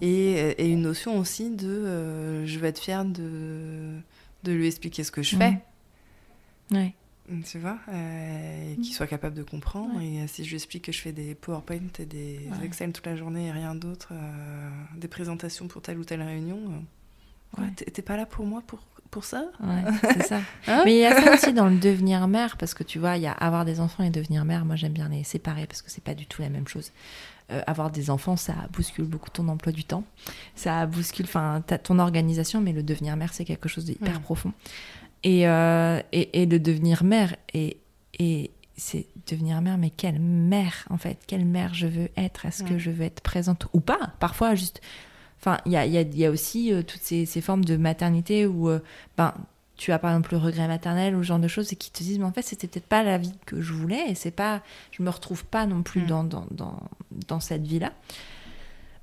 et, 0.01 0.31
et 0.31 0.67
une 0.67 0.81
notion 0.81 1.17
aussi 1.17 1.49
de 1.49 2.45
je 2.45 2.59
vais 2.59 2.69
être 2.69 2.79
fière 2.79 3.05
de 3.05 3.99
de 4.43 4.53
lui 4.53 4.67
expliquer 4.67 5.03
ce 5.03 5.11
que 5.11 5.23
je 5.23 5.37
mm. 5.37 5.39
fais. 5.39 5.57
Ouais 6.71 6.93
tu 7.45 7.59
vois, 7.59 7.77
euh, 7.89 8.71
et 8.71 8.75
qu'il 8.75 8.91
mm. 8.91 8.95
soit 8.95 9.07
capable 9.07 9.35
de 9.35 9.43
comprendre. 9.43 9.99
Et 10.01 10.21
euh, 10.21 10.27
si 10.27 10.43
je 10.43 10.49
lui 10.49 10.55
explique 10.55 10.85
que 10.85 10.91
je 10.91 10.99
fais 10.99 11.11
des 11.11 11.35
PowerPoint 11.35 11.89
et 11.99 12.05
des 12.05 12.39
Excel 12.63 12.91
toute 12.91 13.05
la 13.05 13.15
journée 13.15 13.47
et 13.47 13.51
rien 13.51 13.75
d'autre, 13.75 14.09
euh, 14.11 14.69
des 14.97 15.07
présentations 15.07 15.67
pour 15.67 15.81
telle 15.81 15.99
ou 15.99 16.03
telle 16.03 16.21
réunion, 16.21 16.59
T'es 17.75 18.01
pas 18.03 18.15
là 18.15 18.27
pour 18.27 18.45
moi 18.45 18.61
pour, 18.65 18.79
pour 19.09 19.23
ça? 19.23 19.45
Ouais, 19.59 19.83
c'est 20.13 20.27
ça. 20.27 20.41
Hein 20.67 20.83
Mais 20.85 20.93
il 20.93 20.99
y 20.99 21.05
a 21.05 21.19
ça 21.19 21.33
aussi 21.33 21.51
dans 21.51 21.67
le 21.67 21.77
devenir 21.77 22.27
mère, 22.27 22.57
parce 22.57 22.73
que 22.73 22.83
tu 22.83 22.99
vois, 22.99 23.17
il 23.17 23.23
y 23.23 23.27
a 23.27 23.31
avoir 23.31 23.65
des 23.65 23.79
enfants 23.79 24.03
et 24.03 24.09
devenir 24.09 24.45
mère. 24.45 24.65
Moi, 24.65 24.75
j'aime 24.75 24.93
bien 24.93 25.09
les 25.09 25.23
séparer 25.23 25.65
parce 25.65 25.81
que 25.81 25.89
c'est 25.89 26.03
pas 26.03 26.13
du 26.13 26.27
tout 26.27 26.41
la 26.41 26.49
même 26.49 26.67
chose. 26.67 26.91
Euh, 27.51 27.61
avoir 27.65 27.89
des 27.89 28.11
enfants, 28.11 28.35
ça 28.35 28.53
bouscule 28.73 29.05
beaucoup 29.05 29.31
ton 29.31 29.47
emploi 29.47 29.71
du 29.71 29.83
temps. 29.83 30.03
Ça 30.55 30.85
bouscule 30.85 31.25
enfin, 31.25 31.63
ton 31.83 31.97
organisation, 31.97 32.61
mais 32.61 32.73
le 32.73 32.83
devenir 32.83 33.15
mère, 33.15 33.33
c'est 33.33 33.45
quelque 33.45 33.67
chose 33.67 33.85
d'hyper 33.85 34.21
profond. 34.21 34.53
Et, 35.23 35.47
euh, 35.47 36.01
et, 36.11 36.41
et, 36.41 36.45
le 36.45 36.59
devenir 36.59 37.03
mère, 37.03 37.35
et, 37.53 37.77
et 38.19 38.51
c'est 38.77 39.05
devenir 39.27 39.61
mère, 39.61 39.77
mais 39.77 39.89
quelle 39.89 40.19
mère, 40.19 40.85
en 40.89 40.97
fait. 40.97 41.19
Quelle 41.27 41.45
mère 41.45 41.73
je 41.73 41.87
veux 41.87 42.09
être. 42.15 42.45
Est-ce 42.45 42.63
que 42.63 42.77
je 42.77 42.89
veux 42.89 43.03
être 43.03 43.21
présente 43.21 43.67
ou 43.73 43.81
pas? 43.81 44.13
Parfois, 44.19 44.55
juste 44.55 44.81
Enfin, 45.39 45.57
il 45.65 45.71
y 45.71 45.77
a, 45.77 45.85
y, 45.85 45.97
a, 45.97 46.01
y 46.01 46.25
a, 46.25 46.31
aussi 46.31 46.73
euh, 46.73 46.83
toutes 46.83 47.01
ces, 47.01 47.25
ces, 47.25 47.39
formes 47.39 47.63
de 47.63 47.77
maternité 47.77 48.45
où 48.45 48.69
euh, 48.69 48.79
ben, 49.17 49.33
tu 49.77 49.93
as 49.93 49.99
par 49.99 50.11
exemple 50.11 50.33
le 50.33 50.37
regret 50.37 50.67
maternel 50.67 51.15
ou 51.15 51.23
ce 51.23 51.27
genre 51.27 51.39
de 51.39 51.47
choses 51.47 51.71
et 51.71 51.77
qui 51.77 51.91
te 51.91 52.03
disent 52.03 52.19
mais 52.19 52.25
en 52.25 52.33
fait 52.33 52.41
c'était 52.41 52.67
peut-être 52.67 52.87
pas 52.87 53.03
la 53.03 53.17
vie 53.17 53.33
que 53.45 53.61
je 53.61 53.71
voulais 53.71 54.09
et 54.09 54.15
c'est 54.15 54.31
pas 54.31 54.61
je 54.91 55.01
me 55.01 55.09
retrouve 55.09 55.45
pas 55.45 55.65
non 55.65 55.81
plus 55.81 56.01
mm. 56.01 56.07
dans, 56.07 56.23
dans, 56.25 56.45
dans, 56.51 56.79
dans, 57.29 57.39
cette 57.39 57.65
vie 57.65 57.79
là 57.79 57.93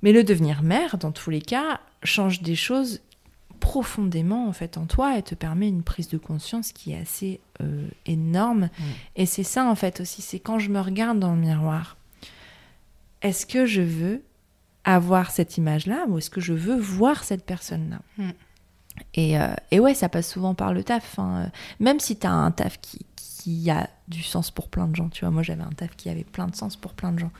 mais 0.03 0.11
le 0.11 0.23
devenir 0.23 0.61
mère 0.61 0.99
dans 0.99 1.11
tous 1.11 1.31
les 1.31 1.41
cas 1.41 1.81
change 2.03 2.43
des 2.43 2.55
choses 2.55 3.01
profondément 3.59 4.47
en 4.47 4.53
fait 4.53 4.77
en 4.77 4.85
toi 4.85 5.17
et 5.17 5.23
te 5.23 5.35
permet 5.35 5.67
une 5.67 5.83
prise 5.83 6.07
de 6.07 6.17
conscience 6.17 6.71
qui 6.71 6.93
est 6.93 6.99
assez 6.99 7.39
euh, 7.61 7.87
énorme 8.05 8.69
mm. 8.79 8.83
et 9.15 9.25
c'est 9.25 9.43
ça 9.43 9.65
en 9.65 9.75
fait 9.75 10.01
aussi 10.01 10.21
c'est 10.21 10.39
quand 10.39 10.59
je 10.59 10.69
me 10.69 10.79
regarde 10.79 11.19
dans 11.19 11.33
le 11.33 11.41
miroir 11.41 11.97
est-ce 13.21 13.45
que 13.45 13.65
je 13.65 13.81
veux 13.81 14.21
avoir 14.83 15.31
cette 15.31 15.57
image-là 15.57 16.05
ou 16.07 16.17
est-ce 16.17 16.29
que 16.29 16.41
je 16.41 16.53
veux 16.53 16.77
voir 16.77 17.23
cette 17.23 17.45
personne-là? 17.45 17.99
Hmm. 18.17 18.31
et, 19.13 19.39
euh, 19.39 19.53
et, 19.71 19.79
ouais, 19.79 19.93
ça 19.93 20.07
passe 20.07 20.31
souvent 20.31 20.55
par 20.55 20.73
le 20.73 20.83
taf. 20.83 21.19
Hein. 21.19 21.51
Même 21.79 21.99
si 21.99 22.17
tu 22.17 22.25
as 22.25 22.31
un 22.31 22.51
taf 22.51 22.79
qui, 22.79 23.05
qui, 23.37 23.69
a 23.69 23.89
du 24.07 24.23
sens 24.23 24.51
pour 24.51 24.69
plein 24.69 24.87
de 24.87 24.95
gens. 24.95 25.09
Tu 25.09 25.25
vois, 25.25 25.31
moi 25.31 25.43
j'avais 25.43 25.63
un 25.63 25.71
taf 25.71 25.95
qui 25.95 26.09
avait 26.09 26.23
plein 26.23 26.47
de 26.47 26.55
sens 26.55 26.75
pour 26.75 26.93
plein 26.93 27.11
de 27.11 27.19
gens. 27.19 27.31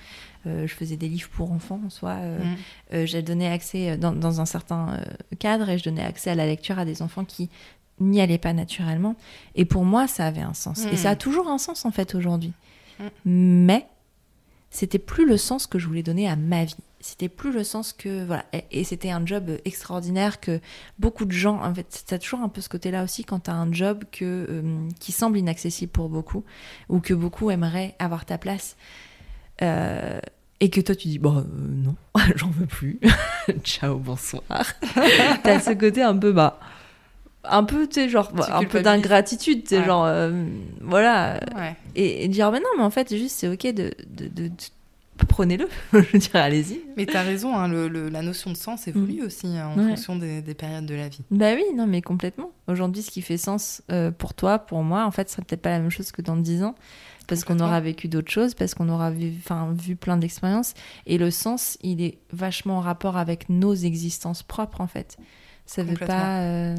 Euh, 0.45 0.67
je 0.67 0.73
faisais 0.73 0.97
des 0.97 1.09
livres 1.09 1.29
pour 1.29 1.51
enfants, 1.51 1.81
soit 1.89 2.15
hmm. 2.15 3.05
j'ai 3.05 3.21
donné 3.21 3.47
accès 3.47 3.97
dans, 3.97 4.11
dans 4.11 4.41
un 4.41 4.45
certain 4.45 4.99
cadre 5.39 5.69
et 5.69 5.77
je 5.77 5.83
donnais 5.83 6.03
accès 6.03 6.29
à 6.31 6.35
la 6.35 6.45
lecture 6.45 6.79
à 6.79 6.85
des 6.85 7.01
enfants 7.01 7.25
qui 7.25 7.49
n'y 7.99 8.21
allaient 8.21 8.37
pas 8.37 8.53
naturellement. 8.53 9.15
Et 9.55 9.65
pour 9.65 9.83
moi, 9.83 10.07
ça 10.07 10.25
avait 10.25 10.41
un 10.41 10.53
sens. 10.53 10.85
Et 10.85 10.97
ça 10.97 11.11
a 11.11 11.15
hmm. 11.15 11.19
toujours 11.19 11.47
un 11.47 11.57
sens 11.57 11.85
en 11.85 11.91
fait 11.91 12.15
aujourd'hui. 12.15 12.53
Mais 13.25 13.87
c'était 14.69 14.99
plus 14.99 15.25
le 15.25 15.37
sens 15.37 15.67
que 15.67 15.79
je 15.79 15.87
voulais 15.87 16.03
donner 16.03 16.27
à 16.27 16.35
ma 16.35 16.65
vie 16.65 16.75
c'était 16.99 17.29
plus 17.29 17.51
le 17.51 17.63
sens 17.63 17.93
que 17.93 18.25
voilà. 18.25 18.45
Et, 18.71 18.83
c'était 18.83 19.11
un 19.11 19.25
job 19.25 19.51
extraordinaire 19.65 20.39
que 20.39 20.59
beaucoup 20.99 21.25
de 21.25 21.31
gens 21.31 21.61
en 21.61 21.73
fait 21.73 22.03
t'as 22.07 22.17
toujours 22.17 22.41
un 22.41 22.49
peu 22.49 22.61
ce 22.61 22.69
côté 22.69 22.91
là 22.91 23.03
aussi 23.03 23.23
quand 23.23 23.39
t'as 23.41 23.53
un 23.53 23.71
job 23.71 24.03
que 24.11 24.47
euh, 24.49 24.89
qui 24.99 25.11
semble 25.11 25.37
inaccessible 25.37 25.91
pour 25.91 26.09
beaucoup 26.09 26.43
ou 26.89 26.99
que 26.99 27.13
beaucoup 27.13 27.51
aimeraient 27.51 27.95
avoir 27.99 28.25
ta 28.25 28.37
place 28.37 28.77
euh, 29.61 30.19
et 30.59 30.69
que 30.69 30.81
toi 30.81 30.95
tu 30.95 31.07
dis 31.07 31.19
bon 31.19 31.37
euh, 31.37 31.43
non 31.55 31.95
j'en 32.35 32.49
veux 32.49 32.65
plus. 32.65 32.99
Ciao 33.63 33.97
bonsoir. 33.97 34.43
T'as 35.43 35.59
ce 35.59 35.71
côté 35.71 36.01
un 36.01 36.17
peu 36.17 36.31
bas 36.31 36.59
un 37.49 37.63
peu 37.63 37.87
tu 37.87 37.93
sais 37.93 38.09
genre 38.09 38.29
un 38.49 38.65
peu 38.65 38.81
d'ingratitude 38.81 39.63
tu 39.63 39.69
sais 39.69 39.85
genre 39.85 40.09
voilà. 40.81 41.39
Et, 41.95 42.27
dire 42.27 42.51
mais 42.51 42.59
non 42.59 42.69
mais 42.77 42.83
en 42.83 42.89
fait 42.89 43.15
juste 43.15 43.37
c'est 43.37 43.47
ok 43.47 43.73
de, 43.73 43.93
de, 44.09 44.27
de 44.27 44.51
prenez-le, 45.25 45.67
je 45.93 46.17
dirais 46.17 46.39
allez-y. 46.39 46.81
Mais 46.95 47.05
tu 47.05 47.15
as 47.15 47.23
raison, 47.23 47.55
hein, 47.55 47.67
le, 47.67 48.09
la 48.09 48.21
notion 48.21 48.51
de 48.51 48.57
sens 48.57 48.87
évolue 48.87 49.21
mm. 49.21 49.25
aussi 49.25 49.47
hein, 49.47 49.69
en 49.69 49.75
fonction 49.75 50.15
des, 50.15 50.41
périodes 50.53 50.85
de 50.85 50.95
la 50.95 51.09
vie. 51.09 51.21
Bah 51.31 51.53
oui, 51.55 51.63
non 51.75 51.87
mais 51.87 52.01
complètement. 52.01 52.51
Aujourd'hui, 52.67 53.01
ce 53.01 53.11
qui 53.11 53.21
fait 53.21 53.37
sens 53.37 53.81
euh, 53.91 54.11
pour 54.11 54.33
toi, 54.33 54.59
pour 54.59 54.83
moi, 54.83 55.05
en 55.05 55.11
fait, 55.11 55.29
ce 55.29 55.35
serait 55.35 55.45
peut-être 55.45 55.61
pas 55.61 55.71
la 55.71 55.79
même 55.79 55.89
chose 55.89 56.11
que 56.11 56.21
dans 56.21 56.35
10 56.35 56.63
ans, 56.63 56.75
parce 57.27 57.43
qu'on 57.43 57.59
aura 57.59 57.79
vécu 57.79 58.07
d'autres 58.07 58.31
choses, 58.31 58.53
parce 58.53 58.73
qu'on 58.73 58.89
aura 58.89 59.11
vu, 59.11 59.33
vu 59.73 59.95
plein 59.95 60.17
d'expériences, 60.17 60.73
et 61.05 61.17
le 61.17 61.31
sens, 61.31 61.77
il 61.81 62.01
est 62.01 62.17
vachement 62.31 62.77
en 62.77 62.81
rapport 62.81 63.17
avec 63.17 63.49
nos 63.49 63.73
existences 63.73 64.43
propres, 64.43 64.81
en 64.81 64.87
fait. 64.87 65.17
Ça 65.65 65.83
veut 65.83 65.97
pas... 65.97 66.41
Euh. 66.43 66.75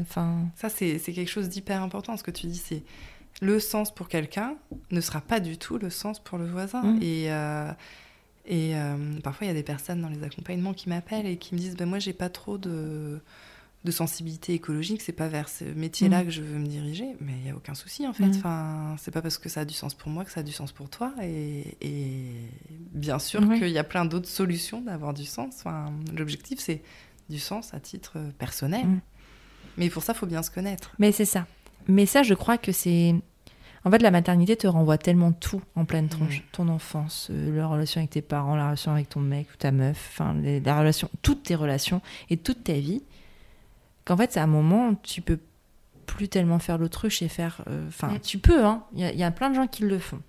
Ça, 0.55 0.69
c'est 0.69 0.99
quelque 0.99 1.29
chose 1.29 1.49
d'hyper 1.49 1.81
important, 1.81 2.17
ce 2.17 2.23
que 2.23 2.31
tu 2.31 2.47
dis, 2.47 2.57
c'est 2.57 2.83
le 3.41 3.59
sens 3.59 3.93
pour 3.93 4.09
quelqu'un 4.09 4.55
ne 4.91 4.99
sera 4.99 5.21
pas 5.21 5.39
du 5.39 5.57
tout 5.57 5.77
le 5.77 5.89
sens 5.89 6.19
pour 6.19 6.37
le 6.37 6.47
voisin. 6.47 6.83
Mm. 6.83 6.99
Et... 7.01 7.31
Euh, 7.31 7.71
et 8.49 8.75
euh, 8.75 9.19
parfois, 9.23 9.45
il 9.45 9.47
y 9.49 9.51
a 9.51 9.55
des 9.55 9.63
personnes 9.63 10.01
dans 10.01 10.09
les 10.09 10.23
accompagnements 10.23 10.73
qui 10.73 10.89
m'appellent 10.89 11.27
et 11.27 11.37
qui 11.37 11.53
me 11.53 11.59
disent 11.59 11.77
ben, 11.77 11.85
Moi, 11.85 11.99
j'ai 11.99 12.13
pas 12.13 12.29
trop 12.29 12.57
de, 12.57 13.21
de 13.85 13.91
sensibilité 13.91 14.55
écologique, 14.55 15.03
c'est 15.03 15.13
pas 15.13 15.27
vers 15.27 15.47
ce 15.47 15.65
métier-là 15.65 16.23
mm. 16.23 16.25
que 16.25 16.31
je 16.31 16.41
veux 16.41 16.57
me 16.57 16.65
diriger. 16.65 17.15
Mais 17.21 17.33
il 17.33 17.43
n'y 17.43 17.51
a 17.51 17.55
aucun 17.55 17.75
souci, 17.75 18.07
en 18.07 18.13
fait. 18.13 18.25
Mm. 18.25 18.37
Enfin, 18.37 18.95
c'est 18.97 19.11
pas 19.11 19.21
parce 19.21 19.37
que 19.37 19.49
ça 19.49 19.61
a 19.61 19.65
du 19.65 19.75
sens 19.75 19.93
pour 19.93 20.09
moi 20.09 20.25
que 20.25 20.31
ça 20.31 20.39
a 20.39 20.43
du 20.43 20.51
sens 20.51 20.71
pour 20.71 20.89
toi. 20.89 21.13
Et, 21.21 21.77
bien 22.91 23.19
sûr 23.19 23.39
qu'il 23.39 23.69
y 23.69 23.77
a 23.77 23.83
plein 23.83 24.05
d'autres 24.05 24.27
solutions 24.27 24.81
d'avoir 24.81 25.13
du 25.13 25.25
sens. 25.25 25.53
Enfin, 25.59 25.93
L'objectif, 26.17 26.59
c'est 26.59 26.81
du 27.29 27.37
sens 27.37 27.75
à 27.75 27.79
titre 27.79 28.17
personnel. 28.39 28.87
Mm. 28.87 29.01
Mais 29.77 29.89
pour 29.91 30.01
ça, 30.01 30.13
il 30.13 30.17
faut 30.17 30.25
bien 30.25 30.41
se 30.41 30.49
connaître. 30.49 30.95
Mais 30.97 31.11
c'est 31.11 31.25
ça. 31.25 31.45
Mais 31.87 32.07
ça, 32.07 32.23
je 32.23 32.33
crois 32.33 32.57
que 32.57 32.71
c'est 32.71 33.13
en 33.89 33.91
fait, 33.91 34.03
la 34.03 34.11
maternité 34.11 34.55
te 34.55 34.67
renvoie 34.67 34.99
tellement 34.99 35.31
tout 35.31 35.61
en 35.75 35.83
pleine 35.83 36.05
mm. 36.05 36.09
tronche. 36.09 36.43
Ton 36.51 36.67
enfance, 36.67 37.29
euh, 37.31 37.57
la 37.57 37.65
relation 37.65 37.99
avec 37.99 38.11
tes 38.11 38.21
parents, 38.21 38.55
la 38.55 38.65
relation 38.65 38.91
avec 38.91 39.09
ton 39.09 39.19
mec 39.19 39.47
ou 39.51 39.57
ta 39.57 39.71
meuf, 39.71 40.11
enfin, 40.13 40.35
la 40.43 40.79
relation, 40.79 41.09
toutes 41.23 41.43
tes 41.43 41.55
relations 41.55 41.99
et 42.29 42.37
toute 42.37 42.63
ta 42.63 42.73
vie, 42.73 43.01
qu'en 44.05 44.15
fait, 44.15 44.31
c'est 44.31 44.39
un 44.39 44.47
moment 44.47 44.89
où 44.89 44.97
tu 45.01 45.21
peux 45.21 45.39
plus 46.05 46.27
tellement 46.27 46.59
faire 46.59 46.77
l'autruche 46.77 47.23
et 47.23 47.27
faire. 47.27 47.63
Euh, 47.67 47.87
enfin, 47.87 48.09
mm. 48.09 48.19
tu 48.19 48.37
peux, 48.37 48.63
hein. 48.63 48.83
Il 48.95 49.01
y, 49.01 49.23
a 49.23 49.31
plein 49.31 49.49
de 49.49 49.55
gens 49.55 49.65
qui 49.65 49.83
le 49.83 49.97
font. 49.97 50.21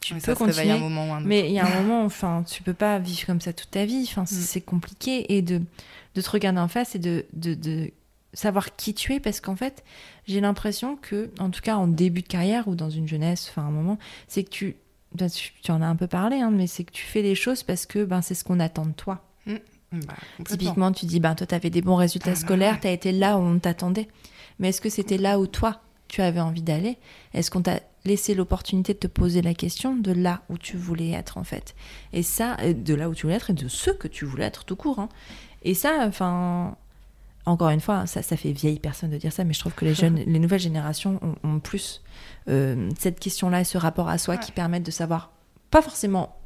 Tu 0.00 0.14
peux 0.14 0.34
continuer, 0.34 0.70
un 0.70 0.78
moment 0.78 1.20
mais 1.20 1.48
il 1.48 1.52
y 1.52 1.58
a 1.58 1.66
un 1.66 1.80
moment, 1.82 2.04
enfin, 2.04 2.44
tu 2.48 2.62
peux 2.62 2.74
pas 2.74 3.00
vivre 3.00 3.26
comme 3.26 3.40
ça 3.40 3.52
toute 3.52 3.72
ta 3.72 3.86
vie. 3.86 4.06
Enfin, 4.08 4.22
mm. 4.22 4.26
c'est 4.26 4.60
compliqué 4.60 5.34
et 5.36 5.42
de, 5.42 5.60
de 6.14 6.20
te 6.20 6.30
regarder 6.30 6.60
en 6.60 6.68
face 6.68 6.94
et 6.94 7.00
de, 7.00 7.26
de, 7.32 7.54
de 7.54 7.90
savoir 8.32 8.76
qui 8.76 8.94
tu 8.94 9.14
es 9.14 9.20
parce 9.20 9.40
qu'en 9.40 9.56
fait, 9.56 9.84
j'ai 10.26 10.40
l'impression 10.40 10.96
que, 10.96 11.30
en 11.38 11.50
tout 11.50 11.60
cas 11.60 11.76
en 11.76 11.86
début 11.86 12.22
de 12.22 12.28
carrière 12.28 12.68
ou 12.68 12.74
dans 12.74 12.90
une 12.90 13.08
jeunesse, 13.08 13.48
enfin 13.50 13.66
un 13.66 13.70
moment, 13.70 13.98
c'est 14.28 14.44
que 14.44 14.50
tu, 14.50 14.76
ben, 15.14 15.28
tu, 15.28 15.70
en 15.70 15.82
as 15.82 15.86
un 15.86 15.96
peu 15.96 16.06
parlé, 16.06 16.40
hein, 16.40 16.50
mais 16.50 16.66
c'est 16.66 16.84
que 16.84 16.92
tu 16.92 17.04
fais 17.04 17.22
les 17.22 17.34
choses 17.34 17.62
parce 17.62 17.86
que 17.86 18.04
ben, 18.04 18.22
c'est 18.22 18.34
ce 18.34 18.44
qu'on 18.44 18.60
attend 18.60 18.86
de 18.86 18.92
toi. 18.92 19.24
Mmh. 19.46 19.54
Bah, 19.92 20.14
Typiquement, 20.44 20.92
tu 20.92 21.06
dis, 21.06 21.18
ben, 21.18 21.34
toi, 21.34 21.46
tu 21.46 21.54
avais 21.54 21.70
des 21.70 21.82
bons 21.82 21.96
résultats 21.96 22.30
ah, 22.30 22.34
bah 22.34 22.40
scolaires, 22.40 22.80
tu 22.80 22.86
as 22.86 22.92
été 22.92 23.12
là 23.12 23.36
où 23.36 23.40
on 23.40 23.58
t'attendait. 23.58 24.08
Mais 24.58 24.68
est-ce 24.68 24.80
que 24.80 24.88
c'était 24.88 25.18
là 25.18 25.40
où 25.40 25.46
toi, 25.46 25.80
tu 26.06 26.22
avais 26.22 26.40
envie 26.40 26.62
d'aller? 26.62 26.98
Est-ce 27.34 27.50
qu'on 27.50 27.62
t'a 27.62 27.80
laissé 28.04 28.34
l'opportunité 28.34 28.94
de 28.94 28.98
te 28.98 29.06
poser 29.08 29.42
la 29.42 29.54
question 29.54 29.96
de 29.96 30.12
là 30.12 30.42
où 30.48 30.58
tu 30.58 30.76
voulais 30.76 31.10
être, 31.10 31.38
en 31.38 31.44
fait? 31.44 31.74
Et 32.12 32.22
ça, 32.22 32.56
euh, 32.60 32.72
de 32.72 32.94
là 32.94 33.08
où 33.08 33.14
tu 33.14 33.22
voulais 33.22 33.36
être 33.36 33.50
et 33.50 33.54
de 33.54 33.68
ce 33.68 33.90
que 33.90 34.06
tu 34.06 34.24
voulais 34.24 34.44
être 34.44 34.64
tout 34.64 34.76
court. 34.76 35.00
Hein. 35.00 35.08
Et 35.62 35.74
ça, 35.74 36.04
enfin, 36.06 36.76
encore 37.46 37.70
une 37.70 37.80
fois, 37.80 38.06
ça, 38.06 38.22
ça 38.22 38.36
fait 38.36 38.52
vieille 38.52 38.78
personne 38.78 39.10
de 39.10 39.16
dire 39.16 39.32
ça, 39.32 39.44
mais 39.44 39.54
je 39.54 39.60
trouve 39.60 39.74
que 39.74 39.84
les 39.84 39.94
jeunes, 39.94 40.16
les 40.26 40.38
nouvelles 40.38 40.60
générations 40.60 41.20
ont, 41.42 41.58
plus 41.60 42.02
euh, 42.48 42.90
cette 42.98 43.18
question-là 43.18 43.60
et 43.60 43.64
ce 43.64 43.78
rapport 43.78 44.08
à 44.08 44.18
soi 44.18 44.36
qui 44.36 44.52
permettent 44.52 44.84
de 44.84 44.90
savoir, 44.90 45.32
pas 45.70 45.82
forcément 45.82 46.36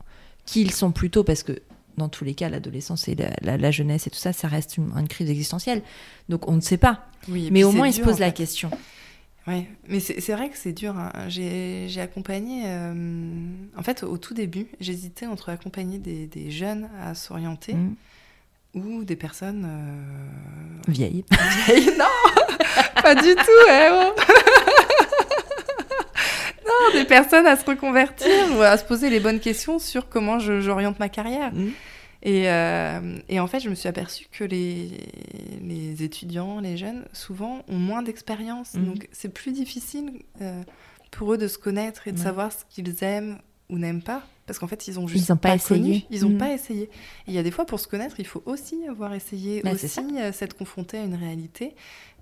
qui 0.47 0.61
ils 0.61 0.73
sont 0.73 0.93
plutôt, 0.93 1.25
parce 1.25 1.43
que 1.43 1.61
dans 1.97 2.09
tous 2.09 2.25
les 2.25 2.35
cas, 2.35 2.49
l'adolescence 2.49 3.09
et 3.09 3.17
la, 3.43 3.71
jeunesse 3.71 4.07
et 4.07 4.11
tout 4.11 4.19
ça, 4.19 4.33
ça 4.33 4.49
reste 4.49 4.77
une, 4.77 5.09
crise 5.09 5.31
existentielle. 5.31 5.83
Donc 6.29 6.49
on 6.49 6.53
ne 6.53 6.61
sait 6.61 6.77
pas. 6.77 7.07
mais 7.29 7.65
au 7.65 7.73
moins, 7.73 7.87
ils 7.87 7.95
se 7.95 8.01
posent 8.01 8.19
la 8.19 8.33
question. 8.33 8.71
Oui, 9.47 9.67
mais 9.89 10.01
c'est 10.01 10.33
vrai 10.33 10.49
que 10.49 10.57
c'est 10.57 10.73
dur. 10.73 10.97
Hein. 10.99 11.13
J'ai 11.29 12.01
accompagné, 12.01 12.63
euh, 12.67 13.35
en 13.77 13.83
fait, 13.83 14.03
au 14.03 14.17
tout 14.19 14.35
début, 14.35 14.67
j'hésitais 14.81 15.27
entre 15.27 15.51
accompagner 15.51 15.99
des, 15.99 16.51
jeunes 16.51 16.89
à 17.01 17.15
s'orienter. 17.15 17.75
Mmh 17.75 17.95
ou 18.75 19.05
des 19.05 19.17
personnes 19.17 19.67
euh, 19.67 20.83
vieilles. 20.89 21.25
Non, 21.99 22.05
pas 23.03 23.15
du 23.15 23.35
tout. 23.35 23.69
Hein, 23.71 24.13
non, 26.67 26.93
des 26.93 27.05
personnes 27.05 27.47
à 27.47 27.57
se 27.57 27.65
reconvertir 27.65 28.31
ou 28.57 28.63
à 28.63 28.77
se 28.77 28.85
poser 28.85 29.11
les 29.11 29.21
bonnes 29.21 29.41
questions 29.41 29.79
sur 29.79 30.09
comment 30.09 30.39
j'oriente 30.39 30.99
ma 30.99 31.09
carrière. 31.09 31.53
Mm. 31.53 31.71
Et, 32.23 32.51
euh, 32.51 33.19
et, 33.29 33.39
en 33.39 33.47
fait, 33.47 33.61
je 33.61 33.69
me 33.69 33.75
suis 33.75 33.89
aperçue 33.89 34.27
que 34.33 34.45
les, 34.45 34.91
les 35.61 36.03
étudiants, 36.03 36.59
les 36.59 36.79
jeunes, 36.79 37.05
souvent 37.13 37.63
ont 37.69 37.77
moins 37.77 38.03
d'expérience. 38.03 38.75
Mm. 38.75 38.85
Donc, 38.85 39.09
c'est 39.13 39.29
plus 39.29 39.53
difficile 39.53 40.11
euh, 40.41 40.63
pour 41.11 41.35
eux 41.35 41.39
de 41.39 41.49
se 41.49 41.59
connaître 41.59 42.09
et 42.09 42.13
de 42.13 42.19
savoir 42.19 42.51
ce 42.51 42.65
qu'ils 42.71 43.05
aiment 43.05 43.39
ou 43.69 43.79
n'aiment 43.79 44.03
pas 44.03 44.23
parce 44.47 44.59
qu'en 44.59 44.67
fait 44.67 44.89
ils 44.89 44.99
ont 44.99 45.07
juste 45.07 45.29
ils 45.29 45.37
pas, 45.37 45.55
essayé 45.55 46.07
ils 46.11 46.23
n'ont 46.23 46.31
mm. 46.31 46.39
pas 46.39 46.53
essayé 46.53 46.91
il 47.27 47.35
y 47.35 47.39
a 47.39 47.43
des 47.43 47.51
fois 47.51 47.67
pour 47.67 47.81
se 47.81 47.89
connaître 47.89 48.17
il 48.19 48.27
faut 48.27 48.43
aussi 48.47 48.87
avoir 48.89 49.15
essayé 49.15 49.63
bah, 49.63 49.73
aussi 49.73 50.01
euh, 50.19 50.33
s'être 50.33 50.57
confronté 50.57 50.99
à 50.99 51.05
une 51.05 51.15
réalité 51.15 51.75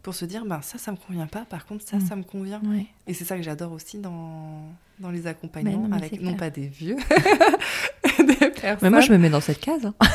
pour 0.03 0.15
se 0.15 0.25
dire 0.25 0.45
ben 0.45 0.61
ça 0.63 0.79
ça 0.79 0.93
me 0.93 0.97
convient 0.97 1.27
pas 1.27 1.45
par 1.45 1.67
contre 1.67 1.85
ça 1.87 1.97
mm. 1.97 2.07
ça 2.07 2.17
me 2.17 2.23
convient 2.23 2.61
et 3.07 3.15
c'est 3.15 3.25
ça 3.25 3.37
que 3.37 3.43
j'adore 3.43 3.73
aussi 3.73 3.99
dans 3.99 4.63
dans 5.01 5.11
les 5.11 5.27
accompagnements 5.27 5.91
avec 5.93 6.21
non 6.21 6.35
pas 6.35 6.51
des 6.51 6.69
vieux 6.69 6.97
des 8.19 8.51
personnes. 8.51 8.79
mais 8.83 8.91
moi 8.91 9.01
je 9.01 9.13
me 9.13 9.19
mets 9.19 9.31
dans 9.31 9.41
cette 9.41 9.61
case 9.61 9.87
hein. 9.87 9.95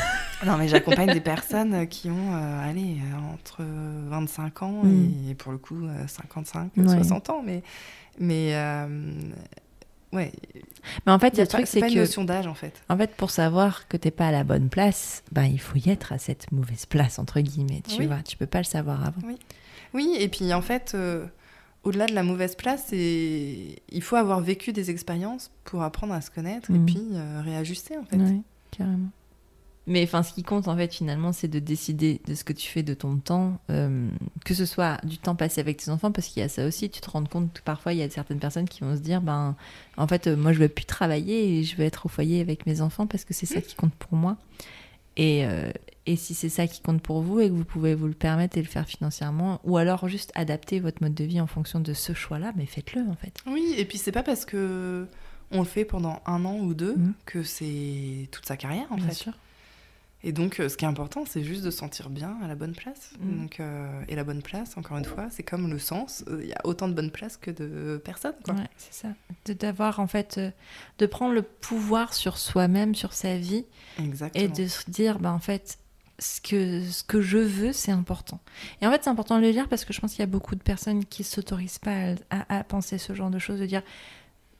Non, 0.46 0.56
mais 0.56 0.68
j'accompagne 0.68 1.12
des 1.12 1.20
personnes 1.20 1.88
qui 1.88 2.10
ont, 2.10 2.32
euh, 2.32 2.70
allez, 2.70 2.98
euh, 3.12 3.34
entre 3.34 3.64
25 4.08 4.62
ans 4.62 4.82
Mm. 4.84 5.30
et 5.30 5.34
pour 5.34 5.52
le 5.52 5.58
coup 5.58 5.84
euh, 5.84 6.06
55, 6.06 6.70
Ouais. 6.76 6.86
60 6.86 7.30
ans. 7.30 7.42
Mais, 7.44 7.62
mais 8.18 8.54
euh, 8.54 8.86
ouais, 10.12 10.32
Mais 11.06 11.12
en 11.12 11.18
fait, 11.18 11.28
il 11.30 11.36
y 11.38 11.40
a 11.40 11.44
le 11.44 11.48
truc, 11.48 11.60
pas, 11.62 11.66
c'est 11.66 11.80
pas 11.80 11.88
une 11.88 11.94
que 11.94 11.98
notion 12.00 12.24
d'âge 12.24 12.46
en 12.46 12.54
fait. 12.54 12.82
En 12.88 12.96
fait, 12.96 13.14
pour 13.16 13.30
savoir 13.30 13.88
que 13.88 13.96
t'es 13.96 14.10
pas 14.10 14.28
à 14.28 14.32
la 14.32 14.44
bonne 14.44 14.68
place, 14.68 15.22
ben, 15.32 15.44
il 15.44 15.60
faut 15.60 15.76
y 15.78 15.90
être 15.90 16.12
à 16.12 16.18
cette 16.18 16.50
mauvaise 16.52 16.86
place, 16.86 17.18
entre 17.18 17.40
guillemets, 17.40 17.82
tu 17.88 18.00
Oui. 18.00 18.06
vois. 18.06 18.22
Tu 18.22 18.36
peux 18.36 18.46
pas 18.46 18.58
le 18.58 18.64
savoir 18.64 19.04
avant. 19.04 19.20
Oui, 19.94 20.14
et 20.18 20.28
puis 20.28 20.52
en 20.52 20.60
fait, 20.62 20.92
euh, 20.94 21.26
au-delà 21.84 22.06
de 22.06 22.14
la 22.14 22.22
mauvaise 22.22 22.54
place, 22.56 22.84
c'est- 22.88 23.76
il 23.90 24.02
faut 24.02 24.16
avoir 24.16 24.40
vécu 24.40 24.72
des 24.72 24.90
expériences 24.90 25.50
pour 25.64 25.82
apprendre 25.82 26.12
à 26.14 26.20
se 26.20 26.30
connaître 26.30 26.70
et 26.70 26.74
Mhm. 26.74 26.86
puis 26.86 27.02
euh, 27.14 27.40
réajuster 27.42 27.96
en 27.96 28.04
fait. 28.04 28.16
Ouais, 28.16 28.40
carrément. 28.70 29.08
Mais 29.88 30.02
enfin, 30.04 30.22
ce 30.22 30.32
qui 30.34 30.42
compte, 30.42 30.68
en 30.68 30.76
fait, 30.76 30.92
finalement, 30.94 31.32
c'est 31.32 31.48
de 31.48 31.58
décider 31.58 32.20
de 32.26 32.34
ce 32.34 32.44
que 32.44 32.52
tu 32.52 32.68
fais 32.68 32.82
de 32.82 32.92
ton 32.94 33.16
temps, 33.16 33.58
euh, 33.70 34.08
que 34.44 34.52
ce 34.54 34.66
soit 34.66 34.98
du 35.04 35.18
temps 35.18 35.34
passé 35.34 35.60
avec 35.60 35.78
tes 35.78 35.90
enfants, 35.90 36.12
parce 36.12 36.28
qu'il 36.28 36.40
y 36.42 36.44
a 36.44 36.48
ça 36.48 36.66
aussi, 36.66 36.90
tu 36.90 37.00
te 37.00 37.10
rends 37.10 37.24
compte 37.24 37.52
que 37.54 37.62
parfois, 37.62 37.92
il 37.94 37.98
y 37.98 38.02
a 38.02 38.10
certaines 38.10 38.38
personnes 38.38 38.68
qui 38.68 38.80
vont 38.82 38.94
se 38.94 39.00
dire, 39.00 39.20
ben, 39.22 39.56
en 39.96 40.06
fait, 40.06 40.26
euh, 40.26 40.36
moi, 40.36 40.52
je 40.52 40.58
veux 40.58 40.68
plus 40.68 40.84
travailler 40.84 41.58
et 41.58 41.64
je 41.64 41.74
veux 41.76 41.84
être 41.84 42.06
au 42.06 42.08
foyer 42.08 42.40
avec 42.40 42.66
mes 42.66 42.80
enfants 42.82 43.06
parce 43.06 43.24
que 43.24 43.32
c'est 43.34 43.46
ça 43.46 43.60
qui 43.62 43.74
compte 43.74 43.94
pour 43.94 44.14
moi. 44.16 44.36
Et, 45.16 45.44
euh, 45.46 45.72
et 46.06 46.16
si 46.16 46.34
c'est 46.34 46.48
ça 46.48 46.66
qui 46.68 46.80
compte 46.80 47.02
pour 47.02 47.22
vous 47.22 47.40
et 47.40 47.48
que 47.48 47.54
vous 47.54 47.64
pouvez 47.64 47.94
vous 47.94 48.06
le 48.06 48.12
permettre 48.12 48.56
et 48.56 48.62
le 48.62 48.68
faire 48.68 48.86
financièrement, 48.86 49.60
ou 49.64 49.76
alors 49.76 50.06
juste 50.06 50.30
adapter 50.34 50.78
votre 50.80 51.02
mode 51.02 51.14
de 51.14 51.24
vie 51.24 51.40
en 51.40 51.46
fonction 51.46 51.80
de 51.80 51.92
ce 51.92 52.12
choix-là, 52.12 52.52
mais 52.56 52.66
faites-le, 52.66 53.02
en 53.08 53.14
fait. 53.16 53.32
Oui, 53.46 53.74
et 53.76 53.84
puis 53.84 53.98
c'est 53.98 54.12
pas 54.12 54.22
parce 54.22 54.44
que 54.44 55.06
on 55.50 55.60
le 55.60 55.64
fait 55.64 55.84
pendant 55.86 56.20
un 56.26 56.44
an 56.44 56.58
ou 56.58 56.74
deux 56.74 56.94
Mhm. 56.96 57.14
que 57.24 57.42
c'est 57.42 58.28
toute 58.30 58.44
sa 58.46 58.56
carrière 58.58 58.86
en 58.90 58.96
Bien 58.96 59.08
fait. 59.08 59.14
sûr. 59.14 59.32
Et 60.24 60.32
donc, 60.32 60.58
euh, 60.58 60.68
ce 60.68 60.76
qui 60.76 60.84
est 60.84 60.88
important, 60.88 61.24
c'est 61.28 61.44
juste 61.44 61.62
de 61.62 61.70
se 61.70 61.78
sentir 61.78 62.10
bien 62.10 62.36
à 62.42 62.48
la 62.48 62.56
bonne 62.56 62.74
place. 62.74 63.12
Mm. 63.20 63.40
Donc, 63.40 63.60
euh, 63.60 64.02
et 64.08 64.16
la 64.16 64.24
bonne 64.24 64.42
place, 64.42 64.76
encore 64.76 64.96
une 64.98 65.04
fois, 65.04 65.28
c'est 65.30 65.44
comme 65.44 65.70
le 65.70 65.78
sens. 65.78 66.24
euh, 66.28 66.40
Il 66.42 66.48
y 66.48 66.52
a 66.52 66.60
autant 66.64 66.88
de 66.88 66.92
bonnes 66.94 67.12
places 67.12 67.36
que 67.36 67.52
de 67.52 68.00
personnes. 68.04 68.34
Quoi. 68.44 68.54
Ouais, 68.54 68.68
c'est 68.76 68.92
ça. 68.94 69.08
De- 69.44 69.52
D'avoir, 69.52 70.00
en 70.00 70.08
fait, 70.08 70.38
euh, 70.38 70.50
de 70.98 71.06
prendre 71.06 71.34
le 71.34 71.42
pouvoir 71.42 72.14
sur 72.14 72.36
soi-même, 72.36 72.94
sur 72.96 73.12
sa 73.12 73.36
vie, 73.36 73.64
Exactement. 73.98 74.44
et 74.44 74.48
de 74.48 74.66
se 74.66 74.90
dire, 74.90 75.20
bah, 75.20 75.32
en 75.32 75.38
fait, 75.38 75.78
ce 76.18 76.40
que, 76.40 76.82
ce 76.84 77.04
que 77.04 77.20
je 77.20 77.38
veux, 77.38 77.72
c'est 77.72 77.92
important. 77.92 78.40
Et 78.82 78.86
en 78.88 78.90
fait, 78.90 79.04
c'est 79.04 79.10
important 79.10 79.36
de 79.38 79.42
le 79.46 79.52
dire 79.52 79.68
parce 79.68 79.84
que 79.84 79.92
je 79.92 80.00
pense 80.00 80.10
qu'il 80.10 80.18
y 80.20 80.22
a 80.24 80.26
beaucoup 80.26 80.56
de 80.56 80.62
personnes 80.62 81.04
qui 81.04 81.22
s'autorisent 81.22 81.78
pas 81.78 82.14
à, 82.30 82.38
à- 82.48 82.58
à 82.58 82.64
penser 82.64 82.98
ce 82.98 83.14
genre 83.14 83.30
de 83.30 83.38
choses, 83.38 83.60
de 83.60 83.66
dire, 83.66 83.82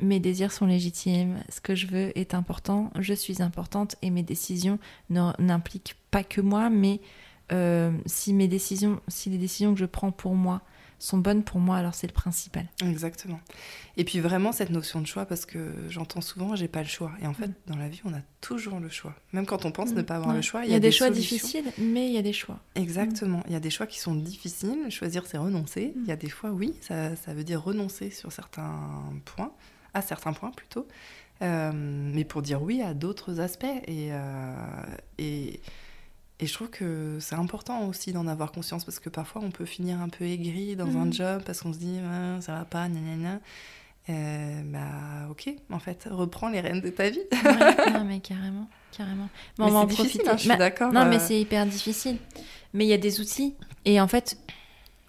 mes 0.01 0.20
désirs 0.20 0.53
sont 0.53 0.66
légitimes, 0.66 1.38
ce 1.49 1.61
que 1.61 1.74
je 1.74 1.86
veux 1.86 2.16
est 2.18 2.34
important, 2.34 2.90
je 2.99 3.14
suis 3.14 3.42
importante 3.42 3.96
et 4.03 4.11
mes 4.11 4.22
décisions 4.22 4.78
n'impliquent 5.11 5.96
pas 6.11 6.24
que 6.24 6.40
moi, 6.40 6.70
mais 6.70 7.01
euh, 7.53 7.92
si 8.07 8.32
mes 8.34 8.49
décisions, 8.49 9.01
si 9.09 9.30
les 9.30 9.38
décisions 9.38 9.72
que 9.74 9.80
je 9.80 9.86
prends 9.86 10.12
pour 10.12 10.34
moi 10.34 10.61
sont 11.01 11.18
bonnes 11.18 11.44
pour 11.44 11.61
moi, 11.61 11.76
alors 11.76 11.94
c'est 11.94 12.09
le 12.09 12.12
principal. 12.12 12.66
Exactement. 12.84 13.38
Et 13.96 14.05
puis 14.05 14.18
vraiment 14.18 14.51
cette 14.51 14.70
notion 14.70 15.01
de 15.01 15.07
choix, 15.07 15.26
parce 15.26 15.46
que 15.46 15.72
j'entends 15.88 16.20
souvent, 16.20 16.57
j'ai 16.57 16.66
pas 16.66 16.82
le 16.82 16.88
choix. 16.88 17.12
Et 17.22 17.26
en 17.28 17.32
fait, 17.34 17.46
Mm. 17.46 17.55
dans 17.68 17.76
la 17.76 17.88
vie, 17.88 18.01
on 18.05 18.12
a 18.12 18.20
toujours 18.40 18.80
le 18.80 18.88
choix. 18.88 19.14
Même 19.32 19.46
quand 19.46 19.64
on 19.64 19.70
pense 19.70 19.92
Mm. 19.92 19.94
ne 19.96 20.03
pas 20.03 20.16
avoir 20.16 20.30
Ouais. 20.30 20.36
le 20.36 20.42
choix, 20.42 20.64
Il 20.64 20.72
y 20.72 20.74
a 20.74 20.80
des, 20.80 20.90
choix 20.90 21.07
solutions. 21.07 21.36
difficiles, 21.36 21.72
mais 21.78 22.09
il 22.09 22.14
y 22.14 22.18
a 22.18 22.22
des 22.22 22.32
choix. 22.32 22.59
Exactement. 22.74 23.44
Il 23.46 23.53
y 23.53 23.57
a 23.57 23.61
des 23.61 23.70
choix 23.70 23.86
qui 23.86 24.01
sont 24.01 24.16
difficiles. 24.16 24.90
Choisir, 24.90 25.24
c'est 25.26 25.38
renoncer. 25.38 25.92
Mm. 25.94 26.01
Il 26.03 26.09
y 26.09 26.12
a 26.12 26.16
des 26.16 26.30
fois, 26.30 26.51
oui, 26.51 26.74
ça, 26.80 27.14
ça 27.14 27.32
veut 27.32 27.44
dire 27.44 27.62
renoncer 27.62 28.11
sur 28.11 28.32
certains 28.32 29.05
points, 29.24 29.53
à 29.95 30.03
certains 30.03 30.32
points 30.32 30.51
plutôt, 30.53 30.86
Euh, 31.41 31.70
mais 31.72 32.24
pour 32.24 32.43
dire 32.43 32.61
oui 32.62 32.82
à 32.82 32.95
d'autres 32.95 33.39
aspects. 33.39 33.64
Et, 33.86 34.09
euh, 34.12 34.53
et, 35.18 35.61
et 36.41 36.47
je 36.47 36.53
trouve 36.53 36.68
que 36.68 37.18
c'est 37.20 37.36
important 37.36 37.86
aussi 37.86 38.12
d'en 38.12 38.26
avoir 38.26 38.51
conscience 38.51 38.84
parce 38.84 38.99
que 38.99 39.09
parfois 39.09 39.43
on 39.45 39.51
peut 39.53 39.64
finir 39.64 40.01
un 40.01 40.09
peu 40.09 40.24
aigri 40.24 40.74
dans 40.74 40.97
un 40.97 41.07
Mm. 41.07 41.12
job 41.12 41.43
parce 41.47 41.61
qu'on 41.61 41.72
se 41.72 41.78
dit 41.78 41.99
Ah, 42.05 42.41
ça 42.41 42.55
va 42.55 42.64
pas, 42.64 42.89
nanana. 42.89 43.39
Euh, 44.11 44.62
bah 44.64 45.28
ok, 45.30 45.51
en 45.70 45.78
fait, 45.78 46.09
reprends 46.11 46.49
les 46.49 46.61
rênes 46.61 46.80
de 46.80 46.89
ta 46.89 47.09
vie. 47.11 47.20
Ouais, 47.30 47.91
non, 47.93 48.05
mais 48.05 48.20
carrément, 48.20 48.66
carrément. 48.91 49.28
Mais 49.59 49.66
Mais 49.66 49.70
on 49.70 49.74
va 49.74 49.78
en 49.80 49.86
profiter. 49.86 50.26
hein, 50.28 50.32
je 50.36 50.41
suis 50.41 50.49
Bah, 50.49 50.57
d'accord. 50.57 50.93
Non, 50.93 51.05
mais 51.05 51.16
euh, 51.16 51.24
c'est 51.24 51.39
hyper 51.41 51.66
difficile. 51.66 52.16
Mais 52.72 52.84
il 52.86 52.89
y 52.89 52.95
a 52.95 52.99
des 52.99 53.20
outils. 53.20 53.55
Et 53.84 54.01
en 54.01 54.09
fait, 54.09 54.39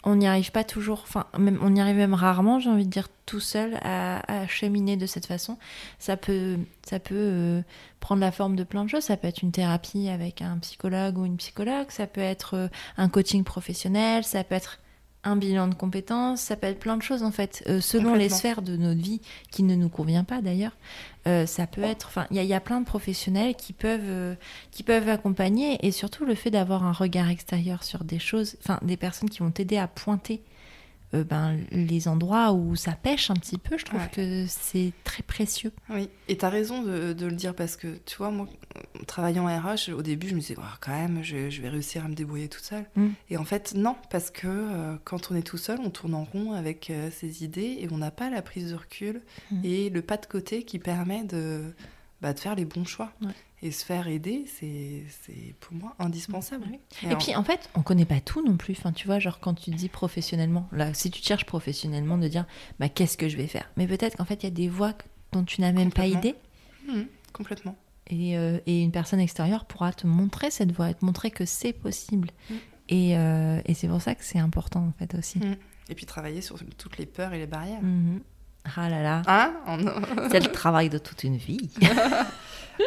on 0.04 0.16
n'y 0.16 0.28
arrive 0.28 0.52
pas 0.52 0.64
toujours. 0.64 1.02
Enfin, 1.04 1.26
on 1.34 1.76
y 1.76 1.82
arrive 1.82 1.98
même 1.98 2.14
rarement, 2.14 2.60
j'ai 2.60 2.70
envie 2.70 2.86
de 2.86 2.90
dire, 2.90 3.08
tout 3.26 3.40
seul 3.40 3.78
à, 3.84 4.42
à 4.42 4.48
cheminer 4.48 4.98
de 4.98 5.06
cette 5.06 5.26
façon. 5.26 5.58
Ça 6.00 6.18
peut, 6.18 6.58
ça 6.84 7.00
peut 7.00 7.16
euh, 7.16 7.62
prendre 8.00 8.22
la 8.22 8.32
forme 8.32 8.56
de 8.56 8.64
plein 8.64 8.86
de 8.86 8.90
choses. 8.90 9.04
Ça 9.04 9.18
peut 9.18 9.28
être 9.28 9.44
une 9.44 9.52
thérapie 9.52 10.10
avec 10.10 10.42
un 10.42 10.58
psychologue 10.60 11.18
ou 11.18 11.26
une 11.26 11.38
psychologue. 11.38 11.88
Ça 11.90 12.08
peut 12.08 12.22
être 12.22 12.56
euh, 12.56 12.68
un 12.98 13.10
coaching 13.10 13.44
professionnel. 13.44 14.24
Ça 14.24 14.44
peut 14.44 14.56
être 14.56 14.80
un 15.24 15.36
bilan 15.36 15.68
de 15.68 15.76
compétences. 15.76 16.42
Ça 16.42 16.56
peut 16.56 16.68
être 16.68 16.80
plein 16.80 16.96
de 16.98 17.02
choses, 17.04 17.24
en 17.24 17.32
fait, 17.32 17.64
euh, 17.68 17.82
selon 17.82 18.14
les 18.16 18.30
sphères 18.38 18.62
de 18.62 18.78
notre 18.78 19.02
vie 19.02 19.22
qui 19.52 19.64
ne 19.64 19.76
nous 19.76 19.90
convient 19.90 20.24
pas 20.24 20.42
d'ailleurs. 20.42 20.76
Euh, 21.28 21.46
ça 21.46 21.68
peut 21.68 21.84
être, 21.84 22.08
enfin, 22.08 22.26
il 22.32 22.38
y, 22.38 22.40
a- 22.40 22.44
il 22.44 22.50
y 22.50 22.54
a 22.54 22.62
plein 22.62 22.80
de 22.80 22.86
professionnels 22.86 23.56
qui 23.56 23.74
peuvent, 23.74 24.00
euh, 24.06 24.36
qui 24.72 24.84
peuvent 24.84 25.10
accompagner 25.10 25.86
et 25.86 25.92
surtout 25.92 26.24
le 26.26 26.36
fait 26.36 26.50
d'avoir 26.52 26.86
un 26.86 26.94
regard 26.94 27.30
extérieur 27.30 27.84
sur 27.84 28.04
des 28.06 28.20
choses, 28.20 28.56
enfin, 28.64 28.80
des 28.82 28.96
personnes 28.98 29.30
qui 29.30 29.40
vont 29.40 29.52
t'aider 29.52 29.78
à 29.78 29.88
pointer 29.88 30.42
euh, 31.14 31.24
ben, 31.24 31.58
les 31.72 32.08
endroits 32.08 32.52
où 32.54 32.76
ça 32.76 32.92
pêche 32.92 33.32
un 33.32 33.36
petit 33.36 33.58
peu. 33.58 33.78
Je 33.78 33.86
trouve 33.86 34.00
Ouais. 34.00 34.10
que 34.12 34.46
c'est 34.48 34.94
très 35.04 35.24
précieux. 35.24 35.72
Oui, 35.90 36.10
et 36.28 36.38
tu 36.38 36.46
as 36.46 36.50
raison 36.50 36.84
de, 36.84 37.14
de 37.14 37.26
le 37.26 37.32
dire 37.36 37.56
parce 37.56 37.76
que, 37.76 37.98
tu 38.06 38.18
vois, 38.18 38.30
moi, 38.32 38.48
travaillant 39.08 39.48
en 39.50 39.60
RH, 39.60 39.90
au 39.96 40.02
début, 40.02 40.28
je 40.28 40.36
me 40.36 40.40
disais, 40.40 40.56
Oh, 40.58 40.76
quand 40.82 40.92
même, 40.92 41.24
je, 41.24 41.50
je 41.50 41.62
vais 41.62 41.70
réussir 41.70 42.06
à 42.06 42.08
me 42.08 42.14
débrouiller 42.16 42.48
toute 42.48 42.64
seule. 42.64 42.86
Mm. 42.96 43.08
Et 43.30 43.38
en 43.38 43.44
fait, 43.46 43.74
non, 43.76 43.96
parce 44.12 44.30
que 44.32 44.48
euh, 44.48 44.96
quand 45.04 45.32
on 45.32 45.36
est 45.36 45.42
tout 45.42 45.58
seul, 45.58 45.80
on 45.84 45.90
tourne 45.90 46.14
en 46.14 46.24
rond 46.26 46.54
avec 46.54 46.90
euh, 46.90 47.10
ses 47.12 47.44
idées 47.44 47.78
et 47.80 47.88
on 47.92 47.98
n'a 47.98 48.12
pas 48.12 48.30
la 48.30 48.42
prise 48.42 48.70
de 48.72 48.76
recul 48.76 49.22
Mm. 49.52 49.62
et 49.66 49.90
le 49.90 50.02
pas 50.02 50.18
de 50.18 50.26
côté 50.28 50.64
qui 50.64 50.78
permet 50.80 51.24
de, 51.24 51.74
bah, 52.22 52.34
de 52.34 52.40
faire 52.40 52.54
les 52.56 52.66
bons 52.66 52.86
choix. 52.86 53.12
Ouais. 53.22 53.30
Et 53.62 53.72
se 53.72 53.84
faire 53.84 54.08
aider, 54.08 54.46
c'est 54.48 55.04
pour 55.60 55.76
moi 55.76 55.94
indispensable. 56.00 56.66
Oui. 56.72 56.80
Et 57.04 57.08
Et 57.12 57.14
en- 57.14 57.18
puis 57.18 57.36
en 57.36 57.44
fait, 57.44 57.70
on 57.76 57.82
connaît 57.82 58.06
pas 58.06 58.22
tout 58.22 58.42
non 58.46 58.56
plus. 58.56 58.74
Enfin, 58.78 58.94
tu 58.94 59.06
vois, 59.06 59.20
genre 59.20 59.40
quand 59.42 59.54
tu 59.54 59.72
dis 59.72 59.90
professionnellement, 59.90 60.70
là, 60.72 60.94
si 60.94 61.12
tu 61.12 61.20
te 61.22 61.26
cherches 61.28 61.46
professionnellement, 61.46 62.18
de 62.18 62.28
dire, 62.30 62.46
bah 62.80 62.88
qu'est-ce 62.88 63.18
que 63.18 63.28
je 63.28 63.36
vais 63.36 63.48
faire? 63.48 63.70
Mais 63.76 63.86
peut-être 63.86 64.16
qu'en 64.16 64.24
fait, 64.26 64.44
il 64.44 64.46
y 64.46 64.48
a 64.48 64.52
des 64.52 64.70
voies 64.70 64.94
dont 65.34 65.44
tu 65.44 65.60
n'as 65.60 65.74
même 65.74 65.92
pas 65.92 66.08
idée. 66.08 66.36
Mhm, 66.88 67.08
complètement. 67.34 67.76
Et, 68.08 68.38
euh, 68.38 68.60
et 68.66 68.82
une 68.82 68.92
personne 68.92 69.20
extérieure 69.20 69.66
pourra 69.66 69.92
te 69.94 70.08
montrer 70.08 70.50
cette 70.52 70.72
voie, 70.72 70.94
te 70.94 71.04
montrer 71.06 71.30
que 71.30 71.46
c'est 71.46 71.74
possible. 71.74 72.30
Mm. 72.50 72.54
Et, 72.92 73.18
euh, 73.18 73.62
et 73.66 73.74
c'est 73.76 73.88
pour 73.90 74.02
ça 74.02 74.16
que 74.16 74.24
c'est 74.24 74.40
important 74.40 74.80
en 74.88 74.94
fait 74.98 75.14
aussi. 75.16 75.38
Mm. 75.40 75.58
Et 75.90 75.96
puis 75.96 76.06
travailler 76.06 76.42
sur 76.42 76.58
toutes 76.78 76.98
les 76.98 77.06
peurs 77.06 77.34
et 77.34 77.38
les 77.40 77.46
barrières. 77.48 77.82
Ah 78.78 78.90
là 78.90 79.02
là, 79.02 79.22
Hein 79.28 79.54
En- 79.66 79.78
c'est 80.32 80.40
le 80.42 80.52
travail 80.52 80.90
de 80.90 80.98
toute 80.98 81.24
une 81.24 81.38
vie. 81.38 81.70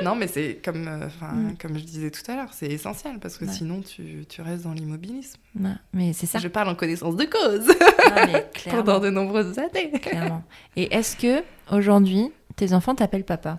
Non, 0.03 0.15
mais 0.15 0.27
c'est 0.27 0.59
comme, 0.65 0.89
euh, 0.89 1.07
Mm. 1.21 1.55
comme 1.61 1.77
je 1.77 1.85
disais 1.85 2.11
tout 2.11 2.23
à 2.31 2.37
l'heure, 2.37 2.49
c'est 2.53 2.67
essentiel 2.69 3.19
parce 3.21 3.37
que 3.37 3.45
Ouais. 3.45 3.53
sinon 3.53 3.83
tu, 3.83 4.25
tu 4.27 4.41
restes 4.41 4.65
dans 4.65 4.73
l'immobilisme. 4.73 5.39
Ouais, 5.61 5.69
mais 5.93 6.15
c'est 6.15 6.25
ça. 6.25 6.39
Je 6.39 6.49
parle 6.49 6.71
en 6.71 6.75
connaissance 6.75 7.15
de 7.15 7.27
cause 7.27 7.71
Ah, 8.11 8.27
pendant 8.71 9.01
de 9.01 9.11
nombreuses 9.11 9.59
années. 9.59 9.91
clairement. 10.01 10.45
Et 10.77 10.95
est-ce 10.95 11.15
que 11.15 11.45
aujourd'hui, 11.71 12.33
tes 12.57 12.73
enfants 12.73 12.95
t'appellent 12.95 13.27
papa? 13.27 13.59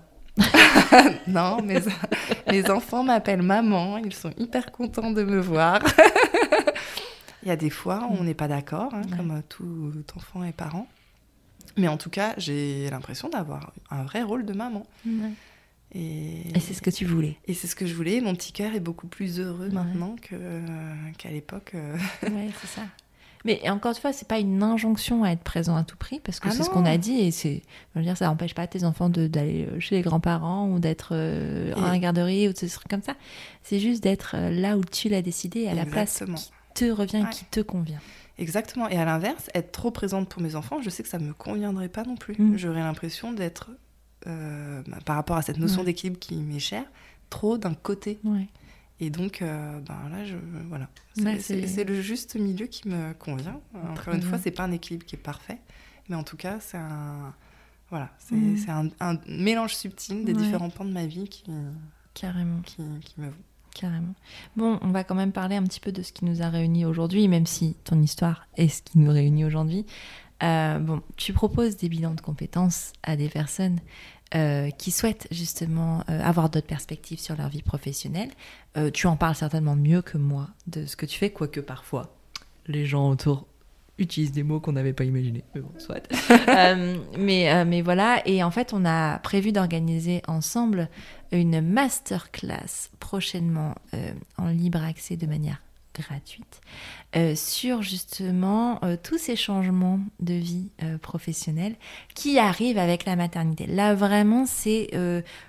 Non, 1.27 1.61
mes, 1.61 1.79
mes 2.49 2.67
enfants 2.71 3.03
m'appellent 3.03 3.43
maman, 3.43 3.99
ils 3.99 4.11
sont 4.13 4.31
hyper 4.35 4.71
contents 4.71 5.11
de 5.11 5.21
me 5.23 5.39
voir. 5.39 5.81
Il 7.43 7.49
y 7.49 7.51
a 7.51 7.55
des 7.55 7.69
fois 7.69 8.07
où 8.09 8.15
on 8.19 8.23
n'est 8.23 8.33
pas 8.33 8.47
d'accord, 8.47 8.89
hein, 8.95 9.01
Ouais. 9.11 9.17
comme 9.17 9.31
euh, 9.31 9.41
tout 9.49 9.93
enfant 10.15 10.43
et 10.43 10.51
parent. 10.51 10.87
Mais 11.77 11.87
en 11.87 11.97
tout 11.97 12.09
cas, 12.09 12.33
j'ai 12.37 12.89
l'impression 12.89 13.29
d'avoir 13.29 13.73
un 13.89 14.03
vrai 14.03 14.21
rôle 14.23 14.45
de 14.45 14.53
maman. 14.53 14.85
Et, 15.95 16.41
Et 16.55 16.59
c'est 16.59 16.73
ce 16.73 16.81
que 16.81 16.89
tu 16.89 17.05
voulais. 17.05 17.37
et 17.45 17.53
c'est 17.53 17.67
ce 17.67 17.75
que 17.75 17.85
je 17.85 17.93
voulais. 17.93 18.19
Mon 18.19 18.33
petit 18.33 18.51
cœur 18.51 18.73
est 18.73 18.79
beaucoup 18.79 19.07
plus 19.07 19.39
heureux 19.39 19.67
Ouais. 19.67 19.73
maintenant 19.73 20.15
euh, 20.31 20.61
qu'à 21.17 21.29
l'époque. 21.29 21.71
euh, 21.75 21.95
Ouais, 22.23 22.49
c'est 22.61 22.67
ça. 22.67 22.81
Mais 23.45 23.69
encore 23.69 23.91
une 23.91 23.99
fois, 23.99 24.13
c'est 24.13 24.27
pas 24.27 24.39
une 24.39 24.63
injonction 24.63 25.23
à 25.25 25.31
être 25.31 25.43
présent 25.43 25.75
à 25.75 25.83
tout 25.83 25.97
prix, 25.97 26.19
parce 26.23 26.39
que 26.39 26.47
Ah 26.47 26.51
c'est 26.51 26.63
ce 26.63 26.69
qu'on 26.69 26.85
a 26.85 26.97
dit, 26.97 27.19
et 27.19 27.29
c'est, 27.31 27.61
je 27.93 27.99
veux 27.99 28.05
dire, 28.05 28.15
ça 28.15 28.25
n'empêche 28.27 28.55
pas 28.55 28.65
tes 28.67 28.85
enfants 28.85 29.09
d'aller 29.09 29.67
euh, 29.69 29.79
chez 29.81 29.95
les 29.95 30.01
grands-parents 30.01 30.69
ou 30.69 30.79
d'être 30.79 31.09
euh, 31.11 31.73
Et- 31.75 31.81
la 31.81 31.99
garderie 31.99 32.47
ou 32.47 32.53
de 32.53 32.57
ce 32.57 32.65
truc 32.67 32.87
comme 32.87 33.01
ça. 33.03 33.15
C'est 33.61 33.79
juste 33.79 34.01
d'être 34.01 34.35
euh, 34.37 34.49
là 34.49 34.77
où 34.77 34.83
tu 34.85 35.09
l'as 35.09 35.21
décidé, 35.21 35.67
à 35.67 35.73
la 35.73 35.85
place 35.85 36.23
qui 36.35 36.51
te 36.73 36.85
revient, 36.89 37.23
Ouais. 37.23 37.29
qui 37.31 37.43
te 37.45 37.59
convient. 37.59 37.99
Exactement. 38.37 38.87
Et 38.89 38.97
à 38.97 39.05
l'inverse, 39.05 39.49
être 39.53 39.71
trop 39.71 39.91
présente 39.91 40.27
pour 40.29 40.41
mes 40.41 40.55
enfants, 40.55 40.81
je 40.81 40.89
sais 40.89 41.03
que 41.03 41.09
ça 41.09 41.19
me 41.19 41.33
conviendrait 41.33 41.89
pas 41.89 42.03
non 42.03 42.15
plus. 42.15 42.35
Mm. 42.39 42.57
J'aurais 42.57 42.79
l'impression 42.79 43.31
d'être, 43.31 43.69
euh, 44.27 44.81
bah, 44.87 44.97
par 45.05 45.15
rapport 45.17 45.37
à 45.37 45.41
cette 45.43 45.57
notion 45.59 45.79
Ouais. 45.81 45.85
d'équilibre 45.87 46.19
qui 46.19 46.35
m'est 46.35 46.59
chère, 46.59 46.85
trop 47.29 47.57
d'un 47.57 47.73
côté. 47.75 48.19
Ouais. 48.23 48.47
Et 48.99 49.09
donc, 49.09 49.41
euh, 49.41 49.79
ben 49.81 50.09
là, 50.11 50.23
je, 50.25 50.35
voilà. 50.69 50.87
C'est 51.39 51.83
le 51.83 52.01
juste 52.01 52.35
milieu 52.35 52.67
qui 52.67 52.87
me 52.87 53.13
convient. 53.13 53.59
Encore 53.75 53.93
Très 53.95 54.13
une 54.13 54.19
bien. 54.19 54.29
fois, 54.29 54.37
c'est 54.37 54.51
pas 54.51 54.63
un 54.63 54.71
équilibre 54.71 55.05
qui 55.05 55.15
est 55.15 55.19
parfait, 55.19 55.59
mais 56.09 56.15
en 56.15 56.23
tout 56.23 56.37
cas, 56.37 56.59
c'est 56.59 56.77
un, 56.77 57.33
voilà, 57.89 58.09
c'est 58.17 58.35
Mm. 58.35 58.57
un, 58.99 59.13
un 59.13 59.19
mélange 59.27 59.75
subtil 59.75 60.25
des 60.25 60.33
Ouais. 60.33 60.37
différents 60.41 60.69
pans 60.69 60.85
de 60.85 60.91
ma 60.93 61.05
vie 61.05 61.27
qui, 61.27 61.43
Carrément. 62.13 62.61
qui, 62.61 62.81
qui 63.01 63.19
me 63.21 63.27
vont. 63.27 63.33
Carrément. 63.73 64.13
Bon, 64.55 64.77
on 64.81 64.91
va 64.91 65.03
quand 65.03 65.15
même 65.15 65.31
parler 65.31 65.55
un 65.55 65.63
petit 65.63 65.79
peu 65.79 65.91
de 65.91 66.03
ce 66.03 66.13
qui 66.13 66.25
nous 66.25 66.41
a 66.41 66.49
réunis 66.49 66.85
aujourd'hui, 66.85 67.27
même 67.27 67.47
si 67.47 67.75
ton 67.83 68.01
histoire 68.01 68.47
est 68.55 68.67
ce 68.67 68.83
qui 68.83 68.99
nous 68.99 69.11
réunit 69.11 69.45
aujourd'hui. 69.45 69.85
Euh, 70.43 70.79
bon, 70.79 71.01
tu 71.15 71.33
proposes 71.33 71.77
des 71.77 71.89
bilans 71.89 72.13
de 72.13 72.21
compétences 72.21 72.93
à 73.01 73.15
des 73.15 73.29
personnes 73.29 73.79
euh, 74.35 74.69
qui 74.71 74.91
souhaitent 74.91 75.27
justement 75.31 76.03
euh, 76.09 76.21
avoir 76.21 76.49
d'autres 76.49 76.67
perspectives 76.67 77.19
sur 77.19 77.35
leur 77.35 77.49
vie 77.49 77.61
professionnelle. 77.61 78.31
tu 78.93 79.07
en 79.07 79.15
parles 79.15 79.35
certainement 79.35 79.75
mieux 79.75 80.01
que 80.01 80.17
moi 80.17 80.49
de 80.67 80.85
ce 80.85 80.95
que 80.95 81.05
tu 81.05 81.17
fais, 81.17 81.31
quoique 81.31 81.59
parfois 81.59 82.15
les 82.67 82.85
gens 82.85 83.09
autour 83.09 83.47
utilisent 83.97 84.31
des 84.31 84.43
mots 84.43 84.59
qu'on 84.59 84.73
n'avait 84.73 84.93
pas 84.93 85.03
imaginés. 85.03 85.43
Mais 85.53 85.61
bon, 85.61 85.71
soit. 85.77 86.07
mais, 87.17 87.65
mais 87.65 87.81
voilà, 87.81 88.21
et 88.25 88.43
en 88.43 88.51
fait, 88.51 88.73
on 88.73 88.85
a 88.85 89.19
prévu 89.19 89.51
d'organiser 89.51 90.21
ensemble 90.27 90.89
une 91.31 91.61
masterclass 91.61 92.89
prochainement 92.99 93.75
en 94.37 94.47
libre 94.47 94.83
accès 94.83 95.15
de 95.15 95.27
manière 95.27 95.61
gratuite 95.93 96.61
euh, 97.15 97.35
sur 97.35 97.81
justement 97.81 98.83
euh, 98.83 98.97
tous 99.01 99.17
ces 99.17 99.35
changements 99.35 99.99
de 100.19 100.33
vie 100.33 100.69
euh, 100.81 100.97
professionnelle 100.97 101.75
qui 102.15 102.39
arrivent 102.39 102.77
avec 102.77 103.05
la 103.05 103.15
maternité. 103.15 103.67
Là 103.67 103.93
vraiment 103.93 104.45
c'est 104.45 104.89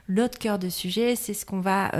l'autre 0.08 0.38
cœur 0.38 0.58
de 0.58 0.68
sujet, 0.68 1.16
c'est 1.16 1.34
ce 1.34 1.46
qu'on 1.46 1.60
va 1.60 1.90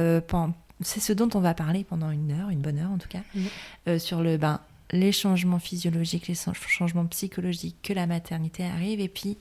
c'est 0.81 1.01
ce 1.01 1.13
dont 1.13 1.29
on 1.35 1.41
va 1.41 1.55
parler 1.55 1.85
pendant 1.85 2.11
une 2.11 2.33
heure, 2.33 2.51
une 2.51 2.61
bonne 2.61 2.79
heure 2.79 2.91
en 2.91 2.99
tout 2.99 3.09
cas, 3.09 3.99
sur 3.99 4.23
le 4.23 4.37
ben 4.37 4.61
les 4.95 5.13
changements 5.13 5.59
physiologiques, 5.59 6.29
les 6.29 6.39
changements 6.67 7.07
psychologiques 7.07 7.77
que 7.83 7.93
la 7.93 8.07
maternité 8.07 8.65
arrive 8.65 9.01
et 9.01 9.09
puis 9.09 9.37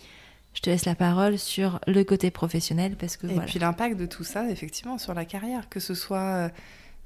je 0.53 0.61
te 0.61 0.69
laisse 0.69 0.85
la 0.85 0.95
parole 0.95 1.39
sur 1.39 1.79
le 1.87 2.03
côté 2.03 2.29
professionnel 2.29 2.95
parce 2.95 3.17
que 3.17 3.27
et 3.27 3.39
puis 3.39 3.59
l'impact 3.59 3.97
de 3.97 4.05
tout 4.05 4.23
ça 4.23 4.49
effectivement 4.49 4.97
sur 4.97 5.13
la 5.13 5.25
carrière, 5.25 5.69
que 5.69 5.79
ce 5.79 5.95
soit 5.95 6.51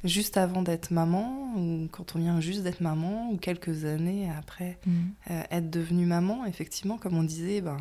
juste 0.04 0.38
avant 0.38 0.62
d'être 0.62 0.92
maman, 0.92 1.54
ou 1.56 1.88
quand 1.92 2.16
on 2.16 2.20
vient 2.20 2.40
juste 2.40 2.64
d'être 2.64 2.82
maman, 2.82 3.30
ou 3.32 3.38
quelques 3.38 3.86
années 3.86 4.30
après 4.38 4.78
mm. 4.86 4.92
euh, 5.32 5.44
être 5.52 5.70
devenue 5.70 6.06
maman, 6.06 6.46
effectivement, 6.46 6.98
comme 6.98 7.18
on 7.18 7.24
disait, 7.24 7.62
ben, 7.62 7.78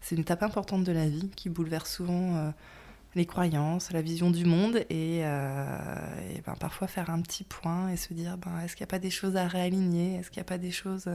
c'est 0.00 0.14
une 0.14 0.22
étape 0.22 0.42
importante 0.42 0.84
de 0.84 0.92
la 0.92 1.08
vie 1.08 1.30
qui 1.34 1.48
bouleverse 1.48 1.92
souvent 1.92 2.36
euh, 2.36 2.50
les 3.18 3.26
croyances, 3.26 3.92
la 3.92 4.00
vision 4.00 4.30
du 4.30 4.44
monde, 4.44 4.76
et, 4.88 5.20
euh, 5.24 6.34
et 6.34 6.40
ben, 6.40 6.54
parfois 6.58 6.86
faire 6.86 7.10
un 7.10 7.20
petit 7.20 7.44
point 7.44 7.90
et 7.90 7.96
se 7.96 8.14
dire, 8.14 8.38
ben, 8.38 8.60
est-ce 8.60 8.74
qu'il 8.74 8.84
n'y 8.84 8.88
a 8.88 8.92
pas 8.92 8.98
des 8.98 9.10
choses 9.10 9.36
à 9.36 9.46
réaligner, 9.46 10.16
est-ce 10.16 10.30
qu'il 10.30 10.40
n'y 10.40 10.46
a 10.46 10.48
pas 10.48 10.58
des 10.58 10.70
choses 10.70 11.08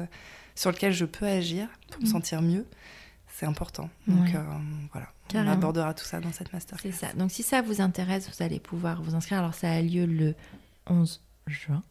sur 0.56 0.72
lesquelles 0.72 0.94
je 0.94 1.06
peux 1.06 1.26
agir 1.26 1.68
pour 1.92 2.02
me 2.02 2.06
mm. 2.06 2.10
sentir 2.10 2.42
mieux? 2.42 2.68
C'est 3.28 3.48
important. 3.48 3.90
Donc 4.08 4.30
voilà, 4.92 5.08
on 5.34 5.48
abordera 5.48 5.96
tout 5.96 6.06
ça 6.06 6.20
dans 6.20 6.32
cette 6.32 6.54
master. 6.54 6.78
C'est 6.80 6.92
ça. 6.92 7.12
Donc 7.14 7.32
si 7.32 7.42
ça 7.42 7.64
vous 7.64 7.82
intéresse, 7.82 8.30
vous 8.30 8.44
allez 8.44 8.60
pouvoir 8.60 9.02
vous 9.02 9.16
inscrire. 9.16 9.40
Alors 9.40 9.56
ça 9.56 9.72
a 9.72 9.82
lieu 9.82 10.06
le 10.06 10.36
11 10.86 11.20
juin. 11.48 11.82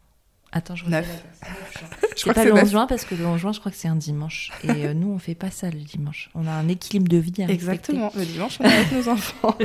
Attends, 0.55 0.76
je 0.76 0.84
9. 0.84 1.24
C'est 2.16 2.34
pas 2.34 2.44
le 2.44 2.53
11 2.53 2.70
juin 2.70 2.86
parce 2.86 3.05
que 3.05 3.14
le 3.14 3.26
11 3.26 3.40
juin, 3.40 3.53
je 3.53 3.61
crois 3.61 3.72
que 3.72 3.78
c'est 3.78 3.88
un 3.88 3.96
dimanche. 3.96 4.53
Et 4.62 4.86
euh, 4.86 4.94
nous, 4.94 5.11
on 5.11 5.18
fait 5.18 5.34
pas 5.34 5.50
ça 5.50 5.70
le 5.70 5.78
dimanche. 5.78 6.30
On 6.34 6.46
a 6.46 6.50
un 6.50 6.68
équilibre 6.68 7.09
de 7.09 7.16
vie 7.16 7.42
à 7.42 7.48
Exactement. 7.48 8.12
Le 8.14 8.24
dimanche, 8.24 8.59
on 8.61 8.64
est 8.64 8.72
avec 8.72 8.92
nos 8.92 9.09
enfants. 9.09 9.57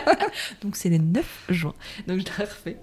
donc 0.62 0.76
c'est 0.76 0.90
le 0.90 0.98
9 0.98 1.24
juin. 1.50 1.72
Donc 2.08 2.18
je 2.18 2.24
l'ai 2.24 2.44
refait. 2.44 2.78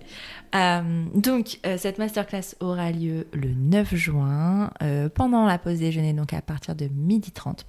Euh, 0.56 1.06
donc 1.14 1.60
euh, 1.66 1.78
cette 1.78 1.98
masterclass 1.98 2.56
aura 2.62 2.92
lieu 2.92 3.28
le 3.34 3.50
9 3.54 3.96
juin 3.96 4.72
pendant 5.14 5.46
la 5.46 5.58
pause 5.58 5.80
déjeuner, 5.80 6.14
donc 6.14 6.34
à 6.34 6.42
partir 6.42 6.76
de 6.76 6.86
12h30. 6.86 7.60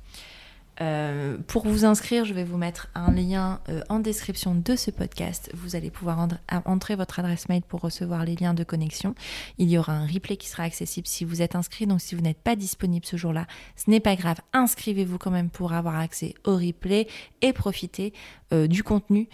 Euh, 0.80 1.36
pour 1.46 1.66
vous 1.66 1.84
inscrire, 1.84 2.24
je 2.24 2.32
vais 2.32 2.44
vous 2.44 2.56
mettre 2.56 2.88
un 2.94 3.12
lien 3.12 3.60
euh, 3.68 3.82
en 3.88 3.98
description 3.98 4.54
de 4.54 4.74
ce 4.74 4.90
podcast. 4.90 5.50
Vous 5.54 5.76
allez 5.76 5.90
pouvoir 5.90 6.26
entrer 6.64 6.96
votre 6.96 7.18
adresse 7.18 7.48
mail 7.48 7.62
pour 7.62 7.80
recevoir 7.80 8.24
les 8.24 8.36
liens 8.36 8.54
de 8.54 8.64
connexion. 8.64 9.14
Il 9.58 9.68
y 9.68 9.76
aura 9.76 9.92
un 9.92 10.06
replay 10.06 10.36
qui 10.36 10.48
sera 10.48 10.62
accessible 10.62 11.06
si 11.06 11.24
vous 11.24 11.42
êtes 11.42 11.56
inscrit. 11.56 11.86
Donc 11.86 12.00
si 12.00 12.14
vous 12.14 12.22
n'êtes 12.22 12.40
pas 12.40 12.56
disponible 12.56 13.04
ce 13.04 13.16
jour-là, 13.16 13.46
ce 13.76 13.90
n'est 13.90 14.00
pas 14.00 14.16
grave. 14.16 14.38
Inscrivez-vous 14.54 15.18
quand 15.18 15.30
même 15.30 15.50
pour 15.50 15.72
avoir 15.72 15.98
accès 15.98 16.34
au 16.44 16.56
replay 16.56 17.06
et 17.42 17.52
profiter 17.52 18.12
euh, 18.52 18.66
du 18.66 18.82
contenu 18.82 19.28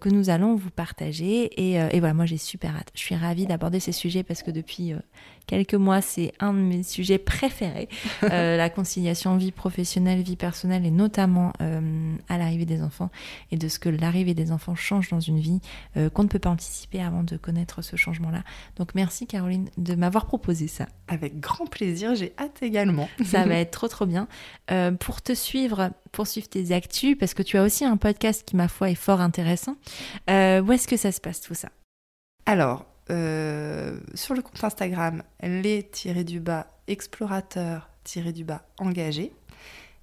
que 0.00 0.08
nous 0.08 0.30
allons 0.30 0.54
vous 0.54 0.70
partager. 0.70 1.44
Et, 1.60 1.72
et 1.72 1.98
voilà, 1.98 2.14
moi 2.14 2.24
j'ai 2.24 2.38
super 2.38 2.76
hâte. 2.76 2.92
Je 2.94 3.00
suis 3.00 3.16
ravie 3.16 3.46
d'aborder 3.46 3.80
ces 3.80 3.90
sujets 3.90 4.22
parce 4.22 4.44
que 4.44 4.52
depuis 4.52 4.94
quelques 5.46 5.74
mois, 5.74 6.00
c'est 6.00 6.32
un 6.40 6.52
de 6.52 6.58
mes 6.58 6.82
sujets 6.82 7.18
préférés, 7.18 7.88
euh, 8.24 8.56
la 8.56 8.70
conciliation 8.70 9.36
vie 9.36 9.52
professionnelle, 9.52 10.22
vie 10.22 10.36
personnelle, 10.36 10.86
et 10.86 10.90
notamment 10.90 11.52
euh, 11.60 12.14
à 12.28 12.38
l'arrivée 12.38 12.66
des 12.66 12.82
enfants, 12.82 13.10
et 13.50 13.56
de 13.56 13.68
ce 13.68 13.78
que 13.78 13.88
l'arrivée 13.88 14.34
des 14.34 14.52
enfants 14.52 14.74
change 14.74 15.10
dans 15.10 15.20
une 15.20 15.38
vie 15.38 15.60
euh, 15.96 16.10
qu'on 16.10 16.24
ne 16.24 16.28
peut 16.28 16.38
pas 16.38 16.50
anticiper 16.50 17.02
avant 17.02 17.22
de 17.22 17.36
connaître 17.36 17.82
ce 17.82 17.96
changement-là. 17.96 18.42
Donc 18.76 18.94
merci 18.94 19.26
Caroline 19.26 19.68
de 19.76 19.94
m'avoir 19.94 20.26
proposé 20.26 20.68
ça. 20.68 20.86
Avec 21.08 21.40
grand 21.40 21.66
plaisir, 21.66 22.14
j'ai 22.14 22.32
hâte 22.38 22.62
également. 22.62 23.08
ça 23.24 23.44
va 23.44 23.54
être 23.58 23.70
trop 23.70 23.88
trop 23.88 24.06
bien. 24.06 24.28
pour 25.00 25.22
te 25.22 25.34
suivre, 25.34 25.90
pour 26.12 26.26
suivre 26.26 26.48
tes 26.48 26.72
actus, 26.72 27.16
parce 27.18 27.34
que 27.34 27.42
tu 27.42 27.58
as 27.58 27.62
aussi 27.62 27.84
un 27.84 27.96
podcast 27.96 28.42
qui, 28.44 28.56
ma 28.56 28.68
foi, 28.68 28.90
est 28.90 28.94
fort 28.94 29.20
intéressant, 29.20 29.76
où 30.28 30.72
est-ce 30.72 30.88
que 30.88 30.96
ça 30.96 31.12
se 31.12 31.20
passe 31.20 31.40
tout 31.40 31.54
ça? 31.54 31.68
Alors, 32.46 32.86
euh, 33.12 33.98
sur 34.14 34.34
le 34.34 34.42
compte 34.42 34.64
Instagram 34.64 35.22
les-du-bas 35.40 36.66
explorateurs-du-bas 36.88 38.62
engagés. 38.78 39.32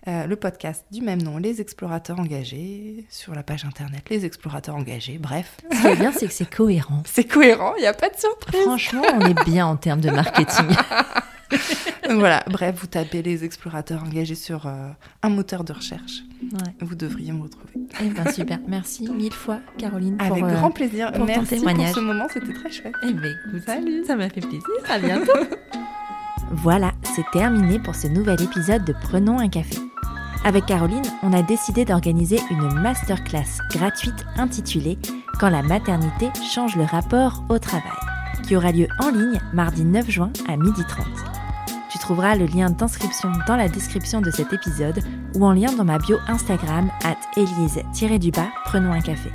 Euh, 0.08 0.26
le 0.26 0.36
podcast 0.38 0.86
du 0.92 1.02
même 1.02 1.22
nom, 1.22 1.38
Les 1.38 1.60
Explorateurs 1.60 2.20
Engagés, 2.20 3.06
sur 3.10 3.36
la 3.36 3.44
page 3.44 3.66
internet, 3.66 4.04
Les 4.10 4.26
Explorateurs 4.26 4.76
Engagés, 4.76 5.18
bref. 5.18 5.58
Ce 5.72 5.82
qui 5.82 5.88
est 5.88 5.96
bien, 5.98 6.12
c'est 6.12 6.28
que 6.28 6.34
c'est 6.34 6.50
cohérent. 6.50 7.04
C'est 7.06 7.26
cohérent, 7.26 7.74
il 7.78 7.82
n'y 7.82 7.88
a 7.88 7.94
pas 7.94 8.10
de 8.10 8.18
surprise. 8.18 8.62
Franchement, 8.62 9.04
on 9.14 9.22
est 9.22 9.46
bien 9.46 9.68
en 9.68 9.76
termes 9.76 10.02
de 10.02 10.10
marketing. 10.10 10.68
voilà, 12.10 12.44
bref, 12.48 12.76
vous 12.80 12.88
tapez 12.88 13.22
les 13.22 13.44
explorateurs 13.44 14.04
engagés 14.04 14.36
sur 14.36 14.68
euh, 14.68 14.90
un 15.24 15.30
moteur 15.30 15.64
de 15.64 15.74
recherche. 15.74 16.24
Vous 16.80 16.96
devriez 16.96 17.32
me 17.32 17.44
retrouver. 17.44 17.74
Eh 18.02 18.10
ben, 18.10 18.32
super, 18.32 18.60
merci 18.68 19.10
mille 19.10 19.34
fois 19.34 19.60
Caroline. 19.78 20.18
Avec 20.20 20.44
euh, 20.44 20.54
grand 20.54 20.72
plaisir, 20.72 21.12
pour 21.12 21.26
merci 21.26 21.56
témoignage. 21.56 21.94
pour 21.94 22.02
ce 22.02 22.06
moment, 22.06 22.28
c'était 22.32 22.54
très 22.54 22.72
chouette. 22.72 22.94
Eh 23.04 23.14
ben, 23.14 23.36
Salut. 23.66 24.06
ça 24.06 24.16
m'a 24.16 24.30
fait 24.30 24.42
plaisir, 24.42 24.62
à 24.90 25.00
bientôt. 25.00 25.34
Voilà, 26.52 26.92
c'est 27.16 27.30
terminé 27.32 27.80
pour 27.80 27.96
ce 27.96 28.08
nouvel 28.08 28.42
épisode 28.42 28.84
de 28.86 28.94
Prenons 28.94 29.40
un 29.40 29.50
café. 29.50 29.78
Avec 30.44 30.66
Caroline, 30.66 31.04
on 31.22 31.34
a 31.34 31.42
décidé 31.42 31.86
d'organiser 31.86 32.40
une 32.50 32.74
masterclass 32.80 33.60
gratuite 33.72 34.26
intitulée 34.38 34.98
Quand 35.40 35.50
la 35.50 35.62
maternité 35.62 36.30
change 36.54 36.76
le 36.76 36.84
rapport 36.84 37.44
au 37.50 37.60
travail, 37.60 37.92
qui 38.44 38.56
aura 38.56 38.72
lieu 38.72 38.88
en 39.00 39.10
ligne 39.10 39.40
mardi 39.54 39.84
9 39.84 40.10
juin 40.10 40.32
à 40.48 40.58
12h30. 40.58 41.04
Tu 41.92 42.00
trouveras 42.00 42.36
le 42.36 42.46
lien 42.46 42.70
d'inscription 42.70 43.32
dans 43.48 43.56
la 43.56 43.70
description 43.70 44.22
de 44.22 44.32
cet 44.32 44.54
épisode 44.54 45.02
ou 45.36 45.46
en 45.46 45.54
lien 45.54 45.72
dans 45.74 45.86
ma 45.86 45.98
bio 45.98 46.18
Instagram 46.28 46.90
at 47.04 47.18
Elise-du-bas 47.38 48.48
Prenons 48.66 48.92
un 48.92 49.02
café. 49.02 49.32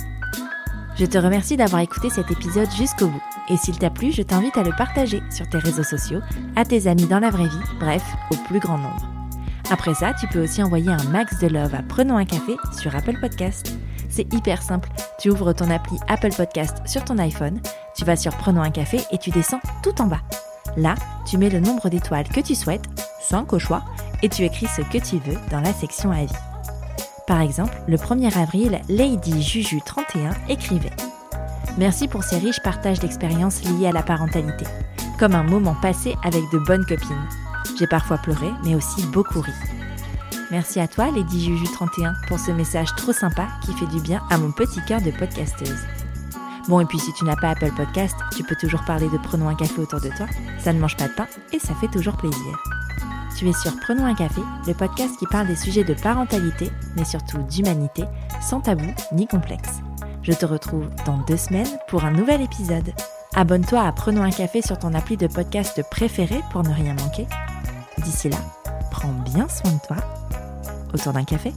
Je 0.97 1.05
te 1.05 1.17
remercie 1.17 1.57
d'avoir 1.57 1.81
écouté 1.81 2.09
cet 2.09 2.31
épisode 2.31 2.71
jusqu'au 2.71 3.07
bout. 3.07 3.23
Et 3.49 3.57
s'il 3.57 3.77
t'a 3.77 3.89
plu, 3.89 4.11
je 4.11 4.23
t'invite 4.23 4.57
à 4.57 4.63
le 4.63 4.71
partager 4.75 5.21
sur 5.29 5.47
tes 5.47 5.57
réseaux 5.57 5.83
sociaux, 5.83 6.19
à 6.55 6.65
tes 6.65 6.87
amis 6.87 7.05
dans 7.05 7.19
la 7.19 7.29
vraie 7.29 7.47
vie, 7.47 7.79
bref, 7.79 8.03
au 8.31 8.35
plus 8.47 8.59
grand 8.59 8.77
nombre. 8.77 9.07
Après 9.69 9.93
ça, 9.93 10.13
tu 10.13 10.27
peux 10.27 10.43
aussi 10.43 10.61
envoyer 10.61 10.91
un 10.91 11.03
max 11.11 11.39
de 11.39 11.47
love 11.47 11.73
à 11.73 11.81
Prenons 11.81 12.17
un 12.17 12.25
café 12.25 12.55
sur 12.79 12.95
Apple 12.95 13.19
Podcast. 13.19 13.77
C'est 14.09 14.31
hyper 14.33 14.61
simple. 14.61 14.89
Tu 15.19 15.29
ouvres 15.29 15.53
ton 15.53 15.69
appli 15.69 15.97
Apple 16.07 16.33
Podcast 16.35 16.77
sur 16.85 17.03
ton 17.03 17.17
iPhone, 17.17 17.59
tu 17.95 18.05
vas 18.05 18.15
sur 18.15 18.35
Prenons 18.37 18.61
un 18.61 18.71
café 18.71 18.99
et 19.11 19.17
tu 19.17 19.31
descends 19.31 19.61
tout 19.83 20.01
en 20.01 20.07
bas. 20.07 20.21
Là, 20.77 20.95
tu 21.25 21.37
mets 21.37 21.49
le 21.49 21.59
nombre 21.59 21.89
d'étoiles 21.89 22.27
que 22.27 22.41
tu 22.41 22.53
souhaites, 22.53 22.85
5 23.21 23.53
au 23.53 23.59
choix, 23.59 23.83
et 24.21 24.29
tu 24.29 24.43
écris 24.43 24.67
ce 24.67 24.81
que 24.81 24.97
tu 24.97 25.17
veux 25.17 25.37
dans 25.51 25.61
la 25.61 25.73
section 25.73 26.11
avis. 26.11 26.33
Par 27.27 27.41
exemple, 27.41 27.75
le 27.87 27.97
1er 27.97 28.37
avril, 28.37 28.79
Lady 28.87 29.41
Juju 29.41 29.81
31 29.83 30.31
écrivait 30.47 30.91
Merci 31.77 32.07
pour 32.07 32.23
ces 32.23 32.37
riches 32.37 32.61
partages 32.61 32.99
d'expériences 32.99 33.63
liées 33.63 33.87
à 33.87 33.91
la 33.91 34.01
parentalité, 34.01 34.65
comme 35.19 35.35
un 35.35 35.43
moment 35.43 35.75
passé 35.81 36.15
avec 36.23 36.43
de 36.51 36.57
bonnes 36.57 36.85
copines. 36.85 37.27
J'ai 37.77 37.87
parfois 37.87 38.17
pleuré, 38.17 38.49
mais 38.63 38.75
aussi 38.75 39.05
beaucoup 39.07 39.41
ri. 39.41 39.51
Merci 40.51 40.79
à 40.79 40.87
toi, 40.87 41.11
Lady 41.11 41.43
Juju 41.43 41.65
31, 41.65 42.13
pour 42.27 42.39
ce 42.39 42.51
message 42.51 42.95
trop 42.95 43.11
sympa 43.11 43.47
qui 43.61 43.73
fait 43.73 43.87
du 43.87 43.99
bien 43.99 44.21
à 44.29 44.37
mon 44.37 44.51
petit 44.51 44.79
cœur 44.87 45.01
de 45.01 45.11
podcasteuse. 45.11 45.85
Bon, 46.69 46.79
et 46.79 46.85
puis 46.85 46.99
si 46.99 47.11
tu 47.13 47.25
n'as 47.25 47.35
pas 47.35 47.49
Apple 47.49 47.71
Podcast, 47.75 48.15
tu 48.35 48.43
peux 48.43 48.55
toujours 48.55 48.83
parler 48.85 49.09
de 49.09 49.17
Prenons 49.17 49.49
un 49.49 49.55
café 49.55 49.81
autour 49.81 49.99
de 49.99 50.09
toi. 50.09 50.27
Ça 50.59 50.71
ne 50.71 50.79
mange 50.79 50.95
pas 50.95 51.09
de 51.09 51.13
pain 51.13 51.27
et 51.51 51.59
ça 51.59 51.75
fait 51.75 51.89
toujours 51.89 52.15
plaisir. 52.15 52.57
Tu 53.37 53.49
es 53.49 53.53
sur 53.53 53.75
Prenons 53.81 54.05
un 54.05 54.15
café, 54.15 54.41
le 54.65 54.73
podcast 54.73 55.17
qui 55.19 55.25
parle 55.25 55.47
des 55.47 55.57
sujets 55.57 55.83
de 55.83 55.93
parentalité, 55.93 56.71
mais 56.95 57.03
surtout 57.03 57.39
d'humanité, 57.49 58.05
sans 58.41 58.61
tabou 58.61 58.87
ni 59.11 59.27
complexe. 59.27 59.81
Je 60.25 60.31
te 60.31 60.45
retrouve 60.47 60.89
dans 61.05 61.19
deux 61.27 61.37
semaines 61.37 61.77
pour 61.87 62.03
un 62.03 62.09
nouvel 62.09 62.41
épisode. 62.41 62.93
Abonne-toi 63.35 63.79
à 63.79 63.91
Prenons 63.91 64.23
un 64.23 64.31
café 64.31 64.63
sur 64.63 64.79
ton 64.79 64.95
appli 64.95 65.17
de 65.17 65.27
podcast 65.27 65.83
préféré 65.91 66.41
pour 66.51 66.63
ne 66.63 66.73
rien 66.73 66.95
manquer. 66.95 67.27
D'ici 67.99 68.29
là, 68.29 68.37
prends 68.89 69.13
bien 69.33 69.47
soin 69.47 69.71
de 69.71 69.79
toi 69.85 69.97
autour 70.95 71.13
d'un 71.13 71.25
café. 71.25 71.53